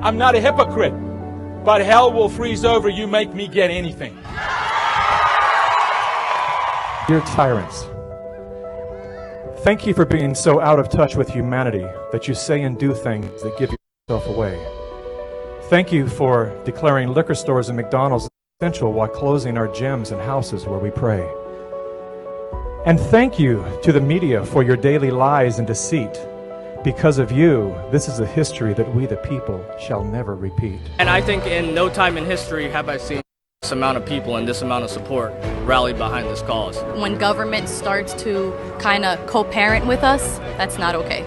I'm 0.00 0.16
not 0.16 0.34
a 0.34 0.40
hypocrite. 0.40 0.94
But 1.64 1.80
hell 1.80 2.12
will 2.12 2.28
freeze 2.28 2.64
over 2.64 2.88
you 2.88 3.08
make 3.08 3.34
me 3.34 3.48
get 3.48 3.70
anything. 3.70 4.16
You're 7.08 7.22
tyrants, 7.22 7.86
thank 9.66 9.84
you 9.84 9.92
for 9.92 10.04
being 10.04 10.32
so 10.32 10.60
out 10.60 10.78
of 10.78 10.88
touch 10.88 11.16
with 11.16 11.28
humanity 11.28 11.84
that 12.12 12.28
you 12.28 12.34
say 12.34 12.62
and 12.62 12.78
do 12.78 12.94
things 12.94 13.42
that 13.42 13.58
give 13.58 13.74
yourself 14.08 14.24
away. 14.28 14.64
Thank 15.62 15.90
you 15.90 16.08
for 16.08 16.56
declaring 16.64 17.12
liquor 17.12 17.34
stores 17.34 17.68
and 17.68 17.76
McDonald's 17.76 18.28
essential 18.60 18.92
while 18.92 19.08
closing 19.08 19.58
our 19.58 19.66
gyms 19.66 20.12
and 20.12 20.20
houses 20.20 20.66
where 20.66 20.78
we 20.78 20.92
pray. 20.92 21.28
And 22.86 23.00
thank 23.00 23.40
you 23.40 23.66
to 23.82 23.90
the 23.90 24.00
media 24.00 24.46
for 24.46 24.62
your 24.62 24.76
daily 24.76 25.10
lies 25.10 25.58
and 25.58 25.66
deceit. 25.66 26.16
Because 26.84 27.18
of 27.18 27.32
you, 27.32 27.74
this 27.90 28.06
is 28.06 28.20
a 28.20 28.26
history 28.26 28.72
that 28.74 28.94
we 28.94 29.06
the 29.06 29.16
people 29.16 29.66
shall 29.80 30.04
never 30.04 30.36
repeat. 30.36 30.78
And 31.00 31.10
I 31.10 31.20
think 31.20 31.44
in 31.44 31.74
no 31.74 31.88
time 31.88 32.16
in 32.16 32.24
history 32.24 32.70
have 32.70 32.88
I 32.88 32.98
seen 32.98 33.20
this 33.62 33.72
amount 33.72 33.96
of 33.96 34.06
people 34.06 34.36
and 34.36 34.46
this 34.46 34.62
amount 34.62 34.84
of 34.84 34.90
support 34.90 35.34
rallied 35.66 35.98
behind 35.98 36.28
this 36.28 36.42
cause. 36.42 36.78
When 37.00 37.18
government 37.18 37.68
starts 37.68 38.14
to 38.22 38.54
kind 38.78 39.04
of 39.04 39.26
co 39.26 39.44
parent 39.44 39.86
with 39.86 40.02
us, 40.02 40.38
that's 40.56 40.78
not 40.78 40.94
okay. 40.94 41.22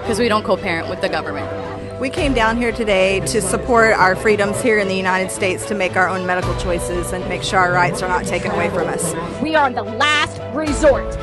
Because 0.00 0.18
we 0.18 0.28
don't 0.28 0.44
co 0.44 0.56
parent 0.56 0.88
with 0.88 1.00
the 1.00 1.08
government. 1.08 2.00
We 2.00 2.08
came 2.08 2.32
down 2.32 2.56
here 2.56 2.72
today 2.72 3.20
to 3.26 3.42
support 3.42 3.92
our 3.92 4.16
freedoms 4.16 4.62
here 4.62 4.78
in 4.78 4.88
the 4.88 4.94
United 4.94 5.30
States 5.30 5.66
to 5.66 5.74
make 5.74 5.96
our 5.96 6.08
own 6.08 6.26
medical 6.26 6.56
choices 6.58 7.12
and 7.12 7.28
make 7.28 7.42
sure 7.42 7.58
our 7.58 7.72
rights 7.72 8.00
are 8.00 8.08
not 8.08 8.24
taken 8.24 8.52
away 8.52 8.70
from 8.70 8.88
us. 8.88 9.12
We 9.42 9.54
are 9.54 9.66
on 9.66 9.74
the 9.74 9.82
last 9.82 10.40
resort. 10.54 11.14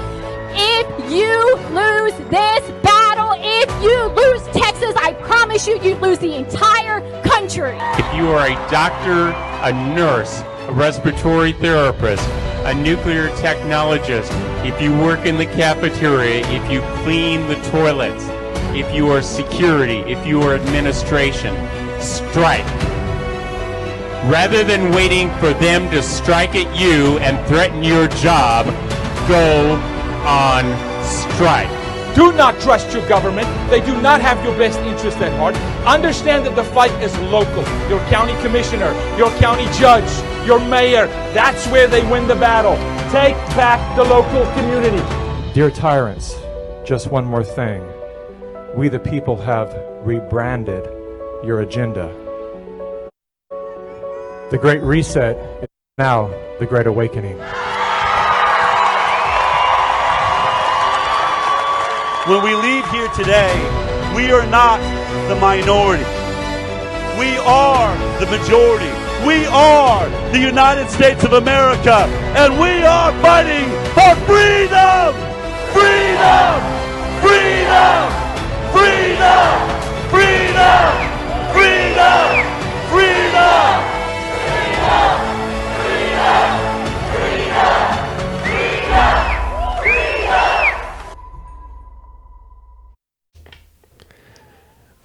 If 0.60 1.12
you 1.12 1.56
lose 1.74 2.14
this 2.30 2.84
battle, 2.84 3.34
if 3.38 3.70
you 3.82 4.04
lose 4.16 4.44
Texas, 4.56 4.94
I 4.98 5.14
promise 5.22 5.68
you, 5.68 5.82
you 5.82 5.96
lose 5.96 6.20
the 6.20 6.36
entire 6.36 7.02
country. 7.24 7.78
If 7.98 8.16
you 8.16 8.28
are 8.28 8.46
a 8.46 8.70
doctor, 8.70 9.30
a 9.64 9.74
nurse, 9.96 10.44
a 10.68 10.74
respiratory 10.74 11.54
therapist, 11.54 12.28
a 12.66 12.74
nuclear 12.74 13.30
technologist, 13.38 14.30
if 14.66 14.82
you 14.82 14.92
work 14.98 15.26
in 15.26 15.38
the 15.38 15.46
cafeteria, 15.46 16.46
if 16.48 16.72
you 16.72 16.82
clean 17.04 17.48
the 17.48 17.56
toilets, 17.70 18.26
if 18.76 18.94
you 18.94 19.08
are 19.10 19.22
security, 19.22 20.00
if 20.00 20.28
you 20.28 20.42
are 20.42 20.56
administration, 20.56 21.56
strike. 22.02 22.66
Rather 24.30 24.64
than 24.66 24.92
waiting 24.92 25.30
for 25.36 25.54
them 25.54 25.90
to 25.90 26.04
strike 26.04 26.54
at 26.54 26.78
you 26.78 27.18
and 27.20 27.48
threaten 27.48 27.82
your 27.82 28.10
job, 28.10 28.66
go 29.30 29.76
on 30.26 30.66
strike. 31.02 31.70
Do 32.14 32.34
not 32.34 32.60
trust 32.60 32.94
your 32.94 33.08
government. 33.08 33.48
They 33.70 33.80
do 33.80 34.02
not 34.02 34.20
have 34.20 34.44
your 34.44 34.58
best 34.58 34.80
interest 34.80 35.18
at 35.20 35.32
heart. 35.40 35.56
Understand 35.86 36.46
that 36.46 36.56
the 36.58 36.64
fight 36.64 36.92
is 37.02 37.18
local. 37.32 37.64
Your 37.88 38.00
county 38.10 38.34
commissioner, 38.42 38.92
your 39.18 39.30
county 39.38 39.66
judge, 39.78 40.10
your 40.48 40.60
mayor, 40.62 41.08
that's 41.34 41.68
where 41.68 41.88
they 41.88 42.10
win 42.10 42.26
the 42.26 42.36
battle. 42.36 42.76
Take 43.12 43.36
back 43.58 43.98
the 43.98 44.04
local 44.04 44.46
community. 44.54 45.04
Dear 45.54 45.70
tyrants, 45.70 46.36
just 46.86 47.12
one 47.12 47.26
more 47.26 47.44
thing. 47.44 47.86
We 48.74 48.88
the 48.88 49.00
people 49.00 49.36
have 49.36 49.76
rebranded 50.06 50.86
your 51.44 51.60
agenda. 51.60 52.08
The 54.50 54.58
Great 54.58 54.82
Reset 54.82 55.36
is 55.64 55.70
now 55.98 56.28
the 56.60 56.66
Great 56.66 56.88
Awakening. 56.88 57.38
When 62.28 62.44
we 62.44 62.56
leave 62.56 62.90
here 62.92 63.10
today, 63.10 63.54
we 64.16 64.32
are 64.32 64.48
not 64.48 64.80
the 65.28 65.36
minority. 65.36 66.06
We 67.20 67.38
are 67.40 68.20
the 68.20 68.28
majority. 68.28 69.07
We 69.26 69.46
are 69.48 70.08
the 70.32 70.40
United 70.40 70.90
States 70.90 71.24
of 71.24 71.34
America, 71.34 72.06
and 72.38 72.60
we 72.60 72.84
are 72.84 73.12
fighting 73.22 73.66
for 73.96 74.16
freedom! 74.28 75.16
Freedom! 75.74 76.62
Freedom! 77.24 78.12
Freedom! 78.72 79.58
Freedom! 80.12 80.92
Freedom! 81.52 82.46
Freedom! 82.92 83.88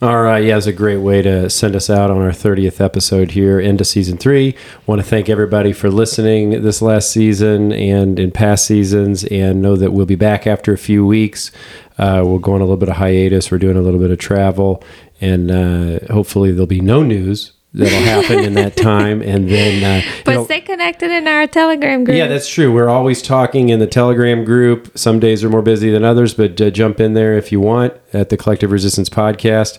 All 0.03 0.21
right, 0.21 0.43
yeah, 0.43 0.57
it's 0.57 0.67
a 0.67 0.73
great 0.73 0.97
way 0.97 1.23
to 1.23 1.49
send 1.49 1.77
us 1.77 1.89
out 1.89 2.11
on 2.11 2.17
our 2.17 2.33
30th 2.33 2.81
episode 2.81 3.31
here 3.31 3.61
into 3.61 3.85
season 3.85 4.19
three. 4.19 4.57
Want 4.85 5.01
to 5.01 5.07
thank 5.07 5.29
everybody 5.29 5.73
for 5.73 5.93
listening 5.93 6.61
this 6.63 6.83
last 6.83 7.13
season 7.13 7.71
and 7.71 8.19
in 8.19 8.33
past 8.33 8.67
seasons, 8.67 9.23
and 9.23 9.63
know 9.63 9.77
that 9.77 9.93
we'll 9.93 10.05
be 10.05 10.17
back 10.17 10.45
after 10.45 10.73
a 10.73 10.77
few 10.77 11.07
weeks. 11.07 11.53
Uh, 11.99 12.23
we'll 12.27 12.41
go 12.41 12.53
on 12.55 12.61
a 12.61 12.65
little 12.65 12.79
bit 12.79 12.89
of 12.89 12.97
hiatus. 12.97 13.53
We're 13.53 13.59
doing 13.59 13.77
a 13.77 13.81
little 13.81 14.01
bit 14.01 14.11
of 14.11 14.19
travel, 14.19 14.83
and 15.21 15.53
uh, 15.53 16.01
hopefully 16.13 16.51
there'll 16.51 16.67
be 16.67 16.81
no 16.81 17.05
news 17.05 17.53
that'll 17.75 17.99
happen 18.01 18.45
in 18.45 18.55
that 18.55 18.77
time. 18.93 19.23
And 19.23 19.49
then, 19.51 19.83
uh, 19.83 20.05
you 20.05 20.23
But 20.25 20.35
know- 20.35 20.45
stay 20.45 20.61
connected 20.61 21.11
in 21.11 21.27
our 21.27 21.47
Telegram 21.47 22.05
group. 22.05 22.17
yeah, 22.17 22.27
that's 22.27 22.49
true. 22.49 22.73
We're 22.73 22.89
always 22.91 23.23
talking 23.23 23.69
in 23.71 23.79
the 23.79 23.87
Telegram 23.87 24.45
group. 24.45 24.91
Some 24.97 25.19
days 25.21 25.43
are 25.45 25.49
more 25.51 25.63
busy 25.63 25.91
than 25.91 26.05
others, 26.05 26.35
but 26.35 26.61
uh, 26.61 26.71
jump 26.71 27.01
in 27.01 27.15
there 27.15 27.35
if 27.37 27.51
you 27.53 27.61
want 27.61 27.95
at 28.13 28.29
the 28.29 28.37
Collective 28.37 28.71
Resistance 28.73 29.09
Podcast. 29.09 29.79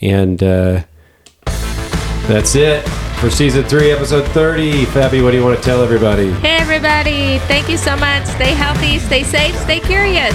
And 0.00 0.42
uh, 0.42 0.84
that's 2.26 2.54
it 2.54 2.82
for 3.20 3.30
season 3.30 3.64
three, 3.64 3.90
episode 3.90 4.26
30. 4.28 4.84
Fabi, 4.86 5.22
what 5.22 5.30
do 5.32 5.36
you 5.36 5.44
want 5.44 5.56
to 5.58 5.62
tell 5.62 5.82
everybody? 5.82 6.30
Hey, 6.32 6.56
everybody. 6.56 7.38
Thank 7.46 7.68
you 7.68 7.76
so 7.76 7.96
much. 7.96 8.24
Stay 8.26 8.52
healthy, 8.54 8.98
stay 8.98 9.22
safe, 9.22 9.54
stay 9.60 9.80
curious. 9.80 10.34